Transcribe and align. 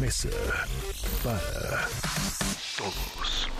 Mesa 0.00 0.30
para 1.22 1.86
Todos. 2.78 3.50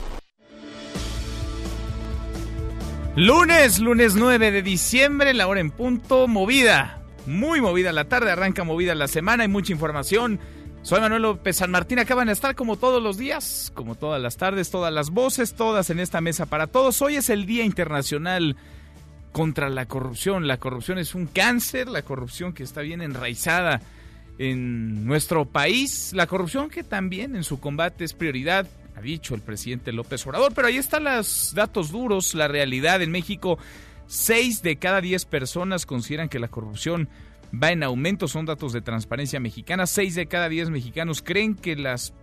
Lunes, 3.14 3.78
lunes 3.78 4.14
9 4.14 4.50
de 4.50 4.62
diciembre, 4.62 5.34
la 5.34 5.46
hora 5.48 5.60
en 5.60 5.70
punto, 5.70 6.28
movida, 6.28 7.02
muy 7.26 7.60
movida 7.60 7.92
la 7.92 8.06
tarde, 8.06 8.30
arranca 8.30 8.64
movida 8.64 8.94
la 8.94 9.06
semana, 9.06 9.42
hay 9.42 9.48
mucha 9.50 9.72
información. 9.72 10.40
Soy 10.80 11.02
Manuel 11.02 11.22
López 11.22 11.56
San 11.56 11.70
Martín, 11.70 11.98
acaban 11.98 12.28
de 12.28 12.32
estar 12.32 12.54
como 12.54 12.78
todos 12.78 13.02
los 13.02 13.18
días, 13.18 13.70
como 13.74 13.94
todas 13.94 14.22
las 14.22 14.38
tardes, 14.38 14.70
todas 14.70 14.94
las 14.94 15.10
voces, 15.10 15.54
todas 15.54 15.90
en 15.90 16.00
esta 16.00 16.22
mesa 16.22 16.46
para 16.46 16.68
todos. 16.68 17.02
Hoy 17.02 17.16
es 17.16 17.28
el 17.28 17.44
Día 17.44 17.64
Internacional 17.64 18.56
contra 19.32 19.68
la 19.68 19.84
Corrupción. 19.84 20.48
La 20.48 20.56
corrupción 20.56 20.96
es 20.98 21.14
un 21.14 21.26
cáncer, 21.26 21.88
la 21.88 22.00
corrupción 22.00 22.54
que 22.54 22.62
está 22.62 22.80
bien 22.80 23.02
enraizada 23.02 23.82
en 24.40 25.04
nuestro 25.04 25.44
país, 25.44 26.14
la 26.14 26.26
corrupción 26.26 26.70
que 26.70 26.82
también 26.82 27.36
en 27.36 27.44
su 27.44 27.60
combate 27.60 28.04
es 28.04 28.14
prioridad 28.14 28.66
ha 28.96 29.02
dicho 29.02 29.34
el 29.34 29.42
presidente 29.42 29.92
López 29.92 30.26
Obrador, 30.26 30.54
pero 30.54 30.68
ahí 30.68 30.78
están 30.78 31.04
los 31.04 31.52
datos 31.54 31.92
duros, 31.92 32.34
la 32.34 32.48
realidad 32.48 33.02
en 33.02 33.10
México. 33.10 33.58
Seis 34.06 34.62
de 34.62 34.76
cada 34.76 35.02
diez 35.02 35.26
personas 35.26 35.84
consideran 35.84 36.30
que 36.30 36.38
la 36.38 36.48
corrupción 36.48 37.10
va 37.52 37.70
en 37.70 37.82
aumento, 37.82 38.28
son 38.28 38.46
datos 38.46 38.72
de 38.72 38.80
transparencia 38.80 39.40
mexicana. 39.40 39.86
Seis 39.86 40.14
de 40.14 40.24
cada 40.24 40.48
diez 40.48 40.70
mexicanos 40.70 41.20
creen 41.20 41.54
que 41.54 41.76
las 41.76 42.14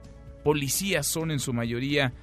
policías 0.44 1.06
son 1.06 1.30
en 1.30 1.40
su 1.40 1.54
mayoría 1.54 2.14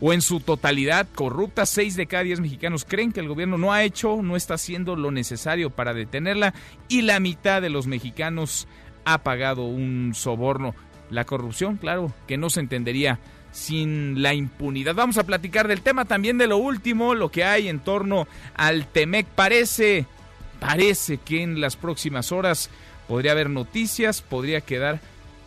o 0.00 0.12
en 0.12 0.22
su 0.22 0.40
totalidad 0.40 1.06
corruptas. 1.14 1.70
Seis 1.70 1.94
de 1.94 2.06
cada 2.06 2.24
diez 2.24 2.40
mexicanos 2.40 2.84
creen 2.84 3.12
que 3.12 3.20
el 3.20 3.28
gobierno 3.28 3.58
no 3.58 3.72
ha 3.72 3.84
hecho, 3.84 4.22
no 4.22 4.34
está 4.34 4.54
haciendo 4.54 4.96
lo 4.96 5.12
necesario 5.12 5.70
para 5.70 5.94
detenerla 5.94 6.52
y 6.88 7.02
la 7.02 7.20
mitad 7.20 7.62
de 7.62 7.70
los 7.70 7.86
mexicanos 7.86 8.66
ha 9.06 9.18
pagado 9.18 9.64
un 9.64 10.12
soborno. 10.14 10.74
La 11.08 11.24
corrupción, 11.24 11.76
claro, 11.76 12.12
que 12.26 12.36
no 12.36 12.50
se 12.50 12.60
entendería 12.60 13.20
sin 13.52 14.20
la 14.20 14.34
impunidad. 14.34 14.94
Vamos 14.94 15.16
a 15.16 15.24
platicar 15.24 15.68
del 15.68 15.80
tema 15.80 16.04
también 16.04 16.36
de 16.36 16.48
lo 16.48 16.58
último, 16.58 17.14
lo 17.14 17.30
que 17.30 17.44
hay 17.44 17.68
en 17.68 17.78
torno 17.78 18.26
al 18.54 18.86
Temec. 18.88 19.26
Parece, 19.26 20.04
parece 20.60 21.18
que 21.18 21.42
en 21.42 21.60
las 21.60 21.76
próximas 21.76 22.32
horas 22.32 22.68
podría 23.08 23.32
haber 23.32 23.48
noticias, 23.48 24.20
podría 24.20 24.60
quedar 24.60 25.00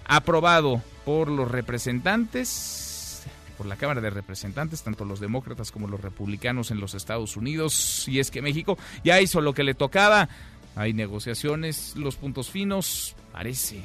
aprobado 0.07 0.81
por 1.05 1.27
los 1.27 1.51
representantes, 1.51 3.23
por 3.57 3.67
la 3.67 3.75
Cámara 3.75 3.99
de 3.99 4.09
Representantes, 4.09 4.83
tanto 4.83 5.03
los 5.03 5.19
demócratas 5.19 5.69
como 5.71 5.89
los 5.89 5.99
republicanos 5.99 6.71
en 6.71 6.79
los 6.79 6.93
Estados 6.93 7.35
Unidos. 7.35 8.07
Y 8.07 8.19
es 8.19 8.31
que 8.31 8.41
México 8.41 8.77
ya 9.03 9.19
hizo 9.19 9.41
lo 9.41 9.53
que 9.53 9.63
le 9.63 9.73
tocaba. 9.73 10.29
Hay 10.75 10.93
negociaciones, 10.93 11.95
los 11.97 12.15
puntos 12.15 12.49
finos, 12.49 13.15
parece, 13.31 13.81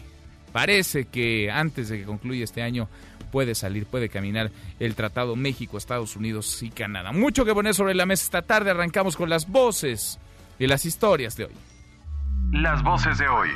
parece 0.53 1.06
que 1.06 1.50
antes 1.50 1.89
de 1.89 1.98
que 1.98 2.05
concluya 2.05 2.45
este 2.45 2.62
año 2.62 2.89
puede 3.34 3.55
salir, 3.55 3.86
puede 3.86 4.09
caminar 4.09 4.53
el 4.78 4.95
Tratado 4.95 5.34
México, 5.34 5.77
Estados 5.77 6.14
Unidos 6.14 6.62
y 6.62 6.70
Canadá. 6.70 7.12
Mucho 7.12 7.45
que 7.45 7.53
poner 7.53 7.75
sobre 7.75 7.95
la 7.95 8.06
mesa 8.06 8.25
esta 8.25 8.42
tarde. 8.42 8.70
Arrancamos 8.70 9.17
con 9.17 9.28
las 9.28 9.48
voces 9.48 10.20
y 10.59 10.69
las 10.69 10.86
historias 10.86 11.36
de 11.36 11.46
hoy. 11.46 11.52
Las 12.52 12.83
voces 12.85 13.19
de 13.19 13.27
hoy. 13.27 13.48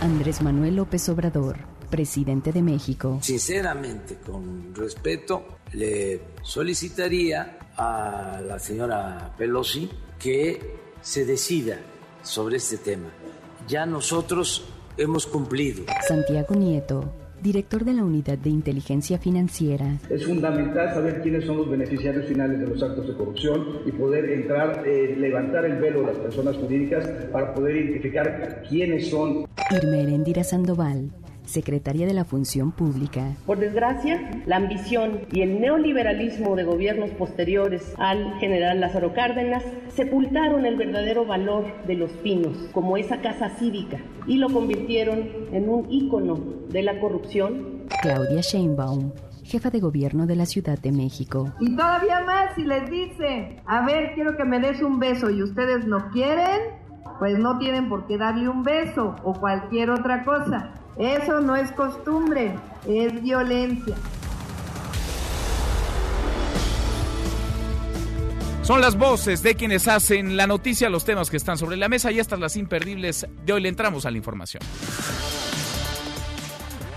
Andrés 0.00 0.42
Manuel 0.42 0.74
López 0.74 1.08
Obrador, 1.08 1.56
presidente 1.88 2.52
de 2.52 2.62
México. 2.62 3.20
Sinceramente, 3.22 4.18
con 4.26 4.74
respeto, 4.74 5.58
le 5.72 6.20
solicitaría 6.42 7.58
a 7.76 8.40
la 8.44 8.58
señora 8.58 9.32
Pelosi 9.38 9.88
que 10.18 10.78
se 11.00 11.24
decida 11.24 11.78
sobre 12.24 12.56
este 12.56 12.78
tema. 12.78 13.08
Ya 13.68 13.86
nosotros 13.86 14.64
hemos 14.98 15.26
cumplido. 15.26 15.84
Santiago 16.06 16.54
Nieto, 16.54 17.12
director 17.42 17.84
de 17.84 17.92
la 17.92 18.04
Unidad 18.04 18.38
de 18.38 18.50
Inteligencia 18.50 19.18
Financiera. 19.18 19.98
Es 20.10 20.24
fundamental 20.26 20.94
saber 20.94 21.22
quiénes 21.22 21.44
son 21.44 21.58
los 21.58 21.70
beneficiarios 21.70 22.26
finales 22.26 22.60
de 22.60 22.66
los 22.66 22.82
actos 22.82 23.06
de 23.06 23.14
corrupción 23.14 23.80
y 23.86 23.92
poder 23.92 24.30
entrar, 24.30 24.82
eh, 24.86 25.14
levantar 25.18 25.64
el 25.64 25.78
velo 25.78 26.00
de 26.00 26.06
las 26.06 26.16
personas 26.16 26.56
jurídicas 26.56 27.06
para 27.32 27.54
poder 27.54 27.76
identificar 27.76 28.62
quiénes 28.68 29.10
son. 29.10 29.46
Irma 29.70 29.96
Heréndira 29.96 30.44
Sandoval, 30.44 31.10
secretaria 31.46 32.06
de 32.06 32.14
la 32.14 32.24
Función 32.24 32.72
Pública. 32.72 33.36
Por 33.46 33.58
desgracia, 33.58 34.42
la 34.46 34.56
ambición 34.56 35.20
y 35.32 35.42
el 35.42 35.60
neoliberalismo 35.60 36.56
de 36.56 36.64
gobiernos 36.64 37.10
posteriores 37.10 37.94
al 37.98 38.38
general 38.38 38.80
Lázaro 38.80 39.14
Cárdenas 39.14 39.64
sepultaron 39.88 40.66
el 40.66 40.76
verdadero 40.76 41.24
valor 41.24 41.64
de 41.86 41.94
los 41.94 42.10
pinos 42.12 42.56
como 42.72 42.96
esa 42.96 43.20
casa 43.20 43.50
cívica 43.58 43.98
y 44.26 44.36
lo 44.36 44.48
convirtieron 44.50 45.28
en 45.52 45.68
un 45.68 45.90
ícono 45.90 46.38
de 46.68 46.82
la 46.82 47.00
corrupción. 47.00 47.86
Claudia 48.02 48.40
Sheinbaum, 48.40 49.12
jefa 49.44 49.70
de 49.70 49.80
gobierno 49.80 50.26
de 50.26 50.36
la 50.36 50.46
Ciudad 50.46 50.78
de 50.78 50.92
México. 50.92 51.52
Y 51.60 51.74
todavía 51.76 52.20
más 52.22 52.54
si 52.54 52.64
les 52.64 52.90
dice, 52.90 53.62
a 53.66 53.86
ver, 53.86 54.14
quiero 54.14 54.36
que 54.36 54.44
me 54.44 54.60
des 54.60 54.82
un 54.82 54.98
beso 54.98 55.30
y 55.30 55.42
ustedes 55.42 55.86
no 55.86 56.10
quieren, 56.10 56.60
pues 57.18 57.38
no 57.38 57.58
tienen 57.58 57.88
por 57.88 58.06
qué 58.06 58.18
darle 58.18 58.48
un 58.48 58.62
beso 58.62 59.16
o 59.22 59.32
cualquier 59.34 59.90
otra 59.90 60.24
cosa. 60.24 60.74
Eso 60.98 61.40
no 61.40 61.56
es 61.56 61.70
costumbre, 61.72 62.54
es 62.88 63.22
violencia. 63.22 63.94
Son 68.62 68.80
las 68.80 68.96
voces 68.96 69.42
de 69.44 69.54
quienes 69.54 69.86
hacen 69.86 70.36
la 70.36 70.48
noticia, 70.48 70.88
los 70.88 71.04
temas 71.04 71.30
que 71.30 71.36
están 71.36 71.56
sobre 71.56 71.76
la 71.76 71.88
mesa 71.88 72.10
y 72.10 72.18
estas 72.18 72.40
las 72.40 72.56
imperdibles 72.56 73.26
de 73.44 73.52
hoy 73.52 73.60
le 73.60 73.68
entramos 73.68 74.06
a 74.06 74.10
la 74.10 74.16
información. 74.16 74.60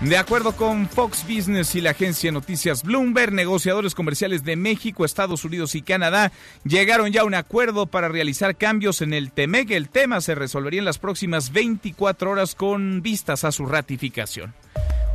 De 0.00 0.16
acuerdo 0.16 0.52
con 0.52 0.88
Fox 0.88 1.26
Business 1.28 1.74
y 1.74 1.82
la 1.82 1.90
agencia 1.90 2.28
de 2.28 2.32
noticias 2.32 2.82
Bloomberg, 2.84 3.34
negociadores 3.34 3.94
comerciales 3.94 4.44
de 4.44 4.56
México, 4.56 5.04
Estados 5.04 5.44
Unidos 5.44 5.74
y 5.74 5.82
Canadá 5.82 6.32
llegaron 6.64 7.12
ya 7.12 7.20
a 7.20 7.24
un 7.24 7.34
acuerdo 7.34 7.84
para 7.84 8.08
realizar 8.08 8.56
cambios 8.56 9.02
en 9.02 9.12
el 9.12 9.30
TEMEC. 9.30 9.72
El 9.72 9.90
tema 9.90 10.22
se 10.22 10.34
resolvería 10.34 10.78
en 10.78 10.86
las 10.86 10.98
próximas 10.98 11.52
24 11.52 12.30
horas 12.30 12.54
con 12.54 13.02
vistas 13.02 13.44
a 13.44 13.52
su 13.52 13.66
ratificación. 13.66 14.54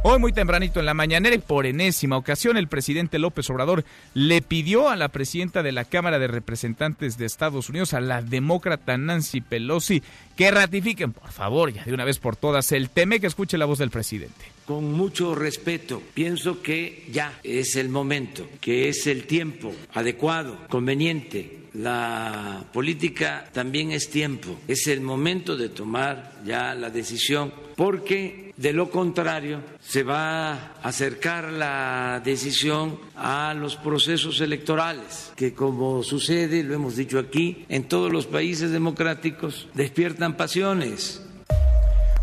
Hoy 0.08 0.20
muy 0.20 0.34
tempranito 0.34 0.80
en 0.80 0.86
la 0.86 0.94
mañanera 0.94 1.36
y 1.36 1.40
por 1.40 1.66
enésima 1.66 2.16
ocasión 2.16 2.58
el 2.58 2.68
presidente 2.68 3.18
López 3.18 3.50
Obrador 3.50 3.84
le 4.14 4.44
pidió 4.44 4.88
a 4.88 4.96
la 4.96 5.08
presidenta 5.08 5.64
de 5.64 5.72
la 5.72 5.84
Cámara 5.84 6.20
de 6.20 6.28
Representantes 6.28 7.18
de 7.18 7.26
Estados 7.26 7.70
Unidos, 7.70 7.96
a 7.96 8.02
la 8.02 8.22
demócrata 8.22 9.00
Nancy 9.00 9.42
Pelosi, 9.42 10.04
que 10.36 10.52
ratifiquen, 10.52 11.12
por 11.12 11.32
favor, 11.32 11.74
ya 11.74 11.84
de 11.86 11.92
una 11.92 12.06
vez 12.06 12.20
por 12.20 12.36
todas, 12.36 12.72
el 12.72 12.92
TEMEC. 12.92 13.24
Escuche 13.24 13.58
la 13.58 13.66
voz 13.66 13.80
del 13.80 13.90
presidente. 13.90 14.46
Con 14.68 14.94
mucho 14.94 15.34
respeto, 15.34 16.04
pienso 16.14 16.62
que 16.62 17.08
ya 17.12 17.40
es 17.42 17.76
el 17.76 17.90
momento, 17.90 18.48
que 18.62 18.90
es 18.90 19.08
el 19.08 19.26
tiempo 19.26 19.74
adecuado, 19.96 20.68
conveniente. 20.70 21.62
La 21.74 22.64
política 22.72 23.50
también 23.52 23.92
es 23.92 24.12
tiempo, 24.12 24.60
es 24.68 24.86
el 24.86 25.02
momento 25.02 25.58
de 25.58 25.70
tomar 25.70 26.32
ya 26.46 26.76
la 26.76 26.92
decisión, 26.92 27.52
porque 27.76 28.44
de 28.58 28.74
lo 28.74 28.90
contrario 28.90 29.62
se 29.82 30.04
va 30.04 30.54
a 30.54 30.72
acercar 30.84 31.52
la 31.52 32.22
decisión 32.24 33.00
a 33.16 33.54
los 33.54 33.75
procesos 33.75 34.42
electorales, 34.42 35.31
que 35.36 35.54
como 35.54 36.04
sucede, 36.04 36.63
lo 36.63 36.74
hemos 36.74 36.96
dicho 36.96 37.19
aquí, 37.19 37.66
en 37.69 37.88
todos 37.88 38.12
los 38.12 38.25
países 38.25 38.72
democráticos 38.72 39.68
despiertan 39.74 40.38
pasiones. 40.38 41.22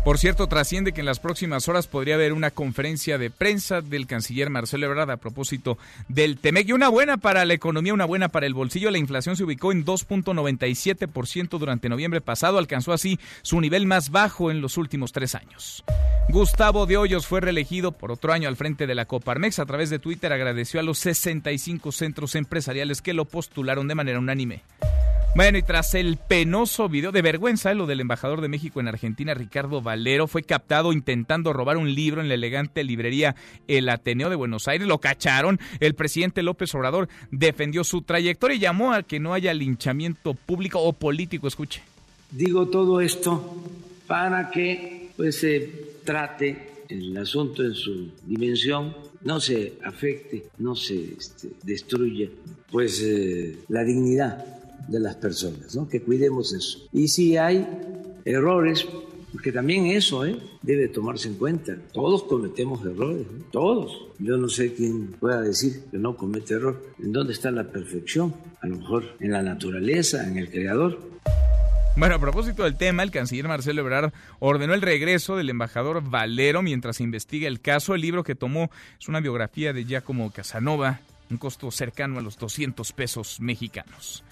Por 0.03 0.17
cierto, 0.17 0.47
trasciende 0.47 0.91
que 0.91 0.99
en 0.99 1.05
las 1.05 1.19
próximas 1.19 1.69
horas 1.69 1.87
podría 1.87 2.15
haber 2.15 2.33
una 2.33 2.51
conferencia 2.51 3.17
de 3.17 3.29
prensa 3.29 3.79
del 3.79 4.05
canciller 4.05 4.49
Marcelo 4.49 4.87
Ebrard 4.87 5.09
a 5.09 5.17
propósito 5.17 5.77
del 6.09 6.37
TEMEC. 6.39 6.67
Y 6.67 6.73
una 6.73 6.89
buena 6.89 7.15
para 7.15 7.45
la 7.45 7.53
economía, 7.53 7.93
una 7.93 8.03
buena 8.03 8.27
para 8.27 8.45
el 8.45 8.53
bolsillo. 8.53 8.91
La 8.91 8.97
inflación 8.97 9.37
se 9.37 9.45
ubicó 9.45 9.71
en 9.71 9.85
2.97% 9.85 11.57
durante 11.57 11.87
noviembre 11.87 12.19
pasado. 12.19 12.57
Alcanzó 12.57 12.91
así 12.91 13.17
su 13.43 13.61
nivel 13.61 13.85
más 13.85 14.09
bajo 14.09 14.51
en 14.51 14.59
los 14.59 14.77
últimos 14.77 15.13
tres 15.13 15.35
años. 15.35 15.85
Gustavo 16.27 16.85
de 16.85 16.97
Hoyos 16.97 17.25
fue 17.25 17.39
reelegido 17.39 17.93
por 17.93 18.11
otro 18.11 18.33
año 18.33 18.49
al 18.49 18.57
frente 18.57 18.87
de 18.87 18.95
la 18.95 19.05
Coparmex. 19.05 19.59
A 19.59 19.65
través 19.65 19.89
de 19.89 19.99
Twitter 19.99 20.33
agradeció 20.33 20.81
a 20.81 20.83
los 20.83 20.99
65 20.99 21.93
centros 21.93 22.35
empresariales 22.35 23.01
que 23.01 23.13
lo 23.13 23.23
postularon 23.23 23.87
de 23.87 23.95
manera 23.95 24.19
unánime. 24.19 24.63
Bueno, 25.35 25.57
y 25.57 25.63
tras 25.63 25.95
el 25.95 26.17
penoso 26.17 26.87
video 26.89 27.11
de 27.11 27.23
vergüenza, 27.23 27.73
lo 27.73 27.87
del 27.87 28.01
embajador 28.01 28.39
de 28.39 28.49
México 28.49 28.79
en 28.79 28.87
Argentina, 28.87 29.33
Ricardo 29.33 29.81
Valero, 29.81 30.27
fue 30.27 30.43
captado 30.43 30.93
intentando 30.93 31.53
robar 31.53 31.77
un 31.77 31.95
libro 31.95 32.21
en 32.21 32.27
la 32.27 32.35
elegante 32.35 32.83
librería 32.83 33.35
El 33.67 33.89
Ateneo 33.89 34.29
de 34.29 34.35
Buenos 34.35 34.67
Aires. 34.67 34.87
Lo 34.87 34.99
cacharon. 34.99 35.59
El 35.79 35.95
presidente 35.95 36.43
López 36.43 36.75
Obrador 36.75 37.09
defendió 37.31 37.83
su 37.83 38.03
trayectoria 38.03 38.57
y 38.57 38.59
llamó 38.59 38.93
a 38.93 39.01
que 39.01 39.19
no 39.19 39.33
haya 39.33 39.55
linchamiento 39.55 40.35
público 40.35 40.79
o 40.79 40.93
político. 40.93 41.47
Escuche. 41.47 41.81
Digo 42.29 42.67
todo 42.67 43.01
esto 43.01 43.57
para 44.05 44.51
que 44.51 45.09
pues 45.17 45.39
se 45.39 45.97
trate 46.03 46.73
el 46.89 47.17
asunto 47.17 47.63
en 47.63 47.73
su 47.73 48.11
dimensión, 48.27 48.95
no 49.21 49.39
se 49.39 49.79
afecte, 49.83 50.43
no 50.59 50.75
se 50.75 51.15
este, 51.17 51.49
destruya 51.63 52.29
pues 52.69 53.01
eh, 53.01 53.57
la 53.69 53.83
dignidad 53.83 54.62
de 54.87 54.99
las 54.99 55.15
personas, 55.15 55.75
¿no? 55.75 55.87
que 55.87 56.01
cuidemos 56.01 56.53
eso. 56.53 56.87
Y 56.91 57.07
si 57.07 57.37
hay 57.37 57.67
errores, 58.25 58.85
porque 59.33 59.51
también 59.51 59.87
eso 59.87 60.25
¿eh? 60.25 60.37
debe 60.61 60.87
tomarse 60.87 61.27
en 61.27 61.35
cuenta. 61.35 61.75
Todos 61.91 62.23
cometemos 62.23 62.85
errores, 62.85 63.25
todos. 63.51 64.07
Yo 64.19 64.37
no 64.37 64.47
sé 64.47 64.73
quién 64.73 65.07
pueda 65.19 65.41
decir 65.41 65.83
que 65.89 65.97
no 65.97 66.15
comete 66.15 66.53
error. 66.53 66.81
¿En 67.01 67.11
dónde 67.11 67.33
está 67.33 67.49
la 67.49 67.63
perfección? 67.63 68.33
A 68.61 68.67
lo 68.67 68.77
mejor 68.77 69.03
en 69.19 69.31
la 69.31 69.41
naturaleza, 69.41 70.27
en 70.27 70.37
el 70.37 70.49
creador. 70.49 70.99
Bueno, 71.95 72.15
a 72.15 72.19
propósito 72.19 72.63
del 72.63 72.75
tema, 72.75 73.03
el 73.03 73.11
canciller 73.11 73.47
Marcelo 73.47 73.81
Ebrard 73.81 74.13
ordenó 74.39 74.73
el 74.73 74.81
regreso 74.81 75.35
del 75.35 75.49
embajador 75.49 76.01
Valero 76.07 76.61
mientras 76.61 76.99
investiga 76.99 77.47
el 77.47 77.59
caso. 77.59 77.93
El 77.93 78.01
libro 78.01 78.23
que 78.23 78.35
tomó 78.35 78.71
es 78.99 79.07
una 79.07 79.19
biografía 79.19 79.73
de 79.73 79.85
Giacomo 79.85 80.31
Casanova, 80.31 81.01
un 81.33 81.37
costo 81.37 81.69
cercano 81.71 82.19
a 82.19 82.21
los 82.21 82.37
200 82.37 82.93
pesos 82.93 83.41
mexicanos. 83.41 84.23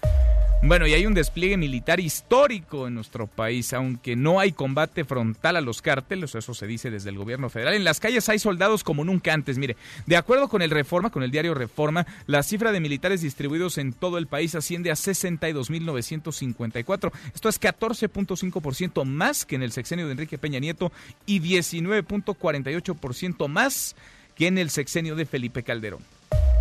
Bueno, 0.64 0.86
y 0.86 0.94
hay 0.94 1.06
un 1.06 1.14
despliegue 1.14 1.56
militar 1.56 1.98
histórico 1.98 2.86
en 2.86 2.94
nuestro 2.94 3.26
país, 3.26 3.72
aunque 3.72 4.14
no 4.14 4.38
hay 4.38 4.52
combate 4.52 5.04
frontal 5.04 5.56
a 5.56 5.60
los 5.60 5.82
cárteles, 5.82 6.36
eso 6.36 6.54
se 6.54 6.68
dice 6.68 6.88
desde 6.88 7.10
el 7.10 7.18
gobierno 7.18 7.50
federal. 7.50 7.74
En 7.74 7.82
las 7.82 7.98
calles 7.98 8.28
hay 8.28 8.38
soldados 8.38 8.84
como 8.84 9.04
nunca 9.04 9.34
antes. 9.34 9.58
Mire, 9.58 9.76
de 10.06 10.16
acuerdo 10.16 10.48
con 10.48 10.62
el 10.62 10.70
Reforma, 10.70 11.10
con 11.10 11.24
el 11.24 11.32
diario 11.32 11.54
Reforma, 11.54 12.06
la 12.28 12.44
cifra 12.44 12.70
de 12.70 12.78
militares 12.78 13.22
distribuidos 13.22 13.76
en 13.76 13.92
todo 13.92 14.18
el 14.18 14.28
país 14.28 14.54
asciende 14.54 14.92
a 14.92 14.94
62.954. 14.94 17.10
Esto 17.34 17.48
es 17.48 17.60
14.5% 17.60 19.04
más 19.04 19.44
que 19.44 19.56
en 19.56 19.64
el 19.64 19.72
sexenio 19.72 20.06
de 20.06 20.12
Enrique 20.12 20.38
Peña 20.38 20.60
Nieto 20.60 20.92
y 21.26 21.40
19.48% 21.40 23.48
más 23.48 23.96
que 24.36 24.46
en 24.46 24.58
el 24.58 24.70
sexenio 24.70 25.16
de 25.16 25.26
Felipe 25.26 25.64
Calderón. 25.64 26.04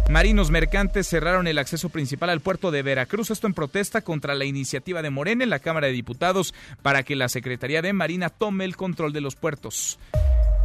Marinos 0.09 0.51
mercantes 0.51 1.07
cerraron 1.07 1.47
el 1.47 1.57
acceso 1.57 1.87
principal 1.87 2.29
al 2.29 2.41
puerto 2.41 2.69
de 2.69 2.81
Veracruz, 2.81 3.31
esto 3.31 3.47
en 3.47 3.53
protesta 3.53 4.01
contra 4.01 4.35
la 4.35 4.43
iniciativa 4.43 5.01
de 5.01 5.09
Morena 5.09 5.45
en 5.45 5.49
la 5.49 5.59
Cámara 5.59 5.87
de 5.87 5.93
Diputados 5.93 6.53
para 6.81 7.03
que 7.03 7.15
la 7.15 7.29
Secretaría 7.29 7.81
de 7.81 7.93
Marina 7.93 8.29
tome 8.29 8.65
el 8.65 8.75
control 8.75 9.13
de 9.13 9.21
los 9.21 9.35
puertos. 9.35 9.99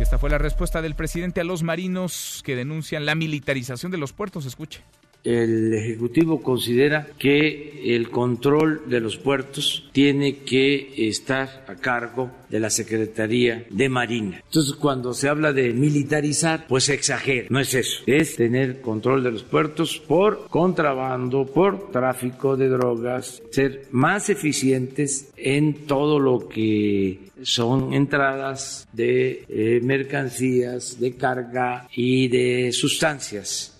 Esta 0.00 0.18
fue 0.18 0.30
la 0.30 0.38
respuesta 0.38 0.82
del 0.82 0.94
presidente 0.94 1.40
a 1.40 1.44
los 1.44 1.62
marinos 1.62 2.42
que 2.44 2.56
denuncian 2.56 3.06
la 3.06 3.14
militarización 3.14 3.92
de 3.92 3.98
los 3.98 4.12
puertos. 4.12 4.46
Escuche 4.46 4.82
el 5.26 5.74
Ejecutivo 5.74 6.40
considera 6.40 7.08
que 7.18 7.94
el 7.96 8.10
control 8.10 8.82
de 8.86 9.00
los 9.00 9.16
puertos 9.16 9.88
tiene 9.92 10.38
que 10.38 11.08
estar 11.08 11.64
a 11.66 11.74
cargo 11.74 12.30
de 12.48 12.60
la 12.60 12.70
Secretaría 12.70 13.66
de 13.68 13.88
Marina. 13.88 14.40
Entonces, 14.44 14.74
cuando 14.74 15.12
se 15.14 15.28
habla 15.28 15.52
de 15.52 15.72
militarizar, 15.72 16.66
pues 16.68 16.84
se 16.84 16.94
exagera. 16.94 17.48
No 17.50 17.58
es 17.58 17.74
eso. 17.74 18.02
Es 18.06 18.36
tener 18.36 18.80
control 18.80 19.24
de 19.24 19.32
los 19.32 19.42
puertos 19.42 19.98
por 19.98 20.46
contrabando, 20.48 21.44
por 21.44 21.90
tráfico 21.90 22.56
de 22.56 22.68
drogas, 22.68 23.42
ser 23.50 23.86
más 23.90 24.30
eficientes 24.30 25.32
en 25.36 25.86
todo 25.86 26.20
lo 26.20 26.48
que 26.48 27.18
son 27.42 27.92
entradas 27.92 28.88
de 28.92 29.44
eh, 29.48 29.80
mercancías, 29.82 31.00
de 31.00 31.16
carga 31.16 31.88
y 31.94 32.28
de 32.28 32.72
sustancias 32.72 33.75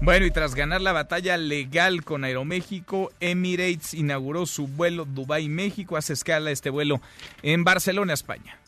bueno, 0.00 0.26
y 0.26 0.30
tras 0.30 0.54
ganar 0.54 0.80
la 0.80 0.92
batalla 0.92 1.36
legal 1.36 2.04
con 2.04 2.24
Aeroméxico, 2.24 3.10
Emirates 3.20 3.94
inauguró 3.94 4.46
su 4.46 4.66
vuelo 4.66 5.04
Dubai-México. 5.04 5.96
Hace 5.96 6.12
escala 6.12 6.50
este 6.50 6.70
vuelo 6.70 7.00
en 7.42 7.64
Barcelona, 7.64 8.14
España. 8.14 8.58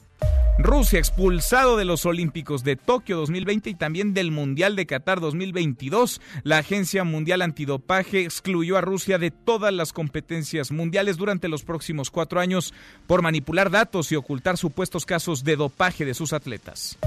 Rusia 0.63 0.99
expulsado 0.99 1.79
de 1.79 1.87
los 1.87 2.05
Olímpicos 2.05 2.65
de 2.65 2.77
Tokio 2.77 3.17
2020 3.17 3.71
y 3.71 3.75
también 3.75 4.13
del 4.13 4.31
Mundial 4.31 4.77
de 4.77 4.85
Qatar 4.85 5.19
2022. 5.19 6.21
La 6.43 6.59
Agencia 6.59 7.03
Mundial 7.03 7.41
Antidopaje 7.41 8.23
excluyó 8.23 8.77
a 8.77 8.83
Rusia 8.83 9.17
de 9.17 9.31
todas 9.31 9.73
las 9.73 9.95
competencias 9.95 10.71
mundiales 10.71 11.17
durante 11.17 11.49
los 11.49 11.63
próximos 11.63 12.11
cuatro 12.11 12.41
años 12.41 12.75
por 13.07 13.23
manipular 13.23 13.71
datos 13.71 14.13
y 14.13 14.17
ocultar 14.17 14.59
supuestos 14.59 15.07
casos 15.07 15.45
de 15.45 15.57
dopaje 15.57 16.05
de 16.05 16.13
sus 16.13 16.35
atletas. 16.35 16.99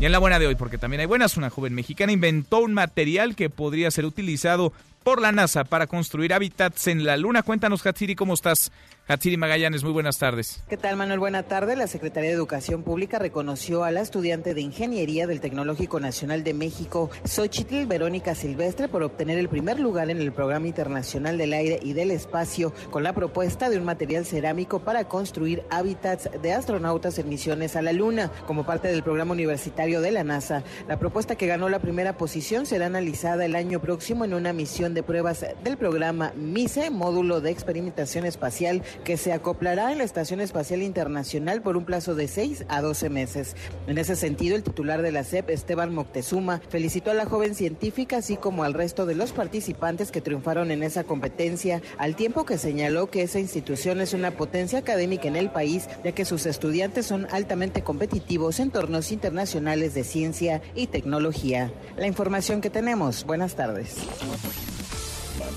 Y 0.00 0.06
en 0.06 0.12
la 0.12 0.20
buena 0.20 0.38
de 0.38 0.46
hoy, 0.46 0.54
porque 0.54 0.78
también 0.78 1.00
hay 1.00 1.06
buenas, 1.06 1.36
una 1.36 1.50
joven 1.50 1.74
mexicana 1.74 2.12
inventó 2.12 2.60
un 2.60 2.72
material 2.72 3.34
que 3.34 3.50
podría 3.50 3.90
ser 3.90 4.04
utilizado 4.04 4.72
por 5.02 5.20
la 5.20 5.32
NASA 5.32 5.64
para 5.64 5.88
construir 5.88 6.32
hábitats 6.32 6.86
en 6.86 7.04
la 7.04 7.16
Luna. 7.16 7.42
Cuéntanos, 7.42 7.84
Hatsiri, 7.84 8.14
¿cómo 8.14 8.34
estás? 8.34 8.70
Hatsiri 9.10 9.38
Magallanes, 9.38 9.84
muy 9.84 9.92
buenas 9.94 10.18
tardes. 10.18 10.62
¿Qué 10.68 10.76
tal, 10.76 10.96
Manuel? 10.96 11.18
Buena 11.18 11.42
tarde. 11.42 11.76
La 11.76 11.86
Secretaría 11.86 12.28
de 12.28 12.36
Educación 12.36 12.82
Pública 12.82 13.18
reconoció 13.18 13.82
a 13.84 13.90
la 13.90 14.02
estudiante 14.02 14.52
de 14.52 14.60
Ingeniería 14.60 15.26
del 15.26 15.40
Tecnológico 15.40 15.98
Nacional 15.98 16.44
de 16.44 16.52
México, 16.52 17.08
Xochitl 17.24 17.86
Verónica 17.86 18.34
Silvestre, 18.34 18.86
por 18.86 19.02
obtener 19.02 19.38
el 19.38 19.48
primer 19.48 19.80
lugar 19.80 20.10
en 20.10 20.20
el 20.20 20.30
Programa 20.30 20.66
Internacional 20.66 21.38
del 21.38 21.54
Aire 21.54 21.80
y 21.82 21.94
del 21.94 22.10
Espacio 22.10 22.74
con 22.90 23.02
la 23.02 23.14
propuesta 23.14 23.70
de 23.70 23.78
un 23.78 23.86
material 23.86 24.26
cerámico 24.26 24.80
para 24.80 25.04
construir 25.04 25.62
hábitats 25.70 26.28
de 26.42 26.52
astronautas 26.52 27.18
en 27.18 27.30
misiones 27.30 27.76
a 27.76 27.82
la 27.82 27.94
Luna, 27.94 28.30
como 28.46 28.66
parte 28.66 28.88
del 28.88 29.02
programa 29.02 29.32
universitario 29.32 30.02
de 30.02 30.10
la 30.10 30.22
NASA. 30.22 30.64
La 30.86 30.98
propuesta 30.98 31.34
que 31.34 31.46
ganó 31.46 31.70
la 31.70 31.78
primera 31.78 32.18
posición 32.18 32.66
será 32.66 32.84
analizada 32.84 33.46
el 33.46 33.56
año 33.56 33.80
próximo 33.80 34.26
en 34.26 34.34
una 34.34 34.52
misión 34.52 34.92
de 34.92 35.02
pruebas 35.02 35.46
del 35.64 35.78
programa 35.78 36.34
MISE, 36.36 36.90
módulo 36.90 37.40
de 37.40 37.52
experimentación 37.52 38.26
espacial 38.26 38.82
que 39.04 39.16
se 39.16 39.32
acoplará 39.32 39.92
en 39.92 39.98
la 39.98 40.04
Estación 40.04 40.40
Espacial 40.40 40.82
Internacional 40.82 41.62
por 41.62 41.76
un 41.76 41.84
plazo 41.84 42.14
de 42.14 42.28
6 42.28 42.64
a 42.68 42.80
12 42.80 43.10
meses. 43.10 43.56
En 43.86 43.98
ese 43.98 44.16
sentido, 44.16 44.56
el 44.56 44.62
titular 44.62 45.02
de 45.02 45.12
la 45.12 45.24
CEP, 45.24 45.50
Esteban 45.50 45.94
Moctezuma, 45.94 46.60
felicitó 46.68 47.10
a 47.10 47.14
la 47.14 47.26
joven 47.26 47.54
científica, 47.54 48.18
así 48.18 48.36
como 48.36 48.64
al 48.64 48.74
resto 48.74 49.06
de 49.06 49.14
los 49.14 49.32
participantes 49.32 50.10
que 50.10 50.20
triunfaron 50.20 50.70
en 50.70 50.82
esa 50.82 51.04
competencia, 51.04 51.82
al 51.98 52.16
tiempo 52.16 52.44
que 52.44 52.58
señaló 52.58 53.10
que 53.10 53.22
esa 53.22 53.40
institución 53.40 54.00
es 54.00 54.14
una 54.14 54.32
potencia 54.32 54.78
académica 54.78 55.28
en 55.28 55.36
el 55.36 55.50
país, 55.50 55.88
ya 56.04 56.12
que 56.12 56.24
sus 56.24 56.46
estudiantes 56.46 57.06
son 57.06 57.26
altamente 57.30 57.82
competitivos 57.82 58.60
en 58.60 58.70
torneos 58.70 59.12
internacionales 59.12 59.94
de 59.94 60.04
ciencia 60.04 60.62
y 60.74 60.88
tecnología. 60.88 61.72
La 61.96 62.06
información 62.06 62.60
que 62.60 62.70
tenemos. 62.70 63.24
Buenas 63.24 63.54
tardes. 63.54 63.96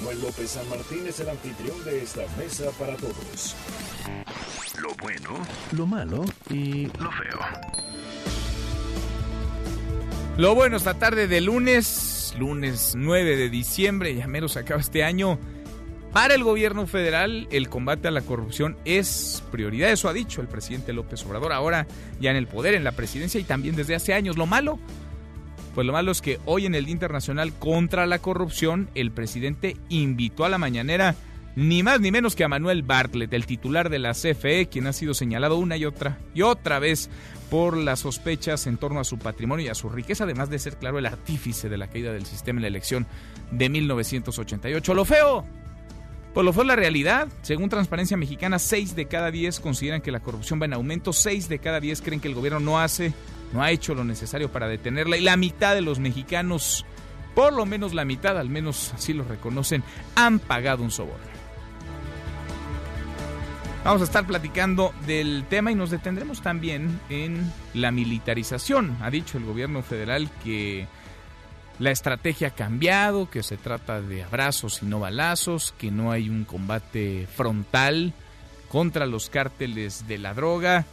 Manuel 0.01 0.21
López 0.21 0.49
San 0.49 0.67
Martín 0.67 1.05
es 1.07 1.19
el 1.19 1.29
anfitrión 1.29 1.83
de 1.85 2.01
esta 2.01 2.21
mesa 2.35 2.71
para 2.79 2.95
todos. 2.95 3.55
Lo 4.81 4.95
bueno, 4.95 5.45
lo 5.73 5.85
malo 5.85 6.25
y 6.49 6.85
lo 6.85 7.11
feo. 7.11 7.39
Lo 10.37 10.55
bueno 10.55 10.77
esta 10.77 10.95
tarde 10.95 11.27
de 11.27 11.39
lunes, 11.41 12.33
lunes 12.39 12.93
9 12.95 13.35
de 13.35 13.49
diciembre, 13.49 14.15
ya 14.15 14.25
menos 14.25 14.57
acaba 14.57 14.81
este 14.81 15.03
año. 15.03 15.37
Para 16.11 16.33
el 16.33 16.43
gobierno 16.43 16.87
federal, 16.87 17.47
el 17.51 17.69
combate 17.69 18.07
a 18.07 18.11
la 18.11 18.21
corrupción 18.21 18.77
es 18.85 19.43
prioridad, 19.51 19.91
eso 19.91 20.09
ha 20.09 20.13
dicho 20.13 20.41
el 20.41 20.47
presidente 20.47 20.93
López 20.93 21.23
Obrador, 21.27 21.53
ahora 21.53 21.85
ya 22.19 22.31
en 22.31 22.37
el 22.37 22.47
poder, 22.47 22.73
en 22.73 22.83
la 22.83 22.93
presidencia 22.93 23.39
y 23.39 23.43
también 23.43 23.75
desde 23.75 23.93
hace 23.93 24.15
años. 24.15 24.35
Lo 24.35 24.47
malo, 24.47 24.79
pues 25.73 25.87
lo 25.87 25.93
malo 25.93 26.11
es 26.11 26.21
que 26.21 26.39
hoy 26.45 26.65
en 26.65 26.75
el 26.75 26.85
Día 26.85 26.93
Internacional 26.93 27.53
contra 27.53 28.05
la 28.05 28.19
Corrupción, 28.19 28.89
el 28.95 29.11
presidente 29.11 29.77
invitó 29.89 30.45
a 30.45 30.49
la 30.49 30.57
mañanera 30.57 31.15
ni 31.55 31.83
más 31.83 31.99
ni 31.99 32.11
menos 32.11 32.35
que 32.35 32.43
a 32.43 32.47
Manuel 32.47 32.83
Bartlett, 32.83 33.33
el 33.33 33.45
titular 33.45 33.89
de 33.89 33.99
la 33.99 34.13
CFE, 34.13 34.67
quien 34.67 34.87
ha 34.87 34.93
sido 34.93 35.13
señalado 35.13 35.57
una 35.57 35.75
y 35.77 35.85
otra 35.85 36.17
y 36.33 36.43
otra 36.43 36.79
vez 36.79 37.09
por 37.49 37.75
las 37.75 37.99
sospechas 37.99 38.67
en 38.67 38.77
torno 38.77 39.01
a 39.01 39.03
su 39.03 39.19
patrimonio 39.19 39.65
y 39.65 39.69
a 39.69 39.75
su 39.75 39.89
riqueza, 39.89 40.23
además 40.23 40.49
de 40.49 40.59
ser, 40.59 40.77
claro, 40.77 40.99
el 40.99 41.05
artífice 41.05 41.67
de 41.67 41.77
la 41.77 41.87
caída 41.87 42.13
del 42.13 42.25
sistema 42.25 42.59
en 42.59 42.61
la 42.61 42.67
elección 42.69 43.07
de 43.51 43.67
1988. 43.67 44.93
Lo 44.93 45.03
feo, 45.03 45.45
pues 46.33 46.45
lo 46.45 46.53
fue 46.53 46.63
la 46.63 46.77
realidad. 46.77 47.27
Según 47.41 47.67
Transparencia 47.69 48.15
Mexicana, 48.15 48.57
6 48.57 48.95
de 48.95 49.07
cada 49.07 49.31
10 49.31 49.59
consideran 49.59 50.01
que 50.01 50.11
la 50.11 50.21
corrupción 50.21 50.61
va 50.61 50.65
en 50.65 50.73
aumento, 50.73 51.11
6 51.11 51.49
de 51.49 51.59
cada 51.59 51.81
10 51.81 52.01
creen 52.01 52.21
que 52.21 52.29
el 52.29 52.35
gobierno 52.35 52.61
no 52.61 52.79
hace 52.79 53.13
no 53.53 53.61
ha 53.61 53.71
hecho 53.71 53.95
lo 53.95 54.03
necesario 54.03 54.51
para 54.51 54.67
detenerla 54.67 55.17
y 55.17 55.21
la 55.21 55.37
mitad 55.37 55.75
de 55.75 55.81
los 55.81 55.99
mexicanos, 55.99 56.85
por 57.35 57.53
lo 57.53 57.65
menos 57.65 57.93
la 57.93 58.05
mitad, 58.05 58.37
al 58.37 58.49
menos 58.49 58.93
así 58.93 59.13
lo 59.13 59.23
reconocen, 59.23 59.83
han 60.15 60.39
pagado 60.39 60.83
un 60.83 60.91
soborno. 60.91 61.31
Vamos 63.83 64.01
a 64.01 64.05
estar 64.05 64.27
platicando 64.27 64.93
del 65.07 65.43
tema 65.49 65.71
y 65.71 65.75
nos 65.75 65.89
detendremos 65.89 66.43
también 66.43 66.99
en 67.09 67.51
la 67.73 67.91
militarización. 67.91 68.95
Ha 69.01 69.09
dicho 69.09 69.39
el 69.39 69.45
gobierno 69.45 69.81
federal 69.81 70.29
que 70.43 70.87
la 71.79 71.89
estrategia 71.89 72.49
ha 72.49 72.51
cambiado, 72.51 73.31
que 73.31 73.41
se 73.41 73.57
trata 73.57 73.99
de 73.99 74.23
abrazos 74.23 74.83
y 74.83 74.85
no 74.85 74.99
balazos, 74.99 75.73
que 75.79 75.89
no 75.89 76.11
hay 76.11 76.29
un 76.29 76.45
combate 76.45 77.27
frontal 77.35 78.13
contra 78.69 79.07
los 79.07 79.31
cárteles 79.31 80.07
de 80.07 80.19
la 80.19 80.35
droga, 80.35 80.85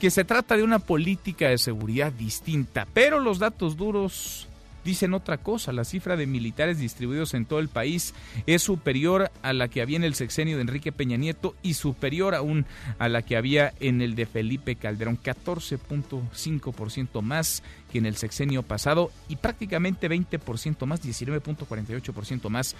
que 0.00 0.10
se 0.10 0.24
trata 0.24 0.56
de 0.56 0.62
una 0.62 0.78
política 0.78 1.48
de 1.48 1.58
seguridad 1.58 2.12
distinta, 2.12 2.86
pero 2.92 3.20
los 3.20 3.38
datos 3.38 3.76
duros 3.76 4.48
dicen 4.86 5.12
otra 5.12 5.36
cosa. 5.36 5.70
La 5.72 5.84
cifra 5.84 6.16
de 6.16 6.26
militares 6.26 6.78
distribuidos 6.78 7.34
en 7.34 7.44
todo 7.44 7.58
el 7.58 7.68
país 7.68 8.14
es 8.46 8.62
superior 8.62 9.30
a 9.42 9.52
la 9.52 9.68
que 9.68 9.82
había 9.82 9.98
en 9.98 10.04
el 10.04 10.14
sexenio 10.14 10.56
de 10.56 10.62
Enrique 10.62 10.92
Peña 10.92 11.18
Nieto 11.18 11.54
y 11.62 11.74
superior 11.74 12.34
aún 12.34 12.64
a 12.98 13.10
la 13.10 13.20
que 13.20 13.36
había 13.36 13.74
en 13.80 14.00
el 14.00 14.14
de 14.14 14.24
Felipe 14.24 14.76
Calderón. 14.76 15.18
14.5% 15.22 17.20
más 17.20 17.62
que 17.92 17.98
en 17.98 18.06
el 18.06 18.16
sexenio 18.16 18.62
pasado 18.62 19.10
y 19.28 19.36
prácticamente 19.36 20.08
20% 20.08 20.86
más, 20.86 21.02
19.48% 21.02 22.48
más 22.48 22.74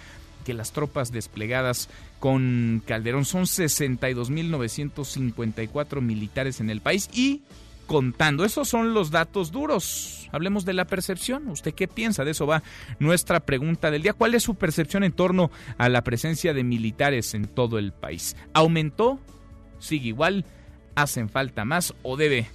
que 0.45 0.53
las 0.53 0.71
tropas 0.71 1.11
desplegadas 1.11 1.89
con 2.19 2.81
Calderón. 2.85 3.25
Son 3.25 3.41
62.954 3.43 6.01
militares 6.01 6.61
en 6.61 6.69
el 6.69 6.79
país 6.81 7.09
y 7.13 7.41
contando. 7.87 8.45
Esos 8.45 8.67
son 8.67 8.93
los 8.93 9.09
datos 9.09 9.51
duros. 9.51 10.29
Hablemos 10.31 10.65
de 10.65 10.73
la 10.73 10.85
percepción. 10.85 11.47
¿Usted 11.47 11.73
qué 11.73 11.87
piensa? 11.87 12.23
De 12.23 12.31
eso 12.31 12.45
va 12.45 12.61
nuestra 12.99 13.39
pregunta 13.39 13.89
del 13.89 14.03
día. 14.03 14.13
¿Cuál 14.13 14.35
es 14.35 14.43
su 14.43 14.55
percepción 14.55 15.03
en 15.03 15.13
torno 15.13 15.49
a 15.77 15.89
la 15.89 16.03
presencia 16.03 16.53
de 16.53 16.63
militares 16.63 17.33
en 17.33 17.47
todo 17.47 17.79
el 17.79 17.93
país? 17.93 18.35
¿Aumentó? 18.53 19.19
¿Sigue 19.79 20.09
igual? 20.09 20.45
¿Hacen 20.95 21.29
falta 21.29 21.65
más 21.65 21.95
o 22.03 22.17
debe 22.17 22.47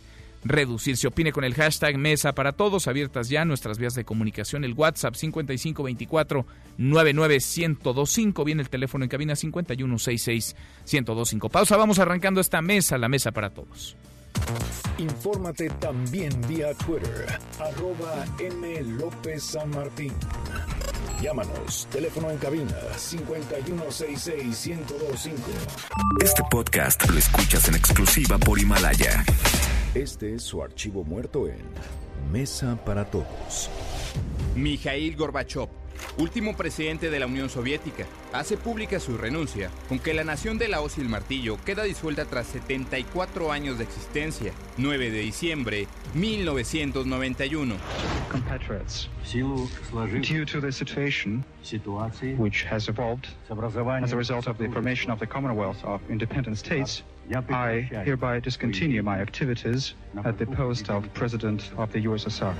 reducirse? 0.44 1.06
Opine 1.06 1.32
con 1.32 1.44
el 1.44 1.54
hashtag 1.54 1.96
Mesa 1.96 2.34
para 2.34 2.52
Todos. 2.52 2.86
Abiertas 2.86 3.28
ya 3.28 3.44
nuestras 3.44 3.78
vías 3.78 3.94
de 3.94 4.04
comunicación. 4.04 4.64
El 4.64 4.74
WhatsApp 4.74 5.14
5524 5.14 6.46
99125. 6.76 8.44
Viene 8.44 8.62
el 8.62 8.68
teléfono 8.68 9.04
en 9.04 9.08
cabina 9.08 9.34
5166 9.34 10.56
1025. 10.92 11.48
Pausa. 11.48 11.76
Vamos 11.76 11.98
arrancando 11.98 12.40
esta 12.40 12.60
mesa, 12.60 12.98
la 12.98 13.08
Mesa 13.08 13.32
para 13.32 13.50
Todos. 13.50 13.96
Infórmate 14.98 15.70
también 15.70 16.30
vía 16.48 16.74
Twitter, 16.74 17.38
arroba 17.58 18.24
M. 18.38 18.82
López 18.82 19.42
San 19.42 19.70
Martín. 19.70 20.12
Llámanos, 21.20 21.88
teléfono 21.90 22.30
en 22.30 22.38
cabina 22.38 22.76
5166-1025. 22.96 25.32
Este 26.20 26.42
podcast 26.50 27.08
lo 27.08 27.18
escuchas 27.18 27.68
en 27.68 27.76
exclusiva 27.76 28.38
por 28.38 28.58
Himalaya. 28.58 29.24
Este 29.94 30.34
es 30.34 30.42
su 30.42 30.62
archivo 30.62 31.04
muerto 31.04 31.48
en 31.48 31.62
Mesa 32.32 32.76
para 32.84 33.04
Todos. 33.04 33.70
Mikhail 34.54 35.16
Gorbachev 35.16 35.68
último 36.18 36.56
presidente 36.56 37.10
de 37.10 37.20
la 37.20 37.26
Unión 37.26 37.48
Soviética, 37.48 38.06
hace 38.32 38.56
pública 38.56 39.00
su 39.00 39.16
renuncia, 39.16 39.70
con 39.88 39.98
que 39.98 40.14
la 40.14 40.24
nación 40.24 40.58
de 40.58 40.68
la 40.68 40.80
hoz 40.80 40.98
y 40.98 41.00
el 41.00 41.08
martillo 41.08 41.58
queda 41.64 41.84
disuelta 41.84 42.24
tras 42.24 42.46
74 42.48 43.52
años 43.52 43.78
de 43.78 43.84
existencia, 43.84 44.52
9 44.76 45.10
de 45.10 45.20
diciembre 45.20 45.86
1991. 46.14 47.76
Compatriots, 48.30 49.08
due 49.32 50.44
to 50.44 50.60
the 50.60 50.72
situation 50.72 51.44
which 52.38 52.64
has 52.64 52.88
evolved 52.88 53.28
as 54.02 54.12
a 54.12 54.16
result 54.16 54.46
of 54.46 54.58
the 54.58 54.68
formation 54.68 55.10
of 55.10 55.18
the 55.18 55.26
Commonwealth 55.26 55.82
of 55.84 56.00
Independent 56.10 56.58
States, 56.58 57.02
I 57.30 57.88
hereby 58.04 58.40
discontinue 58.40 59.02
my 59.02 59.20
activities 59.20 59.94
at 60.24 60.38
the 60.38 60.46
post 60.46 60.90
of 60.90 61.04
President 61.14 61.70
of 61.78 61.92
the 61.92 62.04
USSR. 62.04 62.54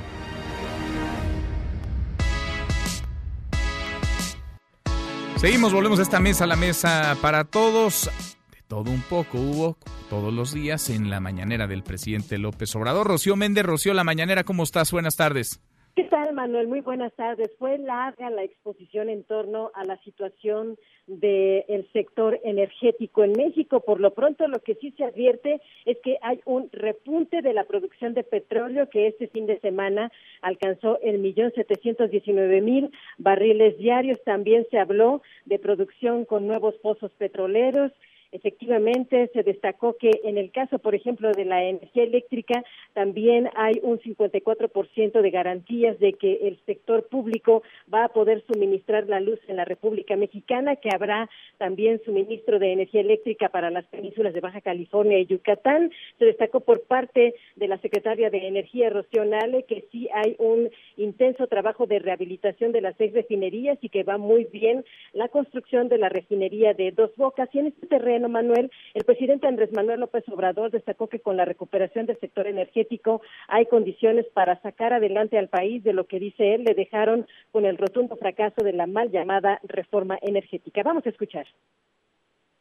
Seguimos, 5.42 5.75
volvemos 5.75 5.99
a 5.99 6.02
esta 6.02 6.20
mesa, 6.20 6.46
la 6.46 6.54
mesa 6.54 7.16
para 7.20 7.42
todos. 7.42 8.08
De 8.52 8.62
todo 8.68 8.92
un 8.92 9.02
poco 9.02 9.38
hubo 9.38 9.76
todos 10.08 10.32
los 10.32 10.54
días 10.54 10.88
en 10.88 11.11
la 11.11 11.18
mañanera 11.18 11.66
del 11.66 11.82
presidente 11.82 12.38
López 12.38 12.76
Obrador. 12.76 13.08
Rocío 13.08 13.34
Méndez, 13.34 13.66
Rocío, 13.66 13.92
la 13.92 14.04
mañanera, 14.04 14.44
¿cómo 14.44 14.62
estás? 14.62 14.92
Buenas 14.92 15.16
tardes. 15.16 15.61
¿Qué 15.96 16.04
tal, 16.04 16.32
Manuel? 16.32 16.68
Muy 16.68 16.80
buenas 16.80 17.12
tardes. 17.16 17.50
Fue 17.58 17.76
larga 17.76 18.30
la 18.30 18.44
exposición 18.44 19.08
en 19.08 19.25
torno 19.25 19.72
a 19.75 19.82
la 19.82 19.99
situación 20.04 20.76
del 21.06 21.88
sector 21.92 22.40
energético 22.44 23.25
en 23.25 23.32
México. 23.32 23.80
Por 23.80 24.00
lo 24.00 24.12
pronto, 24.14 24.47
lo 24.47 24.61
que 24.61 24.76
sí 24.76 24.92
se 24.97 25.04
advierte 25.04 25.61
es 25.85 25.99
que 25.99 26.18
hay 26.23 26.40
un 26.44 26.68
repunte 26.73 27.42
de 27.42 27.52
la 27.52 27.64
producción 27.64 28.14
de 28.14 28.23
petróleo 28.23 28.88
que 28.88 29.09
este 29.09 29.26
fin 29.28 29.47
de 29.47 29.59
semana 29.61 30.12
alcanzó 30.40 31.00
el 31.02 31.18
millón 31.18 31.52
setecientos 31.54 32.11
diecinueve 32.11 32.61
mil 32.61 32.90
barriles 33.18 33.76
diarios. 33.78 34.23
También 34.25 34.66
se 34.71 34.78
habló 34.78 35.23
de 35.44 35.59
producción 35.59 36.25
con 36.25 36.47
nuevos 36.47 36.75
pozos 36.76 37.11
petroleros 37.18 37.92
Efectivamente, 38.33 39.31
se 39.35 39.43
destacó 39.43 39.99
que 39.99 40.11
en 40.25 40.39
el 40.39 40.51
caso, 40.51 40.79
por 40.79 40.95
ejemplo, 40.95 41.33
de 41.33 41.45
la 41.45 41.62
energía 41.65 42.05
eléctrica, 42.05 42.65
también 42.95 43.51
hay 43.55 43.79
un 43.83 43.99
54% 44.01 45.21
de 45.21 45.31
garantías 45.31 45.99
de 45.99 46.15
que 46.15 46.49
el 46.49 46.59
sector 46.65 47.07
público 47.09 47.62
va 47.93 48.05
a 48.05 48.09
poder 48.09 48.43
suministrar 48.47 49.07
la 49.07 49.21
luz 49.21 49.39
en 49.49 49.57
la 49.57 49.67
República 49.67 50.17
Mexicana, 50.17 50.77
que 50.77 50.89
habrá 50.95 51.29
también 51.59 52.01
suministro 52.07 52.59
de 52.59 52.73
energía 52.73 53.03
eléctrica 53.03 53.51
para 53.51 53.71
las 53.71 53.85
penínsulas 53.89 54.33
de 54.33 54.41
Baja 54.41 54.62
California 54.62 55.19
y 55.19 55.27
Yucatán. 55.27 55.91
Se 56.19 56.25
destacó 56.25 56.61
por 56.61 56.81
parte 56.85 57.35
de 57.57 57.69
la 57.69 57.77
secretaria 57.79 58.31
de 58.31 58.49
Energía, 58.49 58.89
Rocío 58.89 59.27
Nale, 59.27 59.65
que 59.65 59.85
sí 59.93 60.09
hay 60.15 60.37
un 60.39 60.71
intenso 60.97 61.49
trabajo 61.49 61.87
de 61.87 61.99
rehabilitación 61.99 62.73
de 62.73 62.81
las 62.81 62.97
seis 62.97 63.12
refinerías 63.12 63.77
y 63.83 63.91
que 63.91 64.05
va 64.05 64.17
muy 64.17 64.45
bien 64.45 64.87
la 65.12 65.29
construcción 65.29 65.91
de 65.91 65.99
la 65.99 66.09
refinería 66.09 66.73
de 66.73 66.93
Dos 66.93 67.15
Bocas. 67.17 67.51
Y 67.53 67.59
en 67.59 67.67
este 67.67 67.87
terreno 67.87 68.22
Manuel, 68.29 68.71
el 68.95 69.05
presidente 69.05 69.47
Andrés 69.47 69.73
Manuel 69.73 70.00
López 70.00 70.25
Obrador 70.29 70.71
destacó 70.71 71.09
que 71.09 71.21
con 71.21 71.37
la 71.37 71.45
recuperación 71.45 72.07
del 72.07 72.19
sector 72.21 72.47
energético 72.47 73.23
hay 73.49 73.67
condiciones 73.67 74.26
para 74.35 74.61
sacar 74.62 74.93
adelante 74.93 75.38
al 75.38 75.49
país 75.49 75.83
de 75.85 75.93
lo 75.93 76.07
que 76.07 76.19
dice 76.19 76.55
él 76.55 76.64
le 76.64 76.75
dejaron 76.75 77.26
con 77.50 77.64
el 77.64 77.79
rotundo 77.79 78.17
fracaso 78.17 78.62
de 78.64 78.73
la 78.73 78.87
mal 78.87 79.11
llamada 79.11 79.61
reforma 79.64 80.19
energética. 80.23 80.83
Vamos 80.83 81.07
a 81.07 81.11
escuchar. 81.11 81.47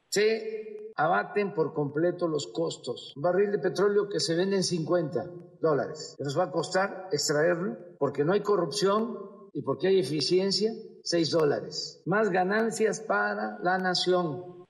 Se 0.10 0.91
abaten 0.96 1.53
por 1.53 1.74
completo 1.74 2.27
los 2.27 2.48
costos. 2.48 3.13
Un 3.15 3.24
barril 3.24 3.51
de 3.51 3.60
petróleo 3.60 4.10
que 4.10 4.20
se 4.20 4.36
vende 4.36 4.58
en 4.58 4.63
50 4.63 5.25
dólares, 5.62 6.18
nos 6.20 6.38
va 6.38 6.46
a 6.46 6.51
costar 6.51 7.08
extraerlo 7.12 7.77
porque 7.98 8.25
no 8.25 8.34
hay 8.34 8.41
corrupción 8.41 9.18
y 9.53 9.62
porque 9.62 9.88
hay 9.88 10.00
eficiencia, 10.00 10.72
6 11.03 11.32
dólares. 11.32 12.01
Más 12.06 12.30
ganancias 12.30 13.00
para 13.00 13.58
la 13.63 13.77
nación. 13.77 14.61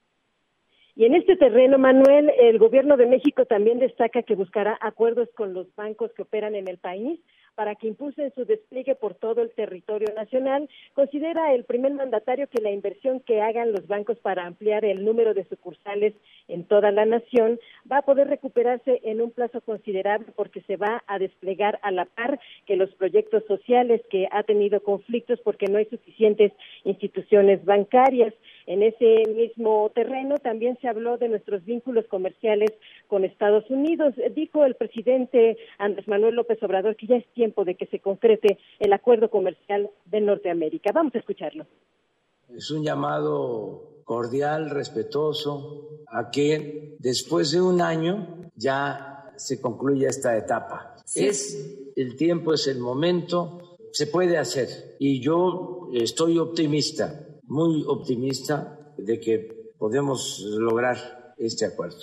Y 0.95 1.05
en 1.05 1.15
este 1.15 1.35
terreno, 1.37 1.77
Manuel, 1.77 2.31
el 2.39 2.59
gobierno 2.59 2.97
de 2.97 3.05
México 3.05 3.45
también 3.45 3.79
destaca 3.79 4.23
que 4.23 4.35
buscará 4.35 4.77
acuerdos 4.81 5.29
con 5.35 5.53
los 5.53 5.73
bancos 5.75 6.11
que 6.13 6.23
operan 6.23 6.55
en 6.55 6.67
el 6.67 6.77
país 6.77 7.19
para 7.55 7.75
que 7.75 7.87
impulsen 7.87 8.33
su 8.33 8.45
despliegue 8.45 8.95
por 8.95 9.15
todo 9.15 9.41
el 9.41 9.51
territorio 9.51 10.07
nacional. 10.15 10.69
Considera 10.93 11.53
el 11.53 11.65
primer 11.65 11.93
mandatario 11.93 12.47
que 12.47 12.61
la 12.61 12.71
inversión 12.71 13.19
que 13.19 13.41
hagan 13.41 13.71
los 13.71 13.87
bancos 13.87 14.17
para 14.19 14.45
ampliar 14.45 14.85
el 14.85 15.03
número 15.03 15.33
de 15.33 15.45
sucursales 15.45 16.13
en 16.47 16.63
toda 16.65 16.91
la 16.91 17.05
nación 17.05 17.59
va 17.91 17.97
a 17.97 18.01
poder 18.01 18.27
recuperarse 18.27 19.01
en 19.03 19.21
un 19.21 19.31
plazo 19.31 19.61
considerable 19.61 20.27
porque 20.35 20.61
se 20.61 20.77
va 20.77 21.03
a 21.07 21.19
desplegar 21.19 21.79
a 21.83 21.91
la 21.91 22.05
par 22.05 22.39
que 22.65 22.75
los 22.75 22.89
proyectos 22.95 23.43
sociales 23.47 24.01
que 24.09 24.27
ha 24.31 24.43
tenido 24.43 24.81
conflictos 24.81 25.39
porque 25.43 25.67
no 25.67 25.77
hay 25.77 25.85
suficientes 25.85 26.51
instituciones 26.83 27.63
bancarias. 27.65 28.33
En 28.71 28.83
ese 28.83 29.23
mismo 29.35 29.91
terreno 29.93 30.37
también 30.37 30.77
se 30.79 30.87
habló 30.87 31.17
de 31.17 31.27
nuestros 31.27 31.65
vínculos 31.65 32.05
comerciales 32.07 32.71
con 33.09 33.25
Estados 33.25 33.69
Unidos. 33.69 34.13
Dijo 34.33 34.63
el 34.63 34.75
presidente 34.75 35.57
Andrés 35.77 36.07
Manuel 36.07 36.35
López 36.35 36.57
Obrador 36.63 36.95
que 36.95 37.07
ya 37.07 37.17
es 37.17 37.27
tiempo 37.33 37.65
de 37.65 37.75
que 37.75 37.87
se 37.87 37.99
concrete 37.99 38.59
el 38.79 38.93
acuerdo 38.93 39.29
comercial 39.29 39.89
de 40.05 40.21
Norteamérica. 40.21 40.93
Vamos 40.93 41.13
a 41.15 41.17
escucharlo. 41.17 41.65
Es 42.47 42.71
un 42.71 42.81
llamado 42.81 44.03
cordial, 44.05 44.69
respetuoso, 44.69 45.89
a 46.07 46.31
que 46.31 46.95
después 46.97 47.51
de 47.51 47.59
un 47.59 47.81
año 47.81 48.51
ya 48.55 49.33
se 49.35 49.59
concluya 49.59 50.07
esta 50.07 50.37
etapa. 50.37 50.95
Es 51.13 51.91
el 51.97 52.15
tiempo, 52.15 52.53
es 52.53 52.67
el 52.67 52.79
momento, 52.79 53.77
se 53.91 54.07
puede 54.07 54.37
hacer. 54.37 54.95
Y 54.97 55.19
yo 55.19 55.89
estoy 55.93 56.39
optimista 56.39 57.27
muy 57.51 57.83
optimista 57.85 58.79
de 58.97 59.19
que 59.19 59.73
podemos 59.77 60.39
lograr 60.57 61.33
este 61.37 61.65
acuerdo. 61.65 61.97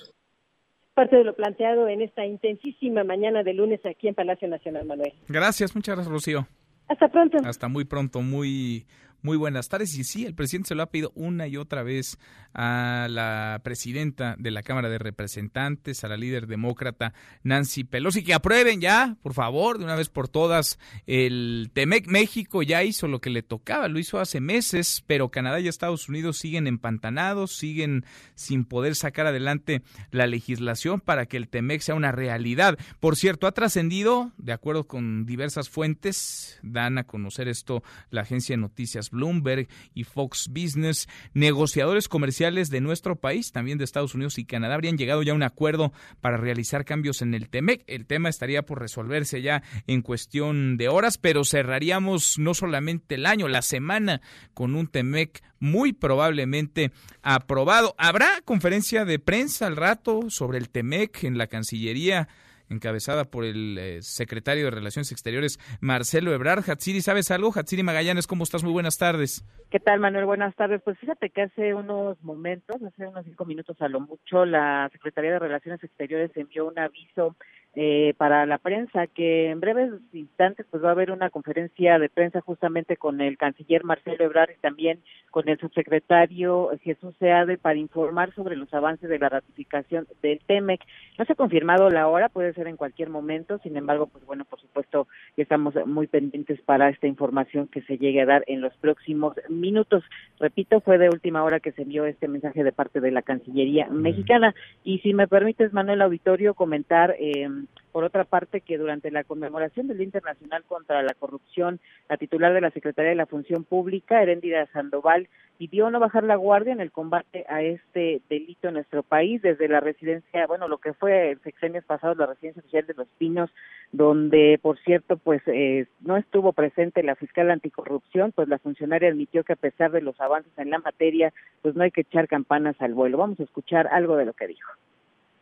Parte 0.93 1.17
de 1.17 1.25
lo 1.25 1.35
planteado 1.35 1.89
en 1.89 2.03
esta 2.03 2.27
intensísima 2.27 3.03
mañana 3.03 3.43
de 3.43 3.55
lunes 3.55 3.81
aquí 3.87 4.09
en 4.09 4.15
Palacio 4.15 4.47
Nacional, 4.47 4.85
Manuel. 4.85 5.15
Gracias, 5.27 5.75
muchas 5.75 5.95
gracias, 5.95 6.13
Rocío. 6.13 6.47
Hasta 6.89 7.09
pronto. 7.09 7.39
Hasta 7.45 7.69
muy 7.69 7.85
pronto, 7.87 8.21
muy 8.21 8.87
Muy 9.29 9.37
buenas 9.37 9.69
tardes. 9.69 9.95
Y 9.99 10.05
sí, 10.05 10.25
el 10.25 10.35
presidente 10.35 10.69
se 10.69 10.75
lo 10.75 10.83
ha 10.83 10.91
pedido 10.91 11.13
una 11.15 11.47
y 11.47 11.59
otra 11.59 11.83
vez 11.83 12.17
a 12.55 13.09
la 13.11 13.61
presidenta 13.63 14.37
de 14.39 14.51
la 14.51 14.63
Cámara 14.63 14.89
de 14.89 14.97
Representantes, 14.97 16.03
a 16.03 16.09
la 16.09 16.17
líder 16.17 16.47
demócrata 16.47 17.13
Nancy 17.43 17.85
Pelosi, 17.85 18.25
que 18.25 18.33
aprueben 18.33 18.81
ya, 18.81 19.19
por 19.23 19.35
favor, 19.35 19.77
de 19.77 19.85
una 19.85 19.97
vez 19.97 20.09
por 20.09 20.31
todas, 20.31 20.79
el 21.07 21.71
TEMEC. 21.75 22.07
México 22.07 22.63
ya 22.63 22.85
hizo 22.85 23.07
lo 23.07 23.21
que 23.21 23.29
le 23.29 23.43
tocaba, 23.43 23.87
lo 23.89 23.99
hizo 23.99 24.19
hace 24.19 24.41
meses, 24.41 25.05
pero 25.07 25.31
Canadá 25.31 25.61
y 25.61 25.69
Estados 25.69 26.09
Unidos 26.09 26.39
siguen 26.39 26.67
empantanados, 26.67 27.53
siguen 27.53 28.07
sin 28.35 28.65
poder 28.65 28.95
sacar 28.95 29.27
adelante 29.27 29.83
la 30.11 30.27
legislación 30.27 31.01
para 31.01 31.27
que 31.27 31.37
el 31.37 31.51
TEMEC 31.51 31.83
sea 31.83 31.97
una 31.97 32.13
realidad. 32.13 32.79
Por 32.99 33.15
cierto, 33.15 33.47
ha 33.47 33.53
trascendido, 33.53 34.33
de 34.39 34.55
acuerdo 34.55 34.87
con 34.87 35.27
diversas 35.27 35.69
fuentes, 35.69 36.59
dan 36.63 36.97
a 36.97 37.05
conocer 37.05 37.47
esto 37.47 37.83
la 38.09 38.23
agencia 38.23 38.55
de 38.55 38.63
noticias 38.63 39.13
Bloomberg 39.19 39.69
y 39.95 40.05
Fox 40.05 40.49
Business, 40.49 41.09
negociadores 41.35 42.09
comerciales 42.09 42.71
de 42.71 42.81
nuestro 42.81 43.17
país, 43.17 43.51
también 43.51 43.79
de 43.79 43.85
Estados 43.85 44.15
Unidos 44.15 44.39
y 44.39 44.45
Canadá, 44.45 44.75
habrían 44.75 44.97
llegado 44.97 45.23
ya 45.23 45.33
a 45.33 45.35
un 45.35 45.43
acuerdo 45.43 45.93
para 46.21 46.37
realizar 46.37 46.85
cambios 46.85 47.21
en 47.21 47.35
el 47.35 47.49
TEMEC. 47.49 47.83
El 47.87 48.07
tema 48.07 48.29
estaría 48.29 48.63
por 48.63 48.81
resolverse 48.81 49.43
ya 49.43 49.63
en 49.87 50.03
cuestión 50.03 50.77
de 50.77 50.89
horas, 50.89 51.19
pero 51.19 51.45
cerraríamos 51.45 52.39
no 52.39 52.55
solamente 52.55 53.17
el 53.17 53.27
año, 53.27 53.49
la 53.49 53.63
semana 53.63 54.21
con 54.55 54.75
un 54.75 54.87
TEMEC 54.87 55.43
muy 55.59 55.93
probablemente 55.93 56.93
aprobado. 57.23 57.95
Habrá 57.99 58.41
conferencia 58.45 59.05
de 59.05 59.19
prensa 59.19 59.67
al 59.67 59.77
rato 59.77 60.31
sobre 60.31 60.59
el 60.59 60.71
TEMEC 60.71 61.25
en 61.25 61.39
la 61.39 61.49
Cancillería 61.49 62.29
encabezada 62.71 63.25
por 63.25 63.45
el 63.45 63.79
eh, 63.79 64.03
secretario 64.03 64.65
de 64.65 64.71
Relaciones 64.71 65.13
Exteriores, 65.13 65.59
Marcelo 65.81 66.33
Ebrard. 66.33 66.69
Hatsiri, 66.69 67.01
¿sabes 67.01 67.31
algo? 67.31 67.53
Hatsiri 67.55 67.83
Magallanes, 67.83 68.27
¿cómo 68.27 68.45
estás? 68.45 68.63
Muy 68.63 68.73
buenas 68.73 68.99
tardes. 68.99 69.45
¿Qué 69.71 69.81
tal, 69.81 70.01
Manuel? 70.01 70.25
Buenas 70.25 70.55
tardes. 70.55 70.81
Pues 70.83 70.99
fíjate 70.99 71.31
que 71.31 71.43
hace 71.43 71.75
unos 71.75 72.23
momentos, 72.23 72.83
hace 72.83 73.07
unos 73.07 73.25
cinco 73.25 73.45
minutos 73.45 73.77
a 73.81 73.89
lo 73.89 74.01
mucho, 74.01 74.45
la 74.45 74.89
Secretaría 74.93 75.33
de 75.33 75.39
Relaciones 75.39 75.83
Exteriores 75.83 76.31
envió 76.37 76.67
un 76.67 76.79
aviso 76.79 77.37
eh, 77.81 78.13
para 78.17 78.45
la 78.45 78.59
prensa 78.59 79.07
que 79.07 79.51
en 79.51 79.61
breves 79.61 79.93
instantes 80.13 80.67
pues 80.69 80.83
va 80.83 80.89
a 80.89 80.93
haber 80.93 81.13
una 81.13 81.31
conferencia 81.31 82.01
de 82.01 82.09
prensa 82.09 82.41
justamente 82.41 82.97
con 82.97 83.21
el 83.21 83.39
canciller 83.39 83.85
Marcelo 83.85 84.25
Ebrard 84.25 84.51
y 84.51 84.61
también 84.61 84.99
con 85.31 85.49
el 85.49 85.61
subsecretario 85.61 86.71
Jesús 86.83 87.15
Seade 87.21 87.57
para 87.57 87.79
informar 87.79 88.35
sobre 88.35 88.57
los 88.57 88.75
avances 88.75 89.09
de 89.09 89.21
la 89.21 89.29
ratificación 89.29 90.09
del 90.23 90.41
TEMEC. 90.45 90.81
No 91.19 91.25
se 91.25 91.35
ha 91.35 91.37
confirmado 91.37 91.89
la 91.89 92.09
hora, 92.09 92.29
puede 92.29 92.53
ser 92.53 92.67
en 92.67 92.77
cualquier 92.77 93.11
momento, 93.11 93.59
sin 93.59 93.77
embargo, 93.77 94.09
pues 94.09 94.27
bueno, 94.27 94.45
por 94.45 94.61
supuesto 94.61 95.07
que 95.37 95.43
estamos 95.43 95.75
muy 95.87 96.09
pendientes 96.09 96.61
para 96.63 96.89
esta 96.89 97.07
información 97.07 97.69
que 97.69 97.83
se 97.83 97.97
llegue 97.97 98.23
a 98.23 98.27
dar 98.27 98.43
en 98.49 98.61
los 98.61 98.75
próximos 98.79 99.37
minutos. 99.49 100.03
Repito, 100.41 100.81
fue 100.81 100.99
de 100.99 101.11
última 101.11 101.45
hora 101.45 101.61
que 101.61 101.71
se 101.71 101.83
envió 101.83 102.07
este 102.07 102.27
mensaje 102.27 102.65
de 102.65 102.73
parte 102.73 103.01
de 103.01 103.13
la 103.13 103.23
Cancillería 103.23 103.87
mexicana. 103.89 104.53
Y 104.83 104.99
si 104.99 105.15
me 105.15 105.29
permites, 105.29 105.73
Manuel 105.73 106.03
Auditorio, 106.03 106.55
comentar 106.55 107.15
eh, 107.21 107.49
por 107.93 108.05
otra 108.05 108.25
parte, 108.25 108.61
que 108.61 108.79
durante 108.79 109.11
la 109.11 109.25
conmemoración 109.25 109.89
del 109.89 109.99
Día 109.99 110.05
Internacional 110.05 110.63
contra 110.65 111.03
la 111.03 111.15
Corrupción, 111.15 111.81
la 112.09 112.17
titular 112.17 112.53
de 112.53 112.61
la 112.61 112.71
Secretaría 112.71 113.11
de 113.11 113.17
la 113.17 113.27
Función 113.27 113.65
Pública, 113.65 114.23
Heréndira 114.23 114.67
Sandoval, 114.73 115.29
pidió 115.57 115.91
no 115.91 115.99
bajar 115.99 116.23
la 116.23 116.37
guardia 116.37 116.73
en 116.73 116.81
el 116.81 116.93
combate 116.93 117.45
a 117.49 117.63
este 117.63 118.23
delito 118.29 118.69
en 118.69 118.75
nuestro 118.75 119.03
país, 119.03 119.43
desde 119.43 119.69
la 119.69 119.81
residencia, 119.81 120.47
bueno, 120.47 120.69
lo 120.69 120.79
que 120.79 120.93
fue 120.93 121.33
el 121.33 121.41
sexenio 121.41 121.83
pasado, 121.83 122.15
la 122.15 122.27
residencia 122.27 122.61
oficial 122.61 122.87
de 122.87 122.95
Los 122.95 123.09
Pinos, 123.19 123.51
donde, 123.91 124.61
por 124.63 124.79
cierto, 124.79 125.17
pues 125.17 125.43
eh, 125.47 125.87
no 126.01 126.17
estuvo 126.17 126.53
presente 126.53 127.03
la 127.03 127.17
fiscal 127.17 127.51
anticorrupción, 127.51 128.33
pues 128.33 128.49
la 128.49 128.59
funcionaria 128.59 129.09
admitió 129.09 129.43
que 129.43 129.55
a 129.55 129.57
pesar 129.57 129.91
de 129.91 130.03
los 130.03 130.21
avances 130.21 130.53
en 130.59 130.71
la 130.71 130.79
materia, 130.79 131.33
pues 131.63 131.75
no 131.75 131.83
hay 131.83 131.91
que 131.91 132.03
echar 132.03 132.29
campanas 132.29 132.77
al 132.81 132.95
vuelo. 132.95 133.19
Vamos 133.19 133.41
a 133.41 133.45
escuchar 133.45 133.89
algo 133.89 134.17
de 134.17 134.27
lo 134.27 134.35
que 134.35 134.47
dijo. 134.47 134.71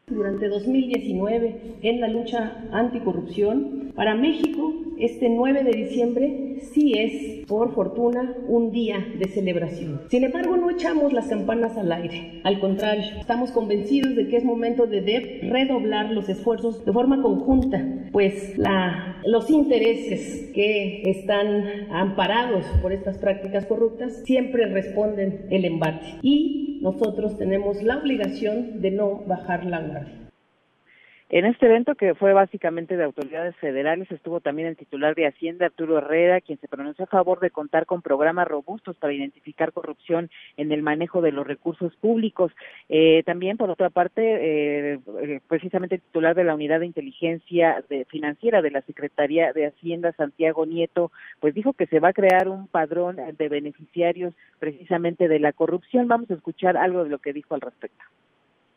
Durante 0.09 0.49
2019, 0.49 1.79
en 1.83 2.01
la 2.01 2.07
lucha 2.07 2.65
anticorrupción, 2.71 3.91
para 3.97 4.15
México, 4.15 4.73
este 5.01 5.29
9 5.29 5.65
de 5.65 5.73
diciembre 5.73 6.59
sí 6.73 6.93
es, 6.97 7.45
por 7.49 7.75
fortuna, 7.75 8.37
un 8.47 8.71
día 8.71 9.05
de 9.19 9.27
celebración. 9.27 10.03
Sin 10.09 10.23
embargo, 10.23 10.57
no 10.57 10.71
echamos 10.71 11.13
las 11.13 11.27
campanas 11.27 11.77
al 11.77 11.91
aire. 11.91 12.41
Al 12.45 12.61
contrario, 12.61 13.03
estamos 13.19 13.51
convencidos 13.51 14.15
de 14.15 14.29
que 14.29 14.37
es 14.37 14.45
momento 14.45 14.87
de 14.87 15.41
redoblar 15.43 16.13
los 16.13 16.29
esfuerzos 16.29 16.85
de 16.85 16.93
forma 16.93 17.21
conjunta, 17.21 17.85
pues 18.13 18.57
la, 18.57 19.21
los 19.25 19.51
intereses 19.51 20.53
que 20.55 21.03
están 21.03 21.91
amparados 21.91 22.65
por 22.81 22.93
estas 22.93 23.19
prácticas 23.19 23.67
corruptas 23.67 24.23
siempre 24.25 24.67
responden 24.67 25.47
el 25.51 25.64
embate. 25.64 26.14
Y 26.23 26.79
nosotros 26.81 27.37
tenemos 27.37 27.83
la 27.83 27.99
obligación 27.99 28.81
de 28.81 28.90
no 28.90 29.25
bajar 29.27 29.64
la 29.64 29.81
guardia. 29.81 29.95
En 31.29 31.45
este 31.45 31.67
evento, 31.67 31.97
que 31.97 32.15
fue 32.15 32.33
básicamente 32.33 32.97
de 32.97 33.03
autoridades 33.03 33.57
federales, 33.57 34.09
estuvo 34.12 34.39
también 34.41 34.69
el 34.69 34.77
titular 34.77 35.17
de 35.17 35.27
Hacienda, 35.27 35.67
Arturo 35.67 35.99
Herrera, 35.99 36.41
quien 36.41 36.61
se 36.61 36.69
pronunció 36.69 37.05
a 37.05 37.09
favor 37.09 37.41
de 37.41 37.51
contar 37.51 37.85
con 37.85 38.01
programas 38.01 38.47
robustos 38.47 38.95
para 38.97 39.12
identificar 39.12 39.73
corrupción 39.73 40.31
en 40.57 40.71
el 40.71 40.83
manejo 40.83 41.23
de 41.23 41.33
los 41.33 41.45
recursos 41.45 41.97
públicos. 41.97 42.53
Eh, 42.89 43.25
también, 43.27 43.57
por 43.57 43.71
otra 43.71 43.91
parte, 43.91 44.23
eh, 44.23 45.01
eh, 45.21 45.41
precisamente 45.49 45.97
el 45.97 46.03
titular 46.03 46.37
de 46.37 46.45
la 46.45 46.55
Unidad 46.55 46.79
de 46.79 46.87
Inteligencia 46.87 47.83
Financiera 48.07 48.62
de 48.62 48.71
la 48.71 48.83
Secretaría 48.83 49.53
de 49.53 49.67
Hacienda, 49.67 50.12
Santiago 50.12 50.65
Nieto, 50.65 51.11
pues 51.41 51.55
dijo 51.55 51.73
que 51.73 51.89
se 51.89 51.99
va 51.99 52.11
a 52.11 52.12
crear 52.12 52.49
un 52.49 52.69
padrón 52.69 53.17
de 53.37 53.49
beneficiarios 53.49 54.33
precisamente 54.61 55.27
de 55.27 55.41
la 55.41 55.53
corrupción. 55.53 56.07
Vamos 56.07 56.31
a 56.31 56.35
escuchar 56.35 56.77
algo 56.77 57.03
de 57.03 57.11
lo 57.11 57.19
que 57.19 57.33
dijo 57.33 57.57
al 57.57 57.62
respecto 57.62 58.05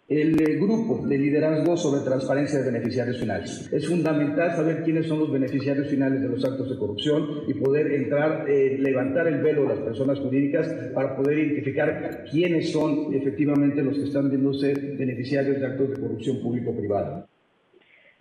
el 0.09 0.41
eh, 0.41 0.55
grupo 0.55 1.05
de 1.05 1.19
liderazgo 1.19 1.77
sobre 1.77 2.01
transparencia 2.01 2.59
de 2.59 2.71
beneficiarios 2.71 3.19
finales. 3.19 3.69
Es 3.71 3.87
fundamental 3.87 4.55
saber 4.55 4.83
quiénes 4.83 5.07
son 5.07 5.19
los 5.19 5.31
beneficiarios 5.31 5.87
finales 5.87 6.19
de 6.21 6.29
los 6.29 6.43
actos 6.43 6.67
de 6.67 6.77
corrupción 6.77 7.43
y 7.47 7.53
poder 7.53 7.93
entrar, 7.93 8.49
eh, 8.49 8.77
levantar 8.79 9.27
el 9.27 9.41
velo 9.41 9.63
de 9.63 9.67
las 9.69 9.79
personas 9.79 10.19
jurídicas 10.19 10.67
para 10.95 11.15
poder 11.15 11.37
identificar 11.37 12.25
quiénes 12.29 12.71
son 12.71 13.13
efectivamente 13.13 13.83
los 13.83 13.97
que 13.97 14.05
están 14.05 14.29
viéndose 14.29 14.73
beneficiarios 14.73 15.59
de 15.59 15.65
actos 15.67 15.91
de 15.91 16.01
corrupción 16.01 16.41
público-privada. 16.41 17.27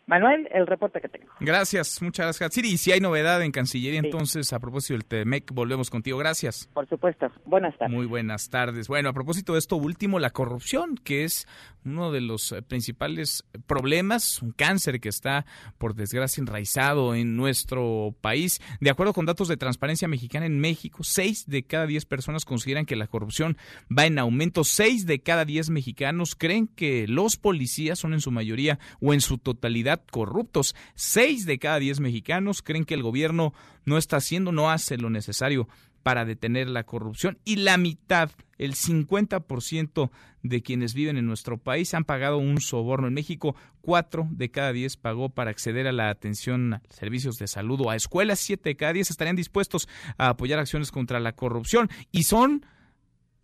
Manuel, 0.08 0.48
el 0.52 0.66
reporte 0.66 1.02
que 1.02 1.08
tengo. 1.08 1.26
Gracias, 1.38 2.00
muchas 2.00 2.24
gracias. 2.24 2.54
Sí, 2.54 2.62
y 2.64 2.78
si 2.78 2.92
hay 2.92 3.00
novedad 3.00 3.42
en 3.42 3.52
Cancillería, 3.52 4.00
entonces 4.00 4.54
a 4.54 4.58
propósito 4.58 4.94
del 4.94 5.04
TEMEC, 5.04 5.52
volvemos 5.52 5.90
contigo. 5.90 6.16
Gracias. 6.16 6.70
Por 6.72 6.88
supuesto. 6.88 7.30
Buenas 7.44 7.76
tardes. 7.76 7.94
Muy 7.94 8.06
buenas 8.06 8.48
tardes. 8.48 8.88
Bueno, 8.88 9.10
a 9.10 9.12
propósito 9.12 9.52
de 9.52 9.58
esto 9.58 9.76
último, 9.76 10.18
la 10.18 10.30
corrupción, 10.30 10.96
que 10.96 11.24
es 11.24 11.46
uno 11.84 12.10
de 12.10 12.22
los 12.22 12.52
eh, 12.52 12.62
principales 12.62 13.44
problemas, 13.66 14.40
un 14.40 14.52
cáncer 14.52 14.98
que 14.98 15.10
está, 15.10 15.44
por 15.76 15.94
desgracia, 15.94 16.40
enraizado 16.40 17.14
en 17.14 17.36
nuestro 17.36 18.14
país. 18.22 18.60
De 18.80 18.88
acuerdo 18.88 19.12
con 19.12 19.26
datos 19.26 19.48
de 19.48 19.58
Transparencia 19.58 20.08
Mexicana 20.08 20.46
en 20.46 20.58
México, 20.58 21.04
seis 21.04 21.46
de 21.46 21.64
cada 21.64 21.86
diez 21.86 22.06
personas 22.06 22.46
consideran 22.46 22.86
que 22.86 22.96
la 22.96 23.08
corrupción 23.08 23.58
va 23.96 24.06
en 24.06 24.18
aumento. 24.18 24.64
Seis 24.64 25.04
de 25.04 25.20
cada 25.20 25.44
diez 25.44 25.68
mexicanos 25.68 26.34
creen 26.34 26.66
que 26.66 27.06
los 27.06 27.36
policías 27.36 27.98
son 27.98 28.14
en 28.14 28.22
su 28.22 28.30
mayoría 28.30 28.78
o 29.00 29.12
en 29.12 29.20
su 29.20 29.36
totalidad 29.36 29.97
corruptos. 30.10 30.74
Seis 30.94 31.46
de 31.46 31.58
cada 31.58 31.78
diez 31.78 32.00
mexicanos 32.00 32.62
creen 32.62 32.84
que 32.84 32.94
el 32.94 33.02
gobierno 33.02 33.52
no 33.84 33.98
está 33.98 34.16
haciendo, 34.16 34.52
no 34.52 34.70
hace 34.70 34.96
lo 34.98 35.10
necesario 35.10 35.68
para 36.02 36.24
detener 36.24 36.68
la 36.68 36.84
corrupción 36.84 37.38
y 37.44 37.56
la 37.56 37.76
mitad, 37.76 38.30
el 38.56 38.74
50% 38.74 40.10
de 40.42 40.62
quienes 40.62 40.94
viven 40.94 41.18
en 41.18 41.26
nuestro 41.26 41.58
país 41.58 41.92
han 41.92 42.04
pagado 42.04 42.38
un 42.38 42.60
soborno. 42.60 43.08
En 43.08 43.14
México, 43.14 43.54
cuatro 43.82 44.26
de 44.30 44.50
cada 44.50 44.72
diez 44.72 44.96
pagó 44.96 45.28
para 45.28 45.50
acceder 45.50 45.86
a 45.86 45.92
la 45.92 46.08
atención 46.08 46.74
a 46.74 46.82
servicios 46.88 47.36
de 47.36 47.46
salud 47.46 47.80
o 47.82 47.90
a 47.90 47.96
escuelas. 47.96 48.40
Siete 48.40 48.70
de 48.70 48.76
cada 48.76 48.94
diez 48.94 49.10
estarían 49.10 49.36
dispuestos 49.36 49.88
a 50.16 50.30
apoyar 50.30 50.58
acciones 50.58 50.90
contra 50.92 51.20
la 51.20 51.32
corrupción 51.32 51.90
y 52.10 52.22
son 52.22 52.64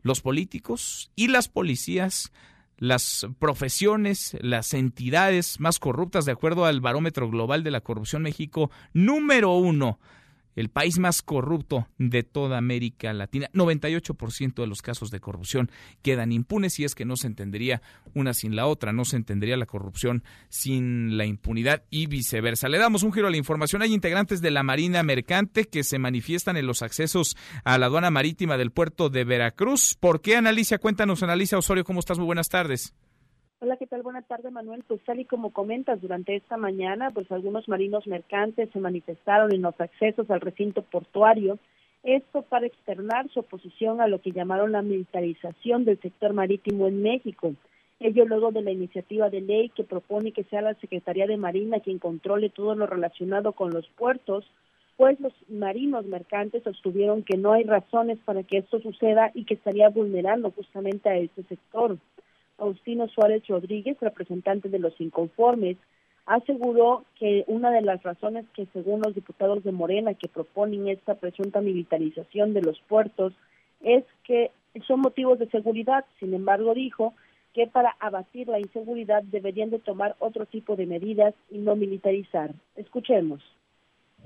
los 0.02 0.20
políticos 0.20 1.10
y 1.16 1.28
las 1.28 1.48
policías 1.48 2.32
las 2.78 3.26
profesiones, 3.38 4.36
las 4.40 4.74
entidades 4.74 5.60
más 5.60 5.78
corruptas, 5.78 6.24
de 6.24 6.32
acuerdo 6.32 6.64
al 6.64 6.80
barómetro 6.80 7.30
global 7.30 7.62
de 7.62 7.70
la 7.70 7.80
corrupción 7.80 8.22
México, 8.22 8.70
número 8.92 9.52
uno 9.52 9.98
el 10.56 10.68
país 10.68 10.98
más 10.98 11.22
corrupto 11.22 11.88
de 11.98 12.22
toda 12.22 12.58
América 12.58 13.12
Latina. 13.12 13.48
98% 13.52 14.54
de 14.54 14.66
los 14.66 14.82
casos 14.82 15.10
de 15.10 15.20
corrupción 15.20 15.70
quedan 16.02 16.32
impunes 16.32 16.78
y 16.78 16.84
es 16.84 16.94
que 16.94 17.04
no 17.04 17.16
se 17.16 17.26
entendería 17.26 17.82
una 18.14 18.34
sin 18.34 18.56
la 18.56 18.66
otra, 18.66 18.92
no 18.92 19.04
se 19.04 19.16
entendería 19.16 19.56
la 19.56 19.66
corrupción 19.66 20.24
sin 20.48 21.16
la 21.16 21.26
impunidad 21.26 21.84
y 21.90 22.06
viceversa. 22.06 22.68
Le 22.68 22.78
damos 22.78 23.02
un 23.02 23.12
giro 23.12 23.28
a 23.28 23.30
la 23.30 23.36
información. 23.36 23.82
Hay 23.82 23.92
integrantes 23.92 24.40
de 24.40 24.50
la 24.50 24.62
Marina 24.62 25.02
Mercante 25.02 25.64
que 25.64 25.84
se 25.84 25.98
manifiestan 25.98 26.56
en 26.56 26.66
los 26.66 26.82
accesos 26.82 27.36
a 27.64 27.78
la 27.78 27.86
aduana 27.86 28.10
marítima 28.10 28.56
del 28.56 28.70
puerto 28.70 29.10
de 29.10 29.24
Veracruz. 29.24 29.96
¿Por 29.98 30.20
qué, 30.20 30.36
Analicia? 30.36 30.78
Cuéntanos, 30.78 31.22
Analicia 31.22 31.58
Osorio, 31.58 31.84
¿cómo 31.84 32.00
estás? 32.00 32.18
Muy 32.18 32.26
buenas 32.26 32.48
tardes. 32.48 32.94
Hola, 33.64 33.78
¿qué 33.78 33.86
tal? 33.86 34.02
Buenas 34.02 34.26
tardes, 34.26 34.52
Manuel. 34.52 34.84
Pues 34.86 35.00
tal 35.06 35.20
y 35.20 35.24
como 35.24 35.48
comentas, 35.48 35.98
durante 36.02 36.36
esta 36.36 36.58
mañana, 36.58 37.10
pues 37.12 37.32
algunos 37.32 37.66
marinos 37.66 38.06
mercantes 38.06 38.68
se 38.70 38.78
manifestaron 38.78 39.54
en 39.54 39.62
los 39.62 39.80
accesos 39.80 40.30
al 40.30 40.42
recinto 40.42 40.82
portuario 40.82 41.58
Esto 42.02 42.42
para 42.42 42.66
externar 42.66 43.30
su 43.30 43.40
oposición 43.40 44.02
a 44.02 44.06
lo 44.06 44.20
que 44.20 44.32
llamaron 44.32 44.72
la 44.72 44.82
militarización 44.82 45.86
del 45.86 45.98
sector 45.98 46.34
marítimo 46.34 46.88
en 46.88 47.02
México. 47.02 47.54
Ello 48.00 48.26
luego 48.26 48.52
de 48.52 48.60
la 48.60 48.70
iniciativa 48.70 49.30
de 49.30 49.40
ley 49.40 49.70
que 49.70 49.82
propone 49.82 50.32
que 50.32 50.44
sea 50.44 50.60
la 50.60 50.74
Secretaría 50.74 51.26
de 51.26 51.38
Marina 51.38 51.80
quien 51.80 51.98
controle 51.98 52.50
todo 52.50 52.74
lo 52.74 52.86
relacionado 52.86 53.52
con 53.52 53.72
los 53.72 53.88
puertos, 53.96 54.44
pues 54.98 55.18
los 55.20 55.32
marinos 55.48 56.04
mercantes 56.04 56.64
sostuvieron 56.64 57.22
que 57.22 57.38
no 57.38 57.54
hay 57.54 57.64
razones 57.64 58.18
para 58.26 58.42
que 58.42 58.58
esto 58.58 58.78
suceda 58.80 59.30
y 59.32 59.46
que 59.46 59.54
estaría 59.54 59.88
vulnerando 59.88 60.50
justamente 60.50 61.08
a 61.08 61.16
este 61.16 61.44
sector. 61.44 61.96
Faustino 62.56 63.08
Suárez 63.08 63.46
Rodríguez, 63.46 63.98
representante 64.00 64.68
de 64.68 64.78
los 64.78 64.98
inconformes, 65.00 65.76
aseguró 66.26 67.04
que 67.18 67.44
una 67.46 67.70
de 67.70 67.82
las 67.82 68.02
razones 68.02 68.46
que 68.54 68.66
según 68.72 69.02
los 69.04 69.14
diputados 69.14 69.62
de 69.62 69.72
Morena 69.72 70.14
que 70.14 70.28
proponen 70.28 70.88
esta 70.88 71.14
presunta 71.14 71.60
militarización 71.60 72.54
de 72.54 72.62
los 72.62 72.80
puertos 72.80 73.32
es 73.82 74.04
que 74.24 74.50
son 74.86 75.00
motivos 75.00 75.38
de 75.38 75.48
seguridad. 75.50 76.04
Sin 76.18 76.34
embargo, 76.34 76.74
dijo 76.74 77.14
que 77.52 77.66
para 77.66 77.96
abatir 78.00 78.48
la 78.48 78.58
inseguridad 78.58 79.22
deberían 79.22 79.70
de 79.70 79.78
tomar 79.78 80.16
otro 80.18 80.46
tipo 80.46 80.76
de 80.76 80.86
medidas 80.86 81.34
y 81.50 81.58
no 81.58 81.76
militarizar. 81.76 82.52
Escuchemos. 82.74 83.42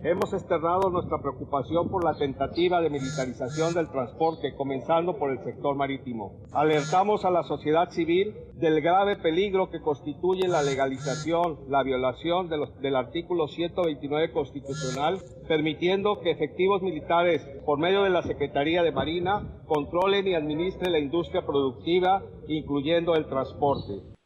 Hemos 0.00 0.32
externado 0.32 0.90
nuestra 0.90 1.18
preocupación 1.18 1.88
por 1.88 2.04
la 2.04 2.14
tentativa 2.14 2.80
de 2.80 2.88
militarización 2.88 3.74
del 3.74 3.90
transporte, 3.90 4.54
comenzando 4.54 5.18
por 5.18 5.32
el 5.32 5.42
sector 5.42 5.74
marítimo. 5.74 6.36
Alertamos 6.52 7.24
a 7.24 7.32
la 7.32 7.42
sociedad 7.42 7.90
civil 7.90 8.32
del 8.54 8.80
grave 8.80 9.16
peligro 9.16 9.70
que 9.70 9.80
constituye 9.80 10.46
la 10.46 10.62
legalización, 10.62 11.58
la 11.68 11.82
violación 11.82 12.48
de 12.48 12.58
los, 12.58 12.80
del 12.80 12.94
artículo 12.94 13.48
129 13.48 14.30
constitucional, 14.30 15.18
permitiendo 15.48 16.20
que 16.20 16.30
efectivos 16.30 16.80
militares, 16.80 17.44
por 17.66 17.80
medio 17.80 18.04
de 18.04 18.10
la 18.10 18.22
Secretaría 18.22 18.84
de 18.84 18.92
Marina, 18.92 19.60
controlen 19.66 20.28
y 20.28 20.34
administren 20.34 20.92
la 20.92 21.00
industria 21.00 21.44
productiva, 21.44 22.22
incluyendo 22.46 23.16
el 23.16 23.26
transporte. 23.26 24.17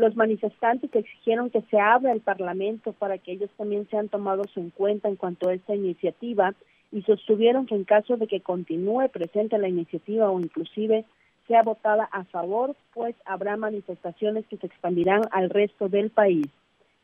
Los 0.00 0.16
manifestantes 0.16 0.90
exigieron 0.94 1.50
que 1.50 1.60
se 1.70 1.78
abra 1.78 2.12
el 2.12 2.22
Parlamento 2.22 2.94
para 2.94 3.18
que 3.18 3.32
ellos 3.32 3.50
también 3.58 3.86
sean 3.90 4.08
tomados 4.08 4.46
en 4.56 4.70
cuenta 4.70 5.08
en 5.08 5.16
cuanto 5.16 5.50
a 5.50 5.52
esta 5.52 5.74
iniciativa 5.74 6.54
y 6.90 7.02
sostuvieron 7.02 7.66
que 7.66 7.74
en 7.74 7.84
caso 7.84 8.16
de 8.16 8.26
que 8.26 8.40
continúe 8.40 9.10
presente 9.12 9.58
la 9.58 9.68
iniciativa 9.68 10.30
o 10.30 10.40
inclusive 10.40 11.04
sea 11.46 11.62
votada 11.62 12.08
a 12.12 12.24
favor, 12.24 12.74
pues 12.94 13.14
habrá 13.26 13.58
manifestaciones 13.58 14.46
que 14.46 14.56
se 14.56 14.68
expandirán 14.68 15.20
al 15.32 15.50
resto 15.50 15.90
del 15.90 16.08
país. 16.08 16.46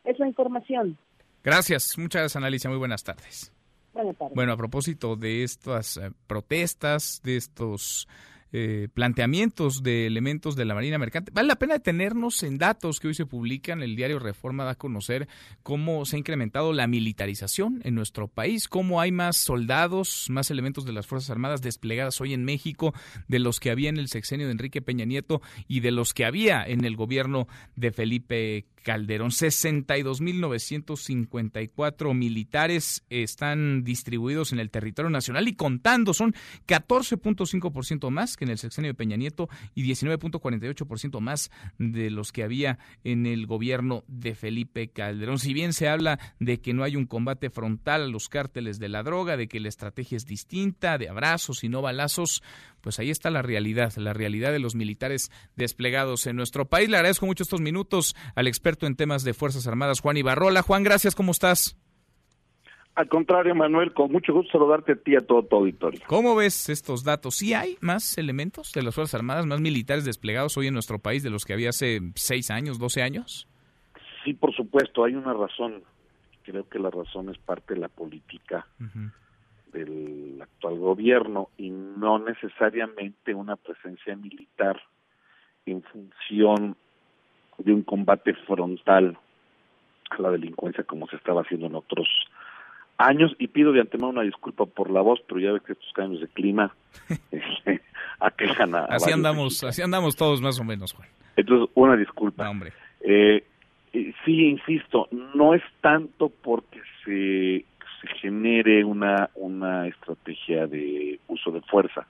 Es 0.05 0.19
la 0.19 0.29
información. 0.29 0.97
Gracias, 1.45 1.99
muchas 1.99 2.23
gracias 2.23 2.37
Analicia, 2.37 2.71
muy 2.71 2.79
buenas 2.79 3.05
tardes. 3.05 3.53
Buenas 3.93 4.17
tardes. 4.17 4.35
Bueno, 4.35 4.53
a 4.55 4.57
propósito 4.57 5.17
de 5.17 5.43
estas 5.43 5.99
eh, 5.99 6.13
protestas, 6.27 7.21
de 7.23 7.37
estos 7.37 8.09
eh, 8.59 8.89
planteamientos 8.89 9.83
de 9.83 10.07
elementos 10.07 10.57
de 10.57 10.65
la 10.65 10.75
Marina 10.75 10.97
Mercante. 10.97 11.31
Vale 11.31 11.47
la 11.47 11.57
pena 11.57 11.75
detenernos 11.75 12.43
en 12.43 12.57
datos 12.57 13.01
que 13.01 13.09
hoy 13.09 13.15
se 13.15 13.27
publican. 13.27 13.83
El 13.83 13.97
diario 13.97 14.19
Reforma 14.19 14.65
da 14.65 14.71
a 14.71 14.75
conocer 14.77 15.29
cómo 15.63 16.07
se 16.07 16.17
ha 16.17 16.21
incrementado 16.21 16.73
la 16.73 16.87
militarización 16.87 17.83
en 17.85 17.95
nuestro 17.95 18.29
país, 18.29 18.67
cómo 18.67 19.03
hay 19.03 19.13
más 19.13 19.37
soldados, 19.37 20.29
más 20.31 20.51
elementos 20.51 20.87
de 20.87 20.95
las 20.95 21.07
Fuerzas 21.07 21.29
Armadas 21.29 21.61
desplegadas 21.61 22.19
hoy 22.23 22.33
en 22.33 22.47
México 22.47 22.95
de 23.29 23.41
los 23.41 23.61
que 23.61 23.71
había 23.71 23.91
en 23.91 23.99
el 23.99 24.09
sexenio 24.09 24.47
de 24.47 24.53
Enrique 24.53 24.81
Peña 24.81 25.05
Nieto 25.05 25.43
y 25.69 25.81
de 25.81 25.91
los 25.91 26.15
que 26.15 26.25
había 26.25 26.65
en 26.65 26.87
el 26.87 26.97
gobierno 26.97 27.49
de 27.75 27.93
Felipe 27.93 28.65
Calderón. 28.87 29.31
62.954 29.31 32.15
militares 32.15 33.05
están 33.11 33.83
distribuidos 33.83 34.53
en 34.53 34.61
el 34.61 34.71
territorio 34.71 35.11
nacional 35.11 35.49
y 35.49 35.57
contando 35.57 36.15
son 36.15 36.37
14.5% 36.69 38.11
más 38.11 38.37
que 38.37 38.45
en 38.45 38.53
el 38.53 38.59
sexenio 38.59 38.91
de 38.91 38.95
Peña 38.95 39.17
Nieto 39.17 39.49
y 39.75 39.83
19.48% 39.83 41.19
más 41.19 41.51
de 41.79 42.11
los 42.11 42.31
que 42.31 42.45
había 42.45 42.79
en 43.03 43.27
el 43.27 43.49
gobierno 43.49 44.05
de 44.07 44.37
Felipe 44.37 44.87
Calderón. 44.87 45.41
Si 45.41 45.53
bien 45.53 45.73
se 45.73 45.89
habla 45.89 46.21
de 46.39 46.61
que 46.61 46.73
no 46.73 46.85
hay 46.85 46.95
un 46.95 47.07
combate 47.07 47.51
frontal 47.51 48.03
a 48.03 48.07
los 48.07 48.29
cárteles 48.29 48.79
de 48.79 48.89
la 48.89 49.03
droga, 49.03 49.37
de 49.37 49.49
que 49.49 49.59
la 49.59 49.69
estrategia 49.69 50.15
es 50.15 50.27
distinta, 50.27 50.97
de 50.97 51.09
abrazos 51.09 51.65
y 51.65 51.69
no 51.69 51.83
balazos, 51.83 52.41
pues 52.87 53.01
ahí 53.01 53.11
está 53.11 53.33
la 53.33 53.43
realidad, 53.43 53.93
la 53.97 54.13
realidad 54.13 54.53
de 54.53 54.61
los 54.61 54.77
militares 54.77 55.33
desplegados 55.57 56.29
en 56.29 56.37
nuestro 56.37 56.67
país. 56.67 56.89
Le 56.89 56.97
agradezco 56.97 57.27
mucho 57.27 57.43
estos 57.43 57.61
minutos 57.61 58.15
al 58.37 58.47
experto 58.47 58.87
en 58.87 58.95
temas 58.95 59.25
de 59.25 59.35
Fuerzas 59.35 59.67
Armadas, 59.67 59.99
Juan 59.99 60.17
Ibarrola. 60.19 60.63
Juan, 60.63 60.85
gracias, 60.85 61.17
¿cómo 61.17 61.33
estás? 61.33 61.77
Al 62.95 63.09
contrario, 63.09 63.57
Manuel, 63.57 63.93
con 63.93 64.13
mucho 64.13 64.33
gusto 64.33 64.53
saludarte 64.53 64.93
a 64.93 64.95
ti 64.95 65.15
y 65.15 65.17
a 65.17 65.21
todo 65.21 65.43
tu 65.43 65.57
auditorio. 65.57 66.01
¿Cómo 66.07 66.37
ves 66.37 66.69
estos 66.69 67.03
datos? 67.03 67.35
¿Sí 67.35 67.55
hay 67.55 67.77
más 67.81 68.19
elementos 68.19 68.71
de 68.71 68.85
las 68.85 68.95
Fuerzas 68.95 69.17
Armadas, 69.17 69.47
más 69.47 69.61
militares 69.61 70.05
desplegados 70.05 70.57
hoy 70.57 70.69
en 70.69 70.75
nuestro 70.75 71.01
país 71.01 71.25
de 71.25 71.31
los 71.31 71.45
que 71.45 71.55
había 71.55 71.71
hace 71.71 71.99
seis 72.15 72.53
años, 72.53 72.79
doce 72.79 73.03
años? 73.03 73.49
Sí, 74.23 74.33
por 74.33 74.55
supuesto, 74.55 75.03
hay 75.03 75.17
una 75.17 75.33
razón. 75.33 75.83
Creo 76.45 76.69
que 76.69 76.79
la 76.79 76.91
razón 76.91 77.31
es 77.31 77.39
parte 77.39 77.75
de 77.75 77.81
la 77.81 77.89
política 77.89 78.65
del 79.77 80.41
actual 80.41 80.79
gobierno 80.79 81.51
y 81.59 81.71
no 81.71 82.19
necesariamente 82.19 83.35
una 83.35 83.57
presencia 83.57 84.17
militar 84.17 84.81
en 85.67 85.83
función 85.83 86.77
de 87.59 87.73
un 87.73 87.83
combate 87.83 88.35
frontal 88.47 89.19
a 90.11 90.23
la 90.23 90.31
delincuencia 90.31 90.85
como 90.85 91.07
se 91.09 91.17
estaba 91.17 91.43
haciendo 91.43 91.67
en 91.67 91.75
otros 91.75 92.09
años. 92.99 93.35
Y 93.39 93.49
pido 93.49 93.73
de 93.73 93.81
antemano 93.81 94.11
una 94.11 94.23
disculpa 94.23 94.67
por 94.67 94.91
la 94.91 95.01
voz 95.01 95.21
pero 95.29 95.41
ya 95.41 95.53
ve 95.53 95.61
que 95.61 95.73
estos 95.73 95.93
cambios 95.93 96.21
de 96.21 96.29
clima 96.29 96.75
este, 97.31 97.83
aquejan 98.21 98.75
a, 98.75 98.85
así 98.87 99.13
andamos 99.13 99.63
así 99.65 99.83
andamos 99.83 100.17
todos 100.17 100.41
más 100.41 100.59
o 100.61 100.65
menos 100.65 100.93
Juan. 100.93 101.09
Entonces 101.37 101.69
una 101.75 101.97
disculpa. 101.97 102.49
Hombre. 102.49 102.73
Eh, 103.01 103.45
sí 104.25 104.49
insisto 104.49 105.09
no 105.35 105.55
es 105.55 105.63
tanto 105.81 106.31
porque 106.43 106.81
se 107.05 107.65
se 108.07 108.19
genere 108.19 108.85
una, 108.85 109.31
una 109.35 109.87
estrategia 109.87 110.67
de 110.67 111.19
uso 111.29 111.51
de 111.51 111.61
fuerza. 111.63 112.07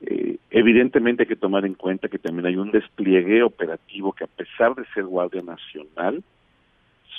eh, 0.00 0.38
evidentemente 0.50 1.22
hay 1.22 1.28
que 1.28 1.36
tomar 1.36 1.64
en 1.64 1.74
cuenta 1.74 2.08
que 2.08 2.18
también 2.18 2.46
hay 2.46 2.56
un 2.56 2.70
despliegue 2.70 3.42
operativo 3.42 4.12
que 4.12 4.24
a 4.24 4.28
pesar 4.28 4.74
de 4.74 4.84
ser 4.94 5.04
Guardia 5.04 5.42
Nacional, 5.42 6.22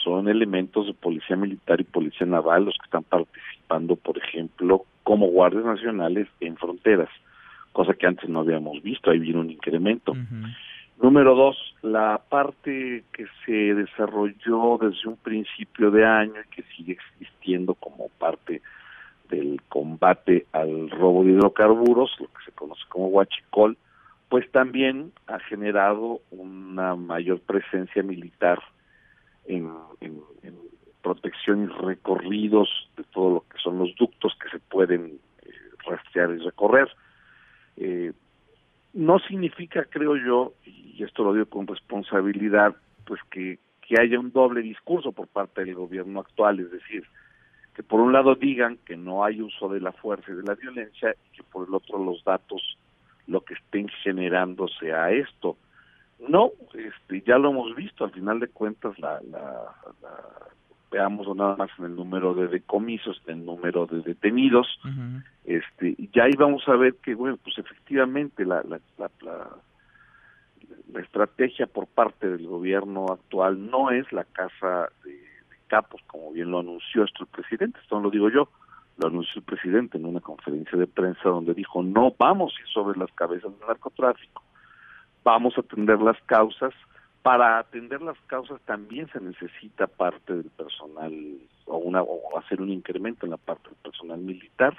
son 0.04 0.30
elementos 0.30 0.88
de 0.88 0.94
Policía 0.94 1.36
Militar 1.36 1.82
y 1.82 1.84
Policía 1.84 2.28
Naval 2.28 2.66
los 2.66 2.78
que 2.78 2.86
están 2.86 3.04
participando, 3.04 3.96
por 3.96 4.18
ejemplo, 4.18 4.86
como 5.04 5.28
guardias 5.28 5.66
nacionales 5.66 6.28
en 6.40 6.56
fronteras, 6.56 7.10
cosa 7.72 7.94
que 7.94 8.08
antes 8.08 8.30
no 8.30 8.40
habíamos 8.40 8.82
visto, 8.82 9.10
ahí 9.10 9.20
viene 9.20 9.40
un 9.40 9.52
incremento. 9.52 10.16
Número 11.02 11.36
dos, 11.36 11.76
la 11.84 12.20
parte 12.30 13.04
que 13.14 13.28
se 13.46 13.52
desarrolló 13.52 14.80
desde 14.82 15.08
un 15.08 15.18
principio 15.18 15.92
de 15.92 16.04
año 16.04 16.34
y 16.42 16.56
que 16.56 16.64
sigue 16.76 16.94
existiendo 16.94 17.76
como 17.76 18.10
parte 18.18 18.64
del 19.30 19.62
combate 19.70 20.48
al 20.54 20.90
robo 20.90 21.24
de 21.24 21.34
hidrocarburos, 21.34 22.16
lo 22.20 22.28
que 22.28 22.46
se 22.46 22.52
conoce 22.52 22.82
como 22.90 23.10
huachicol, 23.10 23.78
pues 24.30 24.50
también 24.52 25.12
ha 25.28 25.40
generado 25.40 26.22
una 26.32 26.96
mayor 26.96 27.42
presencia 27.42 28.02
militar 28.02 28.60
en, 29.46 29.72
protección 31.04 31.64
y 31.64 31.68
recorridos 31.68 32.68
de 32.98 33.04
todo 33.14 33.36
lo 33.36 33.40
que 33.42 33.58
son 33.64 33.78
los 33.78 33.96
ductos 33.96 34.38
que 34.42 34.50
se 34.50 34.60
pueden 34.60 35.20
eh, 35.42 35.52
rastrear 35.86 36.32
y 36.32 36.40
recorrer. 36.40 36.90
Eh, 37.78 38.12
no 38.98 39.20
significa, 39.20 39.86
creo 39.86 40.16
yo, 40.18 40.54
y 40.66 41.04
esto 41.04 41.24
lo 41.24 41.32
digo 41.32 41.46
con 41.46 41.68
responsabilidad, 41.68 42.76
pues 43.06 43.22
que, 43.30 43.60
que 43.82 44.02
haya 44.02 44.20
un 44.20 44.32
doble 44.32 44.64
discurso 44.64 45.12
por 45.12 45.28
parte 45.28 45.64
del 45.64 45.76
gobierno 45.76 46.22
actual, 46.22 46.60
es 46.60 46.72
decir, 46.72 47.04
que 47.76 47.84
por 47.84 48.00
un 48.00 48.12
lado 48.12 48.34
digan 48.34 48.80
que 48.86 48.98
no 48.98 49.24
hay 49.24 49.40
uso 49.40 49.70
de 49.70 49.82
la 49.82 49.92
fuerza 49.92 50.32
y 50.32 50.36
de 50.36 50.42
la 50.42 50.56
violencia 50.56 51.14
y 51.28 51.38
que 51.38 51.44
por 51.44 51.68
el 51.68 51.76
otro 51.76 52.04
los 52.04 52.24
datos 52.24 52.76
lo 53.28 53.42
que 53.42 53.54
estén 53.54 53.88
generando 54.04 54.68
sea 54.68 55.12
esto. 55.12 55.58
No, 56.28 56.54
este, 56.74 57.22
ya 57.22 57.38
lo 57.38 57.52
hemos 57.52 57.76
visto, 57.76 58.04
al 58.04 58.12
final 58.12 58.40
de 58.40 58.48
cuentas 58.48 58.98
la, 58.98 59.22
la, 59.30 59.76
la 60.02 60.12
veamos 60.91 61.28
nada 61.36 61.56
más 61.56 61.69
en 61.78 61.86
el 61.86 61.95
número 61.95 62.34
de 62.34 62.47
decomisos, 62.47 63.21
en 63.28 63.39
el 63.39 63.45
número 63.45 63.86
de 63.86 64.02
detenidos, 64.02 64.67
uh 64.84 64.88
-huh. 64.88 65.23
este, 65.45 65.95
y 65.97 66.10
ya 66.13 66.23
ahí 66.23 66.34
vamos 66.38 66.67
a 66.67 66.76
ver 66.76 66.95
que, 67.04 67.15
bueno, 67.15 67.38
pues 67.43 67.58
efectivamente 67.58 68.45
la, 68.45 68.63
la, 68.63 68.80
la, 68.97 69.10
la, 69.21 69.50
la 70.93 71.00
estrategia 71.02 71.67
por 71.67 71.88
parte 71.88 72.28
del 72.30 72.47
gobierno 72.47 73.08
actual 73.12 73.69
no 73.69 73.91
es 73.91 74.12
la 74.12 74.23
casa 74.23 74.89
de, 75.04 75.12
de 75.12 75.58
capos, 75.67 76.02
como 76.08 76.32
bien 76.32 76.52
lo 76.52 76.60
anunció 76.60 77.04
esto 77.04 77.23
el 77.23 77.30
presidente, 77.30 77.80
esto 77.82 77.95
no 77.97 78.04
lo 78.04 78.10
digo 78.10 78.30
yo, 78.30 78.50
lo 78.97 79.08
anunció 79.08 79.39
el 79.39 79.45
presidente 79.45 79.97
en 79.97 80.06
una 80.06 80.21
conferencia 80.21 80.78
de 80.78 80.88
prensa 80.88 81.30
donde 81.30 81.54
dijo, 81.54 81.84
no 81.84 82.13
vamos 82.17 82.54
a 82.58 82.62
ir 82.62 82.67
sobre 82.67 82.97
las 82.97 83.12
cabezas 83.12 83.52
del 83.52 83.67
narcotráfico, 83.67 84.41
vamos 85.23 85.58
a 85.58 85.62
atender 85.62 86.00
las 86.02 86.19
causas, 86.26 86.73
para 87.28 87.60
atender 87.60 88.02
las 88.02 88.18
causas 88.28 88.62
también 88.62 89.10
se 89.12 89.20
necesita 89.20 89.86
parte 89.86 90.34
del 90.34 90.50
personal 90.50 91.13
o, 91.66 91.76
una, 91.76 92.02
o 92.02 92.40
hacer 92.40 92.62
un 92.62 92.70
incremento 92.70 93.26
en 93.26 93.32
la 93.32 93.38
parte 93.38 93.68
del 93.68 93.78
personal 93.84 94.20
militar 94.20 94.78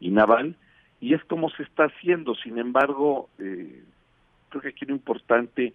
y 0.00 0.10
naval 0.10 0.56
y 1.00 1.14
es 1.14 1.22
como 1.26 1.48
se 1.50 1.62
está 1.62 1.84
haciendo. 1.84 2.34
Sin 2.34 2.58
embargo, 2.58 3.30
eh, 3.38 3.84
creo 4.48 4.62
que 4.62 4.70
aquí 4.70 4.84
lo 4.84 4.94
importante 4.94 5.74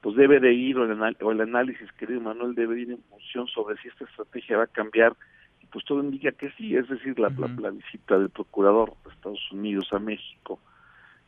pues 0.00 0.16
debe 0.16 0.40
de 0.40 0.54
ir 0.54 0.78
o 0.78 0.90
el, 0.90 1.16
o 1.20 1.30
el 1.30 1.42
análisis, 1.42 1.92
querido 1.98 2.22
Manuel, 2.22 2.54
debe 2.54 2.80
ir 2.80 2.92
en 2.92 3.02
función 3.10 3.48
sobre 3.48 3.76
si 3.82 3.88
esta 3.88 4.06
estrategia 4.06 4.56
va 4.56 4.64
a 4.64 4.68
cambiar 4.68 5.12
y 5.60 5.66
pues 5.66 5.84
todo 5.84 6.02
indica 6.02 6.32
que 6.32 6.50
sí, 6.52 6.74
es 6.74 6.88
decir, 6.88 7.18
la, 7.18 7.28
la, 7.28 7.68
visita 7.68 8.18
del 8.18 8.30
procurador 8.30 8.94
de 9.04 9.10
Estados 9.10 9.52
Unidos 9.52 9.92
a 9.92 9.98
México, 9.98 10.58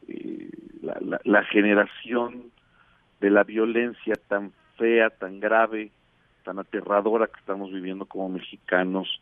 eh, 0.08 0.48
la, 0.80 1.20
la 1.22 1.44
generación 1.44 2.50
de 3.20 3.30
la 3.30 3.44
violencia 3.44 4.14
tan 4.28 4.52
fea, 4.76 5.10
tan 5.10 5.40
grave, 5.40 5.90
tan 6.44 6.58
aterradora 6.58 7.26
que 7.26 7.38
estamos 7.38 7.72
viviendo 7.72 8.06
como 8.06 8.28
mexicanos, 8.28 9.20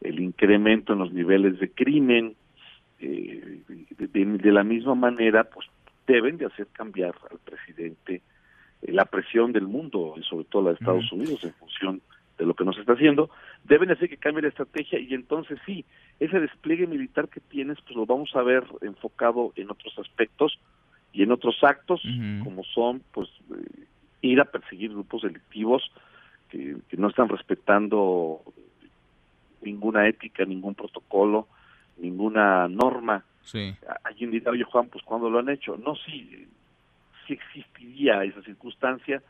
el 0.00 0.20
incremento 0.20 0.92
en 0.92 1.00
los 1.00 1.12
niveles 1.12 1.58
de 1.58 1.70
crimen, 1.70 2.36
eh, 3.00 3.62
de, 3.98 4.52
la 4.52 4.64
misma 4.64 4.94
manera, 4.94 5.44
pues 5.44 5.66
deben 6.06 6.36
de 6.36 6.46
hacer 6.46 6.66
cambiar 6.72 7.14
al 7.30 7.38
presidente 7.38 8.22
eh, 8.82 8.92
la 8.92 9.06
presión 9.06 9.52
del 9.52 9.66
mundo, 9.66 10.14
y 10.16 10.22
sobre 10.22 10.44
todo 10.44 10.62
la 10.62 10.70
de 10.70 10.76
Estados 10.76 11.10
Unidos, 11.12 11.42
en 11.42 11.52
función 11.54 12.02
de 12.38 12.46
lo 12.46 12.54
que 12.54 12.64
nos 12.64 12.78
está 12.78 12.92
haciendo, 12.92 13.30
deben 13.64 13.90
hacer 13.90 14.08
que 14.08 14.16
cambie 14.16 14.42
la 14.42 14.48
estrategia 14.48 15.00
y 15.00 15.12
entonces 15.14 15.58
sí, 15.66 15.84
ese 16.20 16.38
despliegue 16.38 16.86
militar 16.86 17.28
que 17.28 17.40
tienes, 17.40 17.80
pues 17.82 17.96
lo 17.96 18.06
vamos 18.06 18.30
a 18.34 18.42
ver 18.42 18.64
enfocado 18.82 19.52
en 19.56 19.70
otros 19.70 19.98
aspectos 19.98 20.58
y 21.18 21.24
en 21.24 21.32
otros 21.32 21.56
actos, 21.64 22.00
como 22.44 22.62
son, 22.62 23.02
pues, 23.12 23.28
eh, 23.50 23.86
ir 24.22 24.40
a 24.40 24.44
perseguir 24.44 24.92
grupos 24.92 25.22
delictivos 25.22 25.82
que, 26.48 26.76
que 26.88 26.96
no 26.96 27.08
están 27.08 27.28
respetando 27.28 28.40
ninguna 29.60 30.06
ética, 30.06 30.44
ningún 30.44 30.76
protocolo, 30.76 31.48
ninguna 31.96 32.68
norma. 32.68 33.24
Sí. 33.42 33.74
Alguien 34.04 34.30
dirá, 34.30 34.52
oye 34.52 34.62
Juan, 34.62 34.86
pues 34.86 35.02
¿cuándo 35.02 35.28
lo 35.28 35.40
han 35.40 35.48
hecho? 35.48 35.76
No, 35.76 35.96
sí, 35.96 36.46
sí 37.26 37.32
existiría 37.32 38.22
esa 38.22 38.40
circunstancia, 38.42 39.20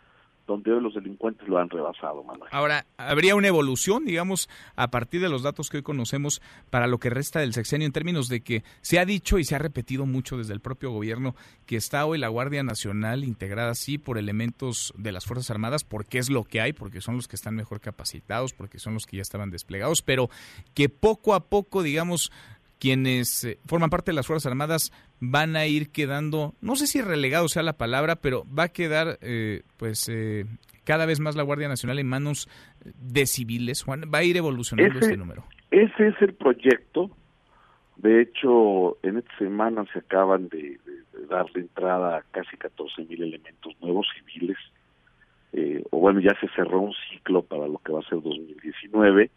donde 0.48 0.72
hoy 0.72 0.80
los 0.80 0.94
delincuentes 0.94 1.46
lo 1.46 1.58
han 1.58 1.68
rebasado, 1.68 2.24
Manuel. 2.24 2.48
Ahora, 2.52 2.86
¿habría 2.96 3.36
una 3.36 3.48
evolución, 3.48 4.06
digamos, 4.06 4.48
a 4.76 4.90
partir 4.90 5.20
de 5.20 5.28
los 5.28 5.42
datos 5.42 5.68
que 5.68 5.76
hoy 5.76 5.82
conocemos 5.82 6.40
para 6.70 6.86
lo 6.86 6.98
que 6.98 7.10
resta 7.10 7.40
del 7.40 7.52
sexenio 7.52 7.86
en 7.86 7.92
términos 7.92 8.28
de 8.28 8.40
que 8.40 8.64
se 8.80 8.98
ha 8.98 9.04
dicho 9.04 9.38
y 9.38 9.44
se 9.44 9.54
ha 9.54 9.58
repetido 9.58 10.06
mucho 10.06 10.38
desde 10.38 10.54
el 10.54 10.60
propio 10.60 10.90
gobierno 10.90 11.36
que 11.66 11.76
está 11.76 12.06
hoy 12.06 12.18
la 12.18 12.28
Guardia 12.28 12.62
Nacional 12.62 13.24
integrada 13.24 13.74
sí 13.74 13.98
por 13.98 14.16
elementos 14.16 14.94
de 14.96 15.12
las 15.12 15.26
Fuerzas 15.26 15.50
Armadas, 15.50 15.84
porque 15.84 16.16
es 16.16 16.30
lo 16.30 16.44
que 16.44 16.62
hay, 16.62 16.72
porque 16.72 17.02
son 17.02 17.16
los 17.16 17.28
que 17.28 17.36
están 17.36 17.54
mejor 17.54 17.80
capacitados, 17.80 18.54
porque 18.54 18.78
son 18.78 18.94
los 18.94 19.04
que 19.04 19.18
ya 19.18 19.22
estaban 19.22 19.50
desplegados, 19.50 20.00
pero 20.00 20.30
que 20.72 20.88
poco 20.88 21.34
a 21.34 21.40
poco, 21.40 21.82
digamos, 21.82 22.32
quienes 22.78 23.44
eh, 23.44 23.58
forman 23.66 23.90
parte 23.90 24.12
de 24.12 24.14
las 24.14 24.26
Fuerzas 24.26 24.46
Armadas 24.46 24.92
van 25.20 25.56
a 25.56 25.66
ir 25.66 25.90
quedando, 25.90 26.54
no 26.60 26.76
sé 26.76 26.86
si 26.86 27.00
relegado 27.00 27.48
sea 27.48 27.62
la 27.62 27.76
palabra, 27.76 28.16
pero 28.16 28.44
va 28.46 28.64
a 28.64 28.68
quedar 28.68 29.18
eh, 29.20 29.62
pues 29.76 30.08
eh, 30.08 30.44
cada 30.84 31.06
vez 31.06 31.20
más 31.20 31.36
la 31.36 31.42
Guardia 31.42 31.68
Nacional 31.68 31.98
en 31.98 32.06
manos 32.06 32.48
de 32.84 33.26
civiles. 33.26 33.82
Juan, 33.82 34.02
va 34.12 34.18
a 34.18 34.24
ir 34.24 34.36
evolucionando 34.36 34.98
este 34.98 35.16
número. 35.16 35.44
Ese 35.70 36.08
es 36.08 36.22
el 36.22 36.34
proyecto. 36.34 37.10
De 37.96 38.22
hecho, 38.22 38.96
en 39.02 39.18
esta 39.18 39.36
semana 39.38 39.84
se 39.92 39.98
acaban 39.98 40.48
de, 40.48 40.78
darle 41.28 41.60
entrada 41.62 42.18
a 42.18 42.22
casi 42.30 42.56
14 42.56 43.04
mil 43.04 43.22
elementos 43.22 43.74
nuevos 43.80 44.06
civiles. 44.16 44.56
o 45.90 45.98
bueno, 45.98 46.20
ya 46.20 46.38
se 46.40 46.48
cerró 46.54 46.80
un 46.80 46.94
ciclo 47.10 47.42
para 47.42 47.66
lo 47.66 47.78
que 47.78 47.92
va 47.92 48.00
a 48.00 48.08
ser 48.08 48.22
2019 48.22 49.30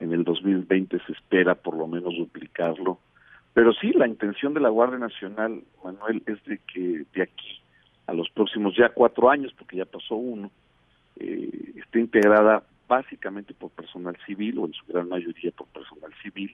en 0.00 0.12
el 0.12 0.24
2020 0.24 0.98
se 1.06 1.12
espera 1.12 1.54
por 1.54 1.76
lo 1.76 1.86
menos 1.86 2.16
duplicarlo. 2.16 2.98
Pero 3.52 3.72
sí, 3.72 3.92
la 3.92 4.06
intención 4.06 4.54
de 4.54 4.60
la 4.60 4.68
Guardia 4.68 4.98
Nacional, 4.98 5.62
Manuel, 5.84 6.22
es 6.26 6.42
de 6.44 6.58
que 6.72 7.04
de 7.12 7.22
aquí 7.22 7.60
a 8.06 8.12
los 8.12 8.28
próximos 8.30 8.74
ya 8.76 8.88
cuatro 8.90 9.30
años, 9.30 9.52
porque 9.56 9.76
ya 9.76 9.84
pasó 9.84 10.14
uno, 10.14 10.50
eh, 11.18 11.72
esté 11.76 12.00
integrada 12.00 12.62
básicamente 12.88 13.54
por 13.54 13.70
personal 13.70 14.16
civil 14.26 14.58
o 14.58 14.66
en 14.66 14.72
su 14.72 14.84
gran 14.86 15.08
mayoría 15.08 15.52
por 15.52 15.68
personal 15.68 16.12
civil 16.22 16.52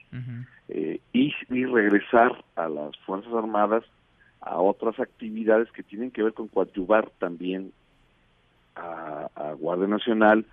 eh, 0.68 1.00
y, 1.12 1.32
regresar 1.64 2.44
a 2.56 2.68
las 2.68 2.94
Fuerzas 3.06 3.32
Armadas 3.32 3.84
a 4.42 4.58
otras 4.58 5.00
actividades 5.00 5.72
que 5.72 5.82
tienen 5.82 6.10
que 6.10 6.22
ver 6.22 6.34
con 6.34 6.48
coadyuvar 6.48 7.10
también 7.18 7.72
a, 8.74 9.30
a 9.34 9.52
Guardia 9.52 9.86
Nacional, 9.86 10.44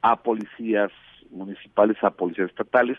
a 0.00 0.16
policías 0.16 0.90
municipales 1.30 1.96
a 2.02 2.10
policías 2.10 2.48
estatales. 2.48 2.98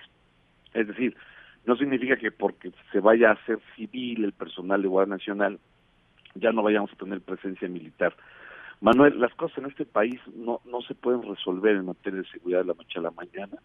Es 0.73 0.87
decir, 0.87 1.15
no 1.65 1.75
significa 1.75 2.17
que 2.17 2.31
porque 2.31 2.71
se 2.91 2.99
vaya 2.99 3.29
a 3.29 3.33
hacer 3.33 3.59
civil 3.75 4.23
el 4.23 4.33
personal 4.33 4.81
de 4.81 4.87
Guardia 4.87 5.15
Nacional 5.15 5.59
ya 6.35 6.51
no 6.51 6.63
vayamos 6.63 6.91
a 6.93 6.95
tener 6.95 7.21
presencia 7.21 7.67
militar. 7.67 8.15
Manuel, 8.81 9.19
las 9.19 9.33
cosas 9.35 9.57
en 9.57 9.65
este 9.65 9.85
país 9.85 10.19
no, 10.35 10.61
no 10.65 10.81
se 10.81 10.95
pueden 10.95 11.21
resolver 11.23 11.75
en 11.75 11.85
materia 11.85 12.21
de 12.21 12.27
seguridad 12.29 12.59
de 12.59 12.65
la 12.65 12.73
noche 12.73 12.99
a 12.99 13.01
la 13.01 13.11
mañana. 13.11 13.57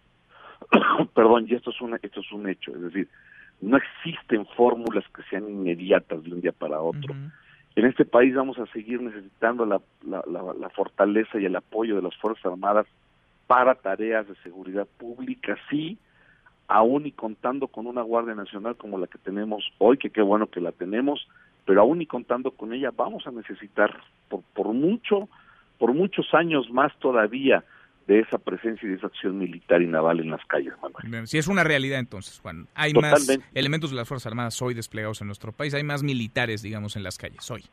Perdón, 1.15 1.47
y 1.49 1.55
esto 1.55 1.71
es, 1.71 1.81
un, 1.81 1.95
esto 1.95 2.21
es 2.21 2.33
un 2.33 2.49
hecho, 2.49 2.75
es 2.75 2.83
decir, 2.83 3.09
no 3.61 3.77
existen 3.77 4.47
fórmulas 4.57 5.05
que 5.15 5.23
sean 5.25 5.49
inmediatas 5.49 6.23
de 6.25 6.33
un 6.33 6.41
día 6.41 6.53
para 6.53 6.81
otro. 6.81 7.15
En 7.77 7.87
este 7.87 8.05
país 8.05 8.35
vamos 8.35 8.59
a 8.59 8.67
seguir 8.67 9.01
necesitando 9.01 9.65
la, 9.65 9.81
la, 10.05 10.23
la 10.27 10.69
fortaleza 10.71 11.39
y 11.39 11.45
el 11.45 11.57
apoyo 11.57 11.97
de 11.97 12.03
las 12.03 12.17
Fuerzas 12.17 12.45
Armadas 12.47 12.87
para 13.47 13.75
tareas 13.75 14.27
de 14.27 14.35
seguridad 14.37 14.87
pública, 14.99 15.57
sí, 15.71 15.99
aún 16.69 17.07
y 17.07 17.13
contando 17.13 17.69
con 17.69 17.87
una 17.87 18.03
Guardia 18.03 18.35
Nacional 18.35 18.77
como 18.77 18.99
la 18.99 19.07
que 19.07 19.19
tenemos 19.19 19.65
hoy, 19.79 19.99
que 19.99 20.11
qué 20.11 20.23
bueno 20.23 20.49
que 20.49 20.61
la 20.61 20.73
tenemos, 20.73 21.27
pero 21.65 21.81
aún 21.81 22.03
y 22.03 22.07
contando 22.07 22.51
con 22.51 22.73
ella 22.73 22.91
vamos 22.95 23.27
a 23.27 23.31
necesitar 23.31 24.01
por, 24.29 24.43
por 24.55 24.69
mucho, 24.69 25.29
por 25.79 25.93
muchos 25.93 26.33
años 26.35 26.71
más 26.71 26.97
todavía 26.99 27.65
de 28.07 28.21
esa 28.21 28.39
presencia 28.39 28.87
y 28.87 28.91
de 28.91 28.97
esa 28.97 29.07
acción 29.07 29.39
militar 29.39 29.81
y 29.81 29.87
naval 29.87 30.21
en 30.21 30.31
las 30.31 30.45
calles, 30.47 30.75
Manuel. 30.83 31.27
Si 31.27 31.39
es 31.39 31.49
una 31.49 31.65
realidad 31.65 31.99
entonces, 31.99 32.39
Juan. 32.41 32.67
Hay 32.75 32.93
más 32.93 33.27
elementos 33.55 33.91
de 33.91 33.97
las 33.97 34.07
Fuerzas 34.07 34.27
Armadas 34.27 34.61
hoy 34.61 34.75
desplegados 34.75 35.23
en 35.23 35.29
nuestro 35.29 35.53
país, 35.53 35.73
hay 35.75 35.85
más 35.85 36.03
militares, 36.03 36.61
digamos, 36.63 36.97
en 36.97 37.03
las 37.03 37.17
calles 37.17 37.51
hoy. 37.51 37.65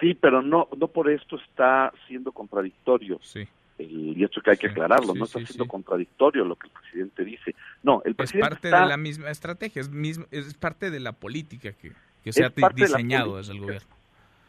Sí, 0.00 0.14
pero 0.14 0.42
no, 0.42 0.68
no 0.76 0.88
por 0.88 1.10
esto 1.10 1.36
está 1.36 1.92
siendo 2.06 2.32
contradictorio. 2.32 3.18
Sí 3.22 3.46
y 3.82 4.22
esto 4.24 4.40
que 4.40 4.50
hay 4.50 4.56
que 4.56 4.68
aclararlo, 4.68 5.14
no 5.14 5.24
está 5.24 5.44
siendo 5.44 5.66
contradictorio 5.66 6.44
lo 6.44 6.56
que 6.56 6.68
el 6.68 6.72
presidente 6.72 7.24
dice. 7.24 7.54
No, 7.82 8.02
el 8.04 8.14
presidente 8.14 8.46
es 8.46 8.60
parte 8.60 8.68
de 8.68 8.86
la 8.86 8.96
misma 8.96 9.30
estrategia, 9.30 9.82
es, 9.82 9.90
es 10.30 10.54
parte 10.54 10.90
de 10.90 11.00
la 11.00 11.12
política 11.12 11.72
que, 11.72 11.92
se 12.32 12.44
ha 12.44 12.50
diseñado 12.74 13.38
desde 13.38 13.52
el 13.52 13.60
gobierno. 13.60 13.88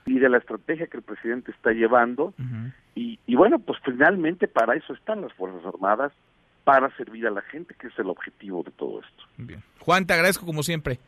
Y 0.05 0.19
de 0.19 0.29
la 0.29 0.39
estrategia 0.39 0.87
que 0.87 0.97
el 0.97 1.03
presidente 1.03 1.51
está 1.51 1.71
llevando. 1.71 2.33
y, 2.95 3.19
y 3.25 3.35
bueno, 3.35 3.59
pues 3.59 3.79
finalmente 3.83 4.47
para 4.47 4.75
eso 4.75 4.93
están 4.93 5.21
las 5.21 5.33
Fuerzas 5.33 5.65
Armadas, 5.65 6.11
para 6.63 6.95
servir 6.95 7.25
a 7.27 7.31
la 7.31 7.41
gente, 7.41 7.73
que 7.79 7.87
es 7.87 7.99
el 7.99 8.07
objetivo 8.07 8.63
de 8.63 8.71
todo 8.71 9.01
esto. 9.01 9.23
Bien. 9.37 9.61
Juan, 9.79 10.05
te 10.05 10.13
agradezco 10.13 10.45
como 10.45 10.63
siempre. 10.63 10.99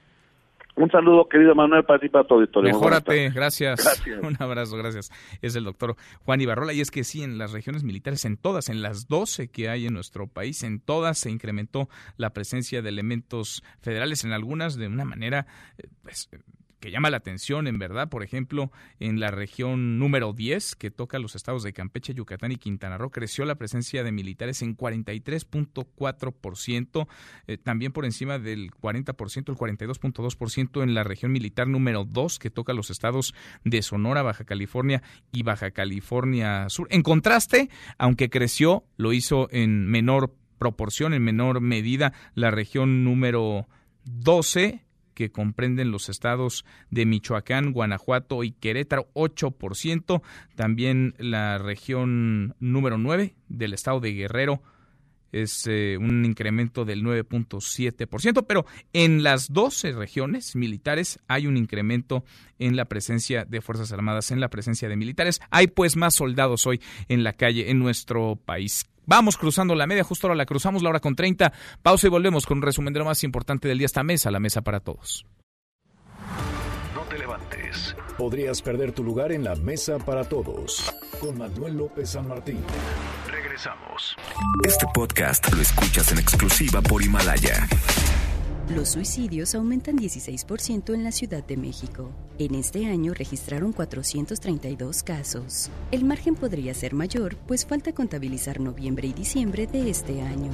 Un 0.75 0.89
saludo, 0.89 1.27
querido 1.29 1.53
Manuel, 1.53 1.83
para 1.83 1.99
ti 1.99 2.09
para 2.09 2.23
todo 2.23 2.39
auditorio. 2.39 2.73
Mejórate, 2.73 3.29
gracias. 3.29 4.01
Un 4.23 4.35
abrazo, 4.39 4.75
gracias. 4.75 5.11
Es 5.41 5.55
el 5.55 5.65
doctor 5.65 5.95
Juan 6.25 6.41
Ibarrola. 6.41 6.73
Y 6.73 6.81
es 6.81 6.89
que 6.89 7.03
sí, 7.03 7.21
en 7.21 7.37
las 7.37 7.51
regiones 7.51 7.83
militares, 7.83 8.25
en 8.25 8.37
todas, 8.37 8.69
en 8.69 8.81
las 8.81 9.07
12 9.07 9.49
que 9.49 9.69
hay 9.69 9.85
en 9.85 9.93
nuestro 9.93 10.27
país, 10.27 10.63
en 10.63 10.79
todas 10.79 11.19
se 11.19 11.29
incrementó 11.29 11.89
la 12.17 12.31
presencia 12.31 12.81
de 12.81 12.89
elementos 12.89 13.63
federales, 13.81 14.23
en 14.23 14.31
algunas 14.31 14.75
de 14.75 14.87
una 14.87 15.05
manera 15.05 15.45
eh, 15.77 15.87
pues, 16.01 16.29
que 16.83 16.91
llama 16.91 17.09
la 17.09 17.15
atención, 17.15 17.65
en 17.67 17.79
verdad, 17.79 18.09
por 18.09 18.23
ejemplo, 18.23 18.69
en 18.99 19.21
la 19.21 19.31
región 19.31 19.97
número 19.99 20.33
10, 20.33 20.75
que 20.75 20.91
toca 20.91 21.17
los 21.17 21.33
estados 21.33 21.63
de 21.63 21.71
Campeche, 21.71 22.13
Yucatán 22.13 22.51
y 22.51 22.57
Quintana 22.57 22.97
Roo, 22.97 23.09
creció 23.09 23.45
la 23.45 23.55
presencia 23.55 24.03
de 24.03 24.11
militares 24.11 24.61
en 24.61 24.75
43.4%, 24.75 27.07
eh, 27.47 27.57
también 27.57 27.93
por 27.93 28.03
encima 28.03 28.37
del 28.37 28.71
40%, 28.71 29.49
el 29.49 29.55
42.2% 29.55 30.83
en 30.83 30.93
la 30.93 31.05
región 31.05 31.31
militar 31.31 31.69
número 31.69 32.03
2, 32.03 32.37
que 32.37 32.49
toca 32.49 32.73
los 32.73 32.89
estados 32.89 33.33
de 33.63 33.81
Sonora, 33.81 34.21
Baja 34.21 34.43
California 34.43 35.01
y 35.31 35.43
Baja 35.43 35.71
California 35.71 36.67
Sur. 36.67 36.89
En 36.91 37.01
contraste, 37.01 37.69
aunque 37.97 38.29
creció, 38.29 38.83
lo 38.97 39.13
hizo 39.13 39.47
en 39.51 39.87
menor 39.87 40.35
proporción, 40.59 41.13
en 41.13 41.23
menor 41.23 41.61
medida, 41.61 42.11
la 42.35 42.51
región 42.51 43.05
número 43.05 43.69
12, 44.03 44.83
que 45.13 45.31
comprenden 45.31 45.91
los 45.91 46.09
estados 46.09 46.65
de 46.89 47.05
Michoacán, 47.05 47.71
Guanajuato 47.71 48.43
y 48.43 48.51
Querétaro, 48.51 49.07
8%. 49.13 50.21
También 50.55 51.15
la 51.17 51.57
región 51.57 52.55
número 52.59 52.97
9 52.97 53.35
del 53.49 53.73
estado 53.73 53.99
de 53.99 54.13
Guerrero, 54.13 54.61
es 55.33 55.67
eh, 55.67 55.97
un 55.99 56.23
incremento 56.23 56.85
del 56.85 57.03
9.7%, 57.03 58.45
pero 58.47 58.65
en 58.93 59.23
las 59.23 59.51
12 59.51 59.91
regiones 59.91 60.55
militares 60.55 61.19
hay 61.27 61.47
un 61.47 61.57
incremento 61.57 62.23
en 62.59 62.75
la 62.75 62.85
presencia 62.85 63.43
de 63.43 63.61
Fuerzas 63.61 63.91
Armadas, 63.91 64.31
en 64.31 64.39
la 64.39 64.49
presencia 64.49 64.87
de 64.87 64.95
militares. 64.95 65.41
Hay 65.49 65.67
pues 65.67 65.97
más 65.97 66.15
soldados 66.15 66.65
hoy 66.65 66.79
en 67.09 67.23
la 67.23 67.33
calle 67.33 67.69
en 67.69 67.79
nuestro 67.79 68.37
país. 68.37 68.85
Vamos 69.05 69.37
cruzando 69.37 69.75
la 69.75 69.87
media, 69.87 70.03
justo 70.03 70.27
ahora 70.27 70.35
la 70.35 70.45
cruzamos, 70.45 70.81
la 70.81 70.89
hora 70.89 70.99
con 70.99 71.15
30. 71.15 71.51
Pausa 71.81 72.07
y 72.07 72.09
volvemos 72.09 72.45
con 72.45 72.59
un 72.59 72.61
resumen 72.61 72.93
de 72.93 72.99
lo 72.99 73.05
más 73.05 73.23
importante 73.23 73.67
del 73.67 73.77
día. 73.77 73.85
Esta 73.85 74.03
mesa, 74.03 74.31
la 74.31 74.39
mesa 74.39 74.61
para 74.61 74.79
todos. 74.79 75.25
No 76.95 77.01
te 77.09 77.17
levantes. 77.19 77.95
Podrías 78.17 78.61
perder 78.61 78.93
tu 78.93 79.03
lugar 79.03 79.31
en 79.31 79.43
la 79.43 79.55
mesa 79.55 79.97
para 79.97 80.23
todos. 80.23 80.93
Con 81.19 81.37
Manuel 81.37 81.77
López 81.77 82.11
San 82.11 82.27
Martín. 82.27 82.59
Regresamos. 83.53 84.15
Este 84.65 84.87
podcast 84.95 85.53
lo 85.53 85.61
escuchas 85.61 86.11
en 86.11 86.17
exclusiva 86.17 86.81
por 86.81 87.03
Himalaya. 87.03 87.67
Los 88.69 88.89
suicidios 88.89 89.53
aumentan 89.53 89.95
16% 89.95 90.91
en 90.95 91.03
la 91.03 91.11
Ciudad 91.11 91.43
de 91.43 91.55
México. 91.55 92.11
En 92.39 92.55
este 92.55 92.87
año 92.87 93.13
registraron 93.13 93.71
432 93.71 95.03
casos. 95.03 95.69
El 95.91 96.03
margen 96.03 96.33
podría 96.33 96.73
ser 96.73 96.95
mayor, 96.95 97.35
pues 97.45 97.63
falta 97.63 97.93
contabilizar 97.93 98.59
noviembre 98.59 99.07
y 99.07 99.13
diciembre 99.13 99.67
de 99.67 99.87
este 99.87 100.23
año. 100.23 100.49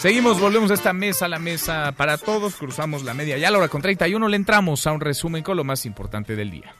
Seguimos, 0.00 0.40
volvemos 0.40 0.72
a 0.72 0.74
esta 0.74 0.92
mesa, 0.92 1.28
la 1.28 1.38
mesa 1.38 1.92
para 1.92 2.18
todos, 2.18 2.56
cruzamos 2.56 3.04
la 3.04 3.14
media 3.14 3.38
ya 3.38 3.46
a 3.46 3.50
la 3.52 3.58
hora 3.58 3.68
con 3.68 3.80
31 3.80 4.26
le 4.28 4.36
entramos 4.36 4.88
a 4.88 4.92
un 4.92 5.00
resumen 5.00 5.44
con 5.44 5.56
lo 5.56 5.62
más 5.62 5.86
importante 5.86 6.34
del 6.34 6.50
día. 6.50 6.74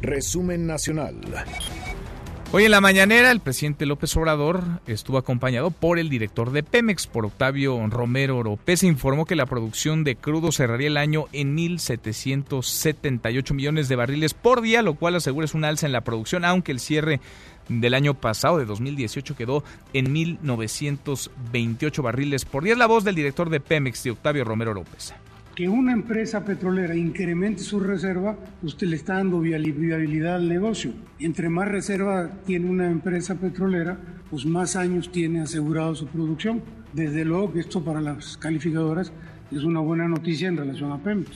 Resumen 0.00 0.66
nacional. 0.66 1.16
Hoy 2.54 2.66
en 2.66 2.70
la 2.70 2.82
mañanera, 2.82 3.30
el 3.30 3.40
presidente 3.40 3.86
López 3.86 4.14
Obrador 4.14 4.62
estuvo 4.86 5.16
acompañado 5.16 5.70
por 5.70 5.98
el 5.98 6.10
director 6.10 6.52
de 6.52 6.62
Pemex, 6.62 7.06
por 7.06 7.24
Octavio 7.24 7.82
Romero 7.86 8.36
Oropesa. 8.36 8.86
Informó 8.86 9.24
que 9.24 9.36
la 9.36 9.46
producción 9.46 10.04
de 10.04 10.16
crudo 10.16 10.52
cerraría 10.52 10.88
el 10.88 10.98
año 10.98 11.28
en 11.32 11.56
1.778 11.56 13.54
millones 13.54 13.88
de 13.88 13.96
barriles 13.96 14.34
por 14.34 14.60
día, 14.60 14.82
lo 14.82 14.96
cual 14.96 15.14
asegura 15.14 15.46
es 15.46 15.54
un 15.54 15.64
alza 15.64 15.86
en 15.86 15.92
la 15.92 16.02
producción, 16.02 16.44
aunque 16.44 16.72
el 16.72 16.80
cierre 16.80 17.22
del 17.70 17.94
año 17.94 18.12
pasado, 18.12 18.58
de 18.58 18.66
2018, 18.66 19.34
quedó 19.34 19.64
en 19.94 20.14
1.928 20.14 22.02
barriles 22.02 22.44
por 22.44 22.64
día. 22.64 22.74
Es 22.74 22.78
la 22.78 22.84
voz 22.86 23.02
del 23.04 23.14
director 23.14 23.48
de 23.48 23.60
Pemex, 23.60 24.02
de 24.02 24.10
Octavio 24.10 24.44
Romero 24.44 24.72
Oropesa 24.72 25.21
que 25.54 25.68
una 25.68 25.92
empresa 25.92 26.44
petrolera 26.44 26.96
incremente 26.96 27.62
su 27.62 27.78
reserva, 27.78 28.36
usted 28.62 28.86
le 28.86 28.96
está 28.96 29.14
dando 29.14 29.40
viabilidad 29.40 30.36
al 30.36 30.48
negocio. 30.48 30.92
Entre 31.18 31.48
más 31.48 31.68
reserva 31.68 32.30
tiene 32.46 32.70
una 32.70 32.90
empresa 32.90 33.34
petrolera, 33.34 33.98
pues 34.30 34.46
más 34.46 34.76
años 34.76 35.12
tiene 35.12 35.42
asegurado 35.42 35.94
su 35.94 36.06
producción. 36.06 36.62
Desde 36.92 37.24
luego 37.24 37.52
que 37.52 37.60
esto 37.60 37.84
para 37.84 38.00
las 38.00 38.36
calificadoras 38.38 39.12
es 39.50 39.62
una 39.62 39.80
buena 39.80 40.08
noticia 40.08 40.48
en 40.48 40.56
relación 40.56 40.92
a 40.92 40.98
Pemex. 40.98 41.30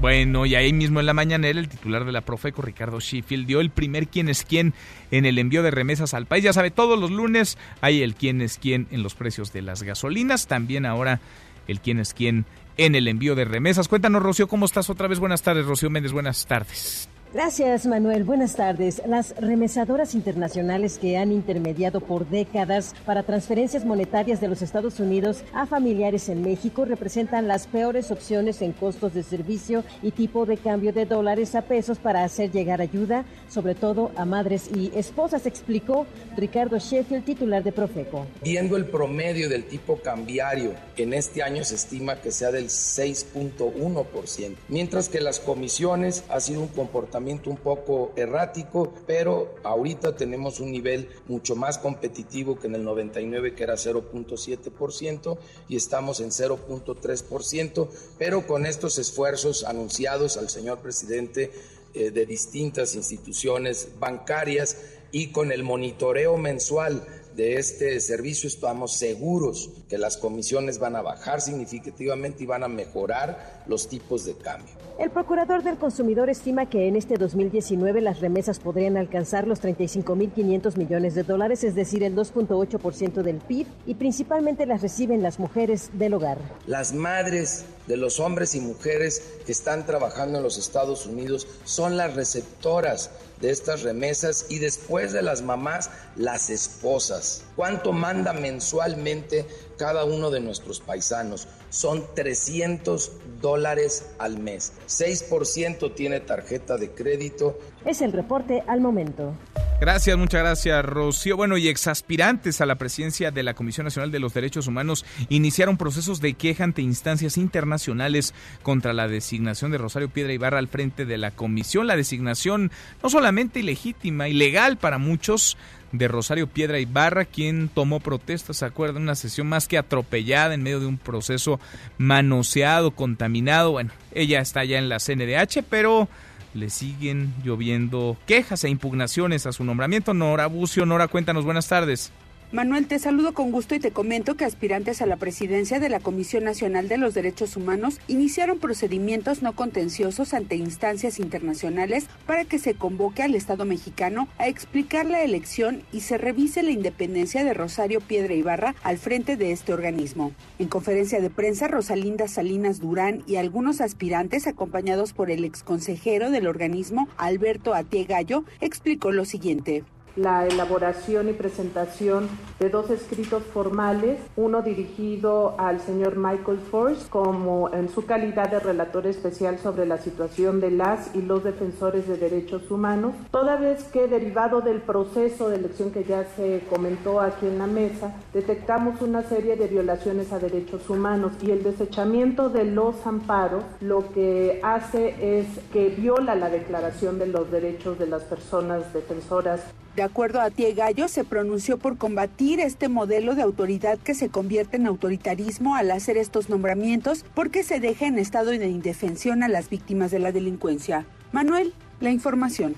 Bueno, 0.00 0.46
y 0.46 0.54
ahí 0.54 0.72
mismo 0.72 1.00
en 1.00 1.06
la 1.06 1.12
mañanera 1.12 1.60
el 1.60 1.68
titular 1.68 2.04
de 2.04 2.12
la 2.12 2.22
Profeco, 2.22 2.62
Ricardo 2.62 2.98
Sheffield, 2.98 3.46
dio 3.46 3.60
el 3.60 3.70
primer 3.70 4.08
quién 4.08 4.28
es 4.28 4.44
quién 4.44 4.72
en 5.10 5.26
el 5.26 5.38
envío 5.38 5.62
de 5.62 5.70
remesas 5.70 6.14
al 6.14 6.26
país. 6.26 6.42
Ya 6.42 6.52
sabe, 6.52 6.70
todos 6.70 6.98
los 6.98 7.10
lunes 7.10 7.58
hay 7.82 8.02
el 8.02 8.14
quién 8.14 8.40
es 8.40 8.58
quién 8.58 8.88
en 8.90 9.02
los 9.02 9.14
precios 9.14 9.52
de 9.52 9.62
las 9.62 9.82
gasolinas. 9.82 10.46
También 10.46 10.86
ahora 10.86 11.20
el 11.68 11.80
quién 11.80 11.98
es 11.98 12.14
quién 12.14 12.46
en 12.76 12.94
el 12.94 13.08
envío 13.08 13.34
de 13.34 13.44
remesas. 13.44 13.88
Cuéntanos, 13.88 14.22
Rocío, 14.22 14.48
¿cómo 14.48 14.66
estás 14.66 14.90
otra 14.90 15.08
vez? 15.08 15.18
Buenas 15.18 15.42
tardes, 15.42 15.66
Rocío 15.66 15.90
Méndez, 15.90 16.12
buenas 16.12 16.46
tardes. 16.46 17.08
Gracias, 17.34 17.86
Manuel. 17.86 18.24
Buenas 18.24 18.56
tardes. 18.56 19.00
Las 19.06 19.34
remesadoras 19.36 20.14
internacionales 20.14 20.98
que 20.98 21.16
han 21.16 21.32
intermediado 21.32 22.02
por 22.02 22.28
décadas 22.28 22.94
para 23.06 23.22
transferencias 23.22 23.86
monetarias 23.86 24.38
de 24.38 24.48
los 24.48 24.60
Estados 24.60 25.00
Unidos 25.00 25.42
a 25.54 25.64
familiares 25.64 26.28
en 26.28 26.42
México 26.42 26.84
representan 26.84 27.48
las 27.48 27.66
peores 27.66 28.10
opciones 28.10 28.60
en 28.60 28.72
costos 28.72 29.14
de 29.14 29.22
servicio 29.22 29.82
y 30.02 30.10
tipo 30.10 30.44
de 30.44 30.58
cambio 30.58 30.92
de 30.92 31.06
dólares 31.06 31.54
a 31.54 31.62
pesos 31.62 31.98
para 31.98 32.22
hacer 32.22 32.52
llegar 32.52 32.82
ayuda, 32.82 33.24
sobre 33.48 33.74
todo 33.74 34.12
a 34.16 34.26
madres 34.26 34.68
y 34.76 34.92
esposas, 34.94 35.46
explicó 35.46 36.04
Ricardo 36.36 36.78
Sheffield, 36.78 37.24
titular 37.24 37.64
de 37.64 37.72
Profeco. 37.72 38.26
Viendo 38.42 38.76
el 38.76 38.84
promedio 38.84 39.48
del 39.48 39.64
tipo 39.64 39.96
cambiario, 39.96 40.74
en 40.98 41.14
este 41.14 41.42
año 41.42 41.64
se 41.64 41.76
estima 41.76 42.16
que 42.16 42.30
sea 42.30 42.50
del 42.50 42.66
6.1%, 42.66 44.54
mientras 44.68 45.08
que 45.08 45.22
las 45.22 45.40
comisiones 45.40 46.24
ha 46.28 46.38
sido 46.38 46.60
un 46.60 46.68
comportamiento 46.68 47.21
un 47.22 47.56
poco 47.56 48.12
errático, 48.16 48.92
pero 49.06 49.54
ahorita 49.62 50.16
tenemos 50.16 50.60
un 50.60 50.72
nivel 50.72 51.08
mucho 51.28 51.54
más 51.54 51.78
competitivo 51.78 52.58
que 52.58 52.66
en 52.66 52.74
el 52.74 52.84
99 52.84 53.54
que 53.54 53.62
era 53.62 53.74
0.7% 53.74 55.38
y 55.68 55.76
estamos 55.76 56.20
en 56.20 56.30
0.3%, 56.30 57.88
pero 58.18 58.46
con 58.46 58.66
estos 58.66 58.98
esfuerzos 58.98 59.64
anunciados 59.64 60.36
al 60.36 60.50
señor 60.50 60.78
presidente 60.78 61.50
eh, 61.94 62.10
de 62.10 62.26
distintas 62.26 62.94
instituciones 62.96 63.88
bancarias 63.98 64.76
y 65.12 65.28
con 65.28 65.52
el 65.52 65.62
monitoreo 65.62 66.36
mensual 66.36 67.06
de 67.36 67.56
este 67.56 68.00
servicio 68.00 68.48
estamos 68.48 68.96
seguros 68.96 69.70
que 69.88 69.96
las 69.96 70.16
comisiones 70.16 70.78
van 70.78 70.96
a 70.96 71.02
bajar 71.02 71.40
significativamente 71.40 72.42
y 72.42 72.46
van 72.46 72.62
a 72.62 72.68
mejorar 72.68 73.64
los 73.66 73.88
tipos 73.88 74.24
de 74.24 74.34
cambio. 74.34 74.81
El 74.98 75.10
procurador 75.10 75.62
del 75.62 75.78
consumidor 75.78 76.28
estima 76.28 76.68
que 76.68 76.86
en 76.86 76.96
este 76.96 77.16
2019 77.16 78.02
las 78.02 78.20
remesas 78.20 78.58
podrían 78.58 78.96
alcanzar 78.96 79.46
los 79.48 79.60
35.500 79.62 80.76
millones 80.76 81.14
de 81.14 81.22
dólares, 81.22 81.64
es 81.64 81.74
decir, 81.74 82.02
el 82.02 82.14
2.8% 82.14 83.22
del 83.22 83.38
PIB, 83.38 83.66
y 83.86 83.94
principalmente 83.94 84.66
las 84.66 84.82
reciben 84.82 85.22
las 85.22 85.38
mujeres 85.38 85.90
del 85.94 86.14
hogar. 86.14 86.38
Las 86.66 86.92
madres 86.92 87.64
de 87.86 87.96
los 87.96 88.20
hombres 88.20 88.54
y 88.54 88.60
mujeres 88.60 89.38
que 89.46 89.52
están 89.52 89.86
trabajando 89.86 90.38
en 90.38 90.44
los 90.44 90.58
Estados 90.58 91.06
Unidos 91.06 91.48
son 91.64 91.96
las 91.96 92.14
receptoras 92.14 93.10
de 93.40 93.50
estas 93.50 93.82
remesas 93.82 94.46
y 94.50 94.58
después 94.58 95.12
de 95.12 95.22
las 95.22 95.42
mamás, 95.42 95.90
las 96.16 96.50
esposas. 96.50 97.42
¿Cuánto 97.56 97.92
manda 97.92 98.32
mensualmente 98.32 99.46
cada 99.78 100.04
uno 100.04 100.30
de 100.30 100.40
nuestros 100.40 100.80
paisanos? 100.80 101.48
Son 101.72 102.04
300 102.14 103.12
dólares 103.40 104.12
al 104.18 104.38
mes. 104.38 104.74
6% 104.88 105.94
tiene 105.94 106.20
tarjeta 106.20 106.76
de 106.76 106.90
crédito. 106.90 107.58
Es 107.86 108.02
el 108.02 108.12
reporte 108.12 108.62
al 108.66 108.82
momento. 108.82 109.34
Gracias, 109.80 110.16
muchas 110.18 110.42
gracias, 110.42 110.84
Rocío. 110.84 111.36
Bueno, 111.38 111.56
y 111.56 111.68
exaspirantes 111.68 112.60
a 112.60 112.66
la 112.66 112.76
presidencia 112.76 113.30
de 113.30 113.42
la 113.42 113.54
Comisión 113.54 113.84
Nacional 113.84 114.12
de 114.12 114.20
los 114.20 114.34
Derechos 114.34 114.66
Humanos 114.66 115.06
iniciaron 115.30 115.78
procesos 115.78 116.20
de 116.20 116.34
queja 116.34 116.62
ante 116.62 116.82
instancias 116.82 117.38
internacionales 117.38 118.34
contra 118.62 118.92
la 118.92 119.08
designación 119.08 119.70
de 119.70 119.78
Rosario 119.78 120.10
Piedra 120.10 120.34
Ibarra 120.34 120.58
al 120.58 120.68
frente 120.68 121.06
de 121.06 121.16
la 121.16 121.30
comisión. 121.30 121.86
La 121.86 121.96
designación 121.96 122.70
no 123.02 123.08
solamente 123.08 123.60
ilegítima, 123.60 124.28
ilegal 124.28 124.76
para 124.76 124.98
muchos, 124.98 125.56
de 125.92 126.08
Rosario 126.08 126.46
Piedra 126.46 126.78
Ibarra, 126.78 127.24
quien 127.24 127.68
tomó 127.68 128.00
protestas, 128.00 128.56
¿se 128.58 128.64
acuerdan? 128.64 129.02
Una 129.02 129.14
sesión 129.14 129.46
más 129.46 129.68
que 129.68 129.78
atropellada 129.78 130.54
en 130.54 130.62
medio 130.62 130.80
de 130.80 130.86
un 130.86 130.98
proceso 130.98 131.60
manoseado, 131.98 132.90
contaminado. 132.92 133.72
Bueno, 133.72 133.90
ella 134.12 134.40
está 134.40 134.64
ya 134.64 134.78
en 134.78 134.88
la 134.88 134.98
CNDH, 134.98 135.62
pero 135.68 136.08
le 136.54 136.70
siguen 136.70 137.32
lloviendo 137.44 138.16
quejas 138.26 138.64
e 138.64 138.68
impugnaciones 138.68 139.46
a 139.46 139.52
su 139.52 139.64
nombramiento. 139.64 140.14
Nora 140.14 140.46
Bucio, 140.46 140.86
Nora, 140.86 141.08
cuéntanos, 141.08 141.44
buenas 141.44 141.68
tardes. 141.68 142.12
Manuel, 142.52 142.86
te 142.86 142.98
saludo 142.98 143.32
con 143.32 143.50
gusto 143.50 143.74
y 143.74 143.80
te 143.80 143.92
comento 143.92 144.34
que 144.34 144.44
aspirantes 144.44 145.00
a 145.00 145.06
la 145.06 145.16
presidencia 145.16 145.80
de 145.80 145.88
la 145.88 146.00
Comisión 146.00 146.44
Nacional 146.44 146.86
de 146.86 146.98
los 146.98 147.14
Derechos 147.14 147.56
Humanos 147.56 147.98
iniciaron 148.08 148.58
procedimientos 148.58 149.40
no 149.40 149.54
contenciosos 149.54 150.34
ante 150.34 150.56
instancias 150.56 151.18
internacionales 151.18 152.08
para 152.26 152.44
que 152.44 152.58
se 152.58 152.74
convoque 152.74 153.22
al 153.22 153.34
Estado 153.34 153.64
mexicano 153.64 154.28
a 154.36 154.48
explicar 154.48 155.06
la 155.06 155.22
elección 155.22 155.82
y 155.92 156.00
se 156.00 156.18
revise 156.18 156.62
la 156.62 156.72
independencia 156.72 157.42
de 157.42 157.54
Rosario 157.54 158.02
Piedra 158.02 158.34
Ibarra 158.34 158.74
al 158.82 158.98
frente 158.98 159.38
de 159.38 159.52
este 159.52 159.72
organismo. 159.72 160.32
En 160.58 160.68
conferencia 160.68 161.22
de 161.22 161.30
prensa, 161.30 161.68
Rosalinda 161.68 162.28
Salinas 162.28 162.80
Durán 162.80 163.22
y 163.26 163.36
algunos 163.36 163.80
aspirantes, 163.80 164.46
acompañados 164.46 165.14
por 165.14 165.30
el 165.30 165.46
exconsejero 165.46 166.30
del 166.30 166.46
organismo, 166.46 167.08
Alberto 167.16 167.72
Atie 167.72 168.04
Gallo, 168.04 168.44
explicó 168.60 169.10
lo 169.10 169.24
siguiente 169.24 169.84
la 170.16 170.46
elaboración 170.46 171.28
y 171.28 171.32
presentación 171.32 172.28
de 172.58 172.68
dos 172.68 172.90
escritos 172.90 173.42
formales, 173.42 174.18
uno 174.36 174.62
dirigido 174.62 175.54
al 175.58 175.80
señor 175.80 176.16
Michael 176.16 176.58
Force 176.70 177.08
como 177.08 177.72
en 177.72 177.88
su 177.88 178.06
calidad 178.06 178.50
de 178.50 178.60
relator 178.60 179.06
especial 179.06 179.58
sobre 179.58 179.86
la 179.86 179.98
situación 179.98 180.60
de 180.60 180.70
las 180.70 181.14
y 181.14 181.22
los 181.22 181.44
defensores 181.44 182.06
de 182.06 182.16
derechos 182.16 182.70
humanos, 182.70 183.14
toda 183.30 183.56
vez 183.56 183.84
que 183.84 184.08
derivado 184.08 184.60
del 184.60 184.80
proceso 184.80 185.48
de 185.48 185.56
elección 185.56 185.90
que 185.90 186.04
ya 186.04 186.24
se 186.36 186.62
comentó 186.68 187.20
aquí 187.20 187.46
en 187.46 187.58
la 187.58 187.66
mesa, 187.66 188.14
detectamos 188.32 189.00
una 189.00 189.22
serie 189.22 189.56
de 189.56 189.66
violaciones 189.68 190.32
a 190.32 190.38
derechos 190.38 190.88
humanos 190.88 191.32
y 191.42 191.50
el 191.50 191.62
desechamiento 191.62 192.48
de 192.48 192.64
los 192.64 193.06
amparos 193.06 193.64
lo 193.80 194.12
que 194.12 194.60
hace 194.62 195.38
es 195.38 195.46
que 195.72 195.88
viola 195.88 196.34
la 196.34 196.50
declaración 196.50 197.18
de 197.18 197.26
los 197.26 197.50
derechos 197.50 197.98
de 197.98 198.06
las 198.06 198.22
personas 198.22 198.92
defensoras 198.92 199.60
De 199.96 200.01
acuerdo 200.02 200.40
a 200.40 200.50
Tie 200.50 200.74
Gallo, 200.74 201.08
se 201.08 201.24
pronunció 201.24 201.78
por 201.78 201.98
combatir 201.98 202.60
este 202.60 202.88
modelo 202.88 203.34
de 203.34 203.42
autoridad 203.42 203.98
que 203.98 204.14
se 204.14 204.28
convierte 204.28 204.76
en 204.76 204.86
autoritarismo 204.86 205.76
al 205.76 205.90
hacer 205.90 206.16
estos 206.16 206.48
nombramientos 206.48 207.24
porque 207.34 207.62
se 207.62 207.80
deja 207.80 208.06
en 208.06 208.18
estado 208.18 208.50
de 208.50 208.68
indefensión 208.68 209.42
a 209.42 209.48
las 209.48 209.68
víctimas 209.70 210.10
de 210.10 210.18
la 210.18 210.32
delincuencia. 210.32 211.06
Manuel, 211.32 211.72
la 212.00 212.10
información. 212.10 212.74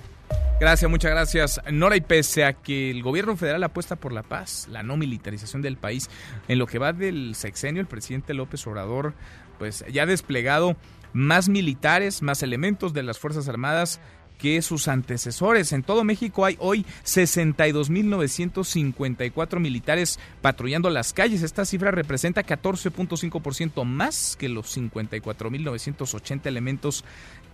Gracias, 0.59 0.89
muchas 0.89 1.11
gracias. 1.11 1.61
Nora, 1.69 1.97
y 1.97 2.01
pese 2.01 2.45
a 2.45 2.53
que 2.53 2.89
el 2.89 3.03
gobierno 3.03 3.35
federal 3.35 3.61
apuesta 3.63 3.97
por 3.97 4.13
la 4.13 4.23
paz, 4.23 4.67
la 4.71 4.83
no 4.83 4.95
militarización 4.95 5.61
del 5.61 5.75
país, 5.75 6.09
en 6.47 6.59
lo 6.59 6.65
que 6.65 6.79
va 6.79 6.93
del 6.93 7.35
sexenio, 7.35 7.81
el 7.81 7.87
presidente 7.87 8.33
López 8.33 8.65
Obrador, 8.65 9.13
pues 9.59 9.83
ya 9.91 10.03
ha 10.03 10.05
desplegado 10.05 10.77
más 11.11 11.49
militares, 11.49 12.21
más 12.21 12.41
elementos 12.41 12.93
de 12.93 13.03
las 13.03 13.19
Fuerzas 13.19 13.47
Armadas 13.49 13.99
que 14.37 14.61
sus 14.61 14.87
antecesores. 14.87 15.71
En 15.71 15.81
todo 15.83 16.03
México 16.03 16.45
hay 16.45 16.57
hoy 16.59 16.85
62.954 17.03 19.59
militares 19.59 20.19
patrullando 20.41 20.89
las 20.89 21.13
calles. 21.13 21.43
Esta 21.43 21.65
cifra 21.65 21.91
representa 21.91 22.45
14.5% 22.45 23.85
más 23.85 24.35
que 24.37 24.49
los 24.49 24.77
54.980 24.77 26.45
elementos 26.45 27.05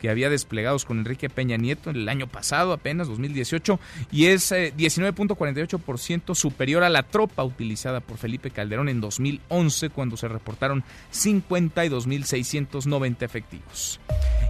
que 0.02 0.10
había 0.10 0.30
desplegados 0.32 0.84
con 0.84 0.98
Enrique 0.98 1.30
Peña 1.30 1.58
Nieto 1.58 1.92
en 1.92 1.96
el 1.96 2.10
año 2.10 2.26
pasado, 2.26 2.74
apenas 2.74 3.08
2018, 3.08 3.80
y 4.12 4.26
es 4.26 4.52
19.48% 4.52 6.32
eh, 6.32 6.36
superior 6.36 6.84
a 6.84 6.90
la 6.90 7.04
tropa 7.04 7.44
utilizada 7.44 8.00
por 8.00 8.18
Felipe 8.18 8.50
Calderón 8.50 8.90
en 8.90 9.00
2011, 9.00 9.92
cuando 9.92 10.18
se 10.18 10.28
reportaron 10.28 10.84
52.690 11.14 13.22
efectivos. 13.22 14.00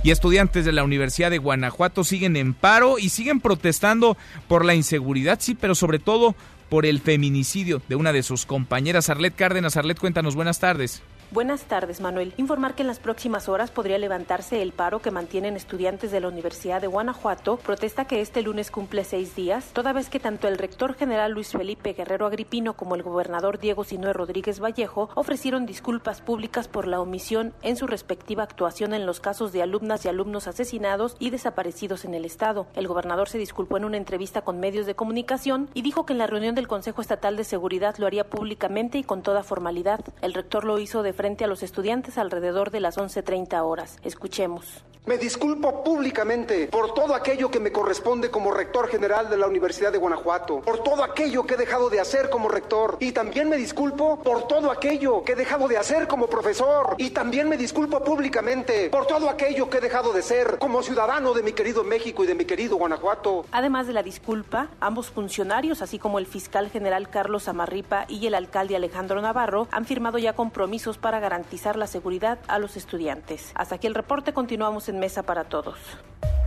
Y 0.04 0.12
estudiantes 0.12 0.64
de 0.64 0.72
la 0.72 0.86
Universidad 0.86 1.32
de 1.32 1.38
Guanajuato 1.38 2.06
siguen 2.06 2.38
en 2.38 2.54
paro 2.54 2.98
y 2.98 3.10
siguen 3.10 3.42
protestando 3.42 4.16
por 4.48 4.64
la 4.64 4.74
inseguridad, 4.74 5.40
sí, 5.42 5.54
pero 5.54 5.76
sobre 5.76 6.00
todo 6.00 6.34
por 6.70 6.86
el 6.86 7.02
feminicidio 7.02 7.82
de 7.90 7.96
una 7.96 8.14
de 8.14 8.24
sus 8.24 8.46
compañeras. 8.46 9.10
Arlet 9.10 9.36
Cárdenas, 9.36 9.76
Arlet, 9.76 10.00
cuéntanos, 10.00 10.36
buenas 10.36 10.62
tardes. 10.62 11.04
Buenas 11.34 11.64
tardes, 11.64 12.02
Manuel. 12.02 12.34
Informar 12.36 12.76
que 12.76 12.84
en 12.84 12.88
las 12.88 13.00
próximas 13.00 13.48
horas 13.48 13.72
podría 13.72 13.98
levantarse 13.98 14.62
el 14.62 14.74
paro 14.74 15.02
que 15.02 15.12
mantienen 15.12 15.56
estudiantes 15.56 16.12
de 16.12 16.20
la 16.20 16.28
Universidad 16.28 16.82
de 16.82 16.88
Guanajuato, 16.88 17.56
protesta 17.56 18.04
que 18.04 18.20
este 18.20 18.42
lunes 18.42 18.70
cumple 18.70 19.06
seis 19.06 19.34
días, 19.34 19.72
toda 19.72 19.94
vez 19.94 20.10
que 20.10 20.20
tanto 20.20 20.50
el 20.50 20.58
rector 20.58 20.94
general 20.94 21.32
Luis 21.32 21.54
Felipe 21.54 21.94
Guerrero 21.94 22.26
Agripino 22.26 22.74
como 22.74 22.96
el 22.96 23.04
gobernador 23.04 23.60
Diego 23.60 23.86
Sinué 23.86 24.12
Rodríguez 24.12 24.60
Vallejo 24.60 25.10
ofrecieron 25.16 25.66
disculpas 25.66 26.20
públicas 26.20 26.68
por 26.68 26.86
la 26.86 27.00
omisión 27.00 27.54
en 27.62 27.78
su 27.78 27.88
respectiva 27.88 28.44
actuación 28.44 28.94
en 28.94 29.06
los 29.06 29.22
casos 29.22 29.54
de 29.54 29.62
alumnas 29.62 30.04
y 30.04 30.10
alumnos 30.10 30.50
asesinados 30.50 31.16
y 31.18 31.30
desaparecidos 31.30 32.04
en 32.04 32.14
el 32.14 32.26
Estado. 32.26 32.68
El 32.76 32.90
gobernador 32.90 33.30
se 33.30 33.38
disculpó 33.38 33.78
en 33.78 33.86
una 33.86 33.96
entrevista 33.96 34.42
con 34.42 34.60
medios 34.60 34.86
de 34.86 34.96
comunicación 34.96 35.70
y 35.74 35.82
dijo 35.82 36.06
que 36.06 36.12
en 36.12 36.20
la 36.20 36.28
reunión 36.28 36.56
del 36.56 36.68
Consejo 36.68 37.00
Estatal 37.00 37.38
de 37.38 37.46
Seguridad 37.46 37.96
lo 38.00 38.08
haría 38.08 38.30
públicamente 38.30 38.98
y 38.98 39.06
con 39.06 39.22
toda 39.22 39.44
formalidad. 39.44 40.02
El 40.22 40.34
rector 40.34 40.66
lo 40.66 40.78
hizo 40.78 41.04
de 41.04 41.21
frente 41.22 41.44
a 41.44 41.48
los 41.48 41.62
estudiantes 41.62 42.18
alrededor 42.18 42.72
de 42.72 42.80
las 42.80 42.98
11.30 42.98 43.64
horas. 43.64 44.00
Escuchemos. 44.02 44.84
Me 45.04 45.18
disculpo 45.18 45.84
públicamente 45.84 46.68
por 46.68 46.94
todo 46.94 47.16
aquello 47.16 47.50
que 47.50 47.60
me 47.60 47.72
corresponde 47.72 48.30
como 48.30 48.52
rector 48.52 48.88
general 48.88 49.32
de 49.32 49.38
la 49.38 49.48
Universidad 49.48 49.92
de 49.92 49.98
Guanajuato, 49.98 50.62
por 50.62 50.84
todo 50.84 51.04
aquello 51.04 51.44
que 51.44 51.56
he 51.56 51.58
dejado 51.58 51.90
de 51.90 52.00
hacer 52.00 52.30
como 52.30 52.50
rector 52.50 52.98
y 53.00 53.12
también 53.12 53.50
me 53.50 53.58
disculpo 53.58 54.22
por 54.22 54.48
todo 54.48 54.70
aquello 54.70 55.24
que 55.24 55.32
he 55.32 55.36
dejado 55.36 55.68
de 55.68 55.78
hacer 55.78 56.08
como 56.08 56.28
profesor 56.28 56.94
y 57.00 57.10
también 57.10 57.50
me 57.50 57.58
disculpo 57.58 58.04
públicamente 58.04 58.92
por 58.92 59.08
todo 59.08 59.28
aquello 59.28 59.72
que 59.72 59.80
he 59.80 59.82
dejado 59.82 60.14
de 60.14 60.22
ser 60.22 60.60
como 60.60 60.84
ciudadano 60.84 61.34
de 61.34 61.42
mi 61.42 61.54
querido 61.54 61.84
México 61.84 62.24
y 62.24 62.28
de 62.28 62.36
mi 62.36 62.46
querido 62.46 62.78
Guanajuato. 62.78 63.46
Además 63.52 63.88
de 63.88 63.94
la 63.94 64.04
disculpa, 64.04 64.68
ambos 64.80 65.10
funcionarios, 65.10 65.82
así 65.82 65.98
como 65.98 66.20
el 66.20 66.28
fiscal 66.28 66.70
general 66.70 67.10
Carlos 67.10 67.48
Amarripa 67.48 68.06
y 68.08 68.28
el 68.28 68.36
alcalde 68.36 68.76
Alejandro 68.76 69.20
Navarro, 69.20 69.68
han 69.72 69.86
firmado 69.86 70.20
ya 70.20 70.34
compromisos 70.34 71.00
para 71.00 71.11
garantizar 71.20 71.76
la 71.76 71.88
seguridad 71.88 72.40
a 72.48 72.60
los 72.60 72.78
estudiantes. 72.78 73.52
Hasta 73.56 73.76
aquí 73.76 73.88
el 73.88 73.96
reporte, 73.96 74.34
continuamos 74.34 74.90
en 74.90 75.00
Mesa 75.00 75.24
para 75.24 75.46
Todos. 75.46 75.78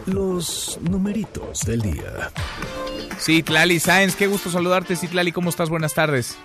Los 0.06 0.80
numeritos 0.82 1.60
del 1.66 1.82
día. 1.82 2.30
Sí, 3.18 3.42
Tlali 3.42 3.78
Sáenz, 3.78 4.16
qué 4.16 4.26
gusto 4.26 4.48
saludarte. 4.48 4.96
Sí, 4.96 5.08
Tlali, 5.08 5.32
¿cómo 5.32 5.50
estás? 5.50 5.68
Buenas 5.68 5.94
tardes. 5.94 6.38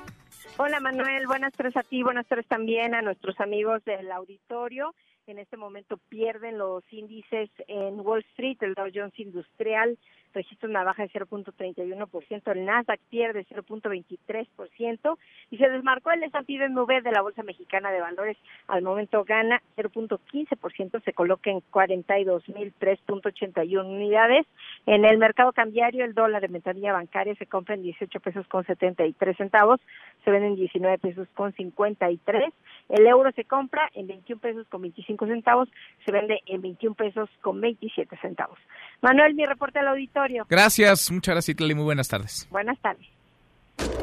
Hola 0.58 0.80
Manuel, 0.80 1.28
buenas 1.28 1.54
tardes 1.54 1.76
a 1.76 1.84
ti, 1.84 2.02
buenas 2.04 2.28
tardes 2.28 2.48
también 2.48 2.96
a 2.96 3.02
nuestros 3.02 3.40
amigos 3.40 3.84
del 3.86 4.12
auditorio. 4.12 4.94
En 5.28 5.40
este 5.40 5.58
momento 5.58 5.98
pierden 6.10 6.58
los 6.58 6.84
índices 6.92 7.50
en 7.68 8.00
Wall 8.00 8.24
Street, 8.32 8.58
el 8.62 8.74
Dow 8.74 8.88
Jones 8.94 9.18
Industrial 9.20 9.98
registra 10.36 10.70
una 10.70 10.84
baja 10.84 11.02
de 11.04 11.10
0.31%, 11.10 12.52
el 12.52 12.66
Nasdaq 12.66 13.00
pierde 13.10 13.48
0.23% 13.48 15.18
y 15.50 15.58
se 15.58 15.70
desmarcó 15.70 16.12
el 16.12 16.22
S&P 16.24 16.60
BMW 16.60 17.02
de 17.02 17.12
la 17.12 17.22
Bolsa 17.22 17.42
Mexicana 17.44 17.92
de 17.92 18.02
Valores, 18.02 18.38
al 18.68 18.82
momento 18.84 19.24
gana 19.24 19.62
0.15%, 19.78 21.02
se 21.04 21.14
coloca 21.14 21.50
en 21.50 21.62
42.003.81 21.72 23.86
unidades. 23.86 24.46
En 24.86 25.06
el 25.06 25.18
mercado 25.18 25.54
cambiario, 25.54 26.04
el 26.06 26.14
dólar 26.14 26.42
de 26.42 26.50
ventanilla 26.50 26.94
bancaria 26.94 27.34
se 27.36 27.48
compra 27.48 27.74
en 27.76 27.84
18 27.84 28.20
pesos 28.20 28.46
con 28.48 28.66
73 28.66 29.38
centavos, 29.38 29.80
se 30.24 30.32
vende 30.32 30.48
en 30.48 30.56
19 30.56 30.98
pesos 31.00 31.28
con 31.34 31.54
53, 31.54 32.54
el 32.90 33.08
euro 33.08 33.32
se 33.32 33.46
compra 33.46 33.90
en 33.94 34.08
21 34.08 34.42
pesos 34.42 34.68
con 34.68 34.82
25 34.82 35.28
centavos, 35.28 35.70
se 36.06 36.12
vende 36.12 36.42
en 36.46 36.62
21 36.62 36.96
pesos 36.96 37.30
con 37.42 37.62
27 37.62 38.18
centavos. 38.18 38.60
Manuel, 39.02 39.36
mi 39.36 39.46
reporte 39.46 39.80
al 39.80 39.88
auditorio. 40.26 40.46
Gracias, 40.50 41.12
muchas 41.12 41.34
gracias, 41.34 41.54
Itlali. 41.54 41.76
Muy 41.76 41.84
buenas 41.84 42.08
tardes. 42.08 42.48
Buenas 42.50 42.80
tardes. 42.82 43.06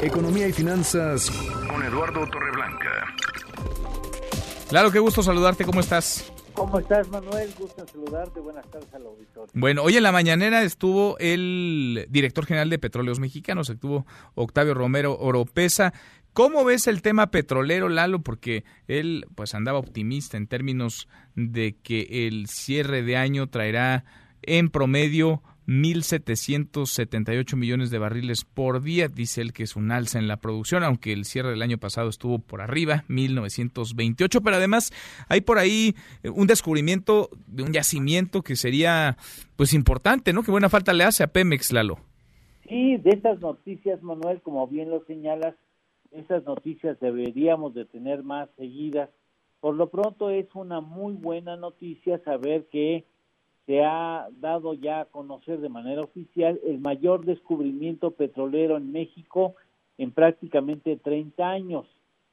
Economía 0.00 0.48
y 0.48 0.52
finanzas 0.52 1.30
con 1.30 1.82
Eduardo 1.82 2.26
Torreblanca. 2.28 3.14
Claro, 4.68 4.90
qué 4.90 4.98
gusto 4.98 5.22
saludarte. 5.22 5.64
¿Cómo 5.64 5.80
estás? 5.80 6.32
¿Cómo 6.54 6.78
estás, 6.78 7.08
Manuel? 7.08 7.50
Gusto 7.58 7.86
saludarte. 7.86 8.40
Buenas 8.40 8.66
tardes 8.70 8.92
al 8.94 9.06
auditorio. 9.06 9.50
Bueno, 9.54 9.82
hoy 9.82 9.96
en 9.96 10.02
la 10.02 10.12
mañanera 10.12 10.62
estuvo 10.62 11.16
el 11.18 12.06
director 12.10 12.46
general 12.46 12.68
de 12.70 12.78
Petróleos 12.78 13.20
Mexicanos, 13.20 13.70
estuvo 13.70 14.06
Octavio 14.34 14.74
Romero 14.74 15.16
Oropesa. 15.18 15.94
¿Cómo 16.32 16.64
ves 16.64 16.86
el 16.86 17.02
tema 17.02 17.30
petrolero, 17.30 17.88
Lalo? 17.88 18.22
Porque 18.22 18.64
él 18.88 19.26
pues 19.34 19.54
andaba 19.54 19.78
optimista 19.78 20.36
en 20.36 20.46
términos 20.46 21.08
de 21.34 21.76
que 21.82 22.26
el 22.26 22.46
cierre 22.48 23.02
de 23.02 23.16
año 23.16 23.48
traerá 23.48 24.04
en 24.42 24.70
promedio 24.70 25.42
1.778 25.66 27.56
millones 27.56 27.90
de 27.90 27.98
barriles 27.98 28.44
por 28.44 28.82
día. 28.82 29.08
Dice 29.08 29.40
él 29.40 29.52
que 29.52 29.62
es 29.62 29.76
un 29.76 29.90
alza 29.92 30.18
en 30.18 30.28
la 30.28 30.38
producción, 30.38 30.82
aunque 30.84 31.12
el 31.12 31.24
cierre 31.24 31.50
del 31.50 31.62
año 31.62 31.78
pasado 31.78 32.08
estuvo 32.08 32.38
por 32.38 32.60
arriba, 32.60 33.04
1.928. 33.08 34.40
Pero 34.42 34.56
además 34.56 34.92
hay 35.28 35.40
por 35.40 35.58
ahí 35.58 35.94
eh, 36.22 36.30
un 36.30 36.46
descubrimiento 36.46 37.30
de 37.46 37.62
un 37.62 37.72
yacimiento 37.72 38.42
que 38.42 38.56
sería 38.56 39.16
pues 39.56 39.74
importante, 39.74 40.32
¿no? 40.32 40.42
Que 40.42 40.50
buena 40.50 40.68
falta 40.68 40.92
le 40.92 41.04
hace 41.04 41.22
a 41.22 41.28
Pemex, 41.28 41.72
Lalo. 41.72 41.98
Sí, 42.68 42.96
de 42.96 43.10
estas 43.10 43.40
noticias, 43.40 44.02
Manuel, 44.02 44.40
como 44.40 44.66
bien 44.66 44.90
lo 44.90 45.04
señalas, 45.04 45.54
esas 46.12 46.44
noticias 46.44 46.98
deberíamos 47.00 47.74
de 47.74 47.84
tener 47.84 48.22
más 48.22 48.48
seguidas 48.56 49.10
Por 49.60 49.74
lo 49.76 49.88
pronto 49.90 50.30
es 50.30 50.46
una 50.54 50.80
muy 50.80 51.14
buena 51.14 51.56
noticia 51.56 52.22
saber 52.24 52.66
que 52.70 53.04
se 53.66 53.82
ha 53.82 54.28
dado 54.40 54.74
ya 54.74 55.00
a 55.00 55.04
conocer 55.04 55.60
de 55.60 55.68
manera 55.68 56.02
oficial 56.02 56.60
el 56.66 56.78
mayor 56.80 57.24
descubrimiento 57.24 58.10
petrolero 58.10 58.76
en 58.76 58.92
México 58.92 59.54
en 59.98 60.10
prácticamente 60.10 60.96
30 60.96 61.48
años, 61.48 61.86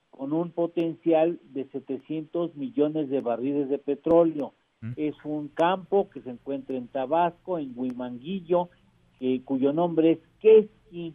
con 0.10 0.34
un 0.34 0.52
potencial 0.52 1.40
de 1.54 1.66
700 1.66 2.56
millones 2.56 3.10
de 3.10 3.22
barriles 3.22 3.70
de 3.70 3.78
petróleo. 3.78 4.54
Es 4.96 5.14
un 5.26 5.50
campo 5.50 6.10
que 6.10 6.22
se 6.22 6.30
encuentra 6.30 6.78
en 6.78 6.88
Tabasco, 6.88 7.60
en 7.60 7.74
Huimanguillo, 7.76 8.70
cuyo 9.44 9.74
nombre 9.74 10.12
es 10.12 10.20
Quesqui 10.40 11.14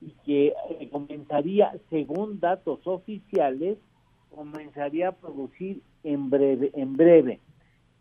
y 0.00 0.10
que 0.26 0.48
eh, 0.48 0.88
comenzaría, 0.90 1.72
según 1.90 2.40
datos 2.40 2.80
oficiales, 2.86 3.78
comenzaría 4.34 5.08
a 5.08 5.12
producir 5.12 5.80
en 6.02 6.28
breve. 6.28 6.72
En 6.74 6.94
breve. 6.94 7.40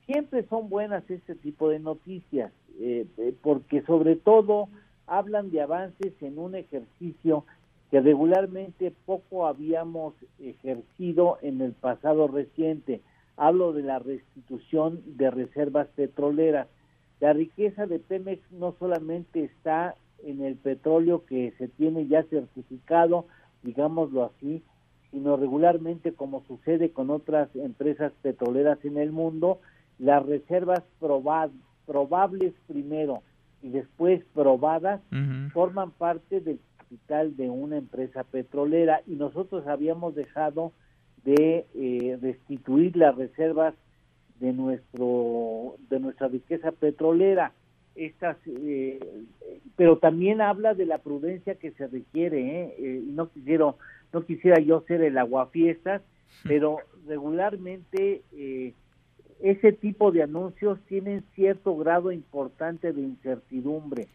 Siempre 0.06 0.46
son 0.50 0.70
buenas 0.70 1.10
este 1.10 1.36
tipo 1.36 1.70
de 1.70 1.80
noticias, 1.80 2.52
eh, 2.80 3.06
eh, 3.18 3.34
porque 3.42 3.82
sobre 3.84 4.16
todo 4.16 4.68
hablan 5.08 5.52
de 5.52 5.62
avances 5.62 6.14
en 6.22 6.38
un 6.38 6.56
ejercicio 6.56 7.46
que 7.90 8.02
regularmente 8.02 8.92
poco 9.06 9.46
habíamos 9.48 10.14
ejercido 10.40 11.38
en 11.42 11.62
el 11.62 11.74
pasado 11.74 12.28
reciente. 12.28 13.02
Hablo 13.38 13.72
de 13.72 13.84
la 13.84 14.00
restitución 14.00 15.02
de 15.06 15.32
reservas 15.32 15.88
petroleras. 15.96 16.68
La 17.20 17.34
riqueza 17.34 17.86
de 17.86 18.00
Pemex 18.00 18.42
no 18.52 18.76
solamente 18.80 19.44
está 19.44 19.96
en 20.24 20.44
el 20.44 20.56
petróleo 20.56 21.26
que 21.26 21.54
se 21.58 21.68
tiene 21.68 22.08
ya 22.08 22.24
certificado, 22.24 23.26
digámoslo 23.62 24.26
así, 24.26 24.64
sino 25.12 25.38
regularmente, 25.38 26.14
como 26.14 26.44
sucede 26.48 26.90
con 26.90 27.12
otras 27.12 27.56
empresas 27.56 28.12
petroleras 28.22 28.84
en 28.84 28.98
el 28.98 29.12
mundo, 29.12 29.60
las 30.00 30.26
reservas 30.26 30.84
probables 31.86 32.54
primero 32.68 33.22
y 33.62 33.70
después 33.70 34.24
probadas 34.34 35.02
forman 35.54 35.92
parte 35.92 36.42
del 36.42 36.60
capital 36.78 37.36
de 37.38 37.50
una 37.50 37.78
empresa 37.78 38.24
petrolera 38.24 39.02
y 39.08 39.16
nosotros 39.16 39.66
habíamos 39.68 40.16
dejado 40.16 40.74
de 41.24 41.66
eh, 41.74 42.18
restituir 42.22 42.98
las 42.98 43.16
reservas 43.16 43.74
de 44.40 44.52
nuestro 44.52 45.76
de 45.90 46.00
nuestra 46.00 46.28
riqueza 46.28 46.72
petrolera 46.72 47.54
estas 47.96 48.38
eh, 48.46 49.00
pero 49.76 49.98
también 49.98 50.42
habla 50.42 50.74
de 50.74 50.86
la 50.86 50.98
prudencia 50.98 51.56
que 51.56 51.72
se 51.72 51.88
requiere 51.88 52.40
¿eh? 52.40 52.76
eh 52.78 53.04
no 53.06 53.30
quisiera 53.30 53.74
no 54.12 54.26
quisiera 54.26 54.60
yo 54.60 54.82
ser 54.82 55.02
el 55.02 55.18
aguafiestas 55.18 56.02
pero 56.44 56.78
regularmente 57.08 58.24
eh, 58.36 58.74
ese 59.44 59.72
tipo 59.72 60.12
de 60.12 60.24
anuncios 60.24 60.80
tienen 60.88 61.24
cierto 61.36 61.78
grado 61.78 62.12
importante 62.12 62.92
de 62.92 63.02
incertidumbre 63.02 64.08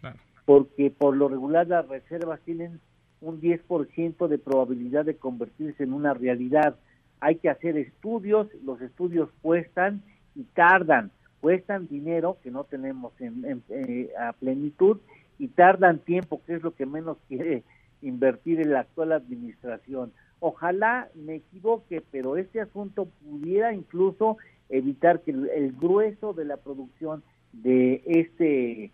porque 0.44 0.90
por 0.90 1.16
lo 1.16 1.28
regular 1.28 1.68
las 1.68 1.86
reservas 1.86 2.40
tienen 2.40 2.80
un 3.20 3.40
10% 3.40 4.26
de 4.26 4.38
probabilidad 4.38 5.04
de 5.04 5.16
convertirse 5.16 5.84
en 5.84 5.92
una 5.92 6.14
realidad 6.14 6.76
hay 7.20 7.36
que 7.36 7.50
hacer 7.50 7.76
estudios 7.76 8.48
los 8.64 8.80
estudios 8.80 9.28
cuestan 9.42 10.02
y 10.34 10.42
tardan 10.42 11.12
cuestan 11.40 11.86
dinero 11.88 12.38
que 12.42 12.50
no 12.50 12.64
tenemos 12.64 13.12
en, 13.20 13.62
eh, 13.68 14.10
a 14.18 14.32
plenitud 14.32 14.98
y 15.38 15.48
tardan 15.48 16.00
tiempo, 16.00 16.42
que 16.44 16.54
es 16.54 16.62
lo 16.62 16.74
que 16.74 16.86
menos 16.86 17.18
quiere 17.28 17.62
invertir 18.02 18.60
en 18.60 18.72
la 18.72 18.80
actual 18.80 19.12
administración. 19.12 20.12
Ojalá 20.40 21.08
me 21.14 21.36
equivoque, 21.36 22.02
pero 22.10 22.36
este 22.36 22.60
asunto 22.60 23.08
pudiera 23.24 23.72
incluso 23.72 24.38
evitar 24.68 25.20
que 25.22 25.30
el, 25.30 25.72
grueso 25.72 26.32
de 26.32 26.44
la 26.44 26.56
producción 26.56 27.22
de 27.52 28.02
este 28.06 28.92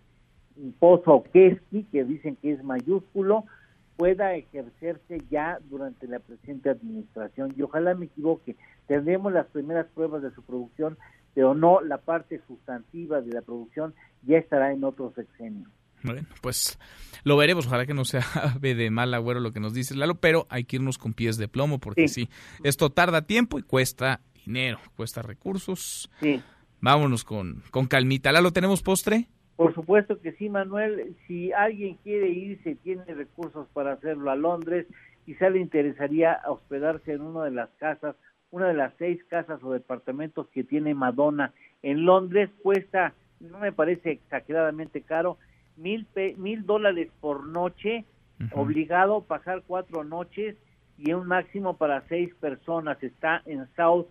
pozo 0.78 1.24
Keski, 1.32 1.84
que 1.84 2.04
dicen 2.04 2.36
que 2.36 2.52
es 2.52 2.62
mayúsculo, 2.62 3.44
pueda 3.96 4.34
ejercerse 4.34 5.22
ya 5.30 5.58
durante 5.68 6.06
la 6.06 6.20
presente 6.20 6.70
administración. 6.70 7.54
Y 7.56 7.62
ojalá 7.62 7.94
me 7.94 8.06
equivoque. 8.06 8.56
Tendremos 8.86 9.32
las 9.32 9.46
primeras 9.46 9.86
pruebas 9.94 10.22
de 10.22 10.30
su 10.32 10.42
producción 10.42 10.96
pero 11.34 11.54
no 11.54 11.80
la 11.80 11.98
parte 11.98 12.40
sustantiva 12.46 13.20
de 13.20 13.32
la 13.32 13.42
producción 13.42 13.94
ya 14.22 14.38
estará 14.38 14.72
en 14.72 14.84
otro 14.84 15.12
sexenio. 15.14 15.68
Bueno, 16.02 16.22
pues 16.40 16.78
lo 17.24 17.36
veremos. 17.36 17.66
Ojalá 17.66 17.86
que 17.86 17.94
no 17.94 18.04
sea 18.04 18.24
de 18.60 18.90
mal 18.90 19.12
agüero 19.12 19.40
lo 19.40 19.52
que 19.52 19.60
nos 19.60 19.74
dice 19.74 19.94
Lalo, 19.94 20.14
pero 20.16 20.46
hay 20.48 20.64
que 20.64 20.76
irnos 20.76 20.98
con 20.98 21.12
pies 21.12 21.36
de 21.36 21.48
plomo 21.48 21.78
porque 21.78 22.08
sí, 22.08 22.28
esto 22.62 22.90
tarda 22.90 23.22
tiempo 23.22 23.58
y 23.58 23.62
cuesta 23.62 24.20
dinero, 24.44 24.78
cuesta 24.96 25.22
recursos. 25.22 26.10
Sí. 26.20 26.42
Vámonos 26.80 27.24
con, 27.24 27.62
con 27.70 27.86
calmita. 27.86 28.32
Lalo, 28.32 28.52
¿tenemos 28.52 28.82
postre? 28.82 29.26
Por 29.56 29.74
supuesto 29.74 30.20
que 30.20 30.32
sí, 30.32 30.48
Manuel. 30.48 31.16
Si 31.26 31.52
alguien 31.52 31.96
quiere 32.02 32.28
irse, 32.28 32.74
tiene 32.76 33.04
recursos 33.06 33.68
para 33.72 33.92
hacerlo 33.92 34.30
a 34.30 34.36
Londres, 34.36 34.86
quizá 35.24 35.48
le 35.48 35.60
interesaría 35.60 36.40
hospedarse 36.46 37.12
en 37.12 37.22
una 37.22 37.44
de 37.44 37.52
las 37.52 37.70
casas 37.78 38.16
una 38.54 38.68
de 38.68 38.74
las 38.74 38.92
seis 38.98 39.20
casas 39.24 39.60
o 39.64 39.72
departamentos 39.72 40.46
que 40.50 40.62
tiene 40.62 40.94
Madonna 40.94 41.52
en 41.82 42.04
Londres 42.04 42.50
cuesta, 42.62 43.12
no 43.40 43.58
me 43.58 43.72
parece 43.72 44.12
exageradamente 44.12 45.02
caro, 45.02 45.38
mil, 45.76 46.06
mil 46.36 46.64
dólares 46.64 47.10
por 47.20 47.48
noche, 47.48 48.04
obligado 48.52 49.16
a 49.16 49.24
pasar 49.24 49.64
cuatro 49.66 50.04
noches 50.04 50.54
y 50.98 51.12
un 51.14 51.26
máximo 51.26 51.76
para 51.76 52.06
seis 52.06 52.32
personas. 52.36 53.02
Está 53.02 53.42
en 53.44 53.66
South 53.74 54.06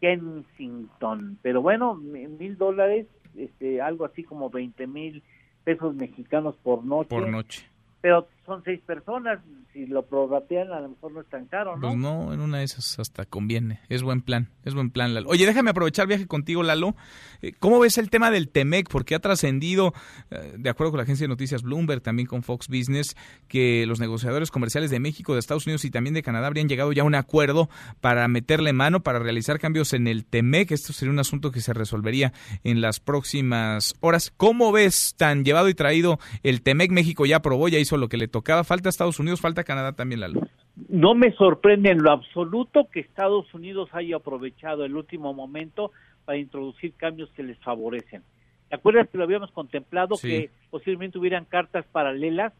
Kensington. 0.00 1.38
Pero 1.42 1.62
bueno, 1.62 1.94
mil 1.94 2.56
dólares, 2.56 3.06
este, 3.36 3.80
algo 3.80 4.04
así 4.04 4.24
como 4.24 4.50
veinte 4.50 4.86
mil 4.86 5.22
pesos 5.64 5.94
mexicanos 5.94 6.56
por 6.56 6.84
noche. 6.84 7.10
Por 7.10 7.28
noche 7.28 7.68
pero 8.00 8.28
son 8.48 8.64
seis 8.64 8.80
personas, 8.84 9.38
si 9.72 9.86
lo 9.86 10.04
prorratean 10.06 10.72
a 10.72 10.80
lo 10.80 10.88
mejor 10.88 11.12
no 11.12 11.20
es 11.20 11.28
tan 11.28 11.46
caro, 11.46 11.76
¿no? 11.76 11.88
Pues 11.88 11.96
no, 11.96 12.32
en 12.32 12.40
una 12.40 12.58
de 12.58 12.64
esas 12.64 12.98
hasta 12.98 13.26
conviene, 13.26 13.80
es 13.88 14.02
buen 14.02 14.22
plan, 14.22 14.48
es 14.64 14.74
buen 14.74 14.90
plan, 14.90 15.14
Lalo. 15.14 15.28
Oye, 15.28 15.46
déjame 15.46 15.70
aprovechar 15.70 16.04
el 16.04 16.08
viaje 16.08 16.26
contigo, 16.26 16.62
Lalo. 16.62 16.96
Eh, 17.42 17.52
¿Cómo 17.58 17.78
ves 17.78 17.98
el 17.98 18.10
tema 18.10 18.30
del 18.30 18.48
TEMEC? 18.48 18.88
Porque 18.88 19.14
ha 19.14 19.20
trascendido, 19.20 19.92
eh, 20.30 20.54
de 20.58 20.70
acuerdo 20.70 20.92
con 20.92 20.98
la 20.98 21.04
agencia 21.04 21.24
de 21.24 21.28
noticias 21.28 21.62
Bloomberg, 21.62 22.00
también 22.00 22.26
con 22.26 22.42
Fox 22.42 22.68
Business, 22.68 23.16
que 23.46 23.86
los 23.86 24.00
negociadores 24.00 24.50
comerciales 24.50 24.90
de 24.90 24.98
México, 24.98 25.34
de 25.34 25.40
Estados 25.40 25.66
Unidos 25.66 25.84
y 25.84 25.90
también 25.90 26.14
de 26.14 26.22
Canadá 26.22 26.46
habrían 26.46 26.68
llegado 26.68 26.90
ya 26.92 27.02
a 27.02 27.06
un 27.06 27.14
acuerdo 27.14 27.68
para 28.00 28.26
meterle 28.28 28.72
mano, 28.72 29.02
para 29.02 29.18
realizar 29.18 29.58
cambios 29.58 29.92
en 29.92 30.08
el 30.08 30.24
TEMEC. 30.24 30.72
Esto 30.72 30.92
sería 30.92 31.12
un 31.12 31.18
asunto 31.18 31.52
que 31.52 31.60
se 31.60 31.74
resolvería 31.74 32.32
en 32.64 32.80
las 32.80 33.00
próximas 33.00 33.94
horas. 34.00 34.32
¿Cómo 34.36 34.72
ves 34.72 35.14
tan 35.16 35.44
llevado 35.44 35.68
y 35.68 35.74
traído 35.74 36.18
el 36.42 36.62
TEMEC? 36.62 36.90
México 36.90 37.26
ya 37.26 37.36
aprobó, 37.36 37.68
ya 37.68 37.78
hizo 37.78 37.96
lo 37.96 38.08
que 38.08 38.16
le 38.16 38.28
tocaba. 38.38 38.64
Falta 38.64 38.88
Estados 38.88 39.18
Unidos, 39.18 39.40
falta 39.40 39.64
Canadá 39.64 39.92
también, 39.92 40.20
Lalo. 40.20 40.40
No 40.88 41.14
me 41.14 41.32
sorprende 41.32 41.90
en 41.90 42.02
lo 42.02 42.12
absoluto 42.12 42.88
que 42.92 43.00
Estados 43.00 43.52
Unidos 43.52 43.88
haya 43.92 44.16
aprovechado 44.16 44.84
el 44.84 44.96
último 44.96 45.34
momento 45.34 45.90
para 46.24 46.38
introducir 46.38 46.94
cambios 46.94 47.30
que 47.32 47.42
les 47.42 47.58
favorecen. 47.58 48.22
¿Te 48.68 48.76
acuerdas 48.76 49.08
que 49.08 49.18
lo 49.18 49.24
habíamos 49.24 49.50
contemplado 49.50 50.16
que 50.20 50.50
posiblemente 50.70 51.18
hubieran 51.18 51.46
cartas 51.46 51.84
paralelas? 51.90 52.52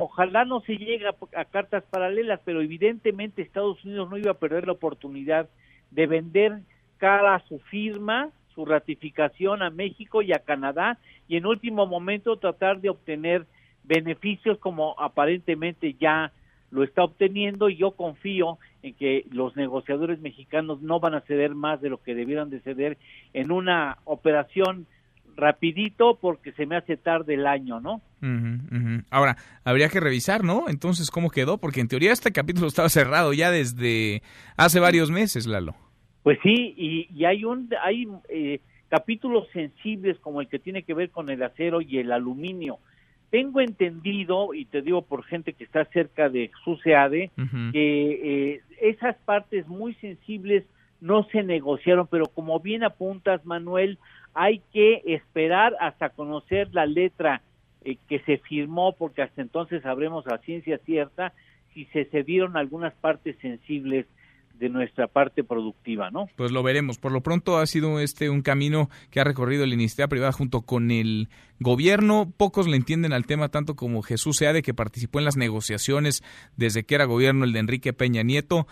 Ojalá 0.00 0.44
no 0.44 0.60
se 0.62 0.76
llegue 0.76 1.06
a, 1.06 1.44
cartas 1.44 1.84
paralelas, 1.88 2.40
pero 2.44 2.62
evidentemente 2.62 3.42
Estados 3.42 3.84
Unidos 3.84 4.10
no 4.10 4.16
iba 4.16 4.32
a 4.32 4.38
perder 4.38 4.66
la 4.66 4.72
oportunidad 4.72 5.48
de 5.92 6.06
vender 6.08 6.62
cara 6.98 7.36
a 7.36 7.46
su 7.46 7.60
firma, 7.60 8.30
su 8.56 8.64
ratificación 8.64 9.62
a 9.62 9.70
México 9.70 10.20
y 10.20 10.32
a 10.32 10.40
Canadá 10.40 10.98
y 11.28 11.36
en 11.36 11.46
último 11.46 11.86
momento 11.86 12.36
tratar 12.38 12.80
de 12.80 12.90
obtener 12.90 13.46
beneficios 13.84 14.58
como 14.58 14.94
aparentemente 14.98 15.94
ya 16.00 16.32
lo 16.70 16.82
está 16.82 17.04
obteniendo 17.04 17.68
y 17.68 17.76
yo 17.76 17.92
confío 17.92 18.58
en 18.82 18.94
que 18.94 19.26
los 19.30 19.54
negociadores 19.56 20.20
mexicanos 20.20 20.80
no 20.80 21.00
van 21.00 21.14
a 21.14 21.20
ceder 21.20 21.54
más 21.54 21.80
de 21.80 21.90
lo 21.90 22.02
que 22.02 22.14
debieran 22.14 22.50
de 22.50 22.60
ceder 22.60 22.96
en 23.34 23.52
una 23.52 23.98
operación 24.04 24.86
rapidito 25.36 26.18
porque 26.20 26.52
se 26.52 26.66
me 26.66 26.76
hace 26.76 26.96
tarde 26.96 27.34
el 27.34 27.46
año, 27.46 27.80
¿no? 27.80 28.00
Ahora, 29.10 29.36
habría 29.64 29.88
que 29.88 30.00
revisar, 30.00 30.44
¿no? 30.44 30.68
Entonces, 30.68 31.10
¿cómo 31.10 31.30
quedó? 31.30 31.58
Porque 31.58 31.80
en 31.80 31.88
teoría 31.88 32.12
este 32.12 32.32
capítulo 32.32 32.66
estaba 32.68 32.88
cerrado 32.88 33.32
ya 33.32 33.50
desde 33.50 34.22
hace 34.56 34.80
varios 34.80 35.10
meses, 35.10 35.46
Lalo. 35.46 35.74
Pues 36.22 36.38
sí, 36.42 36.74
y, 36.76 37.24
hay 37.24 37.44
un 37.44 37.68
hay 37.82 38.06
eh, 38.28 38.60
capítulos 38.88 39.48
sensibles 39.52 40.18
como 40.20 40.40
el 40.40 40.48
que 40.48 40.58
tiene 40.58 40.84
que 40.84 40.94
ver 40.94 41.10
con 41.10 41.28
el 41.30 41.42
acero 41.42 41.80
y 41.80 41.98
el 41.98 42.12
aluminio 42.12 42.78
tengo 43.32 43.62
entendido, 43.62 44.52
y 44.52 44.66
te 44.66 44.82
digo 44.82 45.00
por 45.00 45.24
gente 45.24 45.54
que 45.54 45.64
está 45.64 45.86
cerca 45.86 46.28
de 46.28 46.50
SUSEADE, 46.64 47.30
que 47.72 48.52
eh, 48.52 48.60
esas 48.78 49.16
partes 49.24 49.66
muy 49.68 49.94
sensibles 49.94 50.64
no 51.00 51.24
se 51.24 51.42
negociaron, 51.42 52.06
pero 52.06 52.26
como 52.26 52.60
bien 52.60 52.84
apuntas, 52.84 53.42
Manuel, 53.46 53.96
hay 54.34 54.60
que 54.74 55.00
esperar 55.06 55.74
hasta 55.80 56.10
conocer 56.10 56.68
la 56.72 56.84
letra 56.84 57.40
eh, 57.86 57.96
que 58.06 58.18
se 58.18 58.36
firmó, 58.36 58.92
porque 58.92 59.22
hasta 59.22 59.40
entonces 59.40 59.82
sabremos 59.82 60.26
a 60.26 60.36
ciencia 60.36 60.76
cierta 60.84 61.32
si 61.72 61.86
se 61.86 62.04
cedieron 62.04 62.58
algunas 62.58 62.92
partes 62.92 63.38
sensibles 63.40 64.04
de 64.54 64.68
nuestra 64.68 65.08
parte 65.08 65.44
productiva, 65.44 66.10
¿no? 66.10 66.26
Pues 66.36 66.52
lo 66.52 66.62
veremos. 66.62 66.98
Por 66.98 67.12
lo 67.12 67.20
pronto 67.22 67.58
ha 67.58 67.66
sido 67.66 68.00
este 68.00 68.30
un 68.30 68.42
camino 68.42 68.88
que 69.10 69.20
ha 69.20 69.24
recorrido 69.24 69.66
la 69.66 69.74
iniciativa 69.74 70.08
privada 70.08 70.32
junto 70.32 70.62
con 70.62 70.90
el 70.90 71.28
gobierno. 71.58 72.32
Pocos 72.36 72.68
le 72.68 72.76
entienden 72.76 73.12
al 73.12 73.26
tema 73.26 73.48
tanto 73.48 73.74
como 73.74 74.02
Jesús 74.02 74.36
Seade, 74.36 74.62
que 74.62 74.74
participó 74.74 75.18
en 75.18 75.24
las 75.24 75.36
negociaciones 75.36 76.22
desde 76.56 76.84
que 76.84 76.94
era 76.94 77.04
gobierno 77.04 77.44
el 77.44 77.52
de 77.52 77.58
Enrique 77.58 77.92
Peña 77.92 78.22
Nieto. 78.22 78.66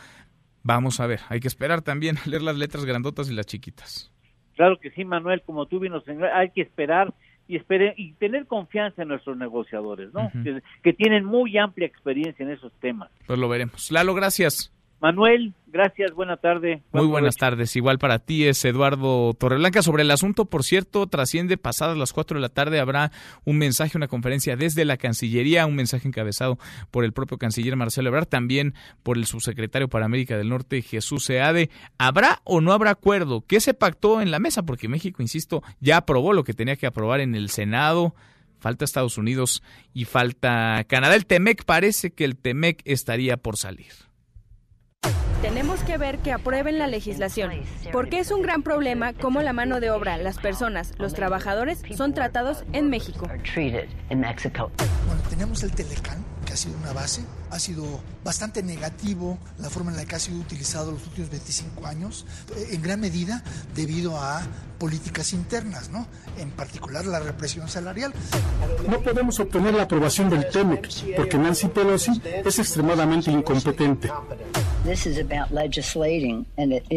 Vamos 0.63 1.01
a 1.01 1.07
ver, 1.07 1.21
hay 1.29 1.41
que 1.41 1.49
esperar 1.49 1.83
también 1.83 2.19
a 2.19 2.29
leer 2.29 2.43
las 2.43 2.57
letras 2.57 2.85
grandotas 2.85 3.31
y 3.31 3.35
las 3.35 3.47
chiquitas. 3.47 4.13
Claro 4.57 4.79
que 4.79 4.91
sí, 4.91 5.05
Manuel, 5.05 5.43
como 5.43 5.67
tú 5.67 5.81
vimos, 5.81 6.05
hay 6.35 6.51
que 6.51 6.61
esperar 6.61 7.15
y, 7.49 7.59
y 7.97 8.13
tener 8.13 8.47
confianza 8.47 9.03
en 9.03 9.09
nuestros 9.09 9.37
negociadores, 9.37 10.13
¿no? 10.13 10.31
que, 10.45 10.63
que 10.83 10.93
tienen 10.93 11.25
muy 11.25 11.57
amplia 11.59 11.87
experiencia 11.87 12.45
en 12.45 12.53
esos 12.53 12.73
temas. 12.75 13.11
Pues 13.27 13.39
lo 13.39 13.49
veremos. 13.49 13.91
Lalo, 13.91 14.15
gracias. 14.15 14.73
Manuel, 15.01 15.55
gracias, 15.69 16.13
buena 16.13 16.37
tarde. 16.37 16.83
Muy 16.93 17.07
buenas 17.07 17.37
tardes, 17.37 17.75
igual 17.75 17.99
para 17.99 18.19
ti 18.19 18.47
es 18.47 18.63
Eduardo 18.67 19.33
Torreblanca. 19.33 19.83
Sobre 19.83 20.03
el 20.03 20.11
asunto, 20.11 20.45
por 20.45 20.63
cierto, 20.63 21.07
trasciende 21.07 21.57
pasadas 21.57 21.97
las 21.97 22.13
4 22.13 22.37
de 22.37 22.43
la 22.43 22.51
tarde, 22.51 22.81
habrá 22.81 23.11
un 23.47 23.57
mensaje, 23.57 23.97
una 23.97 24.09
conferencia 24.09 24.57
desde 24.57 24.85
la 24.85 24.99
Cancillería, 24.99 25.65
un 25.65 25.75
mensaje 25.75 26.07
encabezado 26.07 26.59
por 26.91 27.05
el 27.05 27.15
propio 27.15 27.39
canciller 27.39 27.77
Marcelo 27.77 28.11
Ebrard, 28.11 28.27
también 28.27 28.75
por 29.03 29.17
el 29.17 29.25
subsecretario 29.25 29.89
para 29.89 30.05
América 30.05 30.37
del 30.37 30.51
Norte, 30.51 30.83
Jesús 30.83 31.25
Seade. 31.25 31.71
¿Habrá 31.97 32.43
o 32.45 32.61
no 32.61 32.75
habrá 32.75 32.91
acuerdo? 32.91 33.43
¿Qué 33.47 33.61
se 33.61 33.73
pactó 33.73 34.21
en 34.21 34.31
la 34.31 34.39
mesa? 34.39 34.65
Porque 34.65 34.89
México, 34.89 35.23
insisto, 35.23 35.63
ya 35.81 35.97
aprobó 35.97 36.35
lo 36.35 36.45
que 36.45 36.53
tenía 36.53 36.77
que 36.77 36.87
aprobar 36.87 37.21
en 37.21 37.35
el 37.35 37.49
Senado 37.49 38.15
falta 38.59 38.85
Estados 38.85 39.17
Unidos 39.17 39.63
y 39.95 40.05
falta 40.05 40.85
Canadá. 40.87 41.15
El 41.15 41.25
TEMEC 41.25 41.65
parece 41.65 42.11
que 42.11 42.27
el 42.27 42.37
TEMEC 42.37 42.83
estaría 42.85 43.39
por 43.39 43.57
salir. 43.57 44.10
Tenemos 45.43 45.83
que 45.83 45.97
ver 45.97 46.19
que 46.19 46.33
aprueben 46.33 46.79
la 46.79 46.87
legislación, 46.87 47.51
porque 47.93 48.19
es 48.19 48.31
un 48.31 48.43
gran 48.43 48.63
problema 48.63 49.15
cómo 49.15 49.41
la 49.41 49.55
mano 49.55 49.81
de 49.81 49.91
obra, 49.91 50.19
las 50.19 50.37
personas, 50.37 50.93
los 50.99 51.15
trabajadores 51.15 51.83
son 51.97 52.13
tratados 52.13 52.65
en 52.75 52.91
México. 52.91 53.27
Bueno, 55.07 55.23
tenemos 55.31 55.63
el 55.63 55.73
Telecán, 55.73 56.23
que 56.51 56.55
ha 56.55 56.57
sido 56.57 56.77
una 56.79 56.93
base, 56.93 57.23
ha 57.51 57.61
sido 57.61 57.85
bastante 58.25 58.61
negativo 58.65 59.39
la 59.61 59.71
forma 59.71 59.93
en 59.93 59.99
la 59.99 60.05
que 60.05 60.17
ha 60.17 60.19
sido 60.19 60.41
utilizado 60.41 60.91
los 60.91 61.07
últimos 61.07 61.31
25 61.31 61.87
años, 61.87 62.27
eh, 62.57 62.71
en 62.73 62.83
gran 62.83 62.99
medida 62.99 63.45
debido 63.77 64.17
a 64.17 64.43
políticas 64.77 65.33
internas, 65.33 65.91
¿no? 65.91 66.09
En 66.39 66.51
particular 66.51 67.07
la 67.07 67.21
represión 67.21 67.69
salarial. 67.69 68.13
No 68.89 69.01
podemos 69.01 69.39
obtener 69.39 69.75
la 69.75 69.85
aprobación 69.85 70.29
del 70.29 70.49
TEMEC 70.49 71.15
porque 71.17 71.39
Nancy 71.39 71.69
Pelosi 71.69 72.21
es 72.25 72.59
extremadamente 72.59 73.31
incompetente. 73.31 74.11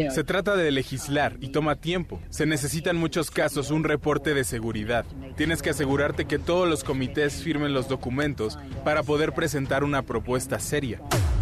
Se 0.09 0.23
trata 0.23 0.55
de 0.55 0.71
legislar 0.71 1.35
y 1.41 1.49
toma 1.49 1.75
tiempo. 1.75 2.21
Se 2.29 2.45
necesitan 2.45 2.95
muchos 2.95 3.29
casos 3.29 3.71
un 3.71 3.83
reporte 3.83 4.33
de 4.33 4.45
seguridad. 4.45 5.05
Tienes 5.35 5.61
que 5.61 5.71
asegurarte 5.71 6.25
que 6.25 6.39
todos 6.39 6.67
los 6.67 6.85
comités 6.85 7.43
firmen 7.43 7.73
los 7.73 7.89
documentos 7.89 8.57
para 8.85 9.03
poder 9.03 9.33
presentar 9.33 9.42
una 9.83 10.03
propuesta 10.03 10.59
seria. 10.59 11.01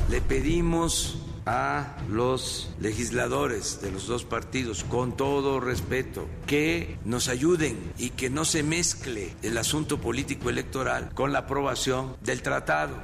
Le 0.10 0.22
pedimos 0.22 1.20
a 1.45 1.97
los 2.10 2.74
legisladores 2.80 3.80
de 3.82 3.91
los 3.91 4.08
dos 4.08 4.26
partidos, 4.26 4.84
con 4.84 5.16
todo 5.16 5.60
respeto, 5.60 6.28
que 6.47 6.97
nos 7.06 7.28
ayuden 7.28 7.78
y 7.97 8.10
que 8.10 8.30
no 8.30 8.43
se 8.43 8.64
mezcle 8.64 9.36
el 9.43 9.58
asunto 9.58 9.99
político 9.99 10.49
electoral 10.49 11.12
con 11.14 11.32
la 11.32 11.39
aprobación 11.39 12.16
del 12.22 12.41
tratado. 12.41 12.95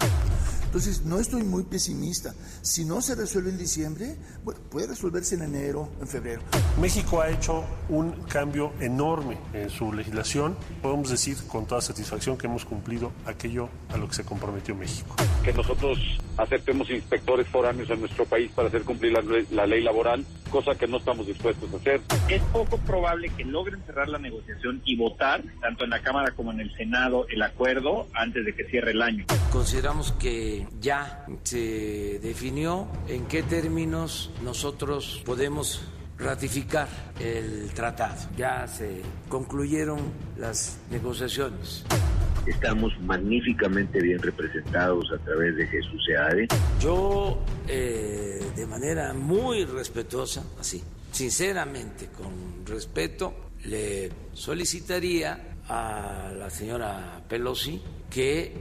Entonces, 0.77 1.05
no 1.05 1.19
estoy 1.19 1.41
muy 1.41 1.63
pesimista. 1.63 2.35
Si 2.61 2.85
no 2.85 3.01
se 3.01 3.15
resuelve 3.15 3.49
en 3.49 3.57
diciembre, 3.57 4.15
bueno, 4.43 4.59
puede 4.69 4.85
resolverse 4.85 5.33
en 5.33 5.41
enero, 5.41 5.89
en 5.99 6.07
febrero. 6.07 6.43
México 6.79 7.19
ha 7.19 7.31
hecho 7.31 7.65
un 7.89 8.11
cambio 8.27 8.71
enorme 8.79 9.39
en 9.53 9.71
su 9.71 9.91
legislación. 9.91 10.55
Podemos 10.83 11.09
decir 11.09 11.35
con 11.47 11.65
toda 11.65 11.81
satisfacción 11.81 12.37
que 12.37 12.45
hemos 12.45 12.63
cumplido 12.63 13.11
aquello 13.25 13.69
a 13.89 13.97
lo 13.97 14.07
que 14.07 14.13
se 14.13 14.23
comprometió 14.23 14.75
México. 14.75 15.15
Que 15.43 15.51
nosotros 15.51 15.97
aceptemos 16.37 16.87
inspectores 16.91 17.47
foráneos 17.47 17.89
en 17.89 17.99
nuestro 17.99 18.25
país 18.25 18.51
para 18.51 18.67
hacer 18.67 18.83
cumplir 18.83 19.13
la, 19.13 19.23
la 19.49 19.65
ley 19.65 19.81
laboral, 19.81 20.23
cosa 20.51 20.75
que 20.75 20.85
no 20.85 20.97
estamos 20.97 21.25
dispuestos 21.25 21.73
a 21.73 21.77
hacer. 21.77 22.01
Es 22.29 22.43
poco 22.53 22.77
probable 22.77 23.29
que 23.35 23.45
logren 23.45 23.81
cerrar 23.87 24.09
la 24.09 24.19
negociación 24.19 24.83
y 24.85 24.95
votar, 24.95 25.43
tanto 25.59 25.85
en 25.85 25.89
la 25.89 26.03
Cámara 26.03 26.35
como 26.35 26.51
en 26.51 26.59
el 26.59 26.71
Senado, 26.75 27.25
el 27.29 27.41
acuerdo 27.41 28.07
antes 28.13 28.45
de 28.45 28.53
que 28.53 28.65
cierre 28.65 28.91
el 28.91 29.01
año. 29.01 29.25
Consideramos 29.51 30.11
que 30.11 30.66
ya 30.79 31.25
se 31.43 32.19
definió 32.21 32.87
en 33.07 33.25
qué 33.25 33.43
términos 33.43 34.31
nosotros 34.43 35.21
podemos 35.25 35.81
ratificar 36.17 36.87
el 37.19 37.71
tratado. 37.73 38.15
Ya 38.35 38.67
se 38.67 39.01
concluyeron 39.29 39.99
las 40.37 40.79
negociaciones. 40.89 41.85
Estamos 42.45 42.93
magníficamente 43.01 44.01
bien 44.01 44.19
representados 44.19 45.11
a 45.11 45.17
través 45.23 45.55
de 45.57 45.67
Jesús 45.67 46.01
Seade. 46.05 46.47
Yo, 46.79 47.43
eh, 47.67 48.41
de 48.55 48.65
manera 48.65 49.13
muy 49.13 49.65
respetuosa, 49.65 50.43
así, 50.59 50.81
sinceramente, 51.11 52.07
con 52.07 52.65
respeto, 52.65 53.51
le 53.65 54.09
solicitaría 54.33 55.57
a 55.67 56.31
la 56.37 56.49
señora 56.49 57.21
Pelosi 57.27 57.81
que 58.09 58.53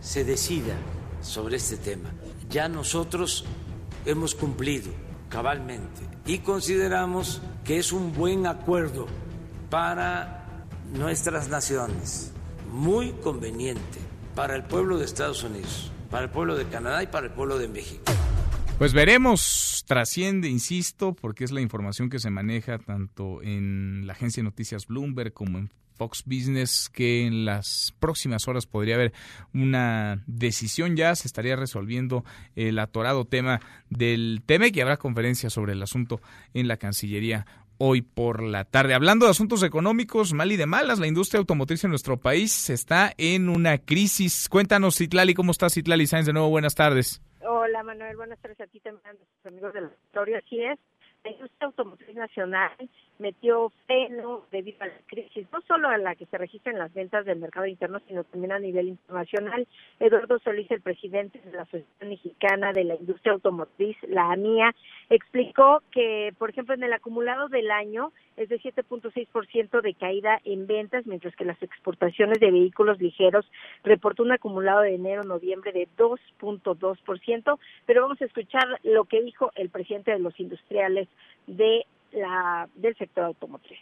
se 0.00 0.24
decida 0.24 0.74
sobre 1.20 1.56
este 1.56 1.76
tema. 1.76 2.10
Ya 2.50 2.68
nosotros 2.68 3.44
hemos 4.06 4.34
cumplido 4.34 4.90
cabalmente 5.28 6.02
y 6.26 6.38
consideramos 6.38 7.42
que 7.64 7.78
es 7.78 7.92
un 7.92 8.14
buen 8.14 8.46
acuerdo 8.46 9.06
para 9.70 10.66
nuestras 10.92 11.48
naciones, 11.48 12.32
muy 12.70 13.12
conveniente 13.12 13.98
para 14.34 14.54
el 14.56 14.64
pueblo 14.64 14.98
de 14.98 15.04
Estados 15.04 15.42
Unidos, 15.42 15.90
para 16.10 16.24
el 16.24 16.30
pueblo 16.30 16.56
de 16.56 16.66
Canadá 16.66 17.02
y 17.02 17.08
para 17.08 17.26
el 17.26 17.32
pueblo 17.32 17.58
de 17.58 17.68
México. 17.68 18.04
Pues 18.78 18.92
veremos, 18.92 19.84
trasciende, 19.88 20.48
insisto, 20.48 21.12
porque 21.12 21.42
es 21.42 21.50
la 21.50 21.60
información 21.60 22.08
que 22.08 22.20
se 22.20 22.30
maneja 22.30 22.78
tanto 22.78 23.42
en 23.42 24.06
la 24.06 24.12
agencia 24.12 24.40
de 24.40 24.44
noticias 24.44 24.86
Bloomberg 24.86 25.32
como 25.32 25.58
en 25.58 25.72
Fox 25.98 26.22
Business 26.24 26.88
que 26.88 27.26
en 27.26 27.44
las 27.44 27.94
próximas 27.98 28.46
horas 28.48 28.66
podría 28.66 28.94
haber 28.94 29.12
una 29.52 30.22
decisión 30.26 30.96
ya, 30.96 31.14
se 31.16 31.26
estaría 31.26 31.56
resolviendo 31.56 32.24
el 32.54 32.78
atorado 32.78 33.24
tema 33.24 33.60
del 33.90 34.42
tema 34.46 34.68
y 34.68 34.80
habrá 34.80 34.96
conferencia 34.96 35.50
sobre 35.50 35.72
el 35.72 35.82
asunto 35.82 36.20
en 36.54 36.68
la 36.68 36.76
Cancillería 36.76 37.46
hoy 37.78 38.02
por 38.02 38.42
la 38.42 38.64
tarde. 38.64 38.94
Hablando 38.94 39.26
de 39.26 39.30
asuntos 39.30 39.62
económicos, 39.62 40.32
mal 40.32 40.52
y 40.52 40.56
de 40.56 40.66
malas, 40.66 40.98
la 40.98 41.06
industria 41.06 41.38
automotriz 41.38 41.84
en 41.84 41.90
nuestro 41.90 42.16
país 42.16 42.70
está 42.70 43.12
en 43.18 43.48
una 43.48 43.78
crisis. 43.78 44.48
Cuéntanos, 44.48 44.96
Citlali, 44.96 45.34
¿cómo 45.34 45.52
estás, 45.52 45.74
Citlali 45.74 46.06
Sáenz? 46.06 46.26
De 46.26 46.32
nuevo, 46.32 46.50
buenas 46.50 46.74
tardes. 46.74 47.22
Hola, 47.40 47.82
Manuel, 47.82 48.16
buenas 48.16 48.38
tardes 48.40 48.60
a 48.60 48.66
ti 48.66 48.80
también, 48.80 49.06
a 49.06 49.12
nuestros 49.12 49.46
amigos 49.46 49.72
del 49.74 49.84
auditorio. 49.84 50.38
Así 50.38 50.60
es, 50.60 50.78
la 51.24 51.30
industria 51.30 51.66
automotriz 51.66 52.14
nacional 52.14 52.72
metió 53.18 53.72
freno 53.86 54.44
debido 54.50 54.78
a 54.80 54.86
la 54.86 55.00
crisis, 55.06 55.46
no 55.52 55.60
solo 55.62 55.88
a 55.88 55.98
la 55.98 56.14
que 56.14 56.26
se 56.26 56.38
registran 56.38 56.78
las 56.78 56.92
ventas 56.94 57.24
del 57.24 57.38
mercado 57.38 57.66
interno, 57.66 58.00
sino 58.06 58.24
también 58.24 58.52
a 58.52 58.58
nivel 58.58 58.88
internacional. 58.88 59.66
Eduardo 59.98 60.38
Solís, 60.38 60.70
el 60.70 60.80
presidente 60.80 61.40
de 61.40 61.52
la 61.52 61.62
Asociación 61.62 62.08
Mexicana 62.08 62.72
de 62.72 62.84
la 62.84 62.94
Industria 62.94 63.32
Automotriz, 63.32 63.96
la 64.08 64.32
AMIA, 64.32 64.74
explicó 65.10 65.82
que, 65.90 66.32
por 66.38 66.50
ejemplo, 66.50 66.74
en 66.74 66.82
el 66.82 66.92
acumulado 66.92 67.48
del 67.48 67.70
año 67.70 68.12
es 68.36 68.48
de 68.48 68.60
7.6% 68.60 69.80
de 69.82 69.94
caída 69.94 70.38
en 70.44 70.66
ventas, 70.66 71.06
mientras 71.06 71.34
que 71.34 71.44
las 71.44 71.60
exportaciones 71.62 72.38
de 72.38 72.52
vehículos 72.52 73.00
ligeros 73.00 73.50
reportó 73.82 74.22
un 74.22 74.32
acumulado 74.32 74.82
de 74.82 74.94
enero-noviembre 74.94 75.72
de 75.72 75.88
2.2%, 75.96 77.58
pero 77.84 78.02
vamos 78.02 78.22
a 78.22 78.24
escuchar 78.24 78.64
lo 78.84 79.04
que 79.04 79.22
dijo 79.22 79.50
el 79.56 79.70
presidente 79.70 80.12
de 80.12 80.20
los 80.20 80.38
industriales 80.38 81.08
de 81.46 81.84
la, 82.12 82.68
del 82.74 82.96
sector 82.96 83.24
automotriz. 83.24 83.78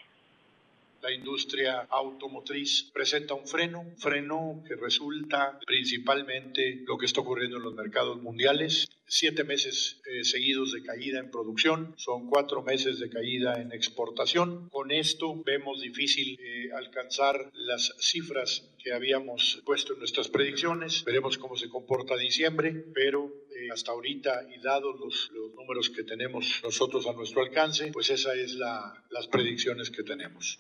La 1.07 1.13
industria 1.13 1.87
automotriz 1.89 2.91
presenta 2.93 3.35
un 3.35 3.47
freno, 3.47 3.95
freno 3.97 4.65
que 4.67 4.75
resulta 4.75 5.57
principalmente 5.65 6.83
lo 6.85 6.99
que 6.99 7.07
está 7.07 7.21
ocurriendo 7.21 7.59
en 7.59 7.63
los 7.63 7.75
mercados 7.75 8.21
mundiales. 8.21 8.89
Siete 9.07 9.45
meses 9.45 10.01
eh, 10.05 10.25
seguidos 10.25 10.73
de 10.73 10.83
caída 10.83 11.21
en 11.21 11.31
producción, 11.31 11.95
son 11.97 12.29
cuatro 12.29 12.61
meses 12.65 12.99
de 12.99 13.09
caída 13.09 13.61
en 13.61 13.71
exportación. 13.71 14.69
Con 14.69 14.91
esto 14.91 15.41
vemos 15.45 15.81
difícil 15.81 16.41
eh, 16.41 16.73
alcanzar 16.77 17.53
las 17.55 17.95
cifras 18.01 18.69
que 18.83 18.93
habíamos 18.93 19.63
puesto 19.65 19.93
en 19.93 20.01
nuestras 20.01 20.27
predicciones. 20.27 21.05
Veremos 21.05 21.39
cómo 21.39 21.57
se 21.57 21.69
comporta 21.69 22.17
diciembre, 22.17 22.85
pero 22.93 23.33
eh, 23.55 23.69
hasta 23.73 23.93
ahorita 23.93 24.49
y 24.53 24.61
dados 24.61 24.99
los, 24.99 25.31
los, 25.33 25.55
números 25.55 25.89
que 25.89 26.03
tenemos 26.03 26.61
nosotros 26.65 27.07
a 27.07 27.13
nuestro 27.13 27.43
alcance, 27.43 27.93
pues 27.93 28.11
esa 28.11 28.35
es 28.35 28.55
la, 28.55 29.05
las 29.11 29.29
predicciones 29.29 29.91
que 29.91 30.03
tenemos. 30.03 30.59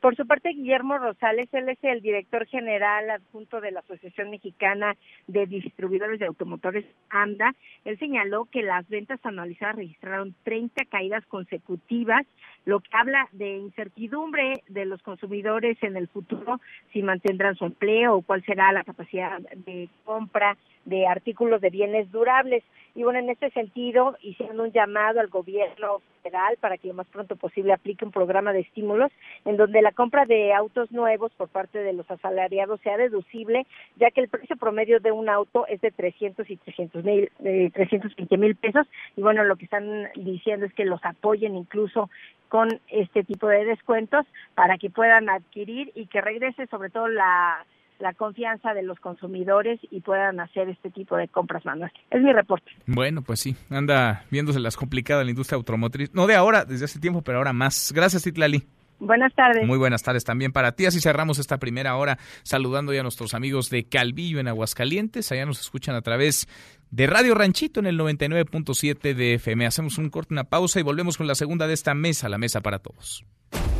Por 0.00 0.16
su 0.16 0.26
parte, 0.26 0.48
Guillermo 0.54 0.96
Rosales, 0.96 1.52
él 1.52 1.68
es 1.68 1.78
el 1.82 2.00
director 2.00 2.46
general 2.46 3.10
adjunto 3.10 3.60
de 3.60 3.70
la 3.70 3.80
Asociación 3.80 4.30
Mexicana 4.30 4.96
de 5.26 5.46
Distribuidores 5.46 6.18
de 6.18 6.24
Automotores, 6.24 6.86
AMDA. 7.10 7.54
Él 7.84 7.98
señaló 7.98 8.46
que 8.46 8.62
las 8.62 8.88
ventas 8.88 9.20
anualizadas 9.24 9.76
registraron 9.76 10.34
30 10.44 10.86
caídas 10.86 11.26
consecutivas, 11.26 12.26
lo 12.64 12.80
que 12.80 12.90
habla 12.92 13.28
de 13.32 13.56
incertidumbre 13.56 14.62
de 14.68 14.84
los 14.84 15.02
consumidores 15.02 15.76
en 15.82 15.96
el 15.96 16.08
futuro, 16.08 16.60
si 16.92 17.02
mantendrán 17.02 17.56
su 17.56 17.64
empleo 17.64 18.16
o 18.16 18.22
cuál 18.22 18.44
será 18.44 18.72
la 18.72 18.84
capacidad 18.84 19.40
de 19.40 19.88
compra 20.04 20.56
de 20.84 21.06
artículos 21.06 21.60
de 21.60 21.70
bienes 21.70 22.10
durables. 22.10 22.64
Y 22.94 23.04
bueno, 23.04 23.20
en 23.20 23.30
este 23.30 23.50
sentido, 23.50 24.16
hicieron 24.22 24.60
un 24.60 24.72
llamado 24.72 25.20
al 25.20 25.28
gobierno 25.28 26.00
federal 26.22 26.56
para 26.60 26.76
que 26.76 26.88
lo 26.88 26.94
más 26.94 27.06
pronto 27.06 27.36
posible 27.36 27.72
aplique 27.72 28.04
un 28.04 28.10
programa 28.10 28.52
de 28.52 28.60
estímulos 28.60 29.10
en 29.44 29.56
donde 29.56 29.80
la 29.80 29.92
compra 29.92 30.26
de 30.26 30.52
autos 30.52 30.90
nuevos 30.90 31.32
por 31.36 31.48
parte 31.48 31.78
de 31.78 31.92
los 31.92 32.10
asalariados 32.10 32.80
sea 32.80 32.96
deducible, 32.96 33.66
ya 33.96 34.10
que 34.10 34.20
el 34.20 34.28
precio 34.28 34.56
promedio 34.56 35.00
de 35.00 35.12
un 35.12 35.28
auto 35.28 35.66
es 35.68 35.80
de 35.80 35.92
300 35.92 36.48
y 36.50 36.56
300 36.56 37.04
mil, 37.04 37.30
eh, 37.44 37.70
320 37.72 38.36
mil 38.36 38.56
pesos. 38.56 38.86
Y 39.16 39.22
bueno, 39.22 39.44
lo 39.44 39.56
que 39.56 39.64
están 39.64 40.08
diciendo 40.16 40.66
es 40.66 40.74
que 40.74 40.84
los 40.84 41.00
apoyen 41.04 41.54
incluso 41.54 42.10
con 42.50 42.80
este 42.88 43.24
tipo 43.24 43.48
de 43.48 43.64
descuentos 43.64 44.26
para 44.54 44.76
que 44.76 44.90
puedan 44.90 45.30
adquirir 45.30 45.90
y 45.94 46.06
que 46.06 46.20
regrese 46.20 46.66
sobre 46.66 46.90
todo 46.90 47.08
la 47.08 47.64
la 48.00 48.14
confianza 48.14 48.72
de 48.74 48.82
los 48.82 48.98
consumidores 48.98 49.78
y 49.90 50.00
puedan 50.00 50.40
hacer 50.40 50.68
este 50.68 50.90
tipo 50.90 51.16
de 51.16 51.28
compras 51.28 51.64
manuales. 51.64 51.94
Es 52.10 52.22
mi 52.22 52.32
reporte. 52.32 52.70
Bueno, 52.86 53.22
pues 53.22 53.40
sí, 53.40 53.56
anda 53.68 54.24
viéndose 54.30 54.58
las 54.58 54.76
complicadas 54.76 55.24
la 55.24 55.30
industria 55.30 55.56
automotriz. 55.56 56.12
No 56.14 56.26
de 56.26 56.34
ahora, 56.34 56.64
desde 56.64 56.86
hace 56.86 56.98
tiempo, 56.98 57.22
pero 57.22 57.38
ahora 57.38 57.52
más. 57.52 57.92
Gracias, 57.94 58.22
Titlali. 58.22 58.64
Buenas 59.00 59.32
tardes. 59.34 59.66
Muy 59.66 59.78
buenas 59.78 60.02
tardes 60.02 60.24
también 60.24 60.52
para 60.52 60.72
ti. 60.72 60.84
Así 60.84 61.00
cerramos 61.00 61.38
esta 61.38 61.58
primera 61.58 61.96
hora 61.96 62.18
saludando 62.42 62.92
ya 62.92 63.00
a 63.00 63.02
nuestros 63.02 63.32
amigos 63.32 63.70
de 63.70 63.84
Calvillo 63.84 64.40
en 64.40 64.48
Aguascalientes. 64.48 65.32
Allá 65.32 65.46
nos 65.46 65.60
escuchan 65.60 65.94
a 65.94 66.02
través 66.02 66.46
de 66.90 67.06
Radio 67.06 67.34
Ranchito 67.34 67.80
en 67.80 67.86
el 67.86 67.98
99.7 67.98 69.14
de 69.14 69.34
FM. 69.34 69.66
Hacemos 69.66 69.98
un 69.98 70.10
corte, 70.10 70.34
una 70.34 70.44
pausa 70.44 70.80
y 70.80 70.82
volvemos 70.82 71.16
con 71.16 71.26
la 71.26 71.34
segunda 71.34 71.66
de 71.66 71.74
esta 71.74 71.94
mesa, 71.94 72.28
la 72.28 72.38
mesa 72.38 72.60
para 72.60 72.78
todos. 72.78 73.24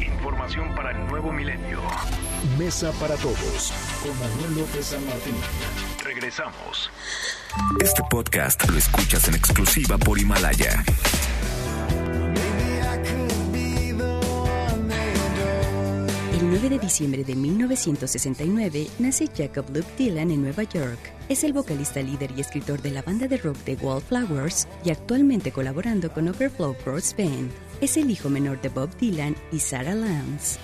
Información 0.01 0.75
para 0.75 0.93
el 0.93 1.07
nuevo 1.09 1.33
milenio. 1.33 1.81
Mesa 2.59 2.93
para 3.01 3.17
todos 3.17 3.73
con 4.03 4.19
Manuel 4.19 4.61
López 4.61 4.87
San 4.87 5.05
Martín. 5.07 5.35
Regresamos. 6.05 6.91
Este 7.81 8.03
podcast 8.11 8.69
lo 8.69 8.79
escuchas 8.79 9.29
en 9.29 9.35
exclusiva 9.35 9.99
por 9.99 10.19
Himalaya. 10.19 10.85
El 16.51 16.57
9 16.57 16.71
de 16.71 16.79
diciembre 16.81 17.23
de 17.23 17.37
1969 17.37 18.89
nace 18.99 19.29
Jacob 19.29 19.67
Luke 19.73 19.87
Dylan 19.97 20.33
en 20.33 20.43
Nueva 20.43 20.65
York. 20.65 20.99
Es 21.29 21.45
el 21.45 21.53
vocalista 21.53 22.03
líder 22.03 22.33
y 22.37 22.41
escritor 22.41 22.83
de 22.83 22.91
la 22.91 23.03
banda 23.03 23.29
de 23.29 23.37
rock 23.37 23.57
The 23.59 23.77
Wallflowers 23.77 24.67
y 24.85 24.91
actualmente 24.91 25.53
colaborando 25.53 26.13
con 26.13 26.27
Overflow 26.27 26.75
Brothers 26.85 27.15
Band. 27.17 27.53
Es 27.81 27.97
el 27.97 28.11
hijo 28.11 28.29
menor 28.29 28.61
de 28.61 28.69
Bob 28.69 28.91
Dylan 28.99 29.37
y 29.53 29.61
Sarah 29.61 29.95
Lance. 29.95 30.59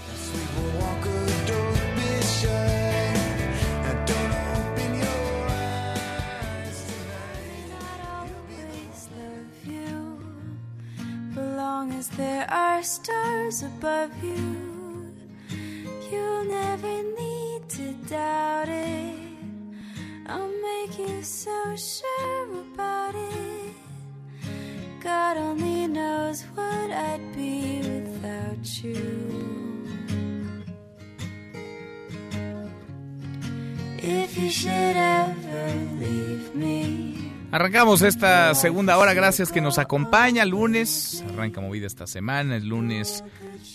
You'll 16.10 16.44
never 16.44 17.02
need 17.20 17.68
to 17.68 17.92
doubt 18.08 18.68
it. 18.68 19.18
I'll 20.26 20.52
make 20.70 20.98
you 20.98 21.22
so 21.22 21.76
sure 21.76 22.48
about 22.60 23.14
it. 23.14 23.74
God 25.00 25.36
only 25.36 25.86
knows 25.86 26.42
what 26.54 26.90
I'd 26.90 27.34
be 27.34 27.78
without 27.78 28.82
you. 28.82 29.46
If 33.98 34.38
you 34.38 34.50
should 34.50 34.96
ever 34.96 35.72
leave 35.98 36.54
me. 36.54 37.15
Arrancamos 37.52 38.02
esta 38.02 38.54
segunda 38.54 38.98
hora, 38.98 39.14
gracias 39.14 39.52
que 39.52 39.60
nos 39.60 39.78
acompaña. 39.78 40.44
Lunes, 40.44 41.24
arranca 41.32 41.60
movida 41.60 41.86
esta 41.86 42.06
semana, 42.06 42.56
es 42.56 42.64
lunes 42.64 43.22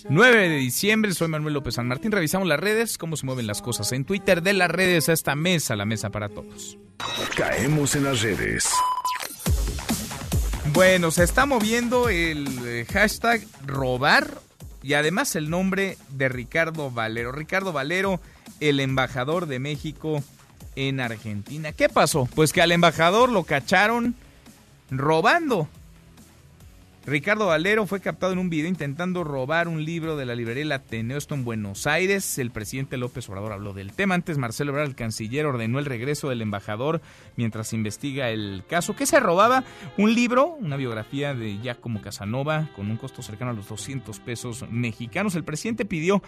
9 0.09 0.49
de 0.49 0.57
diciembre. 0.57 1.13
Soy 1.13 1.29
Manuel 1.29 1.53
López 1.53 1.75
San 1.75 1.87
Martín. 1.87 2.11
Revisamos 2.11 2.47
las 2.47 2.59
redes, 2.59 2.97
cómo 2.97 3.15
se 3.15 3.25
mueven 3.25 3.47
las 3.47 3.61
cosas 3.61 3.91
en 3.93 4.03
Twitter 4.03 4.41
de 4.41 4.53
las 4.53 4.69
redes 4.69 5.09
a 5.09 5.13
esta 5.13 5.35
mesa, 5.35 5.75
la 5.75 5.85
mesa 5.85 6.09
para 6.09 6.27
todos. 6.27 6.77
Caemos 7.35 7.95
en 7.95 8.03
las 8.03 8.21
redes. 8.21 8.69
Bueno, 10.73 11.11
se 11.11 11.23
está 11.23 11.45
moviendo 11.45 12.09
el 12.09 12.47
eh, 12.65 12.85
hashtag 12.91 13.41
robar 13.65 14.41
y 14.83 14.93
además 14.93 15.35
el 15.35 15.49
nombre 15.49 15.97
de 16.09 16.29
Ricardo 16.29 16.91
Valero. 16.91 17.31
Ricardo 17.31 17.73
Valero, 17.73 18.19
el 18.59 18.79
embajador 18.79 19.47
de 19.47 19.59
México 19.59 20.23
en 20.75 20.99
Argentina. 20.99 21.71
¿Qué 21.71 21.89
pasó? 21.89 22.27
Pues 22.35 22.53
que 22.53 22.61
al 22.61 22.71
embajador 22.71 23.31
lo 23.31 23.43
cacharon 23.43 24.15
robando. 24.89 25.67
Ricardo 27.03 27.47
Valero 27.47 27.87
fue 27.87 27.99
captado 27.99 28.31
en 28.31 28.37
un 28.37 28.51
video 28.51 28.69
intentando 28.69 29.23
robar 29.23 29.67
un 29.67 29.83
libro 29.83 30.17
de 30.17 30.25
la 30.27 30.35
librería 30.35 30.61
El 30.61 30.71
Ateneo, 30.71 31.17
esto 31.17 31.33
en 31.33 31.43
Buenos 31.43 31.87
Aires. 31.87 32.37
El 32.37 32.51
presidente 32.51 32.95
López 32.95 33.27
Obrador 33.27 33.53
habló 33.53 33.73
del 33.73 33.91
tema. 33.91 34.13
Antes, 34.13 34.37
Marcelo 34.37 34.69
Ebrard, 34.71 34.89
el 34.89 34.95
canciller, 34.95 35.47
ordenó 35.47 35.79
el 35.79 35.85
regreso 35.85 36.29
del 36.29 36.43
embajador 36.43 37.01
mientras 37.37 37.73
investiga 37.73 38.29
el 38.29 38.63
caso. 38.69 38.95
¿Qué 38.95 39.07
se 39.07 39.19
robaba? 39.19 39.63
Un 39.97 40.13
libro, 40.13 40.45
una 40.45 40.75
biografía 40.75 41.33
de 41.33 41.57
Giacomo 41.57 42.03
Casanova, 42.03 42.69
con 42.75 42.91
un 42.91 42.97
costo 42.97 43.23
cercano 43.23 43.49
a 43.49 43.55
los 43.55 43.67
200 43.67 44.19
pesos 44.19 44.65
mexicanos. 44.69 45.33
El 45.33 45.43
presidente 45.43 45.85
pidió 45.85 46.21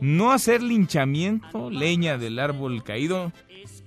no 0.00 0.32
hacer 0.32 0.62
linchamiento, 0.62 1.70
leña 1.70 2.18
del 2.18 2.38
árbol 2.38 2.82
caído, 2.84 3.32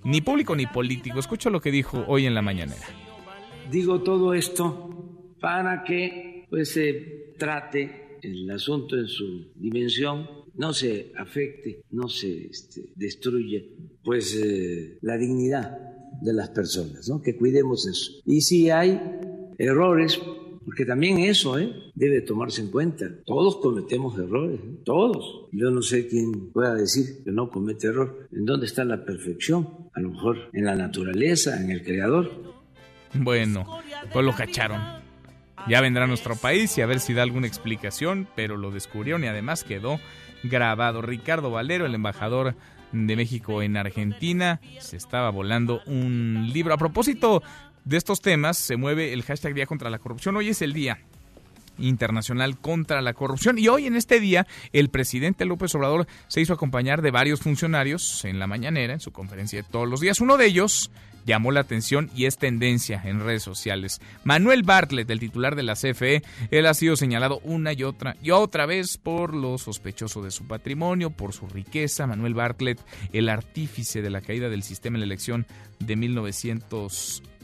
ni 0.03 0.21
público 0.21 0.55
ni 0.55 0.65
político. 0.67 1.19
Escucha 1.19 1.49
lo 1.49 1.61
que 1.61 1.71
dijo 1.71 2.03
hoy 2.07 2.25
en 2.25 2.33
la 2.33 2.41
mañanera. 2.41 2.85
Digo 3.69 4.01
todo 4.01 4.33
esto 4.33 5.35
para 5.39 5.83
que 5.83 6.45
pues 6.49 6.73
se 6.73 7.33
trate 7.37 8.19
el 8.21 8.49
asunto 8.51 8.97
en 8.97 9.07
su 9.07 9.51
dimensión, 9.55 10.27
no 10.55 10.73
se 10.73 11.11
afecte, 11.17 11.83
no 11.91 12.07
se 12.07 12.47
este, 12.47 12.91
destruye 12.95 13.73
pues 14.03 14.35
eh, 14.35 14.97
la 15.01 15.17
dignidad 15.17 15.77
de 16.21 16.33
las 16.33 16.49
personas, 16.49 17.07
¿no? 17.09 17.21
Que 17.21 17.35
cuidemos 17.35 17.87
eso. 17.87 18.11
Y 18.25 18.41
si 18.41 18.69
hay 18.69 18.99
errores, 19.57 20.19
porque 20.65 20.85
también 20.85 21.19
eso 21.19 21.57
¿eh? 21.57 21.73
debe 21.95 22.21
tomarse 22.21 22.61
en 22.61 22.69
cuenta. 22.69 23.05
Todos 23.25 23.57
cometemos 23.57 24.17
errores, 24.17 24.59
¿eh? 24.59 24.81
todos. 24.85 25.47
Yo 25.51 25.71
no 25.71 25.81
sé 25.81 26.07
quién 26.07 26.51
pueda 26.51 26.75
decir 26.75 27.23
que 27.23 27.31
no 27.31 27.49
comete 27.49 27.87
error. 27.87 28.27
¿En 28.31 28.45
dónde 28.45 28.67
está 28.67 28.83
la 28.83 29.03
perfección? 29.03 29.89
A 29.93 29.99
lo 30.01 30.11
mejor 30.11 30.49
en 30.53 30.65
la 30.65 30.75
naturaleza, 30.75 31.59
en 31.61 31.71
el 31.71 31.83
creador. 31.83 32.31
Bueno, 33.13 33.65
pues 34.13 34.25
lo 34.25 34.33
cacharon. 34.33 34.81
Ya 35.67 35.81
vendrá 35.81 36.05
a 36.05 36.07
nuestro 36.07 36.35
país 36.35 36.77
y 36.77 36.81
a 36.81 36.85
ver 36.85 36.99
si 36.99 37.13
da 37.13 37.23
alguna 37.23 37.47
explicación, 37.47 38.27
pero 38.35 38.57
lo 38.57 38.71
descubrieron 38.71 39.23
y 39.23 39.27
además 39.27 39.63
quedó 39.63 39.99
grabado. 40.43 41.01
Ricardo 41.01 41.51
Valero, 41.51 41.85
el 41.85 41.95
embajador 41.95 42.55
de 42.91 43.15
México 43.15 43.61
en 43.61 43.77
Argentina, 43.77 44.59
se 44.79 44.97
estaba 44.97 45.29
volando 45.29 45.81
un 45.85 46.49
libro. 46.51 46.73
A 46.73 46.77
propósito 46.77 47.43
de 47.85 47.97
estos 47.97 48.21
temas, 48.21 48.57
se 48.57 48.77
mueve 48.77 49.13
el 49.13 49.23
hashtag 49.23 49.53
Día 49.53 49.65
contra 49.65 49.89
la 49.89 49.99
Corrupción. 49.99 50.35
Hoy 50.37 50.49
es 50.49 50.61
el 50.61 50.73
día 50.73 50.99
internacional 51.77 52.57
contra 52.57 53.01
la 53.01 53.13
corrupción. 53.13 53.57
Y 53.57 53.67
hoy 53.67 53.87
en 53.87 53.95
este 53.95 54.19
día, 54.19 54.47
el 54.73 54.89
presidente 54.89 55.45
López 55.45 55.73
Obrador 55.75 56.07
se 56.27 56.41
hizo 56.41 56.53
acompañar 56.53 57.01
de 57.01 57.11
varios 57.11 57.41
funcionarios 57.41 58.23
en 58.25 58.39
la 58.39 58.47
mañanera, 58.47 58.93
en 58.93 58.99
su 58.99 59.11
conferencia 59.11 59.61
de 59.61 59.67
todos 59.69 59.89
los 59.89 59.99
días. 59.99 60.21
Uno 60.21 60.37
de 60.37 60.45
ellos 60.45 60.91
llamó 61.25 61.51
la 61.51 61.59
atención 61.59 62.09
y 62.15 62.25
es 62.25 62.37
tendencia 62.37 63.01
en 63.05 63.19
redes 63.19 63.43
sociales. 63.43 64.01
Manuel 64.23 64.63
Bartlett, 64.63 65.09
el 65.09 65.19
titular 65.19 65.55
de 65.55 65.63
la 65.63 65.75
CFE, 65.75 66.23
él 66.49 66.65
ha 66.65 66.73
sido 66.73 66.95
señalado 66.95 67.39
una 67.43 67.73
y 67.73 67.83
otra 67.83 68.15
y 68.21 68.31
otra 68.31 68.65
vez 68.65 68.97
por 68.97 69.35
lo 69.35 69.57
sospechoso 69.57 70.23
de 70.23 70.31
su 70.31 70.47
patrimonio, 70.47 71.11
por 71.11 71.33
su 71.33 71.47
riqueza. 71.47 72.07
Manuel 72.07 72.33
Bartlett, 72.33 72.79
el 73.13 73.29
artífice 73.29 74.01
de 74.01 74.09
la 74.09 74.21
caída 74.21 74.49
del 74.49 74.63
sistema 74.63 74.97
en 74.97 75.01
la 75.01 75.05
elección 75.05 75.45
de 75.79 75.95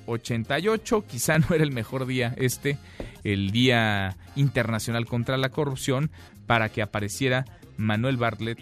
1988, 0.08 1.05
quizá 1.08 1.39
no 1.39 1.53
era 1.53 1.64
el 1.64 1.72
mejor 1.72 2.05
día 2.05 2.34
este, 2.38 2.78
el 3.24 3.51
Día 3.51 4.18
Internacional 4.36 5.05
contra 5.05 5.38
la 5.38 5.49
Corrupción, 5.49 6.10
para 6.45 6.70
que 6.70 6.82
apareciera 6.82 7.45
Manuel 7.76 8.18
Bartlett 8.18 8.60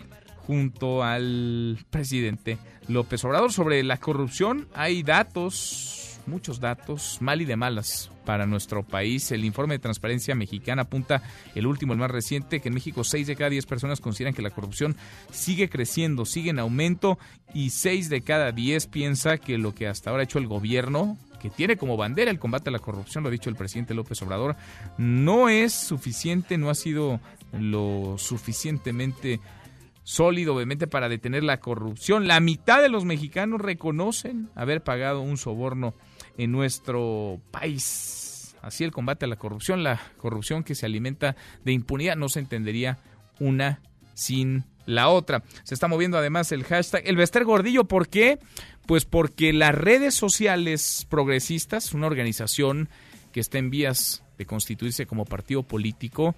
junto 0.47 1.03
al 1.03 1.77
presidente 1.89 2.57
López 2.87 3.23
Obrador. 3.23 3.53
Sobre 3.53 3.83
la 3.83 3.97
corrupción 3.97 4.67
hay 4.73 5.03
datos 5.03 6.05
muchos 6.27 6.59
datos, 6.59 7.17
mal 7.21 7.41
y 7.41 7.45
de 7.45 7.55
malas 7.55 8.11
para 8.25 8.45
nuestro 8.45 8.83
país. 8.83 9.31
El 9.31 9.45
informe 9.45 9.75
de 9.75 9.79
Transparencia 9.79 10.35
Mexicana 10.35 10.83
apunta, 10.83 11.21
el 11.53 11.67
último, 11.67 11.93
el 11.93 11.99
más 11.99 12.11
reciente, 12.11 12.59
que 12.59 12.69
en 12.69 12.73
México 12.73 13.03
6 13.03 13.27
de 13.27 13.35
cada 13.35 13.49
10 13.49 13.65
personas 13.65 14.01
consideran 14.01 14.33
que 14.33 14.41
la 14.41 14.49
corrupción 14.49 14.95
sigue 15.31 15.69
creciendo, 15.69 16.25
sigue 16.25 16.49
en 16.49 16.59
aumento 16.59 17.17
y 17.53 17.69
6 17.69 18.09
de 18.09 18.21
cada 18.21 18.51
10 18.51 18.87
piensa 18.87 19.37
que 19.37 19.57
lo 19.57 19.73
que 19.73 19.87
hasta 19.87 20.09
ahora 20.09 20.21
ha 20.21 20.25
hecho 20.25 20.39
el 20.39 20.47
gobierno 20.47 21.17
que 21.37 21.49
tiene 21.49 21.77
como 21.77 21.97
bandera 21.97 22.31
el 22.31 22.39
combate 22.39 22.69
a 22.69 22.71
la 22.71 22.79
corrupción, 22.79 23.23
lo 23.23 23.29
ha 23.29 23.31
dicho 23.31 23.49
el 23.49 23.55
presidente 23.55 23.93
López 23.93 24.21
Obrador, 24.21 24.55
no 24.97 25.49
es 25.49 25.73
suficiente, 25.73 26.57
no 26.57 26.69
ha 26.69 26.75
sido 26.75 27.19
lo 27.51 28.15
suficientemente 28.17 29.39
sólido, 30.03 30.55
obviamente, 30.55 30.87
para 30.87 31.09
detener 31.09 31.43
la 31.43 31.59
corrupción. 31.59 32.27
La 32.27 32.39
mitad 32.39 32.81
de 32.81 32.89
los 32.89 33.05
mexicanos 33.05 33.59
reconocen 33.59 34.49
haber 34.55 34.83
pagado 34.83 35.21
un 35.21 35.37
soborno 35.37 35.93
en 36.37 36.51
nuestro 36.51 37.39
país. 37.51 38.55
Así 38.61 38.83
el 38.83 38.91
combate 38.91 39.25
a 39.25 39.27
la 39.27 39.35
corrupción, 39.35 39.83
la 39.83 39.99
corrupción 40.17 40.63
que 40.63 40.75
se 40.75 40.85
alimenta 40.85 41.35
de 41.63 41.71
impunidad, 41.71 42.15
no 42.15 42.29
se 42.29 42.39
entendería 42.39 42.97
una 43.39 43.81
sin 44.13 44.63
la 44.85 45.09
otra. 45.09 45.43
Se 45.63 45.73
está 45.73 45.87
moviendo 45.87 46.17
además 46.17 46.51
el 46.51 46.63
hashtag 46.63 47.03
El 47.05 47.15
Bester 47.15 47.43
Gordillo. 47.43 47.85
¿Por 47.85 48.07
qué? 48.07 48.39
Pues 48.85 49.05
porque 49.05 49.51
las 49.53 49.73
redes 49.73 50.13
sociales 50.13 51.07
progresistas, 51.09 51.93
una 51.93 52.07
organización 52.07 52.89
que 53.31 53.39
está 53.39 53.57
en 53.57 53.69
vías 53.69 54.23
de 54.37 54.45
constituirse 54.45 55.05
como 55.05 55.25
partido 55.25 55.63
político, 55.63 56.35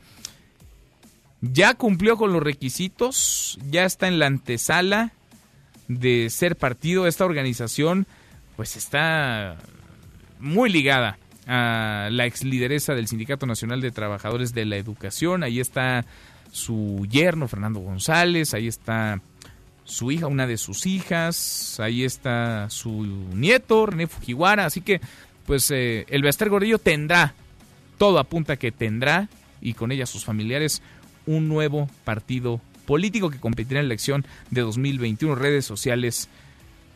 ya 1.41 1.73
cumplió 1.75 2.17
con 2.17 2.33
los 2.33 2.41
requisitos, 2.41 3.59
ya 3.69 3.85
está 3.85 4.07
en 4.07 4.19
la 4.19 4.27
antesala 4.27 5.11
de 5.87 6.29
ser 6.29 6.55
partido. 6.55 7.07
Esta 7.07 7.25
organización 7.25 8.07
pues 8.55 8.75
está 8.75 9.57
muy 10.39 10.69
ligada 10.69 11.17
a 11.45 12.09
la 12.11 12.25
ex 12.25 12.43
lideresa 12.43 12.93
del 12.93 13.07
Sindicato 13.07 13.45
Nacional 13.45 13.81
de 13.81 13.91
Trabajadores 13.91 14.53
de 14.53 14.65
la 14.65 14.77
Educación. 14.77 15.43
Ahí 15.43 15.59
está 15.59 16.05
su 16.51 17.05
yerno, 17.09 17.47
Fernando 17.47 17.79
González, 17.79 18.53
ahí 18.53 18.67
está 18.67 19.21
su 19.87 20.11
hija, 20.11 20.27
una 20.27 20.45
de 20.45 20.57
sus 20.57 20.85
hijas, 20.85 21.79
ahí 21.79 22.03
está 22.03 22.69
su 22.69 23.03
nieto, 23.33 23.85
René 23.85 24.07
Fujiwara. 24.07 24.65
Así 24.65 24.81
que, 24.81 25.01
pues, 25.45 25.71
eh, 25.71 26.05
el 26.09 26.21
Bester 26.21 26.49
Gordillo 26.49 26.77
tendrá, 26.77 27.33
todo 27.97 28.19
apunta 28.19 28.57
que 28.57 28.71
tendrá, 28.71 29.29
y 29.61 29.73
con 29.73 29.91
ella 29.91 30.05
sus 30.05 30.25
familiares, 30.25 30.81
un 31.25 31.47
nuevo 31.47 31.89
partido 32.03 32.61
político 32.85 33.29
que 33.29 33.39
competirá 33.39 33.79
en 33.79 33.87
la 33.87 33.93
elección 33.93 34.25
de 34.51 34.61
2021. 34.61 35.35
Redes 35.35 35.65
sociales 35.65 36.29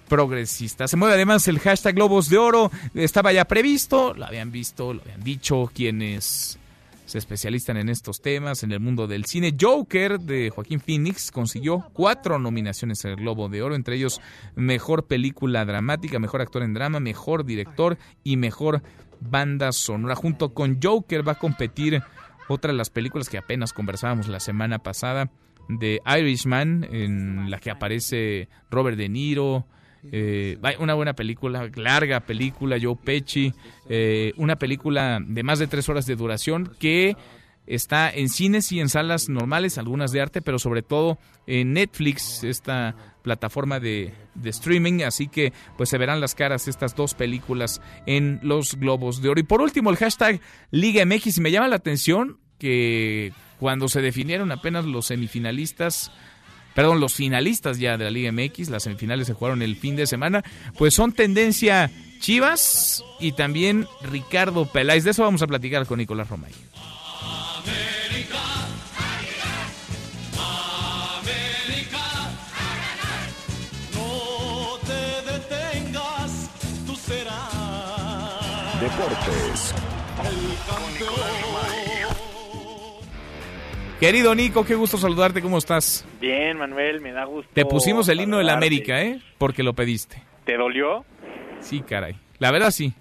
progresistas. 0.07 0.91
Se 0.91 0.97
mueve 0.97 1.15
además 1.15 1.47
el 1.47 1.59
hashtag 1.59 1.95
Globos 1.95 2.29
de 2.29 2.37
Oro. 2.37 2.71
Estaba 2.93 3.31
ya 3.31 3.45
previsto, 3.45 4.13
lo 4.13 4.25
habían 4.25 4.51
visto, 4.51 4.93
lo 4.93 5.01
habían 5.01 5.23
dicho 5.23 5.71
quienes 5.73 6.59
se 7.11 7.17
especializan 7.17 7.75
en 7.75 7.89
estos 7.89 8.21
temas, 8.21 8.63
en 8.63 8.71
el 8.71 8.79
mundo 8.79 9.05
del 9.05 9.25
cine. 9.25 9.53
Joker 9.59 10.17
de 10.17 10.49
Joaquín 10.49 10.79
Phoenix 10.79 11.29
consiguió 11.29 11.89
cuatro 11.91 12.39
nominaciones 12.39 13.03
al 13.03 13.17
Globo 13.17 13.49
de 13.49 13.61
Oro, 13.61 13.75
entre 13.75 13.97
ellos 13.97 14.21
Mejor 14.55 15.07
Película 15.07 15.65
Dramática, 15.65 16.19
Mejor 16.19 16.39
Actor 16.39 16.63
en 16.63 16.73
Drama, 16.73 17.01
Mejor 17.01 17.43
Director 17.43 17.97
y 18.23 18.37
Mejor 18.37 18.81
Banda 19.19 19.73
Sonora. 19.73 20.15
Junto 20.15 20.53
con 20.53 20.79
Joker 20.81 21.27
va 21.27 21.33
a 21.33 21.37
competir 21.37 22.01
otra 22.47 22.71
de 22.71 22.77
las 22.77 22.89
películas 22.89 23.27
que 23.27 23.37
apenas 23.37 23.73
conversábamos 23.73 24.29
la 24.29 24.39
semana 24.39 24.79
pasada, 24.79 25.29
de 25.67 26.01
Irishman, 26.17 26.87
en 26.91 27.51
la 27.51 27.59
que 27.59 27.71
aparece 27.71 28.47
Robert 28.69 28.95
De 28.97 29.09
Niro. 29.09 29.67
Eh, 30.11 30.57
una 30.79 30.93
buena 30.93 31.13
película, 31.13 31.69
larga 31.75 32.21
película, 32.21 32.77
Joe 32.81 32.95
Pesci, 32.95 33.53
eh, 33.89 34.33
una 34.37 34.55
película 34.55 35.19
de 35.25 35.43
más 35.43 35.59
de 35.59 35.67
tres 35.67 35.89
horas 35.89 36.05
de 36.05 36.15
duración 36.15 36.75
que 36.79 37.15
está 37.67 38.09
en 38.09 38.29
cines 38.29 38.71
y 38.71 38.79
en 38.79 38.89
salas 38.89 39.29
normales, 39.29 39.77
algunas 39.77 40.11
de 40.11 40.21
arte, 40.21 40.41
pero 40.41 40.59
sobre 40.59 40.81
todo 40.81 41.19
en 41.47 41.73
Netflix, 41.73 42.43
esta 42.43 42.95
plataforma 43.21 43.79
de, 43.79 44.13
de, 44.33 44.49
streaming, 44.49 45.03
así 45.03 45.27
que 45.27 45.53
pues 45.77 45.89
se 45.89 45.97
verán 45.97 46.19
las 46.19 46.33
caras 46.33 46.67
estas 46.67 46.95
dos 46.95 47.13
películas 47.13 47.81
en 48.07 48.39
los 48.41 48.75
Globos 48.75 49.21
de 49.21 49.29
Oro. 49.29 49.39
Y 49.39 49.43
por 49.43 49.61
último 49.61 49.91
el 49.91 49.97
hashtag 49.97 50.41
Liga 50.71 51.05
MX, 51.05 51.37
y 51.37 51.41
me 51.41 51.51
llama 51.51 51.67
la 51.67 51.75
atención 51.75 52.39
que 52.57 53.31
cuando 53.59 53.87
se 53.87 54.01
definieron 54.01 54.51
apenas 54.51 54.85
los 54.85 55.07
semifinalistas, 55.07 56.11
perdón, 56.73 56.99
los 56.99 57.13
finalistas 57.13 57.79
ya 57.79 57.97
de 57.97 58.05
la 58.05 58.11
Liga 58.11 58.31
MX, 58.31 58.69
las 58.69 58.83
semifinales 58.83 59.27
se 59.27 59.33
jugaron 59.33 59.61
el 59.61 59.75
fin 59.75 59.95
de 59.95 60.07
semana, 60.07 60.43
pues 60.77 60.93
son 60.93 61.11
tendencia 61.11 61.91
Chivas 62.19 63.03
y 63.19 63.31
también 63.31 63.87
Ricardo 64.03 64.65
Peláez. 64.65 65.03
De 65.03 65.11
eso 65.11 65.23
vamos 65.23 65.41
a 65.41 65.47
platicar 65.47 65.85
con 65.85 65.97
Nicolás 65.97 66.29
Romay. 66.29 66.51
Deportes. 78.79 79.73
Querido 84.01 84.33
Nico, 84.33 84.65
qué 84.65 84.73
gusto 84.73 84.97
saludarte, 84.97 85.43
¿cómo 85.43 85.59
estás? 85.59 86.03
Bien, 86.19 86.57
Manuel, 86.57 87.01
me 87.01 87.11
da 87.11 87.23
gusto. 87.25 87.51
Te 87.53 87.65
pusimos 87.65 88.09
el 88.09 88.19
himno 88.19 88.39
de 88.39 88.43
la 88.43 88.53
América, 88.53 88.99
¿eh? 88.99 89.21
Porque 89.37 89.61
lo 89.61 89.73
pediste. 89.73 90.23
¿Te 90.43 90.57
dolió? 90.57 91.05
Sí, 91.59 91.81
caray. 91.81 92.15
La 92.39 92.49
verdad 92.49 92.71
sí. 92.71 92.95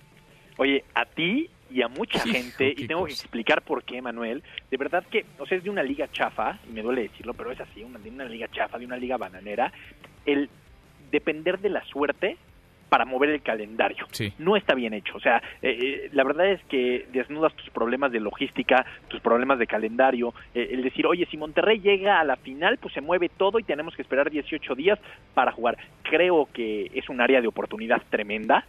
Oye, 0.59 0.85
a 0.95 1.07
ti 1.07 1.49
y 1.71 1.81
a 1.81 1.89
mucha 1.89 2.19
gente, 2.21 2.75
y 2.77 2.87
tengo 2.87 3.07
que 3.07 3.13
explicar 3.13 3.63
por 3.63 3.83
qué, 3.83 4.03
Manuel, 4.03 4.43
de 4.71 4.77
verdad 4.77 5.03
que, 5.11 5.25
o 5.39 5.47
sea, 5.47 5.57
es 5.57 5.65
de 5.65 5.71
una 5.71 5.83
liga 5.83 6.07
chafa, 6.13 6.59
y 6.69 6.73
me 6.75 6.83
duele 6.83 7.05
decirlo, 7.05 7.33
pero 7.33 7.51
es 7.51 7.61
así, 7.61 7.83
una, 7.83 7.99
de 7.99 8.11
una 8.11 8.27
liga 8.27 8.49
chafa, 8.53 8.79
de 8.79 8.85
una 8.85 8.99
liga 8.99 9.17
bananera, 9.17 9.73
el 10.27 10.51
depender 11.11 11.61
de 11.61 11.71
la 11.71 11.83
suerte 11.87 12.37
para 12.91 13.07
mover 13.07 13.31
el 13.31 13.41
calendario. 13.41 14.07
No 14.39 14.57
está 14.57 14.75
bien 14.75 14.93
hecho. 14.93 15.17
O 15.17 15.21
sea, 15.21 15.39
eh, 15.63 15.79
eh, 15.81 16.11
la 16.13 16.25
verdad 16.25 16.51
es 16.51 16.61
que 16.65 17.07
desnudas 17.13 17.55
tus 17.55 17.71
problemas 17.71 18.13
de 18.13 18.21
logística, 18.21 18.85
tus 19.09 19.21
problemas 19.21 19.59
de 19.59 19.67
calendario. 19.67 20.35
Eh, 20.55 20.71
el 20.73 20.83
decir, 20.83 21.07
oye, 21.07 21.27
si 21.31 21.37
Monterrey 21.37 21.81
llega 21.81 22.21
a 22.21 22.25
la 22.25 22.37
final, 22.37 22.77
pues 22.79 22.93
se 22.93 23.01
mueve 23.01 23.31
todo 23.31 23.59
y 23.59 23.63
tenemos 23.63 23.95
que 23.95 24.03
esperar 24.03 24.29
18 24.29 24.75
días 24.75 24.99
para 25.33 25.53
jugar. 25.53 25.79
Creo 26.03 26.49
que 26.53 26.91
es 26.93 27.09
un 27.09 27.21
área 27.21 27.41
de 27.41 27.47
oportunidad 27.47 28.03
tremenda 28.11 28.67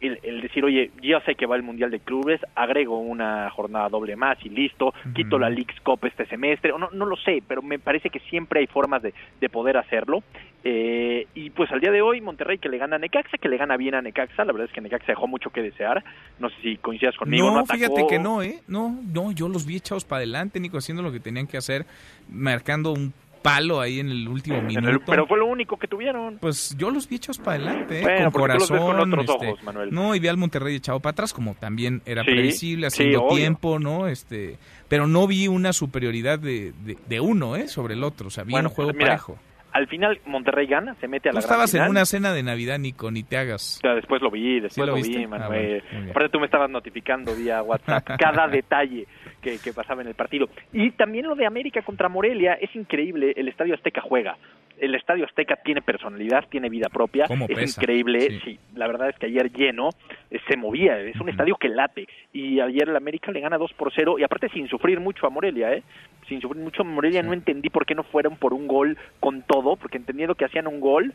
el, 0.00 0.40
decir, 0.40 0.64
oye, 0.64 0.90
ya 1.02 1.20
sé 1.20 1.34
que 1.34 1.46
va 1.46 1.56
el 1.56 1.62
Mundial 1.62 1.90
de 1.90 2.00
Clubes, 2.00 2.40
agrego 2.54 2.98
una 2.98 3.50
jornada 3.50 3.88
doble 3.88 4.16
más 4.16 4.38
y 4.44 4.48
listo, 4.48 4.94
quito 5.14 5.38
la 5.38 5.50
Leagues 5.50 5.80
Cup 5.80 6.00
este 6.04 6.26
semestre, 6.26 6.72
no, 6.78 6.88
no 6.90 7.06
lo 7.06 7.16
sé, 7.16 7.42
pero 7.46 7.62
me 7.62 7.78
parece 7.78 8.10
que 8.10 8.20
siempre 8.20 8.60
hay 8.60 8.66
formas 8.66 9.02
de, 9.02 9.12
de 9.40 9.48
poder 9.48 9.76
hacerlo. 9.76 10.22
Eh, 10.62 11.26
y 11.34 11.50
pues 11.50 11.70
al 11.72 11.80
día 11.80 11.90
de 11.90 12.02
hoy, 12.02 12.20
Monterrey 12.20 12.58
que 12.58 12.68
le 12.68 12.78
gana 12.78 12.96
a 12.96 12.98
Necaxa, 12.98 13.38
que 13.38 13.48
le 13.48 13.56
gana 13.56 13.76
bien 13.76 13.94
a 13.94 14.02
Necaxa, 14.02 14.44
la 14.44 14.52
verdad 14.52 14.68
es 14.68 14.74
que 14.74 14.80
Necaxa 14.80 15.06
dejó 15.12 15.26
mucho 15.26 15.50
que 15.50 15.62
desear, 15.62 16.04
no 16.38 16.50
sé 16.50 16.56
si 16.62 16.76
coincidas 16.76 17.16
conmigo. 17.16 17.50
No, 17.50 17.64
fíjate 17.64 18.06
que 18.06 18.18
no, 18.18 18.42
¿eh? 18.42 18.60
No, 18.68 18.98
no, 19.12 19.32
yo 19.32 19.48
los 19.48 19.64
vi 19.64 19.76
echados 19.76 20.04
para 20.04 20.18
adelante, 20.18 20.60
Nico, 20.60 20.78
haciendo 20.78 21.02
lo 21.02 21.12
que 21.12 21.20
tenían 21.20 21.46
que 21.46 21.56
hacer, 21.56 21.86
marcando 22.28 22.92
un 22.92 23.14
palo 23.42 23.80
ahí 23.80 24.00
en 24.00 24.10
el 24.10 24.28
último 24.28 24.60
minuto. 24.62 25.04
pero 25.06 25.26
fue 25.26 25.38
lo 25.38 25.46
único 25.46 25.78
que 25.78 25.88
tuvieron. 25.88 26.38
Pues 26.38 26.76
yo 26.78 26.90
los 26.90 27.08
vi 27.08 27.16
echados 27.16 27.38
para 27.38 27.56
adelante, 27.56 28.00
¿eh? 28.00 28.22
con 28.22 28.30
corazón. 28.30 29.20
Este, 29.20 29.54
no, 29.90 30.14
y 30.14 30.20
vi 30.20 30.28
al 30.28 30.36
Monterrey 30.36 30.76
echado 30.76 31.00
para 31.00 31.12
atrás, 31.12 31.32
como 31.32 31.54
también 31.54 32.02
era 32.04 32.22
previsible, 32.22 32.86
haciendo 32.86 33.28
tiempo, 33.28 33.78
¿no? 33.78 34.06
Este, 34.06 34.58
pero 34.88 35.06
no 35.06 35.26
vi 35.26 35.48
una 35.48 35.72
superioridad 35.72 36.38
de, 36.38 36.72
de, 37.06 37.20
uno, 37.20 37.56
¿eh? 37.56 37.68
Sobre 37.68 37.94
el 37.94 38.04
otro, 38.04 38.28
o 38.28 38.30
sea, 38.30 38.44
vi 38.44 38.54
un 38.54 38.68
juego 38.68 38.92
parejo. 38.92 39.38
Al 39.72 39.86
final 39.86 40.20
Monterrey 40.26 40.66
gana, 40.66 40.96
se 41.00 41.06
mete 41.06 41.28
a 41.28 41.32
la 41.32 41.40
Tú 41.40 41.46
estabas 41.46 41.72
en 41.74 41.82
una 41.82 42.04
cena 42.04 42.32
de 42.32 42.42
Navidad, 42.42 42.78
Nico, 42.80 43.10
ni 43.12 43.22
te 43.22 43.36
hagas. 43.36 43.80
después 43.82 44.20
lo 44.20 44.30
vi, 44.30 44.58
después 44.58 44.88
lo, 44.88 44.94
vi, 44.96 45.24
ah, 45.24 45.28
Manuel. 45.28 45.82
Aparte 46.10 46.28
tú 46.30 46.40
me 46.40 46.46
estabas 46.46 46.70
notificando 46.70 47.34
vía 47.36 47.62
WhatsApp 47.62 48.18
cada 48.18 48.48
detalle 48.50 49.06
que, 49.40 49.72
pasaba 49.72 50.02
en 50.02 50.08
el 50.08 50.14
partido. 50.14 50.48
Y 50.72 50.90
también 50.92 51.26
lo 51.26 51.34
de 51.34 51.46
América 51.46 51.82
contra 51.82 52.08
Morelia, 52.08 52.54
es 52.54 52.74
increíble, 52.74 53.32
el 53.36 53.48
Estadio 53.48 53.74
Azteca 53.74 54.00
juega. 54.00 54.36
El 54.78 54.94
Estadio 54.94 55.26
Azteca 55.26 55.56
tiene 55.56 55.82
personalidad, 55.82 56.44
tiene 56.48 56.70
vida 56.70 56.88
propia, 56.88 57.26
es 57.48 57.76
increíble. 57.76 58.40
Sí. 58.42 58.58
la 58.74 58.86
verdad 58.86 59.10
es 59.10 59.16
que 59.16 59.26
ayer 59.26 59.52
lleno, 59.52 59.90
eh, 60.30 60.38
se 60.48 60.56
movía, 60.56 60.98
es 60.98 61.20
un 61.20 61.28
estadio 61.28 61.56
que 61.56 61.68
late. 61.68 62.08
Y 62.32 62.60
ayer 62.60 62.88
el 62.88 62.96
América 62.96 63.30
le 63.30 63.40
gana 63.40 63.58
2 63.58 63.72
por 63.74 63.92
0 63.94 64.18
y 64.18 64.24
aparte 64.24 64.48
sin 64.48 64.68
sufrir 64.68 64.98
mucho 64.98 65.26
a 65.26 65.30
Morelia, 65.30 65.74
¿eh? 65.74 65.82
Sin 66.28 66.40
sufrir 66.40 66.62
mucho 66.62 66.82
a 66.82 66.86
Morelia, 66.86 67.22
no 67.22 67.34
entendí 67.34 67.68
por 67.68 67.84
qué 67.84 67.94
no 67.94 68.04
fueron 68.04 68.36
por 68.36 68.54
un 68.54 68.66
gol 68.66 68.96
con 69.18 69.42
todo, 69.42 69.76
porque 69.76 69.98
entendiendo 69.98 70.34
que 70.34 70.46
hacían 70.46 70.66
un 70.66 70.80
gol, 70.80 71.12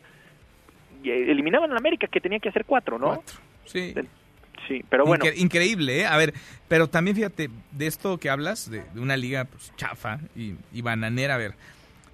eh, 1.02 1.26
eliminaban 1.28 1.72
a 1.72 1.76
América 1.76 2.06
que 2.06 2.20
tenía 2.20 2.38
que 2.38 2.50
hacer 2.50 2.64
cuatro, 2.66 2.98
¿no? 3.00 3.20
Sí 3.64 3.94
sí, 4.68 4.84
pero 4.88 5.04
bueno. 5.04 5.24
increíble, 5.36 6.00
¿eh? 6.00 6.06
A 6.06 6.16
ver, 6.16 6.34
pero 6.68 6.88
también 6.88 7.16
fíjate, 7.16 7.50
de 7.72 7.86
esto 7.86 8.18
que 8.18 8.30
hablas, 8.30 8.70
de, 8.70 8.82
una 8.96 9.16
liga 9.16 9.44
pues, 9.44 9.72
chafa 9.76 10.20
y, 10.34 10.82
bananera, 10.82 11.34
a 11.34 11.38
ver, 11.38 11.54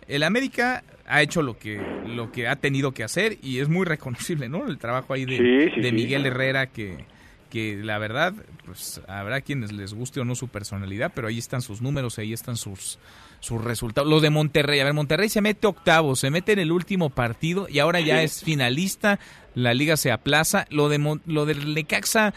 el 0.08 0.22
América 0.22 0.84
ha 1.06 1.22
hecho 1.22 1.42
lo 1.42 1.58
que, 1.58 1.80
lo 2.06 2.32
que 2.32 2.48
ha 2.48 2.56
tenido 2.56 2.92
que 2.92 3.04
hacer 3.04 3.38
y 3.42 3.60
es 3.60 3.68
muy 3.68 3.84
reconocible, 3.86 4.48
¿no? 4.48 4.66
El 4.66 4.78
trabajo 4.78 5.12
ahí 5.14 5.24
de, 5.24 5.72
de 5.76 5.92
Miguel 5.92 6.26
Herrera 6.26 6.66
que, 6.66 7.04
que 7.52 7.76
la 7.76 7.98
verdad, 7.98 8.32
pues 8.64 9.02
habrá 9.06 9.42
quienes 9.42 9.72
les 9.72 9.92
guste 9.92 10.20
o 10.20 10.24
no 10.24 10.34
su 10.34 10.48
personalidad, 10.48 11.12
pero 11.14 11.28
ahí 11.28 11.36
están 11.36 11.60
sus 11.60 11.82
números, 11.82 12.18
ahí 12.18 12.32
están 12.32 12.56
sus, 12.56 12.98
sus 13.42 13.62
resultados. 13.62 14.08
Lo 14.08 14.20
de 14.20 14.30
Monterrey, 14.30 14.78
a 14.78 14.84
ver, 14.84 14.94
Monterrey 14.94 15.28
se 15.28 15.40
mete 15.40 15.66
octavo, 15.66 16.14
se 16.14 16.30
mete 16.30 16.52
en 16.52 16.60
el 16.60 16.70
último 16.70 17.10
partido 17.10 17.66
y 17.68 17.80
ahora 17.80 17.98
ya 17.98 18.22
es 18.22 18.40
finalista, 18.44 19.18
la 19.56 19.74
liga 19.74 19.96
se 19.96 20.12
aplaza. 20.12 20.66
Lo 20.70 20.88
de 20.88 21.18
lo 21.26 21.44
del 21.44 21.74
Necaxa, 21.74 22.32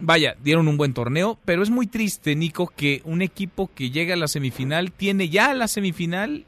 vaya, 0.00 0.36
dieron 0.42 0.66
un 0.66 0.78
buen 0.78 0.94
torneo, 0.94 1.38
pero 1.44 1.62
es 1.62 1.68
muy 1.68 1.86
triste, 1.86 2.34
Nico, 2.34 2.66
que 2.74 3.02
un 3.04 3.20
equipo 3.20 3.70
que 3.74 3.90
llega 3.90 4.14
a 4.14 4.16
la 4.16 4.26
semifinal 4.26 4.90
tiene 4.90 5.28
ya 5.28 5.52
la 5.52 5.68
semifinal 5.68 6.46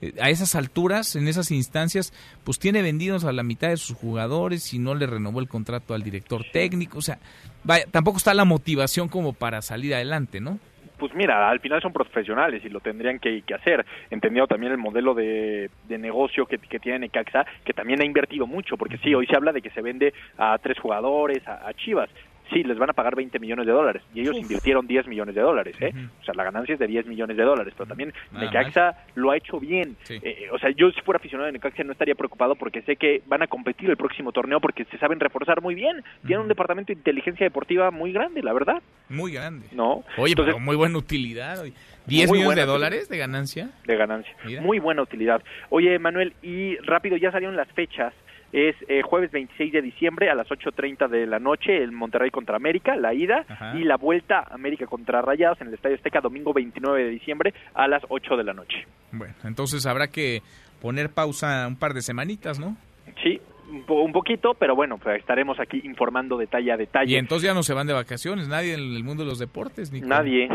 eh, 0.00 0.14
a 0.20 0.30
esas 0.30 0.54
alturas, 0.54 1.16
en 1.16 1.26
esas 1.26 1.50
instancias, 1.50 2.12
pues 2.44 2.60
tiene 2.60 2.82
vendidos 2.82 3.24
a 3.24 3.32
la 3.32 3.42
mitad 3.42 3.70
de 3.70 3.78
sus 3.78 3.96
jugadores 3.96 4.72
y 4.72 4.78
no 4.78 4.94
le 4.94 5.08
renovó 5.08 5.40
el 5.40 5.48
contrato 5.48 5.94
al 5.94 6.04
director 6.04 6.44
técnico. 6.52 6.98
O 6.98 7.02
sea, 7.02 7.18
vaya, 7.64 7.86
tampoco 7.90 8.18
está 8.18 8.32
la 8.32 8.44
motivación 8.44 9.08
como 9.08 9.32
para 9.32 9.60
salir 9.60 9.92
adelante, 9.92 10.40
¿no? 10.40 10.60
Pues 10.98 11.12
mira, 11.14 11.50
al 11.50 11.60
final 11.60 11.82
son 11.82 11.92
profesionales 11.92 12.64
y 12.64 12.68
lo 12.68 12.80
tendrían 12.80 13.18
que, 13.18 13.42
hacer, 13.54 13.84
entendiendo 14.10 14.46
también 14.46 14.72
el 14.72 14.78
modelo 14.78 15.14
de, 15.14 15.70
de 15.88 15.98
negocio 15.98 16.46
que, 16.46 16.58
que 16.58 16.78
tiene 16.78 17.00
Necaxa, 17.00 17.44
que 17.64 17.72
también 17.72 18.00
ha 18.00 18.04
invertido 18.04 18.46
mucho, 18.46 18.76
porque 18.76 18.98
sí, 18.98 19.14
hoy 19.14 19.26
se 19.26 19.36
habla 19.36 19.52
de 19.52 19.60
que 19.60 19.70
se 19.70 19.82
vende 19.82 20.14
a 20.38 20.56
tres 20.58 20.78
jugadores, 20.78 21.42
a 21.46 21.72
Chivas, 21.74 22.08
sí, 22.52 22.62
les 22.62 22.78
van 22.78 22.90
a 22.90 22.92
pagar 22.92 23.16
20 23.16 23.38
millones 23.38 23.66
de 23.66 23.72
dólares 23.72 24.02
y 24.14 24.20
ellos 24.20 24.36
invirtieron 24.36 24.86
10 24.86 25.06
millones 25.08 25.34
de 25.34 25.40
dólares, 25.40 25.76
¿eh? 25.80 25.92
O 26.20 26.24
sea, 26.24 26.34
la 26.34 26.44
ganancia 26.44 26.74
es 26.74 26.78
de 26.78 26.86
10 26.86 27.06
millones 27.06 27.36
de 27.36 27.42
dólares, 27.42 27.74
pero 27.76 27.88
también 27.88 28.12
Nada 28.32 28.44
Necaxa 28.46 28.98
lo 29.14 29.30
ha 29.30 29.36
hecho 29.36 29.58
bien. 29.60 29.96
Eh, 30.08 30.48
o 30.52 30.58
sea, 30.58 30.70
yo 30.70 30.90
si 30.90 31.00
fuera 31.02 31.16
aficionado 31.18 31.46
de 31.46 31.52
Necaxa 31.52 31.84
no 31.84 31.92
estaría 31.92 32.14
preocupado 32.14 32.54
porque 32.54 32.82
sé 32.82 32.96
que 32.96 33.22
van 33.26 33.42
a 33.42 33.46
competir 33.46 33.90
el 33.90 33.96
próximo 33.96 34.32
torneo 34.32 34.60
porque 34.60 34.84
se 34.84 34.98
saben 34.98 35.20
reforzar 35.20 35.62
muy 35.62 35.74
bien. 35.74 36.02
Tienen 36.26 36.42
un 36.42 36.48
departamento 36.48 36.92
de 36.92 36.98
inteligencia 36.98 37.44
deportiva 37.44 37.90
muy 37.90 38.12
grande, 38.12 38.42
la 38.42 38.52
verdad. 38.52 38.82
Muy 39.08 39.32
grande. 39.32 39.66
¿No? 39.72 40.04
Oye, 40.16 40.32
Entonces- 40.32 40.54
pero 40.54 40.58
muy 40.60 40.76
buena 40.76 40.98
utilidad. 40.98 41.60
oye. 41.60 41.72
10 42.06 42.28
Muy 42.28 42.38
millones 42.40 42.56
de 42.58 42.66
dólares 42.66 43.08
de 43.08 43.16
ganancia. 43.16 43.70
de 43.86 43.96
ganancia. 43.96 44.34
Muy 44.60 44.78
buena 44.78 45.00
utilidad. 45.00 45.42
Oye, 45.70 45.98
Manuel, 45.98 46.34
y 46.42 46.76
rápido, 46.78 47.16
ya 47.16 47.32
salieron 47.32 47.56
las 47.56 47.68
fechas. 47.72 48.12
Es 48.56 48.76
eh, 48.86 49.02
jueves 49.02 49.32
26 49.32 49.72
de 49.72 49.82
diciembre 49.82 50.30
a 50.30 50.34
las 50.36 50.46
8.30 50.46 51.08
de 51.08 51.26
la 51.26 51.40
noche, 51.40 51.76
el 51.82 51.90
Monterrey 51.90 52.30
contra 52.30 52.54
América, 52.54 52.94
la 52.94 53.12
ida, 53.12 53.44
Ajá. 53.48 53.76
y 53.76 53.82
la 53.82 53.96
vuelta 53.96 54.46
América 54.48 54.86
contra 54.86 55.20
Rayados 55.22 55.60
en 55.60 55.66
el 55.66 55.74
Estadio 55.74 55.96
Azteca, 55.96 56.20
domingo 56.20 56.52
29 56.52 57.02
de 57.02 57.10
diciembre 57.10 57.52
a 57.74 57.88
las 57.88 58.04
8 58.08 58.36
de 58.36 58.44
la 58.44 58.52
noche. 58.54 58.86
Bueno, 59.10 59.34
entonces 59.42 59.84
habrá 59.86 60.06
que 60.06 60.40
poner 60.80 61.10
pausa 61.10 61.66
un 61.66 61.74
par 61.76 61.94
de 61.94 62.02
semanitas, 62.02 62.60
¿no? 62.60 62.76
Sí, 63.24 63.40
un, 63.72 63.82
po- 63.86 64.02
un 64.02 64.12
poquito, 64.12 64.54
pero 64.54 64.76
bueno, 64.76 64.98
pues 64.98 65.18
estaremos 65.18 65.58
aquí 65.58 65.80
informando 65.82 66.36
detalle 66.38 66.70
a 66.70 66.76
detalle. 66.76 67.10
Y 67.12 67.16
entonces 67.16 67.48
ya 67.48 67.54
no 67.54 67.64
se 67.64 67.74
van 67.74 67.88
de 67.88 67.92
vacaciones, 67.92 68.46
nadie 68.46 68.74
en 68.74 68.80
el 68.94 69.02
mundo 69.02 69.24
de 69.24 69.30
los 69.30 69.40
deportes, 69.40 69.90
Nico. 69.90 70.06
Nadie, 70.06 70.48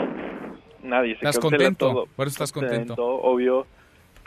nadie. 0.83 1.13
Se 1.15 1.25
¿Estás 1.25 1.39
contento? 1.39 1.87
todo. 1.89 2.05
Por 2.15 2.27
eso 2.27 2.35
estás 2.35 2.51
contento. 2.53 2.95
Obvio. 2.97 3.67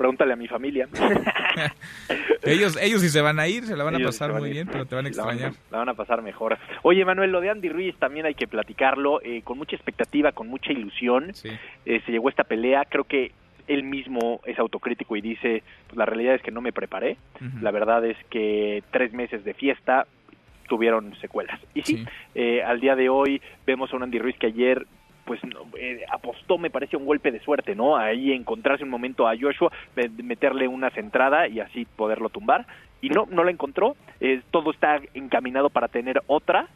Pregúntale 0.03 0.33
a 0.33 0.37
mi 0.37 0.49
familia. 0.49 0.89
Ellos, 2.43 2.77
ellos 2.81 3.01
sí 3.03 3.09
se 3.09 3.21
van 3.21 3.39
a 3.39 3.47
ir, 3.47 3.67
se 3.67 3.77
la 3.77 3.85
van 3.85 3.95
a 3.95 3.99
pasar 4.01 4.33
muy 4.33 4.51
a 4.51 4.53
bien, 4.53 4.67
pero 4.67 4.85
te 4.85 4.97
van 4.97 5.05
a 5.05 5.09
extrañar. 5.09 5.53
la 5.71 5.79
van 5.79 5.89
a 5.91 5.95
pasar 5.95 6.23
mejor. 6.23 6.59
Oye, 6.83 7.05
Manuel, 7.05 7.31
lo 7.31 7.41
de 7.41 7.51
Andy 7.51 7.69
Ruiz 7.69 7.95
también 8.01 8.27
hay 8.27 8.35
que 8.35 8.49
platicarlo, 8.49 9.23
eh, 9.23 9.43
con 9.45 9.59
mucha 9.59 9.77
expectativa, 9.77 10.33
con 10.33 10.49
mucha 10.49 10.73
ilusión. 10.73 11.31
Eh, 11.85 12.03
se 12.05 12.11
llegó 12.11 12.29
esta 12.29 12.43
pelea, 12.43 12.85
creo 12.89 13.05
que 13.05 13.31
él 13.69 13.85
mismo 13.85 14.41
es 14.45 14.59
autocrítico 14.59 15.17
y 15.17 15.21
dice, 15.21 15.63
pues 15.87 15.97
la 15.97 16.05
realidad 16.05 16.35
es 16.35 16.43
que 16.43 16.51
no 16.51 16.61
me 16.61 16.73
preparé, 16.73 17.17
la 17.61 17.71
verdad 17.71 18.05
es 18.05 18.17
que 18.29 18.83
tres 18.91 19.13
meses 19.13 19.45
de 19.45 19.55
fiesta 19.55 20.09
tuvieron 20.69 21.15
secuelas. 21.21 21.61
Y 21.75 21.83
sí, 21.83 22.05
eh, 22.35 22.63
al 22.65 22.81
día 22.81 22.97
de 22.97 23.09
hoy 23.09 23.41
vemos 23.67 23.93
a 23.93 23.97
un 23.97 24.03
Andy 24.03 24.19
Ruiz 24.19 24.37
que 24.37 24.49
ayer 24.49 24.85
pues 25.25 25.41
eh, 25.79 26.01
apostó, 26.11 26.59
me 26.59 26.71
parece, 26.71 26.97
un 26.97 27.07
golpe 27.07 27.31
de 27.31 27.41
suerte, 27.41 27.75
¿no? 27.75 27.97
Ahí 27.97 28.33
encontrarse 28.33 28.85
un 28.85 28.91
momento 28.91 29.29
a 29.29 29.35
Joshua, 29.41 29.71
me- 29.97 30.09
meterle 30.23 30.67
una 30.69 30.91
centrada 30.91 31.49
y 31.49 31.61
así 31.61 31.85
poderlo 31.85 32.29
tumbar. 32.29 32.67
Y 33.01 33.09
no, 33.09 33.27
no 33.31 33.43
la 33.45 33.51
encontró. 33.51 33.97
Eh, 34.21 34.43
todo 34.51 34.71
está 34.71 35.01
encaminado 35.15 35.71
para 35.71 35.89
tener 35.89 36.23
otra, 36.29 36.69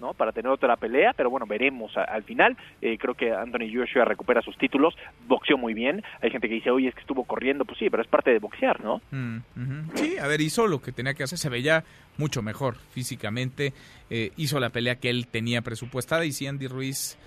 ¿no? 0.00 0.14
Para 0.14 0.32
tener 0.32 0.50
otra 0.50 0.76
pelea, 0.76 1.12
pero 1.16 1.28
bueno, 1.28 1.44
veremos 1.46 1.94
al 1.96 2.22
final. 2.22 2.56
Eh, 2.80 2.96
creo 2.98 3.14
que 3.14 3.32
Anthony 3.32 3.68
Joshua 3.74 4.04
recupera 4.04 4.40
sus 4.42 4.56
títulos, 4.56 4.94
boxeó 5.26 5.58
muy 5.58 5.74
bien. 5.74 6.02
Hay 6.22 6.30
gente 6.30 6.48
que 6.48 6.54
dice, 6.54 6.70
oye, 6.70 6.88
es 6.88 6.94
que 6.94 7.00
estuvo 7.00 7.24
corriendo. 7.24 7.64
Pues 7.64 7.78
sí, 7.78 7.90
pero 7.90 8.02
es 8.02 8.08
parte 8.08 8.30
de 8.30 8.38
boxear, 8.38 8.82
¿no? 8.82 9.02
Mm. 9.10 9.38
Sí, 9.94 10.16
a 10.18 10.26
ver, 10.28 10.40
hizo 10.40 10.66
lo 10.68 10.80
que 10.80 10.92
tenía 10.92 11.14
que 11.14 11.24
hacer, 11.24 11.36
se 11.38 11.48
veía 11.48 11.84
mucho 12.16 12.42
mejor 12.42 12.76
físicamente, 12.76 13.72
eh, 14.10 14.30
hizo 14.36 14.58
la 14.60 14.70
pelea 14.70 14.96
que 14.96 15.10
él 15.10 15.26
tenía 15.26 15.62
presupuestada 15.62 16.24
y 16.24 16.32
si 16.32 16.46
Andy 16.46 16.66
Ruiz, 16.68 17.18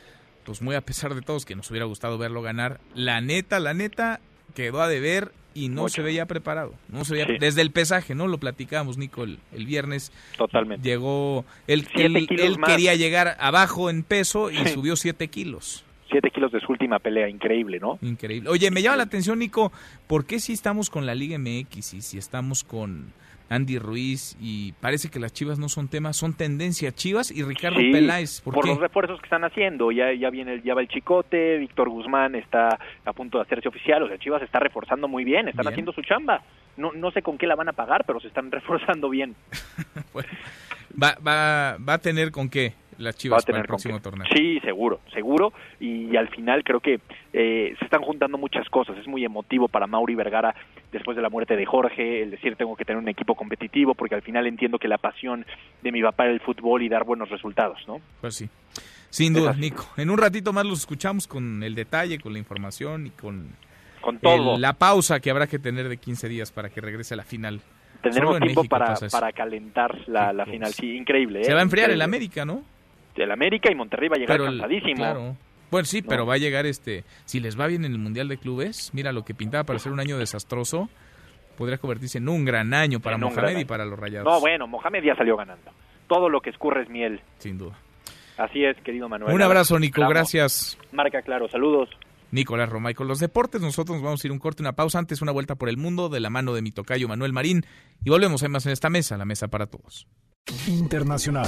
pues 0.46 0.62
muy 0.62 0.76
a 0.76 0.82
pesar 0.82 1.16
de 1.16 1.22
todos 1.22 1.46
que 1.46 1.56
nos 1.56 1.70
hubiera 1.70 1.86
gustado 1.86 2.18
verlo 2.18 2.42
ganar, 2.42 2.80
la 2.96 3.22
neta, 3.22 3.60
la 3.60 3.74
neta, 3.74 4.20
quedó 4.56 4.82
a 4.82 4.88
deber 4.88 5.32
y 5.54 5.68
no 5.70 5.84
Mucho. 5.84 5.96
se 5.96 6.02
veía 6.02 6.26
preparado, 6.26 6.74
no 6.90 7.04
se 7.06 7.14
veía, 7.14 7.26
Sí. 7.28 7.34
desde 7.40 7.62
el 7.62 7.72
pesaje, 7.72 8.16
¿no? 8.16 8.28
Lo 8.28 8.38
platicábamos, 8.38 8.98
Nico, 8.98 9.24
el, 9.24 9.40
el 9.54 9.66
viernes. 9.66 10.12
Totalmente. 10.38 10.88
Llegó, 10.88 11.46
él, 11.68 11.86
él, 11.96 12.28
quería 12.66 12.96
llegar 12.96 13.36
abajo 13.40 13.90
en 13.90 14.04
peso 14.04 14.50
y 14.50 14.58
Sí. 14.58 14.70
subió 14.74 14.96
7 14.96 15.28
kilos. 15.28 15.84
Siete 16.10 16.30
kilos 16.32 16.52
de 16.52 16.60
su 16.60 16.72
última 16.74 17.00
pelea, 17.00 17.30
increíble, 17.30 17.80
¿no? 17.80 17.98
Increíble. 18.02 18.50
Oye, 18.50 18.70
me 18.72 18.82
llama 18.82 18.98
la 18.98 19.04
atención, 19.04 19.40
Nico, 19.40 19.72
¿por 20.08 20.26
qué 20.26 20.40
si 20.42 20.52
estamos 20.54 20.90
con 20.90 21.06
la 21.06 21.16
Liga 21.16 21.38
MX 21.38 21.94
y 21.94 22.02
si 22.02 22.18
estamos 22.18 22.64
con 22.66 23.14
Andy 23.52 23.80
Ruiz 23.80 24.38
y 24.40 24.72
parece 24.80 25.10
que 25.10 25.20
las 25.20 25.34
Chivas 25.34 25.60
no 25.60 25.68
son 25.68 25.90
temas, 25.90 26.16
son 26.16 26.34
tendencia 26.34 26.94
Chivas 26.94 27.32
y 27.32 27.44
Ricardo 27.44 27.80
Sí, 27.80 27.92
Peláez? 27.92 28.40
¿Por, 28.42 28.54
por 28.54 28.66
los 28.66 28.80
refuerzos 28.80 29.20
que 29.20 29.26
están 29.26 29.44
haciendo. 29.44 29.92
Ya, 29.92 30.14
ya 30.14 30.30
viene 30.30 30.54
el, 30.54 30.64
ya 30.64 30.74
va 30.74 30.80
el 30.82 30.88
Chicote, 30.88 31.58
Víctor 31.58 31.90
Guzmán 31.90 32.36
está 32.36 32.80
a 33.04 33.14
punto 33.14 33.38
de 33.38 33.44
hacerse 33.44 33.68
oficial. 33.68 34.04
O 34.04 34.08
sea, 34.08 34.18
Chivas 34.18 34.42
está 34.42 34.60
reforzando 34.60 35.10
muy 35.10 35.26
bien, 35.26 35.50
están 35.50 35.64
Bien. 35.64 35.74
haciendo 35.74 35.92
su 35.92 36.02
chamba. 36.02 36.42
No, 36.78 36.94
no 36.94 37.12
sé 37.12 37.22
con 37.22 37.38
qué 37.38 37.46
la 37.46 37.56
van 37.56 37.68
a 37.68 37.74
pagar, 37.74 38.06
pero 38.08 38.22
se 38.22 38.28
están 38.30 38.50
reforzando 38.52 39.10
bien. 39.10 39.36
Va, 41.02 41.16
va, 41.26 41.78
va 41.78 41.94
a 41.94 41.98
tener 42.00 42.32
con 42.32 42.50
qué 42.50 42.74
las 42.98 43.16
Chivas 43.16 43.38
Va 43.38 43.42
a 43.42 43.46
tener 43.46 43.62
para 43.62 43.64
el 43.64 43.68
próximo 43.68 44.00
torneo. 44.02 44.28
Sí, 44.36 44.60
seguro, 44.62 45.00
seguro. 45.14 45.54
Y, 45.80 46.16
al 46.16 46.30
final 46.30 46.64
creo 46.64 46.80
que 46.80 47.00
eh, 47.34 47.76
se 47.80 47.86
están 47.86 48.02
juntando 48.02 48.38
muchas 48.38 48.68
cosas. 48.70 48.98
Es 48.98 49.08
muy 49.08 49.24
emotivo 49.26 49.68
para 49.68 49.88
Mauri 49.88 50.16
Vergara 50.16 50.54
después 50.92 51.16
de 51.16 51.24
la 51.24 51.30
muerte 51.30 51.56
de 51.56 51.66
Jorge, 51.66 52.22
el 52.24 52.32
decir 52.32 52.56
tengo 52.56 52.76
que 52.76 52.84
tener 52.86 53.02
un 53.02 53.08
equipo 53.10 53.36
competitivo, 53.36 53.94
porque 53.96 54.16
al 54.16 54.22
final 54.22 54.46
entiendo 54.46 54.78
que 54.78 54.88
la 54.90 54.98
pasión 54.98 55.46
de 55.82 55.92
mi 55.92 56.02
papá 56.02 56.26
era 56.26 56.34
el 56.34 56.42
fútbol 56.42 56.82
y 56.84 56.90
dar 56.90 57.06
buenos 57.06 57.30
resultados, 57.30 57.80
¿no? 57.88 58.02
Pues 58.20 58.36
sí. 58.36 58.50
Sin 59.10 59.34
duda, 59.34 59.54
Nico. 59.54 59.88
En 59.98 60.10
un 60.10 60.18
ratito 60.18 60.54
más 60.54 60.66
los 60.66 60.80
escuchamos 60.80 61.28
con 61.28 61.64
el 61.64 61.76
detalle, 61.76 62.20
con 62.20 62.34
la 62.34 62.40
información 62.40 63.08
y 63.08 63.10
con, 63.12 63.50
Con 64.02 64.20
todo. 64.20 64.56
el- 64.56 64.62
la 64.62 64.74
pausa 64.74 65.20
que 65.20 65.30
habrá 65.32 65.48
que 65.48 65.60
tener 65.60 65.90
de 65.90 65.98
15 65.98 66.30
días 66.30 66.52
para 66.52 66.70
que 66.70 66.80
regrese 66.82 67.14
a 67.14 67.18
la 67.18 67.24
final. 67.24 67.60
Tendremos 68.02 68.40
tiempo 68.40 68.62
México 68.64 68.64
para, 68.70 68.96
para 69.12 69.32
calentar 69.32 69.96
la, 70.08 70.34
la 70.34 70.46
final. 70.46 70.74
Sí, 70.74 70.96
increíble. 70.96 71.42
¿eh? 71.42 71.44
Se 71.46 71.54
va 71.54 71.60
a 71.60 71.64
enfriar 71.64 71.90
el 71.92 71.98
Increíble. 71.98 72.18
América, 72.18 72.46
¿no? 72.46 72.64
El 73.16 73.32
América 73.32 73.72
y 73.72 73.76
Monterrey 73.76 74.10
va 74.10 74.16
a 74.16 74.20
llegar 74.20 74.38
Pero 74.38 74.50
el- 74.50 74.60
cansadísimo. 74.60 74.96
claro. 74.96 75.36
Bueno, 75.70 75.86
sí, 75.86 76.02
No. 76.02 76.08
pero 76.10 76.26
va 76.26 76.34
a 76.34 76.38
llegar 76.38 76.66
este. 76.66 77.04
Si 77.26 77.40
les 77.40 77.58
va 77.60 77.68
bien 77.68 77.86
en 77.86 77.94
el 77.94 77.98
Mundial 77.98 78.28
de 78.28 78.38
Clubes, 78.38 78.90
mira 78.94 79.12
lo 79.12 79.24
que 79.24 79.34
pintaba 79.34 79.64
para 79.64 79.80
ser 79.80 79.92
un 79.94 80.00
año 80.02 80.18
desastroso, 80.18 80.90
podría 81.58 81.78
convertirse 81.78 82.18
en 82.18 82.28
un 82.28 82.44
gran 82.44 82.74
año 82.74 83.00
para 83.00 83.16
En 83.16 83.22
Mohamed 83.22 83.58
y 83.60 83.66
para 83.66 83.86
los 83.86 83.98
Rayados. 83.98 84.26
No, 84.32 84.40
bueno, 84.42 84.68
Mohamed 84.68 85.04
ya 85.04 85.16
salió 85.16 85.38
ganando. 85.38 85.72
Todo 86.08 86.28
lo 86.28 86.42
que 86.42 86.50
escurre 86.50 86.84
es 86.84 86.90
miel. 86.90 87.22
Sin 87.38 87.58
duda. 87.58 87.78
Así 88.38 88.64
es, 88.66 88.76
querido 88.84 89.08
Manuel. 89.08 89.34
Un 89.34 89.42
abrazo, 89.42 89.78
Nico. 89.80 90.02
Gracias. 90.10 90.78
Marca 90.92 91.22
claro, 91.22 91.48
saludos. 91.48 91.90
Nicolás 92.32 92.70
Romay 92.70 92.94
con 92.94 93.08
los 93.08 93.20
deportes. 93.20 93.62
Nosotros 93.62 93.96
nos 93.98 94.04
vamos 94.04 94.24
a 94.24 94.28
ir 94.28 94.32
un 94.32 94.40
corte, 94.40 94.64
una 94.64 94.74
pausa. 94.74 95.00
Antes, 95.00 95.22
una 95.22 95.32
vuelta 95.32 95.56
por 95.56 95.70
el 95.70 95.78
mundo 95.78 96.10
de 96.10 96.20
la 96.22 96.30
mano 96.30 96.54
de 96.54 96.62
mi 96.62 96.72
tocayo 96.72 97.08
Manuel 97.08 97.34
Marín. 97.34 97.66
Y 98.04 98.10
volvemos. 98.10 98.42
Hay 98.44 98.50
más 98.50 98.66
en 98.66 98.72
esta 98.72 98.90
mesa, 98.90 99.16
la 99.18 99.26
mesa 99.26 99.48
para 99.50 99.68
todos. 99.68 100.08
Internacional. 100.68 101.48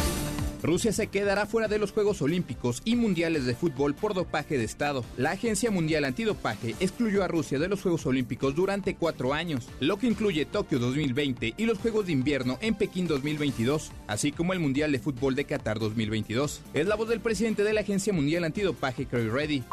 Rusia 0.64 0.94
se 0.94 1.08
quedará 1.08 1.46
fuera 1.46 1.68
de 1.68 1.78
los 1.78 1.92
Juegos 1.92 2.22
Olímpicos 2.22 2.82
y 2.86 2.96
Mundiales 2.96 3.46
de 3.46 3.54
Fútbol 3.54 3.94
por 3.96 4.14
dopaje 4.14 4.58
de 4.58 4.64
Estado. 4.64 5.04
La 5.18 5.32
Agencia 5.32 5.72
Mundial 5.72 6.06
Antidopaje 6.06 6.74
excluyó 6.80 7.22
a 7.22 7.28
Rusia 7.28 7.60
de 7.60 7.68
los 7.68 7.82
Juegos 7.82 8.06
Olímpicos 8.06 8.56
durante 8.56 8.96
cuatro 8.96 9.34
años, 9.34 9.68
lo 9.82 9.98
que 9.98 10.08
incluye 10.08 10.46
Tokio 10.46 10.80
2020 10.80 11.56
y 11.58 11.66
los 11.66 11.80
Juegos 11.80 12.06
de 12.06 12.14
Invierno 12.14 12.58
en 12.62 12.76
Pekín 12.76 13.08
2022, 13.08 13.92
así 14.08 14.32
como 14.32 14.54
el 14.54 14.60
Mundial 14.60 14.94
de 14.94 15.00
Fútbol 15.00 15.36
de 15.36 15.44
Qatar 15.44 15.80
2022. 15.80 16.62
Es 16.74 16.88
la 16.88 16.96
voz 16.96 17.10
del 17.10 17.20
presidente 17.20 17.66
de 17.66 17.74
la 17.74 17.82
Agencia 17.82 18.14
Mundial 18.14 18.46
Antidopaje, 18.46 19.06
Craig 19.06 19.30
Reddy. 19.30 19.64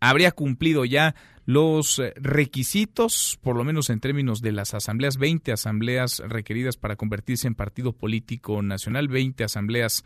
habría 0.00 0.30
cumplido 0.32 0.84
ya 0.84 1.14
los 1.50 1.98
eh, 1.98 2.12
requisitos, 2.16 3.36
por 3.42 3.56
lo 3.56 3.64
menos 3.64 3.90
en 3.90 3.98
términos 3.98 4.40
de 4.40 4.52
las 4.52 4.72
asambleas, 4.72 5.16
20 5.16 5.50
asambleas 5.50 6.22
requeridas 6.24 6.76
para 6.76 6.94
convertirse 6.94 7.48
en 7.48 7.56
partido 7.56 7.92
político 7.92 8.62
nacional, 8.62 9.08
20 9.08 9.42
asambleas 9.42 10.04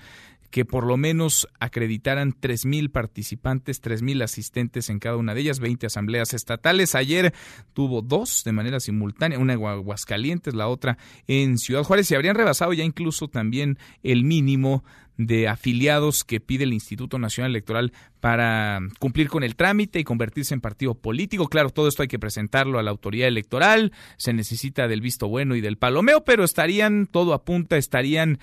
que 0.50 0.64
por 0.64 0.86
lo 0.86 0.96
menos 0.96 1.48
acreditaran 1.58 2.32
3.000 2.32 2.90
participantes, 2.92 3.82
3.000 3.82 4.22
asistentes 4.22 4.88
en 4.88 5.00
cada 5.00 5.16
una 5.16 5.34
de 5.34 5.40
ellas, 5.40 5.58
20 5.58 5.86
asambleas 5.86 6.32
estatales. 6.32 6.94
Ayer 6.94 7.34
tuvo 7.72 8.02
dos 8.02 8.42
de 8.44 8.52
manera 8.52 8.78
simultánea, 8.78 9.38
una 9.38 9.54
en 9.54 9.64
Aguascalientes, 9.66 10.54
la 10.54 10.68
otra 10.68 10.96
en 11.26 11.58
Ciudad 11.58 11.82
Juárez, 11.82 12.10
y 12.10 12.14
habrían 12.14 12.36
rebasado 12.36 12.72
ya 12.72 12.84
incluso 12.84 13.26
también 13.26 13.78
el 14.04 14.22
mínimo 14.22 14.84
de 15.16 15.48
afiliados 15.48 16.24
que 16.24 16.40
pide 16.40 16.64
el 16.64 16.72
Instituto 16.72 17.18
Nacional 17.18 17.52
Electoral 17.52 17.92
para 18.20 18.80
cumplir 18.98 19.28
con 19.28 19.42
el 19.44 19.54
trámite 19.54 19.98
y 19.98 20.04
convertirse 20.04 20.54
en 20.54 20.60
partido 20.60 20.94
político. 20.94 21.48
Claro, 21.48 21.70
todo 21.70 21.88
esto 21.88 22.02
hay 22.02 22.08
que 22.08 22.18
presentarlo 22.18 22.78
a 22.78 22.82
la 22.82 22.90
autoridad 22.90 23.28
electoral, 23.28 23.92
se 24.16 24.32
necesita 24.32 24.88
del 24.88 25.00
visto 25.00 25.28
bueno 25.28 25.56
y 25.56 25.60
del 25.60 25.76
palomeo, 25.76 26.24
pero 26.24 26.44
estarían, 26.44 27.06
todo 27.06 27.34
apunta, 27.34 27.76
estarían 27.76 28.38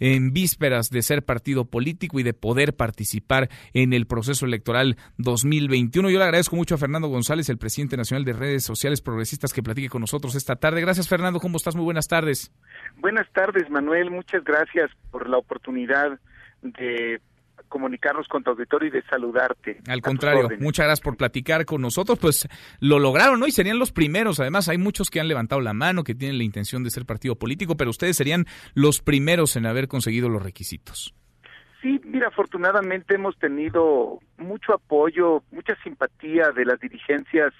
en 0.00 0.32
vísperas 0.32 0.90
de 0.90 1.02
ser 1.02 1.24
partido 1.24 1.64
político 1.64 2.18
y 2.18 2.22
de 2.22 2.34
poder 2.34 2.74
participar 2.74 3.48
en 3.72 3.92
el 3.92 4.06
proceso 4.06 4.46
electoral 4.46 4.96
2021. 5.18 6.10
Yo 6.10 6.18
le 6.18 6.24
agradezco 6.24 6.56
mucho 6.56 6.74
a 6.74 6.78
Fernando 6.78 7.08
González, 7.08 7.48
el 7.48 7.58
presidente 7.58 7.96
nacional 7.96 8.24
de 8.24 8.32
redes 8.32 8.64
sociales 8.64 9.00
progresistas, 9.00 9.52
que 9.52 9.62
platique 9.62 9.88
con 9.88 10.00
nosotros 10.00 10.34
esta 10.34 10.56
tarde. 10.56 10.80
Gracias, 10.80 11.08
Fernando. 11.08 11.40
¿Cómo 11.40 11.56
estás? 11.56 11.76
Muy 11.76 11.84
buenas 11.84 12.08
tardes. 12.08 12.52
Buenas 12.98 13.30
tardes, 13.32 13.68
Manuel. 13.70 14.10
Muchas 14.10 14.44
gracias 14.44 14.90
por 15.10 15.28
la 15.28 15.38
oportunidad 15.38 16.18
de 16.62 17.20
comunicarnos 17.68 18.28
con 18.28 18.42
tu 18.42 18.50
auditorio 18.50 18.88
y 18.88 18.92
de 18.92 19.02
saludarte. 19.02 19.80
Al 19.88 20.00
contrario, 20.00 20.48
muchas 20.60 20.86
gracias 20.86 21.00
por 21.00 21.16
platicar 21.16 21.64
con 21.64 21.82
nosotros. 21.82 22.18
Pues 22.18 22.48
lo 22.80 22.98
lograron, 22.98 23.40
¿no? 23.40 23.46
Y 23.46 23.50
serían 23.50 23.78
los 23.78 23.92
primeros. 23.92 24.40
Además, 24.40 24.68
hay 24.68 24.78
muchos 24.78 25.10
que 25.10 25.20
han 25.20 25.28
levantado 25.28 25.60
la 25.60 25.72
mano, 25.72 26.04
que 26.04 26.14
tienen 26.14 26.38
la 26.38 26.44
intención 26.44 26.84
de 26.84 26.90
ser 26.90 27.06
partido 27.06 27.36
político, 27.36 27.76
pero 27.76 27.90
ustedes 27.90 28.16
serían 28.16 28.46
los 28.74 29.00
primeros 29.00 29.56
en 29.56 29.66
haber 29.66 29.88
conseguido 29.88 30.28
los 30.28 30.42
requisitos. 30.42 31.14
Sí, 31.82 32.00
mira, 32.04 32.28
afortunadamente 32.28 33.14
hemos 33.14 33.38
tenido 33.38 34.18
mucho 34.38 34.74
apoyo, 34.74 35.42
mucha 35.52 35.76
simpatía 35.82 36.50
de 36.50 36.64
las 36.64 36.80
dirigencias 36.80 37.52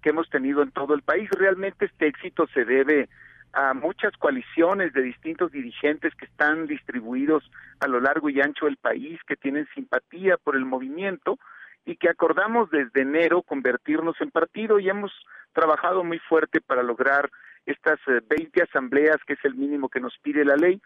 que 0.00 0.10
hemos 0.10 0.28
tenido 0.30 0.62
en 0.62 0.70
todo 0.70 0.94
el 0.94 1.02
país. 1.02 1.28
Realmente 1.30 1.86
este 1.86 2.06
éxito 2.06 2.46
se 2.54 2.64
debe 2.64 3.08
a 3.54 3.74
muchas 3.74 4.12
coaliciones 4.16 4.92
de 4.92 5.02
distintos 5.02 5.52
dirigentes 5.52 6.14
que 6.14 6.26
están 6.26 6.66
distribuidos 6.66 7.50
a 7.80 7.86
lo 7.86 8.00
largo 8.00 8.28
y 8.28 8.40
ancho 8.40 8.66
del 8.66 8.76
país, 8.76 9.20
que 9.26 9.36
tienen 9.36 9.68
simpatía 9.74 10.36
por 10.36 10.56
el 10.56 10.64
movimiento 10.64 11.38
y 11.86 11.96
que 11.96 12.08
acordamos 12.08 12.70
desde 12.70 13.02
enero 13.02 13.42
convertirnos 13.42 14.20
en 14.20 14.30
partido 14.30 14.78
y 14.78 14.88
hemos 14.88 15.12
trabajado 15.52 16.02
muy 16.02 16.18
fuerte 16.18 16.60
para 16.60 16.82
lograr 16.82 17.30
estas 17.66 17.98
eh, 18.08 18.20
20 18.28 18.62
asambleas, 18.62 19.18
que 19.26 19.34
es 19.34 19.44
el 19.44 19.54
mínimo 19.54 19.88
que 19.88 20.00
nos 20.00 20.16
pide 20.18 20.44
la 20.44 20.56
ley, 20.56 20.80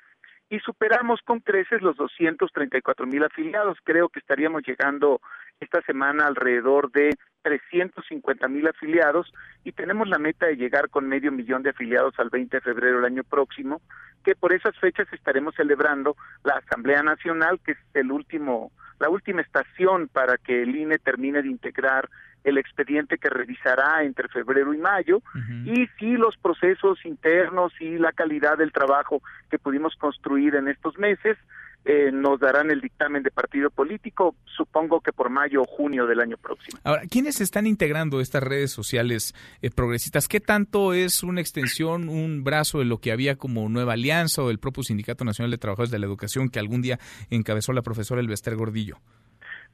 y 0.51 0.61
superamos 0.61 1.21
con 1.23 1.41
creces 1.41 1.83
los 1.83 1.97
234 1.97 3.07
mil 3.07 3.23
afiliados. 3.25 3.79
Creo 3.85 4.09
que 4.09 4.21
estaríamos 4.21 4.63
llegando 4.67 5.21
esta 5.61 5.83
semana 5.83 6.27
alrededor 6.27 6.91
de 6.93 7.17
350 7.43 8.49
mil 8.49 8.67
afiliados 8.67 9.33
y 9.65 9.73
tenemos 9.73 10.09
la 10.09 10.19
meta 10.19 10.47
de 10.47 10.57
llegar 10.57 10.89
con 10.89 11.09
medio 11.09 11.33
millón 11.33 11.63
de 11.63 11.71
afiliados 11.71 12.15
al 12.19 12.31
20 12.31 12.57
de 12.57 12.61
febrero 12.61 12.97
del 12.97 13.07
año 13.07 13.25
próximo, 13.25 13.81
que 14.25 14.35
por 14.35 14.53
esas 14.53 14.77
fechas 14.79 15.07
estaremos 15.13 15.55
celebrando 15.55 16.17
la 16.45 16.55
Asamblea 16.55 17.03
Nacional, 17.03 17.61
que 17.65 17.73
es 17.73 17.79
el 17.95 18.11
último, 18.11 18.73
la 18.99 19.09
última 19.09 19.43
estación 19.43 20.09
para 20.09 20.39
que 20.39 20.63
el 20.63 20.75
INE 20.77 20.99
termine 20.99 21.43
de 21.43 21.49
integrar 21.49 22.09
el 22.49 22.59
expediente 22.59 23.19
que 23.19 23.29
revisará 23.29 24.03
entre 24.03 24.29
febrero 24.29 24.75
y 24.75 24.79
mayo 24.79 25.23
y 25.65 25.87
si 25.99 26.13
los 26.17 26.37
procesos 26.37 27.05
internos 27.05 27.73
y 27.81 27.99
la 27.99 28.13
calidad 28.13 28.59
del 28.59 28.73
trabajo 28.73 29.23
que 29.51 29.59
pudimos 29.59 29.95
construir 29.97 30.55
en 30.55 30.69
estos 30.69 30.99
meses 30.99 31.37
eh, 31.85 32.11
nos 32.13 32.39
darán 32.39 32.71
el 32.71 32.83
dictamen 32.83 33.23
de 33.23 33.31
partido 33.31 33.71
político, 33.71 34.35
supongo 34.45 35.01
que 35.01 35.13
por 35.13 35.31
mayo 35.31 35.63
o 35.63 35.65
junio 35.65 36.07
del 36.07 36.21
año 36.21 36.37
próximo. 36.37 36.79
Ahora, 36.85 37.03
¿quiénes 37.09 37.41
están 37.41 37.67
integrando 37.67 38.21
estas 38.21 38.43
redes 38.43 38.73
sociales 38.73 39.35
eh, 39.63 39.71
progresistas? 39.71 40.29
¿Qué 40.29 40.41
tanto 40.41 40.93
es 40.93 41.23
una 41.23 41.41
extensión, 41.41 42.11
un 42.11 42.45
brazo 42.45 42.81
de 42.81 42.85
lo 42.85 42.99
que 42.99 43.11
había 43.11 43.37
como 43.37 43.69
Nueva 43.71 43.95
Alianza 43.95 44.43
o 44.43 44.51
el 44.51 44.59
propio 44.59 44.83
Sindicato 44.83 45.25
Nacional 45.25 45.51
de 45.51 45.57
Trabajadores 45.57 45.91
de 45.91 45.99
la 45.99 46.07
Educación 46.07 46.51
que 46.51 46.59
algún 46.59 46.83
día 46.83 46.99
encabezó 47.31 47.73
la 47.73 47.81
profesora 47.81 48.21
Elvester 48.21 48.55
Gordillo? 48.55 48.99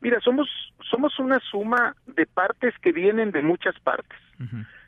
Mira, 0.01 0.20
somos 0.20 0.49
somos 0.90 1.18
una 1.18 1.40
suma 1.40 1.97
de 2.07 2.26
partes 2.26 2.74
que 2.80 2.92
vienen 2.92 3.30
de 3.30 3.42
muchas 3.42 3.78
partes. 3.80 4.18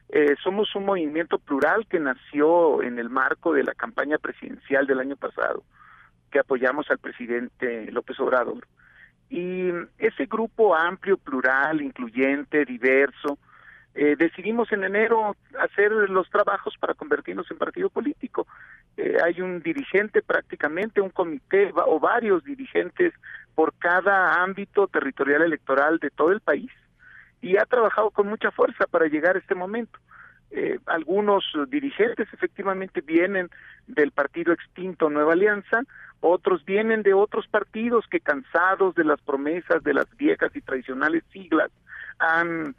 Eh, 0.08 0.36
somos 0.42 0.74
un 0.76 0.84
movimiento 0.84 1.38
plural 1.38 1.86
que 1.88 1.98
nació 1.98 2.82
en 2.82 2.98
el 2.98 3.10
marco 3.10 3.52
de 3.52 3.64
la 3.64 3.74
campaña 3.74 4.18
presidencial 4.18 4.86
del 4.86 5.00
año 5.00 5.16
pasado, 5.16 5.64
que 6.30 6.38
apoyamos 6.38 6.90
al 6.90 6.98
presidente 6.98 7.90
López 7.90 8.18
Obrador. 8.20 8.66
Y 9.28 9.70
ese 9.98 10.26
grupo 10.26 10.76
amplio, 10.76 11.16
plural, 11.16 11.80
incluyente, 11.80 12.64
diverso, 12.64 13.38
eh, 13.94 14.14
decidimos 14.16 14.70
en 14.72 14.84
enero 14.84 15.34
hacer 15.58 15.90
los 15.90 16.28
trabajos 16.30 16.74
para 16.78 16.94
convertirnos 16.94 17.50
en 17.50 17.56
partido 17.56 17.88
político. 17.88 18.46
Eh, 18.96 19.16
hay 19.24 19.40
un 19.40 19.60
dirigente 19.60 20.22
prácticamente, 20.22 21.00
un 21.00 21.10
comité 21.10 21.72
o 21.74 21.98
varios 21.98 22.44
dirigentes 22.44 23.14
por 23.56 23.72
cada 23.78 24.42
ámbito 24.42 24.86
territorial 24.86 25.42
electoral 25.42 25.98
de 25.98 26.10
todo 26.10 26.30
el 26.30 26.40
país 26.40 26.70
y 27.40 27.56
ha 27.56 27.64
trabajado 27.64 28.10
con 28.10 28.28
mucha 28.28 28.50
fuerza 28.50 28.86
para 28.86 29.06
llegar 29.06 29.34
a 29.34 29.38
este 29.38 29.54
momento. 29.54 29.98
Eh, 30.50 30.78
algunos 30.86 31.42
dirigentes 31.68 32.28
efectivamente 32.32 33.00
vienen 33.00 33.48
del 33.86 34.12
partido 34.12 34.52
extinto 34.52 35.08
Nueva 35.08 35.32
Alianza, 35.32 35.80
otros 36.20 36.64
vienen 36.66 37.02
de 37.02 37.14
otros 37.14 37.48
partidos 37.48 38.06
que 38.08 38.20
cansados 38.20 38.94
de 38.94 39.04
las 39.04 39.20
promesas 39.22 39.82
de 39.82 39.94
las 39.94 40.06
viejas 40.16 40.54
y 40.54 40.60
tradicionales 40.60 41.24
siglas 41.32 41.70
han, 42.18 42.76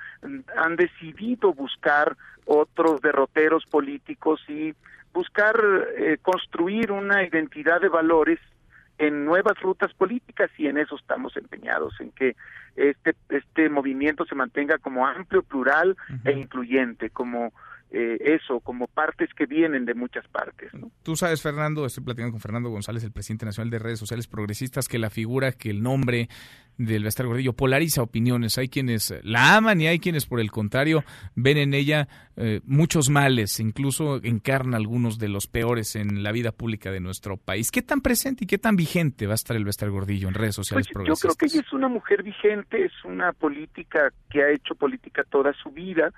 han 0.56 0.76
decidido 0.76 1.54
buscar 1.54 2.16
otros 2.46 3.02
derroteros 3.02 3.66
políticos 3.66 4.42
y 4.48 4.76
buscar 5.12 5.60
eh, 5.98 6.18
construir 6.22 6.92
una 6.92 7.24
identidad 7.24 7.82
de 7.82 7.90
valores 7.90 8.40
en 8.98 9.26
nuevas 9.26 9.60
rutas 9.62 9.94
políticas 9.94 10.50
y 10.58 10.68
en 10.68 10.78
eso 10.78 10.96
estamos 10.96 11.36
empeñados, 11.38 12.00
en 12.00 12.12
que 12.12 12.36
este, 12.76 13.16
este 13.30 13.70
movimiento 13.70 14.26
se 14.26 14.36
mantenga 14.36 14.78
como 14.78 15.08
amplio, 15.08 15.44
plural 15.44 15.98
e 16.24 16.32
incluyente, 16.32 17.10
como 17.10 17.54
eh, 17.90 18.18
eso, 18.20 18.60
como 18.60 18.88
partes 18.88 19.30
que 19.34 19.46
vienen 19.46 19.86
de 19.86 19.94
muchas 19.94 20.28
partes. 20.28 20.72
Tú 21.04 21.16
sabes, 21.16 21.42
Fernando, 21.42 21.86
estoy 21.86 22.04
platicando 22.04 22.34
con 22.34 22.42
Fernando 22.42 22.70
González, 22.70 23.04
el 23.04 23.14
presidente 23.14 23.46
nacional 23.46 23.70
de 23.70 23.80
redes 23.80 24.00
sociales 24.00 24.28
progresistas, 24.28 24.88
que 24.88 25.00
la 25.00 25.10
figura, 25.10 25.54
que 25.54 25.70
el 25.70 25.82
nombre 25.82 26.28
del 26.78 27.04
Vestar 27.04 27.26
Gordillo 27.26 27.54
polariza 27.54 28.02
opiniones. 28.02 28.58
Hay 28.58 28.68
quienes 28.68 29.14
la 29.24 29.56
aman 29.56 29.80
y 29.82 29.88
hay 29.88 30.00
quienes, 30.00 30.26
por 30.26 30.40
el 30.40 30.52
contrario, 30.52 31.04
ven 31.36 31.58
en 31.58 31.74
ella 31.74 32.08
eh, 32.36 32.62
muchos 32.66 33.10
males, 33.10 33.60
incluso 33.60 34.22
encarna 34.24 34.78
algunos 34.78 35.18
de 35.18 35.30
los 35.30 35.48
peores 35.48 35.96
en 35.96 36.24
la 36.24 36.32
vida 36.32 36.52
pública 36.52 36.92
de 36.92 37.00
nuestro 37.00 37.38
país. 37.38 37.72
¿Qué 37.72 37.82
tan 37.82 38.02
presente 38.02 38.44
y 38.44 38.48
qué 38.48 38.58
tan 38.58 38.76
vigente 38.76 39.28
va 39.28 39.34
a 39.34 39.36
estar 39.36 39.56
el 39.56 39.66
Vestar 39.66 39.90
Gordillo 39.90 40.28
en 40.28 40.34
redes 40.34 40.56
sociales 40.56 40.88
pues 40.88 40.94
progresistas? 40.94 41.32
Yo 41.32 41.36
creo 41.36 41.50
que 41.50 41.56
ella 41.56 41.66
es 41.66 41.74
una 41.74 41.88
mujer 41.88 42.22
vigente, 42.22 42.86
es 42.86 43.06
una 43.06 43.34
política 43.34 44.12
que 44.30 44.44
ha 44.44 44.50
hecho 44.52 44.76
política 44.76 45.24
toda 45.24 45.54
su 45.54 45.72
vida 45.72 46.12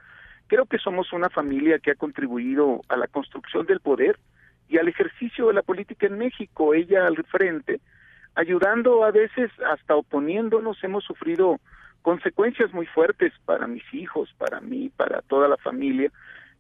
Creo 0.49 0.65
que 0.65 0.79
somos 0.79 1.13
una 1.13 1.29
familia 1.29 1.77
que 1.77 1.91
ha 1.91 1.95
contribuido 1.95 2.81
a 2.89 2.97
la 2.97 3.07
construcción 3.07 3.67
del 3.67 3.81
poder 3.81 4.17
y 4.67 4.79
al 4.79 4.87
ejercicio 4.87 5.47
de 5.47 5.53
la 5.53 5.61
política 5.61 6.07
en 6.07 6.17
México, 6.17 6.73
ella 6.73 7.05
al 7.05 7.23
frente, 7.25 7.79
ayudando 8.33 9.03
a 9.03 9.11
veces 9.11 9.51
hasta 9.71 9.95
oponiéndonos, 9.95 10.83
hemos 10.83 11.03
sufrido 11.03 11.59
consecuencias 12.01 12.73
muy 12.73 12.87
fuertes 12.87 13.31
para 13.45 13.67
mis 13.67 13.83
hijos, 13.93 14.33
para 14.39 14.59
mí, 14.59 14.89
para 14.89 15.21
toda 15.21 15.47
la 15.47 15.57
familia, 15.57 16.11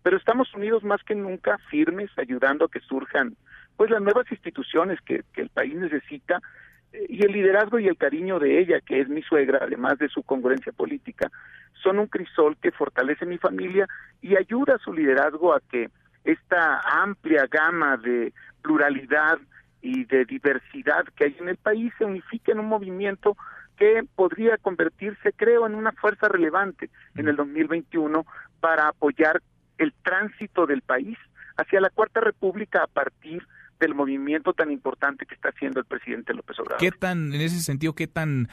pero 0.03 0.17
estamos 0.17 0.53
unidos 0.53 0.83
más 0.83 1.03
que 1.03 1.15
nunca, 1.15 1.57
firmes, 1.71 2.11
ayudando 2.15 2.65
a 2.65 2.69
que 2.69 2.81
surjan 2.81 3.35
pues 3.75 3.89
las 3.89 4.03
nuevas 4.03 4.31
instituciones 4.31 5.01
que, 5.01 5.23
que 5.33 5.41
el 5.41 5.49
país 5.49 5.73
necesita 5.73 6.39
eh, 6.93 7.07
y 7.09 7.25
el 7.25 7.31
liderazgo 7.31 7.79
y 7.79 7.87
el 7.87 7.97
cariño 7.97 8.37
de 8.37 8.59
ella, 8.59 8.81
que 8.81 8.99
es 8.99 9.09
mi 9.09 9.23
suegra, 9.23 9.59
además 9.63 9.97
de 9.97 10.09
su 10.09 10.21
congruencia 10.21 10.73
política, 10.73 11.31
son 11.83 11.99
un 11.99 12.07
crisol 12.07 12.57
que 12.57 12.71
fortalece 12.71 13.25
mi 13.25 13.37
familia 13.37 13.87
y 14.21 14.35
ayuda 14.35 14.75
a 14.75 14.79
su 14.79 14.93
liderazgo 14.93 15.53
a 15.53 15.61
que 15.61 15.89
esta 16.23 16.79
amplia 17.01 17.47
gama 17.49 17.97
de 17.97 18.33
pluralidad 18.61 19.39
y 19.81 20.05
de 20.05 20.25
diversidad 20.25 21.05
que 21.15 21.25
hay 21.25 21.35
en 21.39 21.49
el 21.49 21.57
país 21.57 21.93
se 21.97 22.05
unifique 22.05 22.51
en 22.51 22.59
un 22.59 22.67
movimiento 22.67 23.37
que 23.77 24.03
podría 24.15 24.57
convertirse, 24.57 25.31
creo, 25.33 25.65
en 25.65 25.73
una 25.73 25.93
fuerza 25.93 26.27
relevante 26.27 26.89
en 27.15 27.29
el 27.29 27.37
2021 27.37 28.25
para 28.59 28.89
apoyar 28.89 29.41
el 29.77 29.93
tránsito 30.03 30.67
del 30.67 30.81
país 30.81 31.17
hacia 31.55 31.79
la 31.79 31.89
Cuarta 31.89 32.19
República 32.19 32.83
a 32.83 32.87
partir 32.87 33.47
del 33.79 33.95
movimiento 33.95 34.53
tan 34.53 34.71
importante 34.71 35.25
que 35.25 35.35
está 35.35 35.49
haciendo 35.49 35.79
el 35.79 35.85
presidente 35.85 36.33
López 36.33 36.59
Obrador. 36.59 36.79
¿Qué 36.79 36.91
tan, 36.91 37.33
en 37.33 37.39
ese 37.39 37.61
sentido, 37.61 37.93
qué 37.93 38.07
tan 38.07 38.49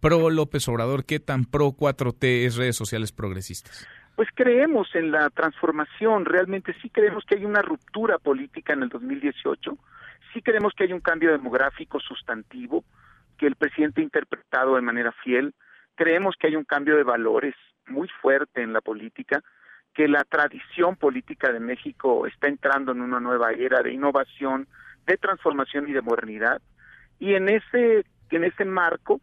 pro 0.00 0.30
López 0.30 0.66
Obrador, 0.68 1.04
qué 1.04 1.20
tan 1.20 1.44
pro 1.44 1.68
4T 1.68 2.46
es 2.46 2.56
redes 2.56 2.76
sociales 2.76 3.12
progresistas? 3.12 3.86
Pues 4.16 4.28
creemos 4.34 4.88
en 4.94 5.12
la 5.12 5.30
transformación, 5.30 6.24
realmente 6.24 6.74
sí 6.82 6.90
creemos 6.90 7.24
que 7.24 7.36
hay 7.36 7.44
una 7.44 7.62
ruptura 7.62 8.18
política 8.18 8.72
en 8.72 8.82
el 8.82 8.88
2018, 8.88 9.78
sí 10.32 10.42
creemos 10.42 10.74
que 10.74 10.84
hay 10.84 10.92
un 10.92 11.00
cambio 11.00 11.30
demográfico 11.30 12.00
sustantivo 12.00 12.84
que 13.38 13.46
el 13.46 13.56
presidente 13.56 14.00
ha 14.00 14.04
interpretado 14.04 14.74
de 14.74 14.82
manera 14.82 15.12
fiel, 15.24 15.54
creemos 15.94 16.34
que 16.38 16.48
hay 16.48 16.56
un 16.56 16.64
cambio 16.64 16.96
de 16.96 17.02
valores 17.02 17.54
muy 17.86 18.08
fuerte 18.20 18.62
en 18.62 18.72
la 18.72 18.80
política, 18.80 19.42
que 19.94 20.08
la 20.08 20.24
tradición 20.24 20.96
política 20.96 21.52
de 21.52 21.60
México 21.60 22.26
está 22.26 22.48
entrando 22.48 22.92
en 22.92 23.00
una 23.00 23.20
nueva 23.20 23.52
era 23.52 23.82
de 23.82 23.92
innovación, 23.92 24.68
de 25.06 25.16
transformación 25.16 25.88
y 25.88 25.92
de 25.92 26.02
modernidad. 26.02 26.60
Y 27.18 27.34
en 27.34 27.48
ese, 27.48 28.04
en 28.30 28.44
ese 28.44 28.64
marco 28.64 29.20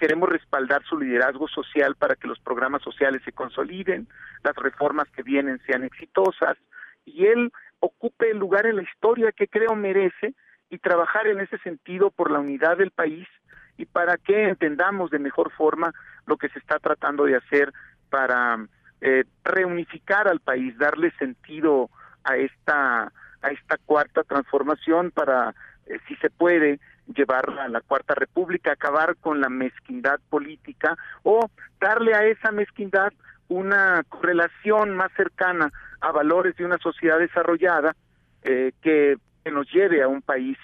queremos 0.00 0.30
respaldar 0.30 0.82
su 0.84 0.98
liderazgo 0.98 1.46
social 1.46 1.94
para 1.94 2.16
que 2.16 2.26
los 2.26 2.40
programas 2.40 2.80
sociales 2.80 3.20
se 3.22 3.32
consoliden, 3.32 4.08
las 4.42 4.56
reformas 4.56 5.06
que 5.10 5.22
vienen 5.22 5.60
sean 5.66 5.84
exitosas 5.84 6.56
y 7.04 7.26
él 7.26 7.52
ocupe 7.80 8.30
el 8.30 8.38
lugar 8.38 8.64
en 8.64 8.76
la 8.76 8.82
historia 8.82 9.30
que 9.30 9.46
creo 9.46 9.76
merece 9.76 10.34
y 10.70 10.78
trabajar 10.78 11.26
en 11.26 11.40
ese 11.40 11.58
sentido 11.58 12.10
por 12.10 12.30
la 12.30 12.38
unidad 12.38 12.78
del 12.78 12.92
país 12.92 13.28
y 13.76 13.84
para 13.84 14.16
que 14.16 14.48
entendamos 14.48 15.10
de 15.10 15.18
mejor 15.18 15.52
forma 15.52 15.92
lo 16.26 16.38
que 16.38 16.48
se 16.48 16.58
está 16.58 16.78
tratando 16.78 17.24
de 17.24 17.36
hacer 17.36 17.70
para 18.08 18.56
eh, 19.02 19.24
reunificar 19.44 20.28
al 20.28 20.40
país, 20.40 20.78
darle 20.78 21.10
sentido 21.18 21.90
a 22.24 22.38
esta 22.38 23.12
a 23.42 23.48
esta 23.48 23.78
cuarta 23.78 24.22
transformación 24.22 25.10
para, 25.10 25.54
eh, 25.86 25.98
si 26.06 26.14
se 26.16 26.28
puede, 26.30 26.78
llevarla 27.14 27.64
a 27.64 27.68
la 27.68 27.80
cuarta 27.80 28.14
república, 28.14 28.72
acabar 28.72 29.16
con 29.16 29.40
la 29.40 29.48
mezquindad 29.48 30.20
política 30.28 30.96
o 31.22 31.50
darle 31.80 32.14
a 32.14 32.24
esa 32.26 32.50
mezquindad 32.52 33.12
una 33.48 34.04
correlación 34.08 34.96
más 34.96 35.10
cercana 35.16 35.72
a 36.00 36.12
valores 36.12 36.56
de 36.56 36.64
una 36.64 36.78
sociedad 36.78 37.18
desarrollada 37.18 37.96
eh, 38.42 38.72
que, 38.80 39.16
que 39.44 39.50
nos 39.50 39.70
lleve 39.72 40.02
a 40.02 40.08
un 40.08 40.22
país 40.22 40.56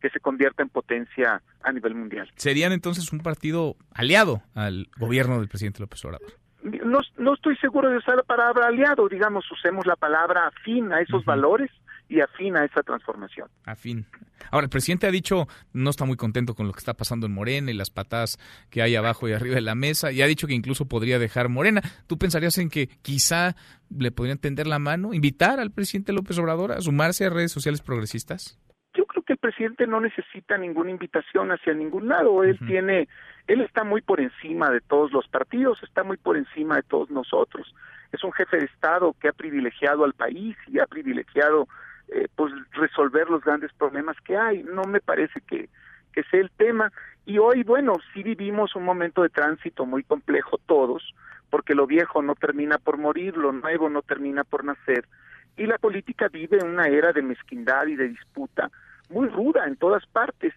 que 0.00 0.10
se 0.10 0.20
convierta 0.20 0.62
en 0.62 0.68
potencia 0.68 1.40
a 1.62 1.72
nivel 1.72 1.94
mundial. 1.94 2.30
¿Serían 2.36 2.72
entonces 2.72 3.10
un 3.12 3.20
partido 3.20 3.76
aliado 3.94 4.42
al 4.54 4.88
gobierno 4.98 5.38
del 5.38 5.48
presidente 5.48 5.80
López 5.80 6.04
Obrador? 6.04 6.32
no, 6.64 7.00
no 7.18 7.34
estoy 7.34 7.56
seguro 7.56 7.90
de 7.90 7.98
usar 7.98 8.16
la 8.16 8.22
palabra 8.22 8.68
aliado, 8.68 9.08
digamos, 9.08 9.44
usemos 9.50 9.86
la 9.86 9.96
palabra 9.96 10.46
afín 10.46 10.92
a 10.92 11.00
esos 11.00 11.24
valores 11.24 11.70
y 12.08 12.20
afín 12.20 12.56
a 12.56 12.64
esa 12.64 12.82
transformación. 12.82 13.48
Afín. 13.64 14.06
Ahora, 14.50 14.64
el 14.64 14.70
presidente 14.70 15.06
ha 15.06 15.10
dicho, 15.10 15.46
no 15.72 15.90
está 15.90 16.04
muy 16.04 16.16
contento 16.16 16.54
con 16.54 16.66
lo 16.66 16.72
que 16.72 16.78
está 16.78 16.94
pasando 16.94 17.26
en 17.26 17.32
Morena 17.32 17.70
y 17.70 17.74
las 17.74 17.90
patadas 17.90 18.38
que 18.70 18.82
hay 18.82 18.94
abajo 18.96 19.28
y 19.28 19.32
arriba 19.32 19.54
de 19.56 19.62
la 19.62 19.74
mesa, 19.74 20.12
y 20.12 20.22
ha 20.22 20.26
dicho 20.26 20.46
que 20.46 20.54
incluso 20.54 20.86
podría 20.86 21.18
dejar 21.18 21.48
Morena. 21.48 21.80
¿Tú 22.06 22.18
pensarías 22.18 22.58
en 22.58 22.68
que 22.68 22.88
quizá 23.02 23.54
le 23.90 24.10
podrían 24.10 24.38
tender 24.38 24.66
la 24.66 24.78
mano, 24.78 25.14
invitar 25.14 25.60
al 25.60 25.70
presidente 25.70 26.12
López 26.12 26.38
Obrador 26.38 26.72
a 26.72 26.80
sumarse 26.80 27.24
a 27.24 27.30
redes 27.30 27.52
sociales 27.52 27.80
progresistas? 27.80 28.58
Yo 28.96 29.06
creo 29.06 29.22
que 29.24 29.32
el 29.32 29.38
presidente 29.38 29.86
no 29.86 30.00
necesita 30.00 30.56
ninguna 30.56 30.90
invitación 30.90 31.50
hacia 31.50 31.74
ningún 31.74 32.08
lado. 32.08 32.44
Él 32.44 32.58
tiene 32.66 33.08
él 33.46 33.60
está 33.60 33.84
muy 33.84 34.00
por 34.00 34.20
encima 34.20 34.70
de 34.70 34.80
todos 34.80 35.12
los 35.12 35.28
partidos, 35.28 35.82
está 35.82 36.02
muy 36.02 36.16
por 36.16 36.36
encima 36.36 36.76
de 36.76 36.82
todos 36.82 37.10
nosotros. 37.10 37.74
Es 38.12 38.24
un 38.24 38.32
jefe 38.32 38.56
de 38.58 38.64
Estado 38.66 39.14
que 39.20 39.28
ha 39.28 39.32
privilegiado 39.32 40.04
al 40.04 40.14
país 40.14 40.56
y 40.68 40.78
ha 40.78 40.86
privilegiado 40.86 41.68
eh, 42.08 42.28
pues 42.34 42.52
resolver 42.72 43.30
los 43.30 43.42
grandes 43.42 43.72
problemas 43.72 44.16
que 44.24 44.36
hay. 44.36 44.62
No 44.62 44.82
me 44.84 45.00
parece 45.00 45.40
que, 45.42 45.68
que 46.12 46.22
sea 46.24 46.40
el 46.40 46.50
tema. 46.50 46.92
Y 47.26 47.38
hoy, 47.38 47.62
bueno, 47.62 47.94
sí 48.12 48.22
vivimos 48.22 48.76
un 48.76 48.84
momento 48.84 49.22
de 49.22 49.30
tránsito 49.30 49.86
muy 49.86 50.02
complejo 50.02 50.58
todos, 50.66 51.14
porque 51.50 51.74
lo 51.74 51.86
viejo 51.86 52.22
no 52.22 52.34
termina 52.34 52.78
por 52.78 52.98
morir, 52.98 53.36
lo 53.36 53.52
nuevo 53.52 53.88
no 53.88 54.02
termina 54.02 54.44
por 54.44 54.64
nacer, 54.64 55.06
y 55.56 55.66
la 55.66 55.78
política 55.78 56.28
vive 56.28 56.58
una 56.64 56.88
era 56.88 57.12
de 57.12 57.22
mezquindad 57.22 57.86
y 57.86 57.96
de 57.96 58.08
disputa 58.08 58.70
muy 59.08 59.28
ruda 59.28 59.66
en 59.66 59.76
todas 59.76 60.04
partes. 60.06 60.52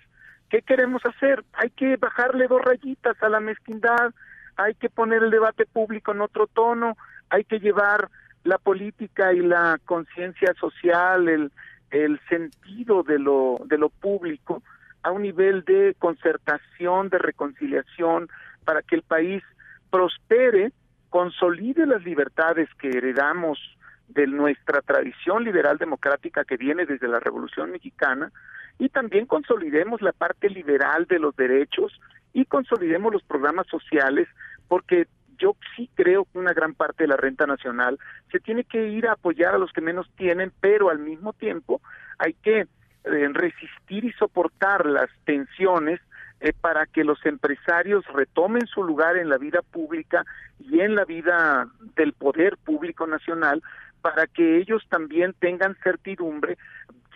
¿Qué 0.50 0.62
queremos 0.62 1.06
hacer? 1.06 1.44
Hay 1.54 1.70
que 1.70 1.98
bajarle 1.98 2.48
dos 2.48 2.62
rayitas 2.62 3.22
a 3.22 3.30
la 3.30 3.40
mezquindad, 3.40 4.14
hay 4.56 4.74
que 4.76 4.90
poner 4.90 5.24
el 5.24 5.30
debate 5.30 5.66
público 5.66 6.14
en 6.14 6.22
otro 6.22 6.48
tono, 6.48 6.98
hay 7.30 7.44
que 7.44 7.60
llevar 7.60 8.10
la 8.48 8.58
política 8.58 9.34
y 9.34 9.42
la 9.42 9.78
conciencia 9.84 10.54
social, 10.54 11.28
el, 11.28 11.52
el 11.92 12.20
sentido 12.30 13.04
de 13.04 13.20
lo, 13.20 13.58
de 13.66 13.78
lo 13.78 13.90
público 13.90 14.64
a 15.04 15.12
un 15.12 15.24
nivel 15.24 15.66
de 15.66 15.96
concertación, 16.00 17.10
de 17.10 17.18
reconciliación, 17.18 18.30
para 18.64 18.82
que 18.82 18.96
el 18.96 19.02
país 19.02 19.44
prospere, 19.90 20.72
consolide 21.10 21.86
las 21.86 22.04
libertades 22.04 22.70
que 22.80 22.90
heredamos 22.90 23.60
de 24.08 24.28
nuestra 24.28 24.82
tradición 24.82 25.44
liberal 25.44 25.78
democrática 25.78 26.46
que 26.46 26.56
viene 26.56 26.86
desde 26.86 27.10
la 27.10 27.20
Revolución 27.20 27.72
Mexicana 27.72 28.32
y 28.80 28.88
también 28.88 29.26
consolidemos 29.26 30.02
la 30.02 30.14
parte 30.14 30.50
liberal 30.50 31.06
de 31.06 31.20
los 31.20 31.36
derechos 31.36 32.00
y 32.32 32.46
consolidemos 32.46 33.12
los 33.12 33.24
programas 33.24 33.68
sociales 33.68 34.30
porque 34.70 35.08
yo 35.38 35.56
sí 35.76 35.90
creo 35.96 36.26
que 36.26 36.40
una 36.40 36.54
gran 36.54 36.74
parte 36.74 37.04
de 37.04 37.08
la 37.08 37.18
renta 37.18 37.46
nacional 37.46 38.00
se 38.32 38.40
tiene 38.40 38.64
que 38.64 38.90
ir 38.90 39.08
a 39.08 39.14
apoyar 39.14 39.56
a 39.56 39.58
los 39.58 39.72
que 39.72 39.82
menos 39.82 40.10
tienen, 40.16 40.52
pero 40.60 40.90
al 40.90 41.00
mismo 41.00 41.34
tiempo 41.34 41.82
hay 42.18 42.34
que 42.34 42.62
eh, 42.62 43.30
resistir 43.32 44.06
y 44.06 44.12
soportar 44.14 44.86
las 44.86 45.10
tensiones 45.26 46.02
eh, 46.40 46.54
para 46.54 46.86
que 46.86 47.04
los 47.04 47.26
empresarios 47.26 48.06
retomen 48.14 48.68
su 48.68 48.84
lugar 48.84 49.18
en 49.18 49.30
la 49.30 49.38
vida 49.38 49.62
pública 49.62 50.24
y 50.60 50.82
en 50.82 50.96
la 50.96 51.06
vida 51.06 51.68
del 51.96 52.14
poder 52.14 52.58
público 52.58 53.08
nacional 53.08 53.64
para 54.02 54.28
que 54.28 54.58
ellos 54.58 54.86
también 54.90 55.34
tengan 55.40 55.76
certidumbre, 55.84 56.58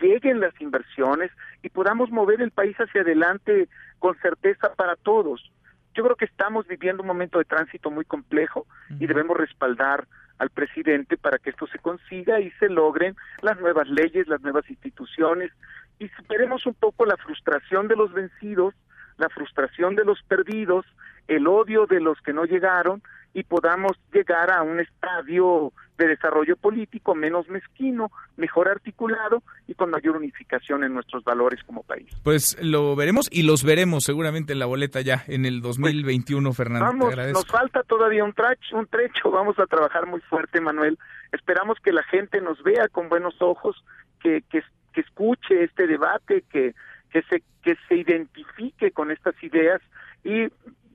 lleguen 0.00 0.40
las 0.40 0.58
inversiones 0.60 1.30
y 1.62 1.68
podamos 1.68 2.10
mover 2.10 2.40
el 2.40 2.50
país 2.50 2.76
hacia 2.78 3.02
adelante 3.02 3.68
con 3.98 4.16
certeza 4.16 4.74
para 4.74 4.96
todos. 4.96 5.52
Yo 5.94 6.04
creo 6.04 6.16
que 6.16 6.24
estamos 6.24 6.66
viviendo 6.66 7.02
un 7.02 7.08
momento 7.08 7.38
de 7.38 7.44
tránsito 7.44 7.90
muy 7.90 8.04
complejo 8.04 8.66
y 8.98 9.06
debemos 9.06 9.36
respaldar 9.36 10.06
al 10.38 10.50
presidente 10.50 11.16
para 11.16 11.38
que 11.38 11.50
esto 11.50 11.66
se 11.66 11.78
consiga 11.78 12.40
y 12.40 12.50
se 12.52 12.68
logren 12.68 13.14
las 13.42 13.60
nuevas 13.60 13.88
leyes, 13.88 14.26
las 14.26 14.40
nuevas 14.40 14.68
instituciones. 14.70 15.52
Y 15.98 16.08
superemos 16.08 16.66
un 16.66 16.74
poco 16.74 17.04
la 17.04 17.16
frustración 17.16 17.88
de 17.88 17.96
los 17.96 18.12
vencidos, 18.12 18.74
la 19.18 19.28
frustración 19.28 19.94
de 19.94 20.04
los 20.04 20.22
perdidos, 20.22 20.86
el 21.28 21.46
odio 21.46 21.86
de 21.86 22.00
los 22.00 22.20
que 22.22 22.32
no 22.32 22.44
llegaron 22.44 23.02
y 23.34 23.44
podamos 23.44 23.92
llegar 24.12 24.50
a 24.50 24.62
un 24.62 24.80
estadio 24.80 25.72
de 25.98 26.08
desarrollo 26.08 26.56
político 26.56 27.14
menos 27.14 27.48
mezquino, 27.48 28.10
mejor 28.36 28.68
articulado 28.68 29.42
y 29.66 29.74
con 29.74 29.90
mayor 29.90 30.16
unificación 30.16 30.84
en 30.84 30.94
nuestros 30.94 31.22
valores 31.24 31.62
como 31.64 31.82
país. 31.82 32.08
Pues 32.22 32.56
lo 32.62 32.96
veremos 32.96 33.28
y 33.30 33.42
los 33.42 33.62
veremos 33.62 34.04
seguramente 34.04 34.52
en 34.52 34.58
la 34.58 34.66
boleta 34.66 35.00
ya 35.00 35.24
en 35.28 35.44
el 35.44 35.60
2021, 35.60 36.48
pues, 36.48 36.56
Fernando. 36.56 36.86
Vamos, 36.86 37.16
nos 37.16 37.46
falta 37.46 37.82
todavía 37.82 38.24
un, 38.24 38.32
trecho, 38.32 38.76
un 38.76 38.86
trecho, 38.86 39.30
vamos 39.30 39.58
a 39.58 39.66
trabajar 39.66 40.06
muy 40.06 40.20
fuerte, 40.22 40.60
Manuel. 40.60 40.98
Esperamos 41.30 41.78
que 41.82 41.92
la 41.92 42.02
gente 42.04 42.40
nos 42.40 42.62
vea 42.62 42.88
con 42.88 43.08
buenos 43.08 43.40
ojos, 43.40 43.82
que, 44.20 44.42
que, 44.50 44.62
que 44.92 45.00
escuche 45.00 45.64
este 45.64 45.86
debate, 45.86 46.44
que, 46.50 46.74
que, 47.10 47.22
se, 47.22 47.42
que 47.62 47.76
se 47.88 47.96
identifique 47.96 48.90
con 48.90 49.10
estas 49.10 49.40
ideas 49.42 49.80
y 50.24 50.48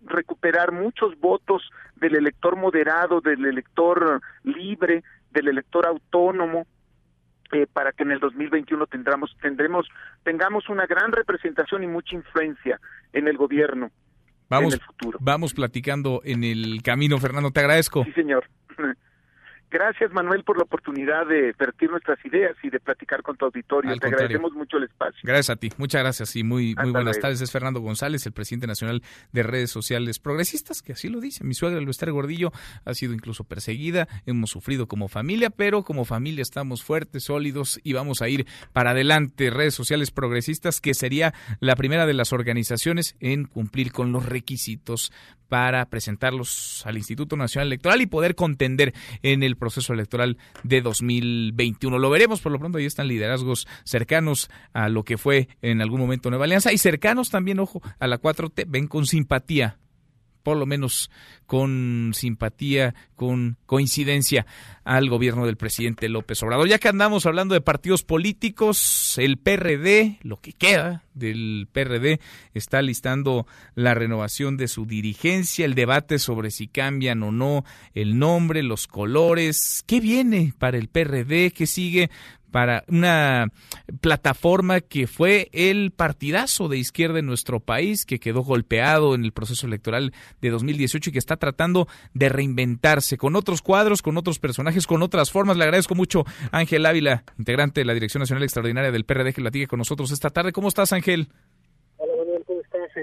recuperar 0.06 0.72
muchos 0.72 1.20
votos 1.20 1.70
del 1.96 2.16
elector 2.16 2.56
moderado, 2.56 3.22
del 3.22 3.46
elector 3.46 4.22
libre, 4.44 5.04
del 5.32 5.48
elector 5.50 5.86
autónomo, 5.86 6.66
eh, 7.54 7.66
para 7.72 7.92
que 7.92 8.04
en 8.04 8.12
el 8.12 8.20
2021 8.20 8.88
tendremos, 8.88 9.36
tendremos, 9.42 9.88
tengamos 10.24 10.70
una 10.70 10.86
gran 10.86 11.12
representación 11.12 11.84
y 11.84 11.88
mucha 11.88 12.16
influencia 12.16 12.80
en 13.14 13.28
el 13.28 13.38
gobierno 13.38 13.90
vamos, 14.50 14.74
en 14.74 14.80
el 14.80 14.86
futuro. 14.86 15.20
Vamos 15.22 15.54
platicando 15.54 16.22
en 16.24 16.44
el 16.44 16.82
camino, 16.84 17.18
Fernando, 17.20 17.52
te 17.52 17.60
agradezco. 17.60 18.04
Sí, 18.06 18.12
señor. 18.14 18.46
Gracias, 19.70 20.12
Manuel, 20.14 20.44
por 20.44 20.58
la 20.58 20.64
oportunidad 20.64 21.26
de 21.28 21.54
vertir 21.60 21.92
nuestras 21.92 22.18
ideas 22.26 22.56
y 22.64 22.70
de 22.70 22.80
platicar 22.80 23.22
con 23.22 23.36
tu 23.36 23.46
auditorio. 23.46 23.96
Te 23.98 24.08
agradecemos 24.08 24.54
mucho 24.54 24.78
el 24.78 24.84
espacio. 24.84 25.20
Gracias 25.24 25.50
a 25.50 25.56
ti. 25.58 25.72
Muchas 25.78 26.02
gracias 26.02 26.36
y 26.38 26.44
muy, 26.44 26.74
muy 26.76 26.92
buenas 26.92 27.20
tardes. 27.20 27.42
Es 27.42 27.52
Fernando 27.52 27.82
González, 27.82 28.26
el 28.26 28.32
presidente 28.32 28.66
nacional 28.66 29.04
de 29.34 29.44
redes 29.44 29.70
sociales 29.70 30.20
progresistas, 30.20 30.82
que 30.82 30.94
así 30.94 31.10
lo 31.10 31.20
dice. 31.20 31.44
Mi 31.44 31.54
suegra, 31.54 31.82
Luester 31.82 32.12
Gordillo, 32.12 32.52
ha 32.86 32.94
sido 32.94 33.14
incluso 33.14 33.44
perseguida. 33.44 34.08
Hemos 34.26 34.52
sufrido 34.52 34.88
como 34.88 35.10
familia, 35.10 35.50
pero 35.50 35.84
como 35.84 36.06
familia 36.06 36.44
estamos 36.44 36.84
fuertes, 36.84 37.26
sólidos 37.26 37.82
y 37.84 37.92
vamos 37.92 38.22
a 38.22 38.30
ir 38.30 38.48
para 38.72 38.92
adelante. 38.92 39.50
Redes 39.50 39.76
sociales 39.76 40.12
progresistas, 40.12 40.80
que 40.80 40.94
sería 40.94 41.34
la 41.60 41.76
primera 41.76 42.06
de 42.06 42.14
las 42.14 42.32
organizaciones 42.32 43.18
en 43.20 43.46
cumplir 43.46 43.92
con 43.92 44.14
los 44.14 44.26
requisitos 44.26 45.12
para 45.48 45.86
presentarlos 45.86 46.84
al 46.86 46.98
Instituto 46.98 47.36
Nacional 47.36 47.68
Electoral 47.68 48.02
y 48.02 48.08
poder 48.08 48.36
contender 48.36 48.94
en 49.24 49.44
el 49.44 49.56
proceso 49.56 49.94
electoral 49.94 50.38
de 50.64 50.82
2021. 50.82 52.00
Lo 52.00 52.10
veremos, 52.10 52.42
por 52.42 52.52
lo 52.52 52.60
pronto 52.60 52.78
ahí 52.78 52.86
están 52.86 53.08
liderazgos 53.08 53.68
cercanos 53.84 54.50
a 54.74 54.90
lo 54.90 55.04
que 55.04 55.18
fue 55.18 55.50
en 55.62 55.82
algún 55.82 56.00
momento 56.00 56.30
Nueva 56.30 56.46
Alianza 56.46 56.74
y 56.74 56.78
cercanos 56.78 57.30
también, 57.30 57.60
ojo, 57.60 57.82
a 58.00 58.08
la 58.08 58.20
4T, 58.20 58.66
ven 58.68 58.88
con 58.88 59.06
simpatía 59.06 59.78
por 60.48 60.56
lo 60.56 60.66
menos 60.66 61.12
con 61.46 62.12
simpatía, 62.14 62.96
con 63.18 63.58
coincidencia 63.66 64.46
al 64.86 65.10
gobierno 65.10 65.46
del 65.46 65.58
presidente 65.58 66.08
López 66.08 66.42
Obrador. 66.42 66.70
Ya 66.70 66.80
que 66.80 66.88
andamos 66.88 67.26
hablando 67.26 67.54
de 67.54 67.60
partidos 67.60 68.04
políticos, 68.04 69.18
el 69.18 69.36
PRD, 69.38 70.20
lo 70.22 70.40
que 70.40 70.54
queda 70.54 71.04
del 71.14 71.68
PRD, 71.70 72.22
está 72.54 72.82
listando 72.82 73.46
la 73.76 73.94
renovación 73.94 74.56
de 74.56 74.70
su 74.70 74.86
dirigencia, 74.86 75.66
el 75.66 75.76
debate 75.76 76.18
sobre 76.18 76.50
si 76.50 76.70
cambian 76.70 77.24
o 77.24 77.34
no 77.34 77.66
el 77.94 78.18
nombre, 78.18 78.64
los 78.64 78.88
colores. 78.88 79.84
¿Qué 79.86 80.00
viene 80.00 80.54
para 80.58 80.78
el 80.78 80.88
PRD? 80.88 81.52
¿Qué 81.52 81.68
sigue? 81.68 82.10
Para 82.52 82.84
una 82.88 83.52
plataforma 84.02 84.82
que 84.82 85.08
fue 85.08 85.50
el 85.52 85.92
partidazo 85.92 86.68
de 86.68 86.78
izquierda 86.78 87.20
en 87.20 87.26
nuestro 87.26 87.60
país, 87.60 88.06
que 88.06 88.20
quedó 88.20 88.42
golpeado 88.42 89.16
en 89.16 89.24
el 89.24 89.32
proceso 89.32 89.68
electoral 89.68 90.14
de 90.42 90.50
2018 90.50 91.10
y 91.10 91.14
que 91.14 91.20
está 91.20 91.38
tratando 91.38 91.88
de 92.14 92.30
reinventarse 92.30 93.18
con 93.18 93.36
otros 93.36 93.62
cuadros, 93.62 94.02
con 94.02 94.18
otros 94.18 94.40
personajes, 94.40 94.88
con 94.88 95.02
otras 95.02 95.32
formas. 95.32 95.58
Le 95.58 95.64
agradezco 95.64 95.96
mucho 95.96 96.26
a 96.52 96.60
Ángel 96.60 96.86
Ávila, 96.86 97.24
integrante 97.38 97.82
de 97.82 97.86
la 97.86 97.94
Dirección 97.94 98.20
Nacional 98.20 98.44
Extraordinaria 98.44 98.92
del 98.92 99.06
PRD, 99.06 99.34
que 99.34 99.42
platique 99.42 99.68
con 99.68 99.80
nosotros 99.80 100.12
esta 100.12 100.30
tarde. 100.30 100.52
¿Cómo 100.52 100.68
estás, 100.68 100.94
Ángel? 100.94 101.30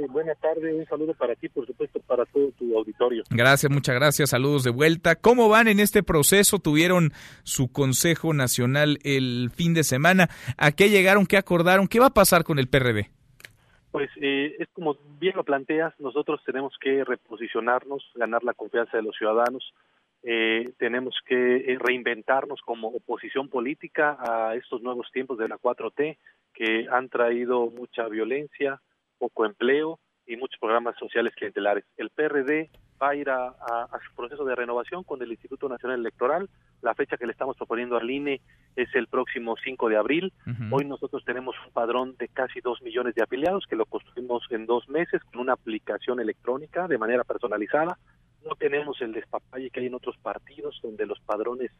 Buena 0.08 0.34
tarde, 0.34 0.74
un 0.74 0.84
saludo 0.86 1.14
para 1.14 1.34
ti, 1.34 1.48
por 1.48 1.66
supuesto, 1.66 2.00
para 2.00 2.24
todo 2.26 2.50
tu 2.52 2.76
auditorio. 2.76 3.24
Gracias, 3.30 3.70
muchas 3.70 3.94
gracias, 3.94 4.30
saludos 4.30 4.64
de 4.64 4.70
vuelta. 4.70 5.16
¿Cómo 5.16 5.48
van 5.48 5.68
en 5.68 5.80
este 5.80 6.02
proceso? 6.02 6.58
Tuvieron 6.58 7.12
su 7.42 7.72
Consejo 7.72 8.34
Nacional 8.34 8.98
el 9.04 9.50
fin 9.54 9.74
de 9.74 9.84
semana. 9.84 10.28
¿A 10.56 10.72
qué 10.72 10.90
llegaron? 10.90 11.26
¿Qué 11.26 11.36
acordaron? 11.36 11.88
¿Qué 11.88 12.00
va 12.00 12.06
a 12.06 12.14
pasar 12.14 12.44
con 12.44 12.58
el 12.58 12.68
PRD? 12.68 13.10
Pues 13.90 14.10
eh, 14.20 14.56
es 14.58 14.68
como 14.72 14.96
bien 15.20 15.36
lo 15.36 15.44
planteas, 15.44 15.94
nosotros 16.00 16.40
tenemos 16.44 16.74
que 16.80 17.04
reposicionarnos, 17.04 18.02
ganar 18.16 18.42
la 18.42 18.52
confianza 18.52 18.96
de 18.96 19.04
los 19.04 19.16
ciudadanos, 19.16 19.72
eh, 20.24 20.72
tenemos 20.78 21.14
que 21.26 21.56
eh, 21.56 21.78
reinventarnos 21.78 22.60
como 22.62 22.88
oposición 22.88 23.48
política 23.48 24.16
a 24.18 24.54
estos 24.54 24.82
nuevos 24.82 25.10
tiempos 25.12 25.36
de 25.36 25.48
la 25.48 25.58
4T 25.58 26.16
que 26.54 26.86
han 26.90 27.10
traído 27.10 27.70
mucha 27.70 28.08
violencia, 28.08 28.80
poco 29.18 29.44
empleo 29.44 29.98
y 30.26 30.36
muchos 30.36 30.58
programas 30.58 30.96
sociales 30.98 31.34
clientelares. 31.34 31.84
El 31.96 32.10
PRD 32.10 32.70
va 33.00 33.10
a 33.10 33.14
ir 33.14 33.28
a, 33.28 33.54
su 34.06 34.14
proceso 34.14 34.44
de 34.44 34.54
renovación 34.54 35.04
con 35.04 35.20
el 35.22 35.30
Instituto 35.30 35.68
Nacional 35.68 36.00
Electoral. 36.00 36.48
La 36.82 36.94
fecha 36.94 37.16
que 37.16 37.26
le 37.26 37.32
estamos 37.32 37.56
proponiendo 37.56 37.96
al 37.96 38.10
INE 38.10 38.40
es 38.76 38.88
el 38.94 39.08
próximo 39.08 39.56
5 39.62 39.88
de 39.88 39.96
abril. 39.96 40.32
Hoy 40.70 40.84
nosotros 40.84 41.24
tenemos 41.24 41.54
un 41.66 41.72
padrón 41.72 42.16
de 42.18 42.28
casi 42.28 42.60
2 42.60 42.82
millones 42.82 43.14
de 43.14 43.22
afiliados 43.22 43.66
que 43.68 43.76
lo 43.76 43.86
construimos 43.86 44.44
en 44.50 44.66
dos 44.66 44.88
meses 44.88 45.22
con 45.24 45.40
una 45.40 45.54
aplicación 45.54 46.20
electrónica 46.20 46.88
de 46.88 46.98
manera 46.98 47.24
personalizada. 47.24 47.98
No 48.44 48.54
tenemos 48.56 49.00
el 49.00 49.12
despapalle 49.12 49.70
que 49.70 49.80
hay 49.80 49.86
en 49.86 49.94
otros 49.94 50.16
partidos 50.18 50.78
donde 50.82 51.06
los 51.06 51.18
padrones 51.20 51.70